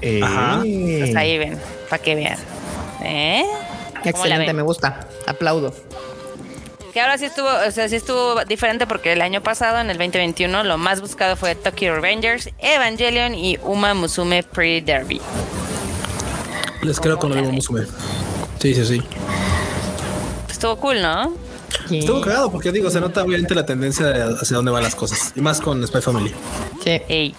Eh, 0.00 0.20
Ajá. 0.22 0.60
Pues 0.60 1.16
ahí 1.16 1.38
ven, 1.38 1.58
para 1.88 2.02
que 2.02 2.14
vean. 2.14 2.38
¿Eh? 3.04 3.44
¿Cómo 3.44 4.02
la 4.02 4.10
Excelente, 4.10 4.52
me 4.52 4.62
gusta. 4.62 5.08
Aplaudo. 5.26 5.74
Que 6.92 7.00
ahora 7.00 7.16
sí 7.16 7.24
estuvo, 7.24 7.48
o 7.48 7.70
sea, 7.70 7.88
sí 7.88 7.96
estuvo 7.96 8.44
diferente 8.44 8.86
porque 8.86 9.12
el 9.12 9.22
año 9.22 9.42
pasado, 9.42 9.78
en 9.78 9.88
el 9.88 9.96
2021, 9.96 10.62
lo 10.64 10.76
más 10.76 11.00
buscado 11.00 11.36
fue 11.36 11.54
Tokyo 11.54 11.94
Revengers, 11.94 12.50
Evangelion 12.58 13.34
y 13.34 13.58
Uma 13.62 13.94
Musume 13.94 14.42
Pretty 14.42 14.82
Derby. 14.82 15.20
Les 16.82 17.00
creo 17.00 17.18
con 17.18 17.30
lo 17.30 17.36
mismo 17.36 17.52
Musume. 17.52 17.86
Sí, 18.58 18.74
sí, 18.74 18.84
sí. 18.84 19.02
Estuvo 20.50 20.76
cool, 20.76 21.00
¿no? 21.00 21.34
Sí. 21.88 22.00
Estuvo 22.00 22.20
cagado 22.20 22.52
porque 22.52 22.70
digo, 22.70 22.90
se 22.90 23.00
nota 23.00 23.22
obviamente 23.24 23.54
la 23.54 23.64
tendencia 23.64 24.06
de 24.06 24.34
hacia 24.40 24.56
dónde 24.56 24.70
van 24.70 24.82
las 24.82 24.94
cosas. 24.94 25.32
Y 25.34 25.40
más 25.40 25.60
con 25.62 25.84
Spy 25.86 26.02
Family. 26.02 26.34
Sí. 26.84 27.00
Ey. 27.08 27.34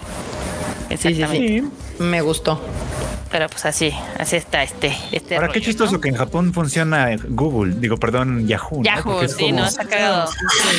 Sí, 0.89 0.97
sí, 0.97 1.07
Exactamente. 1.09 1.61
sí. 1.61 2.03
Me 2.03 2.21
gustó. 2.21 2.59
Pero 3.33 3.49
pues 3.49 3.65
así, 3.65 3.91
así 4.19 4.35
está 4.35 4.61
este. 4.61 4.95
este 5.11 5.33
Ahora, 5.35 5.47
qué 5.47 5.53
rollo, 5.55 5.65
chistoso 5.65 5.93
¿no? 5.93 6.01
que 6.01 6.09
en 6.09 6.15
Japón 6.15 6.53
funciona 6.53 7.07
Google, 7.29 7.73
digo, 7.79 7.97
perdón, 7.97 8.47
Yahoo. 8.47 8.83
Yahoo, 8.83 9.27
sí, 9.27 9.45
como- 9.45 9.57
no, 9.61 9.65
está 9.65 9.85
cagado. 9.85 10.29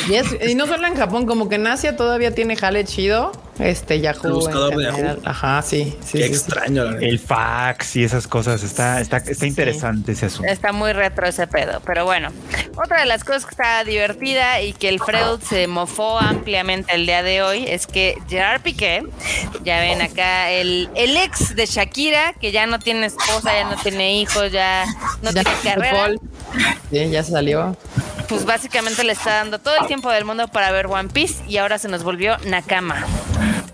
Y, 0.09 0.13
es- 0.13 0.37
y 0.47 0.55
no 0.55 0.65
solo 0.65 0.87
en 0.87 0.95
Japón, 0.95 1.25
como 1.25 1.49
que 1.49 1.55
en 1.55 1.67
Asia 1.67 1.97
todavía 1.97 2.33
tiene 2.33 2.55
jale 2.55 2.85
chido. 2.85 3.33
Este 3.59 3.99
Yahoo. 4.01 4.27
El 4.27 4.33
buscador 4.33 4.75
de 4.75 4.83
Yahoo. 4.83 5.19
Ajá, 5.23 5.61
sí. 5.61 5.95
sí, 6.03 6.17
qué 6.17 6.23
sí, 6.23 6.27
sí. 6.27 6.33
extraño, 6.33 6.83
la. 6.83 6.99
El 6.99 7.19
fax 7.19 7.95
y 7.95 8.03
esas 8.03 8.27
cosas. 8.27 8.63
Está, 8.63 8.99
está, 8.99 9.17
está 9.17 9.45
interesante 9.45 10.11
ese 10.11 10.27
asunto. 10.27 10.51
Está 10.51 10.71
muy 10.71 10.93
retro 10.93 11.25
ese 11.27 11.47
pedo, 11.47 11.81
pero 11.85 12.05
bueno. 12.05 12.29
Otra 12.75 12.99
de 12.99 13.05
las 13.05 13.23
cosas 13.23 13.45
que 13.45 13.51
está 13.51 13.83
divertida 13.83 14.61
y 14.61 14.73
que 14.73 14.89
el 14.89 14.99
Freud 14.99 15.39
se 15.41 15.67
mofó 15.67 16.19
ampliamente 16.19 16.93
el 16.93 17.05
día 17.05 17.23
de 17.23 17.41
hoy 17.41 17.65
es 17.67 17.87
que 17.87 18.17
Gerard 18.27 18.61
Piqué, 18.61 19.03
ya 19.63 19.79
ven 19.79 20.01
acá, 20.01 20.51
el, 20.51 20.89
el 20.95 21.15
ex 21.17 21.55
de 21.55 21.65
Shakira, 21.65 22.33
que 22.33 22.51
ya 22.51 22.67
no 22.67 22.79
tiene 22.79 23.05
esposa, 23.05 23.53
ya 23.53 23.69
no 23.69 23.75
tiene 23.81 24.19
hijos, 24.19 24.51
ya 24.51 24.85
no 25.21 25.31
Ya, 25.31 25.43
tiene 25.43 25.59
carrera, 25.63 25.89
fútbol. 25.95 26.19
Sí, 26.91 27.09
ya 27.09 27.23
salió. 27.23 27.77
Pues 28.27 28.45
básicamente 28.45 29.03
le 29.03 29.13
está 29.13 29.35
dando 29.35 29.59
todo 29.59 29.75
el 29.79 29.87
tiempo 29.87 30.11
del 30.11 30.25
mundo 30.25 30.47
para 30.47 30.71
ver 30.71 30.87
One 30.87 31.09
Piece 31.09 31.43
y 31.47 31.57
ahora 31.57 31.77
se 31.77 31.87
nos 31.87 32.03
volvió 32.03 32.37
Nakama. 32.45 33.05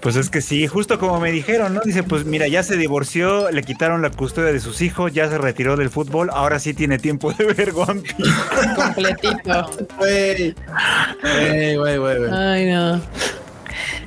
Pues 0.02 0.16
es 0.16 0.30
que 0.30 0.42
sí, 0.42 0.68
justo 0.68 0.98
como 0.98 1.20
me 1.20 1.32
dijeron, 1.32 1.76
¿no? 1.76 1.82
Dice, 1.86 2.02
pues 2.02 2.26
mira, 2.26 2.48
ya 2.48 2.64
se 2.64 2.76
divorció, 2.76 3.52
le 3.52 3.62
quitaron 3.62 4.02
la 4.02 4.10
custodia 4.10 4.52
de 4.52 4.60
sus 4.60 4.82
hijos, 4.82 5.14
ya 5.14 5.30
se 5.30 5.38
retiró 5.38 5.78
del 5.78 5.92
fútbol, 5.92 6.32
ahora 6.32 6.58
sí 6.60 6.74
tiene 6.74 6.98
tiempo 6.98 7.32
de 7.34 7.46
ver 7.46 7.72
One 7.76 8.02
Piece. 8.02 8.32
Completito. 8.76 9.70
Güey. 10.00 10.56
Güey, 11.78 11.98
güey. 11.98 12.18
Ay, 12.34 12.66
no. 12.66 13.02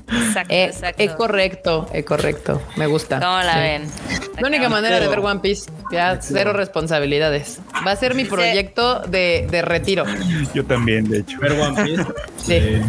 Exacto, 0.06 0.52
Eh, 0.52 0.64
exacto. 0.64 1.02
es 1.02 1.12
correcto, 1.12 1.88
es 1.92 2.04
correcto. 2.04 2.60
Me 2.76 2.86
gusta. 2.86 3.20
¿Cómo 3.20 3.38
la 3.38 3.54
Sí. 3.54 3.58
ven? 3.60 3.90
La 4.40 4.48
única 4.48 4.68
manera 4.68 4.98
de 5.00 5.08
ver 5.08 5.20
One 5.20 5.40
Piece, 5.40 5.70
ya 5.92 6.18
cero 6.20 6.52
responsabilidades. 6.52 7.60
Va 7.86 7.92
a 7.92 7.96
ser 7.96 8.14
mi 8.14 8.24
proyecto 8.24 9.00
de, 9.00 9.46
de 9.50 9.62
retiro. 9.62 10.04
Yo 10.52 10.64
también, 10.64 11.08
de 11.08 11.18
hecho. 11.20 11.38
Ver 11.40 11.52
One 11.52 11.82
Piece. 11.84 12.04
Sí. 12.36 12.82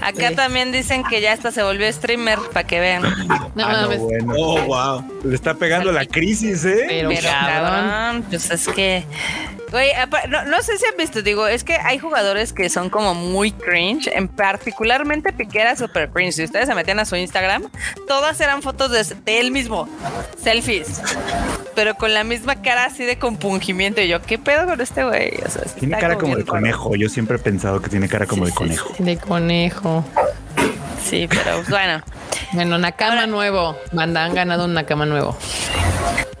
Acá 0.00 0.30
Sí. 0.30 0.34
también 0.34 0.72
dicen 0.72 1.04
que 1.04 1.20
ya 1.20 1.32
hasta 1.34 1.52
se 1.52 1.62
volvió 1.62 1.92
streamer, 1.92 2.38
para 2.52 2.66
que 2.66 2.80
vean. 2.80 3.02
No 3.02 3.06
Ah, 3.28 3.48
no, 3.54 3.82
mames. 3.82 3.98
bueno. 4.00 4.34
Oh, 4.36 4.60
wow. 4.62 5.04
Le 5.24 5.34
está 5.34 5.54
pegando 5.54 5.92
la 5.92 6.06
crisis, 6.06 6.64
¿eh? 6.64 6.84
Pero, 6.88 7.10
Pero 7.10 7.22
cabrón. 7.22 7.88
cabrón, 7.90 8.22
pues 8.30 8.50
es 8.50 8.66
que. 8.68 9.04
Güey, 9.70 9.90
no, 10.28 10.44
no 10.44 10.62
sé 10.62 10.78
si 10.78 10.86
han 10.86 10.96
visto, 10.96 11.22
digo, 11.22 11.46
es 11.46 11.64
que 11.64 11.74
hay 11.74 11.98
jugadores 11.98 12.52
que 12.52 12.68
son 12.68 12.88
como 12.90 13.14
muy 13.14 13.52
cringe, 13.52 14.08
en 14.08 14.28
particularmente 14.28 15.32
Piquera 15.32 15.76
super 15.76 16.08
cringe. 16.10 16.34
Si 16.34 16.44
ustedes 16.44 16.66
se 16.68 16.74
metían 16.74 16.98
a 16.98 17.04
su 17.04 17.16
Instagram, 17.16 17.64
todas 18.06 18.40
eran 18.40 18.62
fotos 18.62 18.90
de, 18.90 19.16
de 19.24 19.40
él 19.40 19.50
mismo, 19.50 19.88
selfies, 20.42 21.02
pero 21.74 21.94
con 21.94 22.14
la 22.14 22.24
misma 22.24 22.62
cara 22.62 22.86
así 22.86 23.04
de 23.04 23.18
compungimiento. 23.18 24.00
Y 24.00 24.08
yo, 24.08 24.22
¿qué 24.22 24.38
pedo 24.38 24.66
con 24.66 24.80
este 24.80 25.04
güey? 25.04 25.32
O 25.46 25.50
sea, 25.50 25.64
sí 25.64 25.80
Tiene 25.80 25.98
cara 25.98 26.16
como 26.16 26.36
de 26.36 26.44
conejo. 26.44 26.94
Yo 26.96 27.08
siempre 27.08 27.36
he 27.36 27.40
pensado 27.40 27.80
que 27.80 27.88
tiene 27.88 28.08
cara 28.08 28.26
como 28.26 28.44
Sí, 28.44 28.46
de 28.46 28.52
sí, 28.52 28.56
conejo. 28.56 28.94
De 28.98 29.16
conejo. 29.16 30.04
Sí, 31.02 31.26
pero 31.28 31.56
pues, 31.56 31.70
bueno, 31.70 32.02
Bueno, 32.52 32.78
Nakama 32.78 33.26
nuevo. 33.26 33.78
Manda, 33.92 34.24
han 34.24 34.34
ganado 34.34 34.64
un 34.64 34.74
Nakama 34.74 35.06
nuevo. 35.06 35.36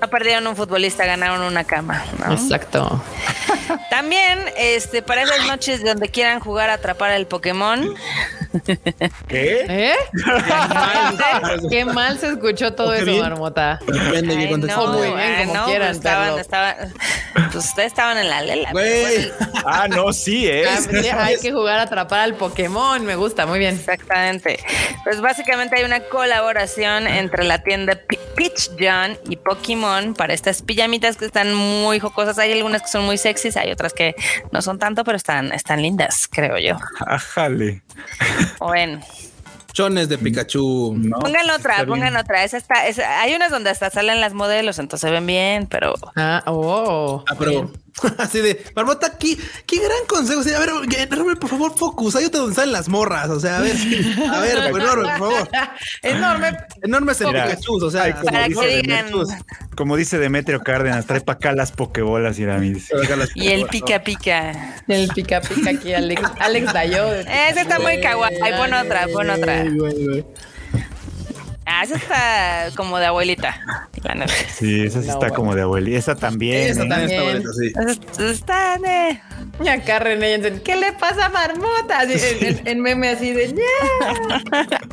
no 0.00 0.08
perdieron 0.08 0.46
un 0.46 0.56
futbolista, 0.56 1.04
ganaron 1.06 1.42
una 1.42 1.64
cama. 1.64 2.04
¿no? 2.18 2.32
Exacto. 2.32 3.02
También, 3.90 4.38
este, 4.56 5.02
para 5.02 5.22
esas 5.22 5.46
noches 5.46 5.84
donde 5.84 6.08
quieran 6.08 6.40
jugar 6.40 6.70
a 6.70 6.74
atrapar 6.74 7.12
el 7.12 7.26
Pokémon, 7.26 7.94
¿Qué? 9.28 9.66
¿Eh? 9.68 9.94
Qué 11.70 11.84
mal 11.84 12.18
se 12.18 12.28
escuchó 12.28 12.72
todo 12.72 12.88
¿O 12.88 12.92
qué 12.92 12.98
eso, 12.98 13.06
bien? 13.06 13.20
Marmota. 13.20 13.78
Depende 13.86 14.36
de 14.36 14.48
contestes. 14.48 14.86
muy 14.88 15.10
bien, 15.10 15.48
como 15.48 15.54
no, 15.54 15.66
quieran, 15.66 15.88
pues 15.88 15.96
estaban, 15.98 16.38
estaban, 16.38 16.74
pues 17.52 17.64
ustedes 17.66 17.88
estaban 17.88 18.16
en 18.18 18.30
la 18.30 18.40
lela. 18.42 18.70
Güey. 18.72 19.30
Ah, 19.66 19.86
no, 19.88 20.12
sí, 20.12 20.48
¿eh? 20.48 20.64
Ah, 20.66 20.78
sí, 20.80 21.08
hay 21.08 21.38
que 21.38 21.52
jugar 21.52 21.78
a 21.78 21.82
atrapar 21.82 22.20
al 22.20 22.34
Pokémon. 22.34 23.04
Me 23.04 23.16
gusta, 23.16 23.44
muy 23.46 23.58
bien. 23.58 23.74
Exactamente. 23.74 24.47
Pues 25.04 25.20
básicamente 25.20 25.76
hay 25.76 25.84
una 25.84 26.00
colaboración 26.00 27.06
entre 27.06 27.44
la 27.44 27.62
tienda 27.62 27.94
P- 27.96 28.18
Peach 28.36 28.70
John 28.78 29.18
y 29.28 29.36
Pokémon 29.36 30.14
para 30.14 30.32
estas 30.34 30.62
pijamitas 30.62 31.16
que 31.16 31.26
están 31.26 31.54
muy 31.54 31.98
jocosas. 32.00 32.38
Hay 32.38 32.52
algunas 32.52 32.82
que 32.82 32.88
son 32.88 33.04
muy 33.04 33.18
sexys, 33.18 33.56
hay 33.56 33.70
otras 33.72 33.92
que 33.92 34.14
no 34.52 34.62
son 34.62 34.78
tanto, 34.78 35.04
pero 35.04 35.16
están, 35.16 35.52
están 35.52 35.82
lindas, 35.82 36.28
creo 36.30 36.58
yo. 36.58 36.76
Ájale. 37.06 37.82
O 38.60 38.70
ven. 38.70 39.00
Chones 39.72 40.08
de 40.08 40.18
Pikachu. 40.18 40.94
No, 40.96 41.18
Pongan 41.20 41.50
otra, 41.50 41.74
está 41.74 41.84
bien. 41.84 41.88
pongan 41.88 42.16
otra. 42.16 42.42
Esa 42.42 42.56
está, 42.56 42.86
esa- 42.88 43.20
hay 43.20 43.34
unas 43.34 43.50
donde 43.50 43.70
hasta 43.70 43.90
salen 43.90 44.20
las 44.20 44.32
modelos, 44.34 44.78
entonces 44.78 45.06
se 45.08 45.12
ven 45.12 45.26
bien, 45.26 45.66
pero 45.66 45.94
Ah, 46.16 46.42
oh. 46.46 47.22
Ah, 47.28 47.34
pero 47.38 47.70
así 48.18 48.40
de 48.40 48.64
Barbota, 48.74 49.06
aquí, 49.08 49.38
qué 49.66 49.76
gran 49.76 50.06
consejo. 50.08 50.40
O 50.40 50.42
sea, 50.42 50.56
a 50.58 50.60
ver, 50.60 50.70
Robert, 51.10 51.38
por 51.40 51.50
favor, 51.50 51.76
focus. 51.76 52.16
Ayúdate 52.16 52.38
donde 52.38 52.54
salen 52.54 52.72
las 52.72 52.88
morras. 52.88 53.28
O 53.30 53.40
sea, 53.40 53.58
a 53.58 53.60
ver, 53.60 53.76
a 54.30 54.40
ver, 54.40 54.58
enorme, 54.68 55.08
por 55.18 55.18
favor. 55.18 55.48
Enorme. 56.02 56.56
Enormes 56.82 57.20
en 57.20 57.28
Mira, 57.28 57.44
Pikachu. 57.46 57.84
O 57.84 57.90
sea, 57.90 58.02
ay, 58.04 58.12
como 58.12 58.24
Para 58.24 58.48
dice 58.48 58.60
que 58.60 58.82
digan- 58.82 58.96
Demetrius, 59.06 59.28
como 59.76 59.96
dice 59.96 60.18
Demetrio 60.18 60.60
Cárdenas, 60.60 61.06
trae 61.06 61.20
para 61.20 61.36
acá 61.36 61.52
las 61.52 61.72
pokebolas 61.72 62.38
y 62.38 62.44
la 62.44 62.58
dice. 62.58 62.94
y 63.34 63.48
el 63.48 63.66
pica 63.66 64.02
pica. 64.02 64.74
El 64.88 65.08
pica 65.08 65.40
pica 65.40 65.70
aquí, 65.70 65.92
Alex. 65.94 66.22
Alex 66.40 66.72
Dayo. 66.72 67.12
Esa 67.14 67.60
está 67.62 67.78
muy 67.78 68.00
kawaii. 68.00 68.38
Pon 68.56 68.72
otra, 68.74 69.06
pon 69.12 69.30
otra. 69.30 69.60
Ay, 69.62 69.70
güey, 69.70 70.04
güey. 70.04 70.24
Ah, 71.80 71.84
esa 71.84 71.96
está 71.96 72.70
como 72.76 72.98
de 72.98 73.06
abuelita. 73.06 73.60
La 74.02 74.14
neta. 74.14 74.32
Sí, 74.52 74.82
esa 74.84 75.00
sí 75.00 75.06
No, 75.06 75.12
está 75.12 75.18
bueno. 75.18 75.34
como 75.34 75.54
de 75.54 75.62
abueli. 75.62 75.94
Esa 75.94 76.16
también. 76.16 76.68
Esa 76.70 76.82
¿eh? 76.84 76.88
también 76.88 77.10
está 77.10 77.22
bonita, 77.22 77.48
sí. 77.56 77.72
Esa 78.16 78.30
Está 78.30 78.78
de. 78.78 79.20
Y 79.64 79.68
acá 79.68 79.98
René 80.00 80.30
Jensen, 80.30 80.60
¿qué 80.60 80.74
le 80.76 80.92
pasa 80.94 81.26
a 81.26 81.28
Marmota? 81.28 82.00
Así, 82.00 82.14
en, 82.14 82.46
en- 82.58 82.68
en 82.68 82.80
meme 82.80 83.10
así 83.10 83.32
de 83.32 83.52
"Ña". 83.52 83.62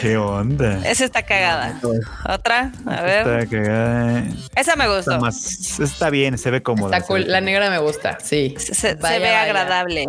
¿Qué 0.00 0.16
onda? 0.16 0.80
Esa 0.88 1.04
está 1.04 1.22
cagada. 1.22 1.78
Otra, 2.28 2.72
a 2.86 3.02
ver. 3.02 3.26
Está 3.26 3.46
cagada. 3.56 4.18
¿eh? 4.20 4.30
Esa 4.56 4.76
me 4.76 4.84
Está 4.84 4.96
gustó. 4.96 5.18
más, 5.20 5.80
está 5.80 6.10
bien, 6.10 6.38
se 6.38 6.50
ve 6.50 6.62
cómoda. 6.62 6.96
Está 6.96 7.06
cool. 7.08 7.24
La 7.26 7.40
negra 7.40 7.70
me 7.70 7.78
gusta, 7.78 8.18
sí. 8.22 8.54
Se, 8.58 8.74
se- 8.74 8.88
se 8.90 8.94
Vaya, 8.94 9.18
ve 9.18 9.24
vaya. 9.26 9.42
agradable. 9.42 10.06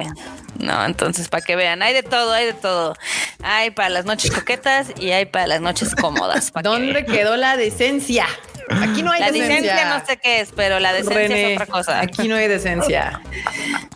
No, 0.60 0.86
entonces 0.86 1.30
para 1.30 1.44
que 1.44 1.56
vean, 1.56 1.82
hay 1.82 1.94
de 1.94 2.04
todo, 2.04 2.34
hay 2.34 2.46
de 2.48 2.54
todo. 2.54 2.96
Hay 3.44 3.72
para 3.72 3.90
las 3.90 4.06
noches 4.06 4.32
coquetas 4.32 4.88
y 5.00 5.12
hay 5.12 5.26
para 5.26 5.39
las 5.48 5.62
noches 5.62 5.96
cómodas. 5.96 6.52
que 6.52 6.62
¿Dónde 6.62 7.06
quedó 7.06 7.36
la 7.36 7.58
decencia? 7.58 8.26
Aquí 8.70 9.02
no 9.02 9.12
hay 9.12 9.20
La 9.20 9.32
decencia. 9.32 9.62
decencia 9.62 9.98
no 9.98 10.06
sé 10.06 10.18
qué 10.18 10.42
es, 10.42 10.50
pero 10.56 10.80
la 10.80 10.94
decencia 10.94 11.18
René, 11.28 11.54
es 11.54 11.62
otra 11.62 11.66
cosa. 11.66 12.00
Aquí 12.02 12.28
no 12.28 12.36
hay 12.36 12.48
decencia. 12.48 13.20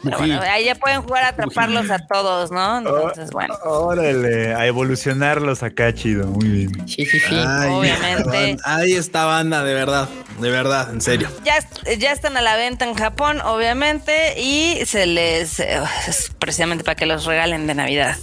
Pero 0.03 0.17
bueno, 0.17 0.41
ahí 0.41 0.65
ya 0.65 0.73
pueden 0.75 1.03
jugar 1.03 1.25
a 1.25 1.27
atraparlos 1.29 1.91
a 1.91 1.99
todos, 2.07 2.51
¿no? 2.51 2.79
Entonces, 2.79 3.29
bueno. 3.29 3.53
Órale, 3.65 4.55
a 4.55 4.65
evolucionarlos 4.65 5.61
acá, 5.61 5.93
chido. 5.93 6.25
Muy 6.25 6.49
bien. 6.49 6.87
Sí, 6.87 7.05
sí, 7.05 7.19
sí. 7.19 7.35
Ay, 7.47 7.69
Obviamente. 7.69 8.57
Ahí 8.65 8.93
está 8.93 9.25
banda, 9.25 9.63
de 9.63 9.73
verdad. 9.75 10.09
De 10.39 10.49
verdad, 10.49 10.89
en 10.91 11.01
serio. 11.01 11.29
Ya, 11.45 11.59
ya 11.95 12.11
están 12.11 12.35
a 12.37 12.41
la 12.41 12.55
venta 12.55 12.85
en 12.85 12.95
Japón, 12.95 13.41
obviamente, 13.41 14.39
y 14.41 14.83
se 14.87 15.05
les 15.05 15.59
eh, 15.59 15.79
es 16.07 16.31
precisamente 16.39 16.83
para 16.83 16.95
que 16.95 17.05
los 17.05 17.25
regalen 17.25 17.67
de 17.67 17.75
Navidad 17.75 18.17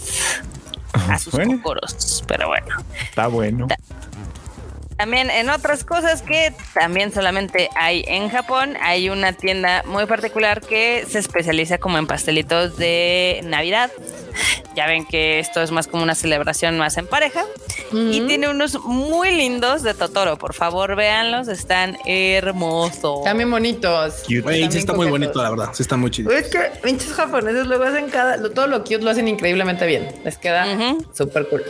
a 0.93 1.17
sus 1.19 1.33
Bueno. 1.33 1.57
cocoros. 1.57 2.23
Pero 2.27 2.47
bueno. 2.47 2.75
Está 3.09 3.27
bueno. 3.27 3.67
También 5.01 5.31
en 5.31 5.49
otras 5.49 5.83
cosas 5.83 6.21
que 6.21 6.53
también 6.75 7.11
solamente 7.11 7.69
hay 7.75 8.03
en 8.07 8.29
Japón, 8.29 8.77
hay 8.83 9.09
una 9.09 9.33
tienda 9.33 9.81
muy 9.87 10.05
particular 10.05 10.61
que 10.61 11.07
se 11.09 11.17
especializa 11.17 11.79
como 11.79 11.97
en 11.97 12.05
pastelitos 12.05 12.77
de 12.77 13.41
Navidad. 13.43 13.89
Ya 14.75 14.85
ven 14.85 15.07
que 15.07 15.39
esto 15.39 15.59
es 15.63 15.71
más 15.71 15.87
como 15.87 16.03
una 16.03 16.13
celebración 16.13 16.77
más 16.77 16.97
en 16.97 17.07
pareja. 17.07 17.45
Y 17.91 18.21
tiene 18.27 18.47
unos 18.47 18.79
muy 18.83 19.35
lindos 19.35 19.81
de 19.81 19.95
Totoro. 19.95 20.37
Por 20.37 20.53
favor, 20.53 20.95
véanlos. 20.95 21.47
Están 21.47 21.97
hermosos. 22.05 23.23
También 23.23 23.49
bonitos. 23.49 24.13
Cute. 24.21 24.35
Sí 24.35 24.41
También 24.43 24.77
está 24.77 24.93
muy 24.93 25.07
bonito, 25.09 25.41
la 25.41 25.49
verdad. 25.49 25.69
Sí 25.73 25.81
está 25.81 25.97
muy 25.97 26.11
chido. 26.11 26.31
Es 26.31 26.47
que 26.47 26.59
pinches 26.83 27.11
japoneses 27.13 27.65
luego 27.65 27.85
hacen 27.85 28.07
cada, 28.11 28.37
lo- 28.37 28.51
todo 28.51 28.67
lo 28.67 28.83
cute 28.83 28.99
lo 29.01 29.09
hacen 29.09 29.27
increíblemente 29.27 29.87
bien. 29.87 30.09
Les 30.23 30.37
queda 30.37 30.67
súper 31.11 31.47
cool. 31.49 31.63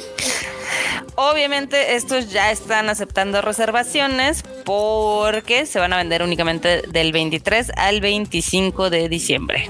Obviamente 1.16 1.96
estos 1.96 2.32
ya 2.32 2.52
están 2.52 2.90
aceptando 2.90 3.42
reservaciones 3.42 4.44
porque 4.66 5.66
se 5.66 5.80
van 5.80 5.94
a 5.94 5.98
vender 5.98 6.24
únicamente 6.24 6.84
del 6.88 7.12
23 7.12 7.72
al 7.76 8.02
25 8.02 8.90
de 8.90 9.10
diciembre. 9.10 9.70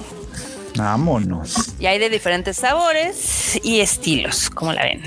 Vámonos. 0.75 1.73
Y 1.79 1.85
hay 1.85 1.99
de 1.99 2.09
diferentes 2.09 2.57
sabores 2.57 3.59
y 3.63 3.81
estilos, 3.81 4.49
como 4.49 4.73
la 4.73 4.83
ven. 4.83 5.01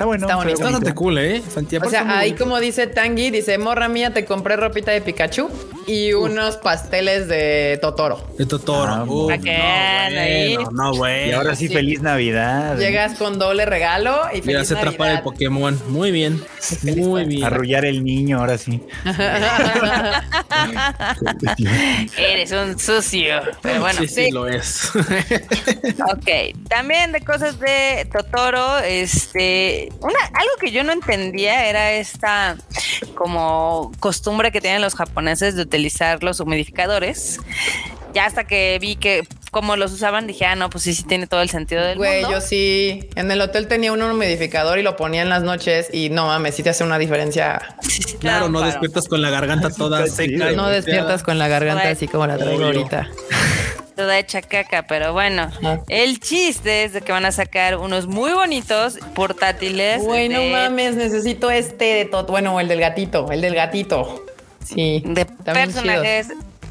Está 0.00 0.06
bueno. 0.06 0.24
Está 0.26 0.36
bonito. 0.36 0.54
Está 0.54 0.64
bastante 0.64 0.94
cool, 0.94 1.18
¿eh? 1.18 1.42
Santiago. 1.46 1.86
O 1.86 1.90
sea, 1.90 2.18
ahí 2.18 2.30
bonito. 2.30 2.44
como 2.44 2.58
dice 2.58 2.86
Tangi, 2.86 3.30
dice, 3.30 3.58
morra 3.58 3.86
mía, 3.86 4.14
te 4.14 4.24
compré 4.24 4.56
ropita 4.56 4.92
de 4.92 5.02
Pikachu 5.02 5.50
y 5.86 6.14
unos 6.14 6.56
pasteles 6.56 7.28
de 7.28 7.78
Totoro. 7.82 8.26
De 8.38 8.46
Totoro. 8.46 8.90
Ah, 8.90 9.04
Uf, 9.06 9.30
vean 9.42 10.16
ahí. 10.16 10.56
no, 10.56 10.70
no, 10.70 10.94
güey. 10.94 11.28
Y 11.28 11.32
ahora 11.32 11.54
sí, 11.54 11.68
Sí. 11.68 11.74
feliz 11.74 12.00
Navidad. 12.00 12.78
Llegas 12.78 13.18
con 13.18 13.38
doble 13.38 13.66
regalo 13.66 14.22
y 14.32 14.36
Mira, 14.40 14.60
feliz 14.60 14.68
se 14.68 14.74
atrapar 14.78 15.10
el. 15.16 15.20
Pokémon. 15.20 15.78
Muy 15.88 16.10
bien. 16.12 16.42
Muy 16.82 17.26
bien. 17.26 17.44
Arrullar 17.44 17.84
el 17.84 18.02
niño, 18.02 18.38
ahora 18.38 18.56
sí. 18.56 18.82
Eres 22.16 22.52
un 22.52 22.78
sucio. 22.78 23.42
Pero 23.60 23.80
bueno, 23.80 24.00
sí, 24.00 24.08
sí. 24.08 24.24
sí, 24.24 24.30
lo 24.30 24.48
es. 24.48 24.90
Ok, 26.10 26.56
también 26.68 27.12
de 27.12 27.20
cosas 27.20 27.58
de 27.60 28.08
Totoro, 28.10 28.78
este, 28.78 29.89
una, 30.00 30.18
algo 30.34 30.52
que 30.60 30.70
yo 30.70 30.84
no 30.84 30.92
entendía 30.92 31.66
era 31.68 31.92
esta 31.92 32.56
como 33.14 33.92
costumbre 34.00 34.50
que 34.52 34.60
tienen 34.60 34.80
los 34.82 34.94
japoneses 34.94 35.56
de 35.56 35.62
utilizar 35.62 36.22
los 36.22 36.40
humidificadores. 36.40 37.38
Ya 38.14 38.24
hasta 38.26 38.44
que 38.44 38.76
vi 38.80 38.96
que 38.96 39.22
como 39.52 39.76
los 39.76 39.92
usaban, 39.92 40.26
dije, 40.26 40.44
ah, 40.46 40.56
no, 40.56 40.68
pues 40.70 40.84
sí, 40.84 40.94
sí 40.94 41.04
tiene 41.04 41.26
todo 41.26 41.42
el 41.42 41.50
sentido 41.50 41.82
del 41.84 41.96
Güey, 41.98 42.22
mundo. 42.22 42.38
yo 42.38 42.40
sí. 42.40 43.08
En 43.14 43.30
el 43.30 43.40
hotel 43.40 43.68
tenía 43.68 43.92
un 43.92 44.02
humidificador 44.02 44.78
y 44.78 44.82
lo 44.82 44.96
ponía 44.96 45.22
en 45.22 45.28
las 45.28 45.42
noches 45.42 45.88
y 45.92 46.08
no 46.10 46.26
mames, 46.26 46.54
sí 46.56 46.62
te 46.62 46.70
hace 46.70 46.82
una 46.84 46.98
diferencia. 46.98 47.76
Sí, 47.82 48.02
sí, 48.02 48.16
Claro, 48.18 48.48
no 48.48 48.60
despiertas 48.62 49.06
con 49.08 49.22
la 49.22 49.30
garganta 49.30 49.70
toda 49.70 50.06
seca. 50.06 50.52
No 50.52 50.68
despiertas 50.68 51.22
con 51.22 51.38
la 51.38 51.48
garganta 51.48 51.88
así 51.88 52.08
como 52.08 52.26
la 52.26 52.36
traigo 52.36 52.64
ahorita. 52.64 53.08
Toda 54.00 54.18
hecha 54.18 54.40
caca, 54.42 54.86
pero 54.86 55.12
bueno. 55.12 55.50
Ah. 55.62 55.78
El 55.88 56.20
chiste 56.20 56.84
es 56.84 56.92
de 56.92 57.02
que 57.02 57.12
van 57.12 57.24
a 57.26 57.32
sacar 57.32 57.76
unos 57.76 58.06
muy 58.06 58.32
bonitos 58.32 58.98
portátiles. 59.14 60.02
Güey, 60.02 60.28
no 60.28 60.40
de- 60.40 60.50
mames, 60.52 60.94
necesito 60.96 61.50
este 61.50 61.84
de 61.84 62.04
todo. 62.06 62.24
Bueno, 62.26 62.58
el 62.60 62.68
del 62.68 62.80
gatito, 62.80 63.30
el 63.30 63.40
del 63.40 63.54
gatito. 63.54 64.24
Sí. 64.64 65.02
de 65.04 65.24
personajes 65.26 66.28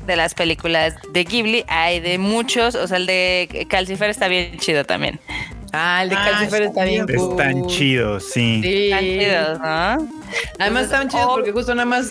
de 0.07 0.15
las 0.15 0.33
películas 0.33 0.95
de 1.11 1.23
Ghibli. 1.23 1.65
Hay 1.67 1.99
de 1.99 2.17
muchos, 2.17 2.75
o 2.75 2.87
sea, 2.87 2.97
el 2.97 3.05
de 3.05 3.67
Calcifer 3.69 4.09
está 4.09 4.27
bien 4.27 4.57
chido 4.57 4.85
también. 4.85 5.19
Ah, 5.71 6.01
el 6.03 6.09
de 6.09 6.15
Ah, 6.15 6.29
Calcifer 6.31 6.63
está 6.63 6.83
bien 6.85 7.05
cool. 7.07 7.31
Están 7.31 7.67
chidos, 7.67 8.23
sí. 8.31 8.61
Sí. 8.63 8.85
Están 8.85 9.03
chidos, 9.03 9.59
¿no? 9.59 10.09
Además 10.59 10.83
están 10.85 11.09
chidos 11.09 11.25
oh. 11.27 11.33
porque 11.35 11.51
justo 11.51 11.75
nada 11.75 11.85
más. 11.85 12.09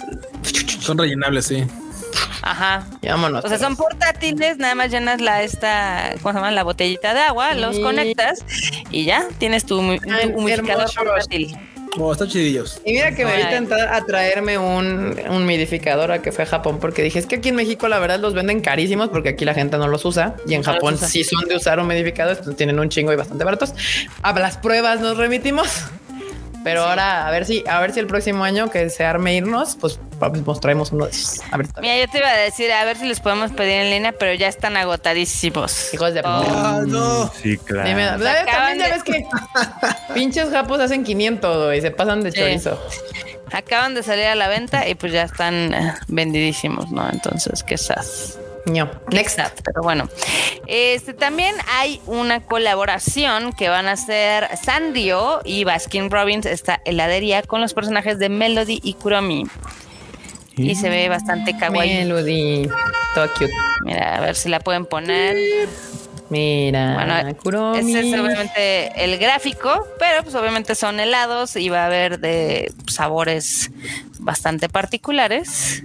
Son 0.80 0.96
rellenables, 0.98 1.46
sí. 1.46 1.64
Ajá. 2.42 2.86
y 3.02 3.08
vámonos. 3.08 3.44
O 3.44 3.48
sea, 3.48 3.58
son 3.58 3.76
portátiles, 3.76 4.58
nada 4.58 4.74
más 4.74 4.90
llenas 4.90 5.20
la 5.20 5.42
esta, 5.42 6.14
¿cómo 6.22 6.32
se 6.32 6.38
llama? 6.38 6.50
La 6.50 6.62
botellita 6.62 7.14
de 7.14 7.20
agua, 7.20 7.54
los 7.54 7.78
conectas 7.78 8.44
y 8.90 9.04
ya 9.04 9.26
tienes 9.38 9.64
tu, 9.66 9.80
Ay, 9.80 10.32
humidificador 10.34 10.90
portátil. 10.94 11.56
Oh, 12.00 12.12
están 12.12 12.28
chidillos. 12.28 12.80
Y 12.84 12.92
mira 12.92 13.14
que 13.14 13.24
me 13.24 13.32
voy 13.32 13.42
a 13.42 13.44
intentar 13.44 13.92
a 13.92 14.04
traerme 14.04 14.56
un, 14.58 15.18
un 15.28 15.42
humidificador 15.42 16.12
a 16.12 16.22
que 16.22 16.30
fue 16.32 16.44
a 16.44 16.46
Japón 16.46 16.78
porque 16.80 17.02
dije, 17.02 17.18
es 17.18 17.26
que 17.26 17.36
aquí 17.36 17.48
en 17.48 17.56
México 17.56 17.88
la 17.88 17.98
verdad 17.98 18.20
los 18.20 18.34
venden 18.34 18.60
carísimos 18.60 19.08
porque 19.08 19.30
aquí 19.30 19.44
la 19.44 19.54
gente 19.54 19.78
no 19.78 19.88
los 19.88 20.04
usa 20.04 20.36
y 20.46 20.54
en 20.54 20.60
No 20.62 20.72
Japón 20.72 20.96
sí 20.96 21.24
son 21.24 21.48
de 21.48 21.56
usar 21.56 21.80
humidificadores, 21.80 22.38
entonces 22.38 22.56
tienen 22.56 22.78
un 22.78 22.88
chingo 22.88 23.12
y 23.12 23.16
bastante 23.16 23.42
baratos. 23.42 23.74
A 24.22 24.32
las 24.38 24.58
pruebas 24.58 25.00
nos 25.00 25.16
remitimos. 25.16 25.68
Pero 26.68 26.84
ahora 26.84 27.26
a 27.26 27.30
ver 27.30 27.44
si 27.44 27.64
a 27.68 27.80
ver 27.80 27.92
si 27.92 28.00
el 28.00 28.06
próximo 28.06 28.44
año 28.44 28.70
que 28.70 28.88
se 28.90 29.04
arme 29.04 29.34
irnos, 29.34 29.76
pues 29.80 29.98
pues, 30.18 30.32
nos 30.44 30.60
traemos 30.60 30.92
uno 30.92 31.04
de 31.06 31.10
esos. 31.12 31.40
A 31.50 31.56
ver. 31.56 31.66
Mira, 31.80 31.96
yo 31.98 32.08
te 32.10 32.18
iba 32.18 32.28
a 32.28 32.36
decir, 32.36 32.70
a 32.72 32.84
ver 32.84 32.96
si 32.96 33.06
los 33.08 33.20
podemos 33.20 33.52
pedir 33.52 33.74
en 33.74 33.90
línea, 33.90 34.12
pero 34.12 34.34
ya 34.34 34.48
están 34.48 34.76
agotadísimos. 34.76 35.94
hijos 35.94 36.14
de 36.14 36.20
Oh. 36.20 36.44
Ah, 36.48 36.82
no. 36.86 37.30
Sí, 37.42 37.56
claro. 37.58 37.88
Dime, 37.88 38.06
También 38.46 38.78
ya 38.80 38.88
ves 38.94 39.02
que 39.04 39.24
pinches 40.14 40.50
japos 40.50 40.80
hacen 40.80 41.04
500 41.04 41.76
y 41.76 41.80
se 41.80 41.90
pasan 41.90 42.22
de 42.22 42.32
Sí. 42.32 42.38
chorizo. 42.38 42.82
Acaban 43.52 43.94
de 43.94 44.02
salir 44.02 44.26
a 44.26 44.34
la 44.34 44.48
venta 44.48 44.86
y 44.88 44.94
pues 44.94 45.12
ya 45.12 45.22
están 45.22 45.72
eh, 45.72 45.94
vendidísimos, 46.08 46.90
¿no? 46.90 47.08
Entonces, 47.10 47.62
qué. 47.62 47.76
No. 48.68 48.90
Next. 49.10 49.36
Sad, 49.36 49.52
Pero 49.64 49.82
bueno, 49.82 50.08
este 50.66 51.14
también 51.14 51.54
hay 51.72 52.00
una 52.06 52.40
colaboración 52.44 53.52
que 53.52 53.68
van 53.68 53.86
a 53.88 53.92
hacer 53.92 54.48
Sanrio 54.62 55.40
y 55.44 55.64
Baskin 55.64 56.10
Robbins, 56.10 56.46
esta 56.46 56.80
heladería 56.84 57.42
con 57.42 57.60
los 57.60 57.74
personajes 57.74 58.18
de 58.18 58.28
Melody 58.28 58.80
y 58.82 58.94
Kuromi. 58.94 59.44
Y 60.56 60.74
se 60.74 60.90
ve 60.90 61.08
bastante 61.08 61.56
kawaii. 61.56 61.98
Melody. 62.04 62.68
Todo 63.14 63.32
cute. 63.32 63.52
Mira, 63.84 64.16
a 64.16 64.20
ver 64.20 64.34
si 64.34 64.48
la 64.48 64.58
pueden 64.60 64.86
poner. 64.86 65.36
Mira, 66.30 66.94
Bueno, 66.94 67.36
Kuromi. 67.36 67.78
Ese 67.78 68.08
es 68.10 68.20
obviamente 68.20 69.04
el 69.04 69.18
gráfico, 69.18 69.86
pero 69.98 70.22
pues 70.22 70.34
obviamente 70.34 70.74
son 70.74 71.00
helados 71.00 71.56
y 71.56 71.68
va 71.68 71.84
a 71.84 71.86
haber 71.86 72.18
de 72.18 72.72
sabores 72.90 73.70
bastante 74.18 74.68
particulares. 74.68 75.82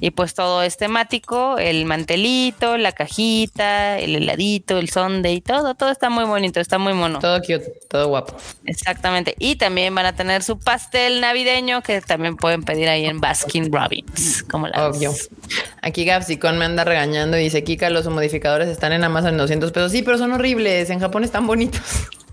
Y 0.00 0.10
pues 0.10 0.34
todo 0.34 0.62
es 0.62 0.76
temático, 0.76 1.58
el 1.58 1.84
mantelito, 1.84 2.76
la 2.76 2.92
cajita, 2.92 3.98
el 3.98 4.16
heladito, 4.16 4.78
el 4.78 4.90
sundae, 4.90 5.40
todo, 5.40 5.74
todo 5.74 5.90
está 5.90 6.10
muy 6.10 6.24
bonito, 6.24 6.60
está 6.60 6.78
muy 6.78 6.92
mono. 6.92 7.18
Todo 7.18 7.40
cute, 7.40 7.72
todo 7.88 8.08
guapo. 8.08 8.36
Exactamente. 8.64 9.34
Y 9.38 9.56
también 9.56 9.94
van 9.94 10.06
a 10.06 10.14
tener 10.14 10.42
su 10.42 10.58
pastel 10.58 11.20
navideño 11.20 11.82
que 11.82 12.00
también 12.00 12.36
pueden 12.36 12.62
pedir 12.62 12.88
ahí 12.88 13.06
en 13.06 13.20
Baskin 13.20 13.72
Robbins, 13.72 14.44
como 14.44 14.68
la 14.68 14.88
Obvio. 14.88 15.12
Aquí 15.82 16.04
Gapsicon 16.04 16.58
me 16.58 16.64
anda 16.64 16.84
regañando 16.84 17.36
y 17.38 17.44
dice, 17.44 17.64
Kika, 17.64 17.90
los 17.90 18.06
modificadores 18.06 18.68
están 18.68 18.92
en 18.92 19.04
Amazon 19.04 19.30
en 19.30 19.38
200 19.38 19.72
pesos. 19.72 19.92
Sí, 19.92 20.02
pero 20.02 20.18
son 20.18 20.32
horribles. 20.32 20.90
En 20.90 21.00
Japón 21.00 21.24
están 21.24 21.46
bonitos. 21.46 21.80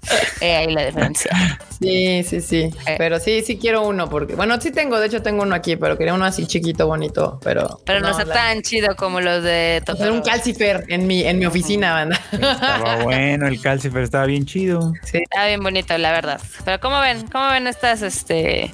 Eh, 0.41 0.55
ahí 0.57 0.67
la 0.73 0.85
diferencia. 0.85 1.31
Sí, 1.79 2.21
sí, 2.23 2.41
sí. 2.41 2.69
Eh. 2.85 2.95
Pero 2.97 3.19
sí, 3.19 3.41
sí 3.41 3.57
quiero 3.57 3.83
uno 3.87 4.09
porque, 4.09 4.35
bueno, 4.35 4.59
sí 4.59 4.69
tengo, 4.71 4.99
de 4.99 5.07
hecho 5.07 5.21
tengo 5.21 5.43
uno 5.43 5.55
aquí, 5.55 5.75
pero 5.77 5.97
quería 5.97 6.13
uno 6.13 6.25
así 6.25 6.45
chiquito, 6.45 6.87
bonito, 6.87 7.39
pero... 7.41 7.79
Pero 7.85 8.01
no, 8.01 8.09
está 8.11 8.25
la- 8.25 8.33
tan 8.33 8.61
chido 8.61 8.95
como 8.97 9.21
los 9.21 9.41
de 9.43 9.77
Hacer 9.81 9.85
Totoro. 9.85 10.13
un 10.13 10.21
calcifer 10.21 10.83
en 10.89 11.07
mi, 11.07 11.23
en 11.23 11.39
mi 11.39 11.45
oficina, 11.45 11.93
banda. 11.93 12.19
Estaba 12.31 12.97
bueno, 13.03 13.47
el 13.47 13.61
calcifer 13.61 14.03
estaba 14.03 14.25
bien 14.25 14.45
chido. 14.45 14.93
Sí. 15.03 15.19
Está 15.19 15.47
bien 15.47 15.63
bonito, 15.63 15.97
la 15.97 16.11
verdad. 16.11 16.39
Pero 16.65 16.79
¿cómo 16.81 16.99
ven? 16.99 17.25
¿Cómo 17.27 17.47
ven 17.49 17.65
estas 17.67 18.01
este 18.01 18.71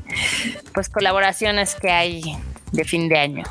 pues 0.74 0.90
colaboraciones 0.90 1.76
que 1.76 1.91
hay 1.91 2.22
de 2.72 2.84
fin 2.85 3.10
de 3.10 3.18
año? 3.18 3.43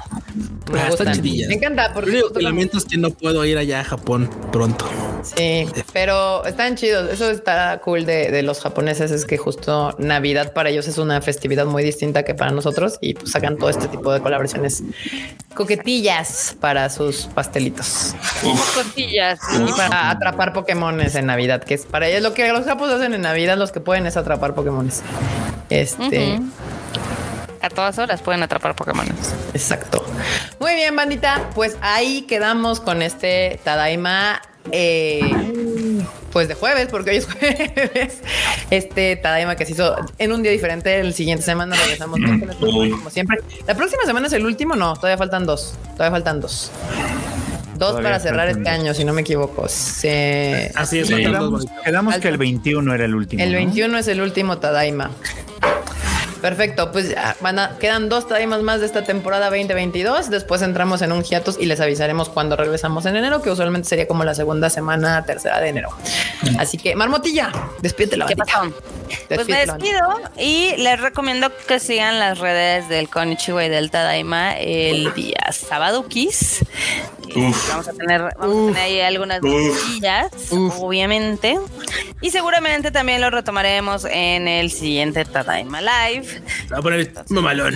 Me 0.72 0.80
Ah, 0.80 0.86
gustan. 0.88 1.08
están 1.08 1.12
chidillas. 1.24 1.48
Me 1.48 1.54
encanta 1.56 1.88
Lo 1.88 1.94
porque... 1.94 2.10
único 2.10 2.26
justo 2.28 2.38
que 2.38 2.44
como- 2.44 2.54
lamento 2.54 2.78
es 2.78 2.84
que 2.84 2.96
no 2.96 3.10
puedo 3.10 3.44
ir 3.44 3.58
allá 3.58 3.80
a 3.80 3.84
Japón 3.84 4.30
pronto. 4.52 4.88
Sí, 5.22 5.66
pero 5.92 6.44
están 6.46 6.76
chidos. 6.76 7.10
Eso 7.12 7.28
está 7.30 7.78
cool 7.84 8.06
de, 8.06 8.30
de 8.30 8.42
los 8.42 8.60
japoneses. 8.60 9.10
Es 9.10 9.26
que 9.26 9.36
justo 9.36 9.94
Navidad 9.98 10.52
para 10.54 10.70
ellos 10.70 10.88
es 10.88 10.96
una 10.98 11.20
festividad 11.20 11.66
muy 11.66 11.82
distinta 11.82 12.22
que 12.22 12.34
para 12.34 12.52
nosotros 12.52 12.96
y 13.02 13.14
pues 13.14 13.32
sacan 13.32 13.56
todo 13.58 13.68
este 13.68 13.88
tipo 13.88 14.12
de 14.12 14.20
colaboraciones 14.20 14.82
coquetillas 15.54 16.56
para 16.60 16.88
sus 16.88 17.26
pastelitos 17.26 18.14
Costillas. 18.74 19.38
y 19.52 19.72
para 19.72 20.10
atrapar 20.10 20.52
Pokémones 20.54 21.14
en 21.16 21.26
Navidad, 21.26 21.62
que 21.64 21.74
es 21.74 21.84
para 21.84 22.08
ellos 22.08 22.22
lo 22.22 22.32
que 22.32 22.50
los 22.52 22.64
japos 22.64 22.88
hacen 22.90 23.12
en 23.12 23.22
Navidad. 23.22 23.58
Los 23.58 23.72
que 23.72 23.80
pueden 23.80 24.06
es 24.06 24.16
atrapar 24.16 24.54
Pokémones. 24.54 25.02
Este, 25.68 26.34
Ujú. 26.36 26.44
A 27.62 27.68
todas 27.68 27.98
horas 27.98 28.22
pueden 28.22 28.42
atrapar 28.42 28.74
Pokémon. 28.74 29.06
Exacto. 29.54 30.04
Muy 30.60 30.74
bien, 30.74 30.96
bandita. 30.96 31.50
Pues 31.54 31.76
ahí 31.82 32.22
quedamos 32.22 32.80
con 32.80 33.02
este 33.02 33.60
Tadaima. 33.64 34.40
eh, 34.72 35.20
pues 36.32 36.46
de 36.48 36.54
jueves, 36.54 36.88
porque 36.90 37.10
hoy 37.10 37.16
es 37.16 37.26
jueves. 37.32 38.18
Este 38.70 39.16
Tadaima 39.16 39.56
que 39.56 39.66
se 39.66 39.72
hizo 39.72 39.94
en 40.18 40.32
un 40.32 40.42
día 40.42 40.52
diferente. 40.52 41.00
El 41.00 41.12
siguiente 41.12 41.44
semana 41.44 41.76
regresamos 41.76 42.18
Uy. 42.60 42.90
como 42.92 43.10
siempre. 43.10 43.38
La 43.66 43.74
próxima 43.74 44.04
semana 44.04 44.26
es 44.28 44.32
el 44.32 44.46
último, 44.46 44.74
no, 44.76 44.94
todavía 44.94 45.18
faltan 45.18 45.44
dos. 45.44 45.74
Todavía 45.96 46.12
faltan 46.12 46.40
dos. 46.40 46.70
Dos 47.74 47.90
Todavía 47.90 48.02
para 48.10 48.20
cerrar 48.20 48.48
este 48.48 48.60
dos. 48.60 48.68
año, 48.68 48.94
si 48.94 49.04
no 49.04 49.12
me 49.14 49.22
equivoco. 49.22 49.66
Se- 49.68 50.70
Así 50.74 50.98
es, 51.00 51.08
Sí. 51.08 51.16
Quedamos, 51.16 51.66
que 52.20 52.28
el 52.28 52.34
Alto. 52.34 52.38
21 52.38 52.94
era 52.94 53.04
el 53.06 53.14
último. 53.14 53.42
El 53.42 53.52
¿no? 53.52 53.56
21 53.58 53.98
es 53.98 54.08
el 54.08 54.20
último 54.20 54.58
Tadaima. 54.58 55.10
Perfecto, 56.40 56.90
pues 56.92 57.10
ya, 57.10 57.36
van 57.40 57.58
a- 57.58 57.76
quedan 57.78 58.08
dos 58.08 58.26
Tadaimas 58.26 58.62
más 58.62 58.80
de 58.80 58.86
esta 58.86 59.04
temporada 59.04 59.46
2022. 59.50 60.30
Después 60.30 60.62
entramos 60.62 61.02
en 61.02 61.12
un 61.12 61.22
hiatus 61.22 61.56
y 61.60 61.66
les 61.66 61.80
avisaremos 61.80 62.28
cuando 62.28 62.56
regresamos 62.56 63.04
en 63.06 63.16
enero, 63.16 63.42
que 63.42 63.50
usualmente 63.50 63.88
sería 63.88 64.08
como 64.08 64.24
la 64.24 64.34
segunda 64.34 64.70
semana, 64.70 65.24
tercera 65.24 65.60
de 65.60 65.68
enero. 65.68 65.90
Así 66.58 66.78
que, 66.78 66.94
Marmotilla, 66.96 67.52
despídete 67.80 68.16
la 68.16 68.26
¿Qué 68.26 68.36
pasó? 68.36 68.72
Pues 69.28 69.48
me 69.48 69.66
despido 69.66 70.20
y 70.38 70.76
les 70.78 71.00
recomiendo 71.00 71.50
que 71.66 71.80
sigan 71.80 72.18
las 72.18 72.38
redes 72.38 72.88
del 72.88 73.08
Konichiwa 73.08 73.64
y 73.64 73.68
del 73.68 73.90
Tadaima 73.90 74.56
el 74.58 75.12
día. 75.14 75.38
Uf. 77.36 77.68
Vamos 77.68 77.88
a 77.88 77.92
tener, 77.92 78.22
vamos 78.38 78.70
a 78.70 78.72
tener 78.74 78.76
ahí 78.82 79.00
algunas 79.00 79.40
Uf. 79.42 79.50
notillas, 79.86 80.26
obviamente. 80.50 81.58
Y 82.20 82.30
seguramente 82.30 82.90
también 82.90 83.20
lo 83.20 83.30
retomaremos 83.30 84.04
en 84.04 84.48
el 84.48 84.70
siguiente 84.70 85.24
Tadaima 85.24 85.80
Live. 85.80 86.29
Se 86.30 86.72
va 86.72 86.78
a 86.78 86.82
poner 86.82 87.12
mamalón. 87.28 87.74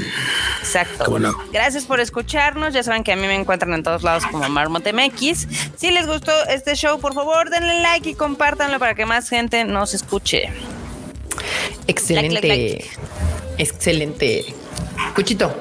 Exacto. 0.60 1.04
¿Cómo 1.04 1.18
no? 1.18 1.34
Gracias 1.52 1.84
por 1.84 2.00
escucharnos. 2.00 2.74
Ya 2.74 2.82
saben 2.82 3.04
que 3.04 3.12
a 3.12 3.16
mí 3.16 3.26
me 3.26 3.34
encuentran 3.34 3.72
en 3.74 3.82
todos 3.82 4.02
lados 4.02 4.24
como 4.26 4.48
MarmotMX. 4.48 5.46
Si 5.76 5.90
les 5.90 6.06
gustó 6.06 6.32
este 6.48 6.74
show, 6.74 7.00
por 7.00 7.14
favor, 7.14 7.50
denle 7.50 7.80
like 7.80 8.08
y 8.08 8.14
compártanlo 8.14 8.78
para 8.78 8.94
que 8.94 9.06
más 9.06 9.28
gente 9.28 9.64
nos 9.64 9.94
escuche. 9.94 10.50
Excelente. 11.86 12.34
Like, 12.34 12.48
like, 12.48 12.90
Excelente. 13.58 14.54
Cuchito. 15.14 15.54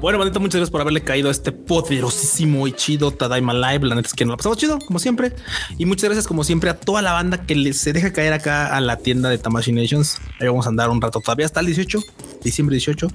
Bueno, 0.00 0.18
bandita, 0.18 0.38
muchas 0.38 0.56
gracias 0.56 0.70
por 0.70 0.80
haberle 0.80 1.02
caído 1.02 1.28
a 1.28 1.30
este 1.30 1.52
poderosísimo 1.52 2.66
y 2.66 2.72
chido 2.72 3.10
Tadaima 3.10 3.52
Live. 3.52 3.86
La 3.86 3.94
neta 3.94 4.08
es 4.08 4.14
que 4.14 4.24
nos 4.24 4.32
la 4.32 4.36
pasamos 4.38 4.56
chido, 4.56 4.78
como 4.78 4.98
siempre. 4.98 5.34
Y 5.76 5.84
muchas 5.84 6.04
gracias, 6.04 6.26
como 6.26 6.42
siempre, 6.42 6.70
a 6.70 6.80
toda 6.80 7.02
la 7.02 7.12
banda 7.12 7.42
que 7.42 7.72
se 7.74 7.92
deja 7.92 8.10
caer 8.10 8.32
acá 8.32 8.74
a 8.74 8.80
la 8.80 8.96
tienda 8.96 9.28
de 9.28 9.36
Tamashi 9.36 9.72
Nations. 9.72 10.18
Ahí 10.40 10.46
vamos 10.46 10.64
a 10.64 10.70
andar 10.70 10.88
un 10.88 11.02
rato 11.02 11.20
todavía 11.20 11.44
hasta 11.44 11.60
el 11.60 11.66
18, 11.66 12.00
diciembre 12.42 12.74
18. 12.76 13.08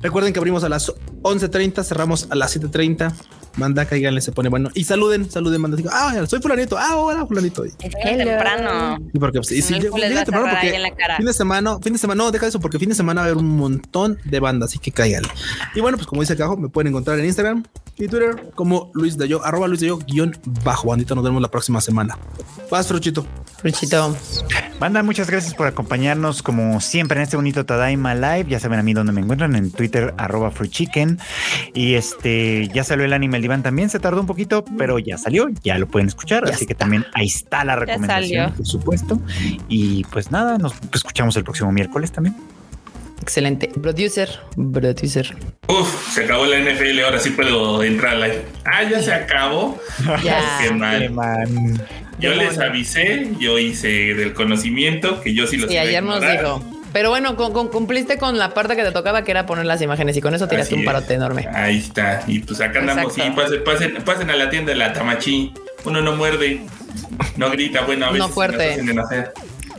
Recuerden 0.00 0.32
que 0.32 0.40
abrimos 0.40 0.64
a 0.64 0.68
las 0.68 0.92
11.30, 1.22 1.84
cerramos 1.84 2.26
a 2.28 2.34
las 2.34 2.56
7.30. 2.58 3.14
Manda, 3.56 3.84
cáiganle, 3.84 4.20
se 4.20 4.32
pone 4.32 4.48
bueno. 4.48 4.70
Y 4.74 4.84
saluden, 4.84 5.30
saluden, 5.30 5.60
manda. 5.60 5.76
Digo, 5.76 5.90
ah, 5.92 6.14
soy 6.26 6.40
fulanito. 6.40 6.76
Ah, 6.78 6.96
hola, 6.96 7.26
fulanito. 7.26 7.64
Y 7.66 7.68
Es 7.80 7.92
temprano. 7.94 8.98
y 9.12 9.18
porque 9.18 9.38
pues, 9.40 9.52
y 9.52 9.62
Si 9.62 9.74
a 9.74 9.80
temprano 9.80 10.46
porque 10.50 10.74
en 10.74 10.82
la 10.82 10.94
cara. 10.94 11.16
fin 11.16 11.26
de 11.26 11.32
semana, 11.32 11.78
fin 11.80 11.92
de 11.92 11.98
semana, 11.98 12.24
no, 12.24 12.30
deja 12.30 12.46
eso, 12.46 12.60
porque 12.60 12.78
fin 12.78 12.88
de 12.88 12.94
semana 12.94 13.20
va 13.22 13.26
a 13.26 13.30
haber 13.30 13.42
un 13.42 13.56
montón 13.56 14.18
de 14.24 14.40
bandas, 14.40 14.70
así 14.70 14.78
que 14.78 14.90
cáiganle. 14.92 15.28
Y 15.74 15.80
bueno, 15.80 15.96
pues 15.96 16.06
como 16.06 16.22
dice 16.22 16.36
Cajo, 16.36 16.56
me 16.56 16.68
pueden 16.68 16.88
encontrar 16.88 17.18
en 17.18 17.26
Instagram 17.26 17.64
y 17.96 18.08
Twitter 18.08 18.52
como 18.54 18.90
Luis 18.94 19.18
de 19.18 19.28
Yo, 19.28 19.44
arroba 19.44 19.68
Luis 19.68 19.80
de 19.80 19.88
Yo, 19.88 19.98
guion 19.98 20.36
bajo. 20.64 20.88
Bandita, 20.88 21.14
nos 21.14 21.24
vemos 21.24 21.42
la 21.42 21.48
próxima 21.48 21.80
semana. 21.80 22.18
Vas, 22.70 22.88
Fruchito. 22.88 23.26
Cuchito. 23.60 24.16
Banda, 24.80 25.02
muchas 25.02 25.30
gracias 25.30 25.54
por 25.54 25.66
acompañarnos 25.66 26.42
como 26.42 26.80
siempre 26.80 27.18
en 27.18 27.22
este 27.24 27.36
bonito 27.36 27.64
Tadaima 27.66 28.14
Live. 28.14 28.46
Ya 28.48 28.58
saben 28.58 28.78
a 28.78 28.82
mí 28.82 28.94
dónde 28.94 29.12
me 29.12 29.20
encuentran 29.20 29.54
en 29.54 29.70
Twitter, 29.70 30.14
arroba 30.16 30.52
Chicken. 30.68 31.18
Y 31.74 31.94
este, 31.94 32.68
ya 32.68 32.82
salió 32.82 33.04
el 33.04 33.12
anime 33.12 33.40
El 33.42 33.46
Diván 33.48 33.64
también, 33.64 33.90
se 33.90 33.98
tardó 33.98 34.20
un 34.20 34.26
poquito, 34.28 34.64
pero 34.78 35.00
ya 35.00 35.18
salió, 35.18 35.48
ya 35.64 35.76
lo 35.76 35.88
pueden 35.88 36.06
escuchar. 36.06 36.44
así 36.48 36.64
que 36.64 36.76
también 36.76 37.04
ahí 37.12 37.26
está 37.26 37.64
la 37.64 37.74
recomendación, 37.74 38.52
por 38.52 38.64
supuesto. 38.64 39.18
Y 39.68 40.04
pues 40.04 40.30
nada, 40.30 40.58
nos 40.58 40.74
escuchamos 40.94 41.36
el 41.36 41.42
próximo 41.42 41.72
miércoles 41.72 42.12
también. 42.12 42.36
Excelente. 43.20 43.66
Producer, 43.68 44.28
producer. 44.72 45.34
Uf, 45.66 46.12
se 46.14 46.22
acabó 46.24 46.46
la 46.46 46.58
NFL, 46.60 47.00
ahora 47.04 47.18
sí 47.18 47.30
puedo 47.30 47.82
entrar 47.82 48.14
a 48.14 48.26
live. 48.28 48.44
Ah, 48.64 48.84
ya 48.88 49.02
se 49.02 49.12
acabó. 49.12 49.76
Ya. 50.24 50.58
Qué 50.62 50.70
mal. 50.72 51.10
man. 51.10 51.80
Yo 52.20 52.30
Qué 52.30 52.36
les 52.36 52.54
bueno. 52.56 52.70
avisé, 52.70 53.32
yo 53.40 53.58
hice 53.58 53.88
del 54.14 54.34
conocimiento 54.34 55.20
que 55.20 55.34
yo 55.34 55.48
sí 55.48 55.56
los 55.56 55.68
Sí, 55.68 55.76
a 55.78 55.82
ayer 55.82 56.02
nos 56.04 56.20
dijo. 56.20 56.62
Pero 56.92 57.08
bueno, 57.10 57.36
con- 57.36 57.52
con- 57.52 57.68
cumpliste 57.68 58.18
con 58.18 58.38
la 58.38 58.52
parte 58.54 58.76
que 58.76 58.82
te 58.82 58.92
tocaba, 58.92 59.22
que 59.24 59.30
era 59.30 59.46
poner 59.46 59.64
las 59.66 59.80
imágenes, 59.80 60.16
y 60.16 60.20
con 60.20 60.34
eso 60.34 60.46
tiraste 60.48 60.74
Así 60.74 60.74
un 60.74 60.80
es. 60.80 60.86
parote 60.86 61.14
enorme. 61.14 61.48
Ahí 61.54 61.78
está. 61.78 62.22
Y 62.26 62.40
pues 62.40 62.60
acá 62.60 62.80
andamos. 62.80 63.16
Exacto. 63.16 63.40
Y 63.40 63.44
pasen, 63.44 63.64
pasen, 63.64 64.04
pasen 64.04 64.30
a 64.30 64.36
la 64.36 64.50
tienda 64.50 64.72
de 64.72 64.78
la 64.78 64.92
Tamachi. 64.92 65.52
Uno 65.84 66.00
no 66.02 66.14
muerde, 66.16 66.60
no 67.36 67.50
grita. 67.50 67.82
Bueno, 67.82 68.06
a 68.06 68.08
No 68.08 68.12
veces 68.14 68.26
sí 68.28 68.32
fuerte. 68.34 68.56
nos 68.56 68.72
hacen 68.74 68.88
enojar. 68.90 69.32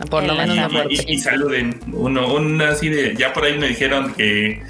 Por 0.09 0.23
lo 0.23 0.33
Y- 0.33 0.37
menos 0.37 0.55
Y, 0.57 0.59
no 0.59 0.83
y- 0.89 1.13
y- 1.13 1.19
saluden. 1.19 1.79
Uno, 1.91 2.33
uno 2.33 2.65
así 2.65 2.89
de. 2.89 3.15
Ya 3.15 3.31
por 3.33 3.45
ahí 3.45 3.57
me 3.57 3.67
dijeron 3.67 4.13
que, 4.13 4.61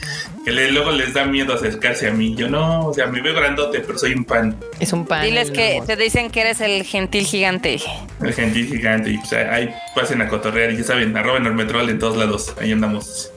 que 0.46 0.52
le- 0.52 0.72
luego 0.72 0.92
les 0.92 1.14
da 1.14 1.26
miedo 1.26 1.54
acercarse 1.54 2.08
a 2.08 2.12
mí. 2.12 2.36
Yo 2.36 2.50
no, 2.50 2.88
o 2.88 2.94
sea, 2.94 3.08
me 3.08 3.22
veo 3.22 3.34
grandote, 3.34 3.80
pero 3.80 3.98
soy 3.98 4.14
un 4.14 4.26
pan. 4.26 4.56
Es 4.80 4.92
un 4.94 5.06
pan. 5.06 5.24
Diles 5.26 5.50
que 5.52 5.76
amor. 5.76 5.88
te 5.88 5.96
dicen 5.96 6.30
que 6.30 6.42
eres 6.42 6.60
el 6.62 6.84
gentil 6.84 7.26
gigante. 7.26 7.80
El 8.22 8.34
gentil 8.34 8.68
gigante. 8.68 9.12
Y 9.12 9.18
pues 9.18 9.34
ahí 9.34 9.70
pasen 9.96 10.22
a 10.22 10.28
cotorrear. 10.28 10.72
Y 10.72 10.78
ya 10.78 10.84
saben, 10.84 11.16
arroba 11.16 11.38
enormetrol 11.38 11.90
en 11.90 12.00
todos 12.00 12.18
lados. 12.18 12.54
Ahí 12.60 12.72
andamos. 12.72 13.32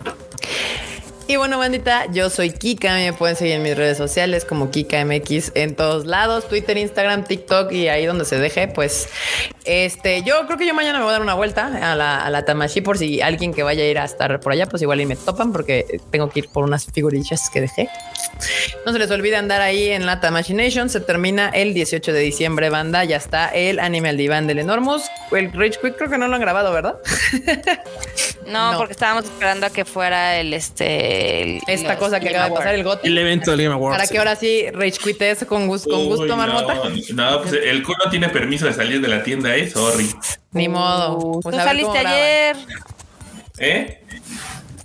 Y 1.28 1.34
bueno, 1.34 1.58
bandita, 1.58 2.06
yo 2.12 2.30
soy 2.30 2.50
Kika. 2.52 2.94
Me 2.94 3.12
pueden 3.12 3.34
seguir 3.34 3.54
en 3.54 3.62
mis 3.64 3.76
redes 3.76 3.98
sociales 3.98 4.44
como 4.44 4.70
Kika 4.70 5.04
MX 5.04 5.52
en 5.56 5.74
todos 5.74 6.06
lados: 6.06 6.48
Twitter, 6.48 6.76
Instagram, 6.78 7.24
TikTok 7.24 7.72
y 7.72 7.88
ahí 7.88 8.06
donde 8.06 8.24
se 8.24 8.38
deje. 8.38 8.68
Pues 8.68 9.08
este, 9.64 10.22
yo 10.22 10.46
creo 10.46 10.56
que 10.56 10.66
yo 10.68 10.72
mañana 10.74 10.98
me 10.98 11.04
voy 11.04 11.10
a 11.10 11.12
dar 11.14 11.22
una 11.22 11.34
vuelta 11.34 11.66
a 11.92 11.96
la, 11.96 12.24
a 12.24 12.30
la 12.30 12.44
Tamashi 12.44 12.80
por 12.80 12.96
si 12.96 13.20
alguien 13.22 13.52
que 13.52 13.64
vaya 13.64 13.82
a 13.82 13.86
ir 13.86 13.98
a 13.98 14.04
estar 14.04 14.38
por 14.38 14.52
allá, 14.52 14.66
pues 14.66 14.82
igual 14.82 15.00
y 15.00 15.06
me 15.06 15.16
topan 15.16 15.52
porque 15.52 16.00
tengo 16.12 16.30
que 16.30 16.38
ir 16.40 16.48
por 16.48 16.62
unas 16.62 16.86
figurillas 16.92 17.50
que 17.50 17.60
dejé. 17.60 17.88
No 18.84 18.92
se 18.92 18.98
les 19.00 19.10
olvide 19.10 19.34
andar 19.34 19.62
ahí 19.62 19.88
en 19.90 20.06
la 20.06 20.20
Tamashi 20.20 20.54
Nation. 20.54 20.88
Se 20.90 21.00
termina 21.00 21.48
el 21.48 21.74
18 21.74 22.12
de 22.12 22.20
diciembre, 22.20 22.70
banda. 22.70 23.02
Ya 23.02 23.16
está 23.16 23.48
el 23.48 23.80
anime 23.80 24.10
al 24.10 24.16
diván 24.16 24.46
del 24.46 24.60
Enormous. 24.60 25.02
El 25.32 25.52
Rage 25.52 25.80
Quick 25.82 25.96
creo 25.96 26.08
que 26.08 26.18
no 26.18 26.28
lo 26.28 26.36
han 26.36 26.40
grabado, 26.40 26.72
¿verdad? 26.72 26.98
No, 28.46 28.70
No. 28.70 28.78
porque 28.78 28.92
estábamos 28.92 29.24
esperando 29.24 29.66
a 29.66 29.70
que 29.70 29.84
fuera 29.84 30.38
el 30.38 30.54
este. 30.54 31.15
El- 31.16 31.60
Esta 31.66 31.90
los 31.90 31.98
cosa 31.98 32.20
que 32.20 32.28
acaba 32.28 32.48
de 32.48 32.54
pasar, 32.54 32.74
el. 32.74 32.84
GOTY. 32.84 33.08
El 33.08 33.18
evento 33.18 33.50
del 33.50 33.62
Game 33.62 33.74
Awards. 33.74 33.96
Para 33.98 34.08
que 34.08 34.18
ahora 34.18 34.36
sí 34.36 34.64
Rage 34.72 34.98
Quites 35.02 35.44
con 35.46 35.66
gusto, 35.66 35.90
con 35.90 36.06
gusto, 36.06 36.22
Uy, 36.24 36.28
marmota. 36.30 36.74
No, 37.14 37.30
no, 37.30 37.42
pues 37.42 37.54
el 37.54 37.82
culo 37.82 38.08
tiene 38.10 38.28
permiso 38.28 38.66
de 38.66 38.72
salir 38.74 39.00
de 39.00 39.08
la 39.08 39.22
tienda, 39.22 39.54
¿eh? 39.56 39.68
Sorry. 39.70 40.08
Ni 40.52 40.68
modo. 40.68 41.40
Pues 41.42 41.56
Tú 41.56 41.62
saliste 41.62 41.98
ayer. 41.98 42.56
¿Eh? 43.58 44.00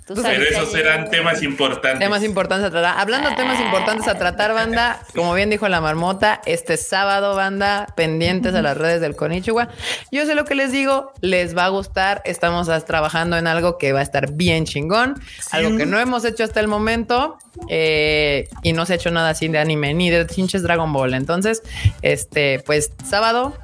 Tú 0.06 0.14
Pero 0.20 0.42
esos 0.42 0.74
eran 0.74 1.10
temas 1.10 1.42
importantes. 1.42 2.00
Temas 2.00 2.24
importantes 2.24 2.66
a 2.66 2.70
tratar. 2.70 2.98
Hablando 2.98 3.30
de 3.30 3.36
temas 3.36 3.60
importantes 3.60 4.08
a 4.08 4.18
tratar, 4.18 4.52
banda, 4.52 5.00
como 5.14 5.32
bien 5.32 5.48
dijo 5.48 5.68
la 5.68 5.80
marmota, 5.80 6.40
este 6.44 6.76
sábado, 6.76 7.36
banda, 7.36 7.86
pendientes 7.96 8.54
a 8.54 8.62
las 8.62 8.76
redes 8.76 9.00
del 9.00 9.14
Konichiwa. 9.14 9.68
Yo 10.10 10.26
sé 10.26 10.34
lo 10.34 10.44
que 10.44 10.56
les 10.56 10.72
digo, 10.72 11.12
les 11.20 11.56
va 11.56 11.66
a 11.66 11.68
gustar. 11.68 12.20
Estamos 12.24 12.68
trabajando 12.84 13.36
en 13.36 13.46
algo 13.46 13.78
que 13.78 13.92
va 13.92 14.00
a 14.00 14.02
estar 14.02 14.32
bien 14.32 14.64
chingón, 14.64 15.20
algo 15.52 15.76
que 15.76 15.86
no 15.86 16.00
hemos 16.00 16.24
hecho 16.24 16.42
hasta 16.42 16.58
el 16.58 16.66
momento 16.66 17.38
eh, 17.68 18.48
y 18.62 18.72
no 18.72 18.86
se 18.86 18.94
ha 18.94 18.96
hecho 18.96 19.10
nada 19.10 19.30
así 19.30 19.46
de 19.48 19.58
anime 19.58 19.94
ni 19.94 20.10
de 20.10 20.24
pinches 20.24 20.62
Dragon 20.62 20.92
Ball. 20.92 21.14
Entonces, 21.14 21.62
este, 22.02 22.60
pues 22.66 22.90
sábado, 23.08 23.56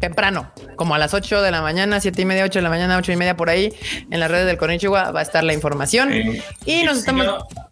temprano, 0.00 0.52
como 0.76 0.94
a 0.94 0.98
las 0.98 1.14
8 1.14 1.42
de 1.42 1.50
la 1.50 1.62
mañana, 1.62 2.00
7 2.00 2.22
y 2.22 2.24
media, 2.24 2.44
8 2.44 2.58
de 2.58 2.62
la 2.62 2.70
mañana, 2.70 2.96
8 2.96 3.12
y 3.12 3.16
media 3.16 3.36
por 3.36 3.50
ahí, 3.50 3.72
en 4.10 4.20
las 4.20 4.30
redes 4.30 4.46
del 4.46 4.56
Konichiwa 4.56 5.10
va 5.10 5.20
a 5.20 5.22
estar 5.22 5.44
la 5.44 5.54
información. 5.54 6.12
Eh, 6.12 6.42
y 6.64 6.82
nos 6.82 6.94
si 6.94 7.00
estamos... 7.00 7.26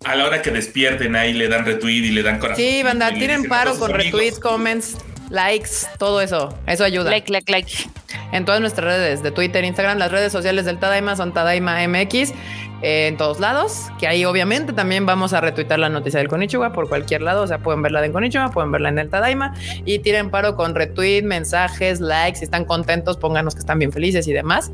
a 0.04 0.14
la 0.14 0.24
hora 0.24 0.42
que 0.42 0.50
despierten 0.50 1.16
ahí 1.16 1.32
le 1.32 1.48
dan 1.48 1.64
retweet 1.64 2.04
y 2.04 2.10
le 2.10 2.22
dan 2.22 2.38
corazón. 2.38 2.64
Sí, 2.64 2.82
banda, 2.82 3.08
a 3.08 3.48
paro 3.48 3.78
con 3.78 3.92
retweets, 3.92 4.38
comments, 4.38 4.96
likes, 5.30 5.86
todo 5.98 6.20
eso. 6.20 6.56
Eso 6.66 6.84
ayuda. 6.84 7.10
Like, 7.10 7.30
like, 7.30 7.50
like. 7.50 7.72
En 8.32 8.44
todas 8.44 8.60
nuestras 8.60 8.86
redes 8.86 9.22
de 9.22 9.30
Twitter, 9.30 9.64
Instagram, 9.64 9.98
las 9.98 10.10
redes 10.10 10.32
sociales 10.32 10.64
del 10.64 10.78
Tadaima 10.78 11.16
son 11.16 11.32
Tadaima 11.32 11.86
MX 11.86 12.32
eh, 12.82 13.08
en 13.08 13.16
todos 13.16 13.40
lados. 13.40 13.88
Que 13.98 14.06
ahí 14.06 14.24
obviamente 14.24 14.72
también 14.72 15.06
vamos 15.06 15.32
a 15.32 15.40
retuitar 15.40 15.78
la 15.78 15.88
noticia 15.88 16.18
del 16.18 16.28
Konichiwa 16.28 16.72
por 16.72 16.88
cualquier 16.88 17.22
lado. 17.22 17.42
O 17.42 17.46
sea, 17.46 17.58
pueden 17.58 17.82
verla 17.82 18.04
en 18.04 18.12
Konichiwa, 18.12 18.50
pueden 18.50 18.70
verla 18.72 18.88
en 18.90 18.98
el 18.98 19.08
Tadaima 19.10 19.54
y 19.84 19.98
tiren 20.00 20.30
paro 20.30 20.56
con 20.56 20.74
retweet, 20.74 21.22
mensajes, 21.22 22.00
likes. 22.00 22.38
Si 22.38 22.44
están 22.44 22.64
contentos, 22.64 23.16
pónganos 23.16 23.54
que 23.54 23.60
están 23.60 23.78
bien 23.78 23.92
felices 23.92 24.26
y 24.28 24.32
demás. 24.32 24.70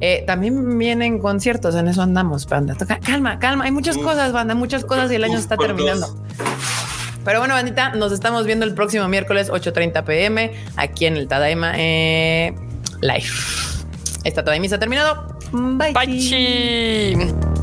Eh, 0.00 0.24
también 0.26 0.78
vienen 0.78 1.18
conciertos, 1.18 1.74
en 1.74 1.88
eso 1.88 2.02
andamos, 2.02 2.46
banda. 2.46 2.74
Toca- 2.74 3.00
Calma, 3.00 3.38
calma. 3.38 3.64
Hay 3.64 3.70
muchas 3.72 3.96
Uf. 3.96 4.04
cosas, 4.04 4.32
banda, 4.32 4.54
muchas 4.54 4.84
cosas 4.84 5.10
y 5.12 5.16
el 5.16 5.24
año 5.24 5.34
Uf, 5.34 5.40
está 5.40 5.56
terminando. 5.56 6.06
dos. 6.06 6.16
Pero 7.24 7.38
bueno, 7.40 7.52
bandita, 7.52 7.90
nos 7.90 8.12
estamos 8.12 8.46
viendo 8.46 8.64
el 8.64 8.74
próximo 8.74 9.06
miércoles 9.06 9.50
8.30 9.50 10.04
pm 10.04 10.52
aquí 10.76 11.04
en 11.04 11.18
el 11.18 11.28
Tadaima 11.28 11.72
eh, 11.76 12.54
Live. 13.02 13.26
Esta 14.24 14.42
Tadaima 14.42 14.68
se 14.68 14.74
ha 14.76 14.78
terminado. 14.78 15.38
Bye. 15.52 15.92
Pachi. 15.92 17.59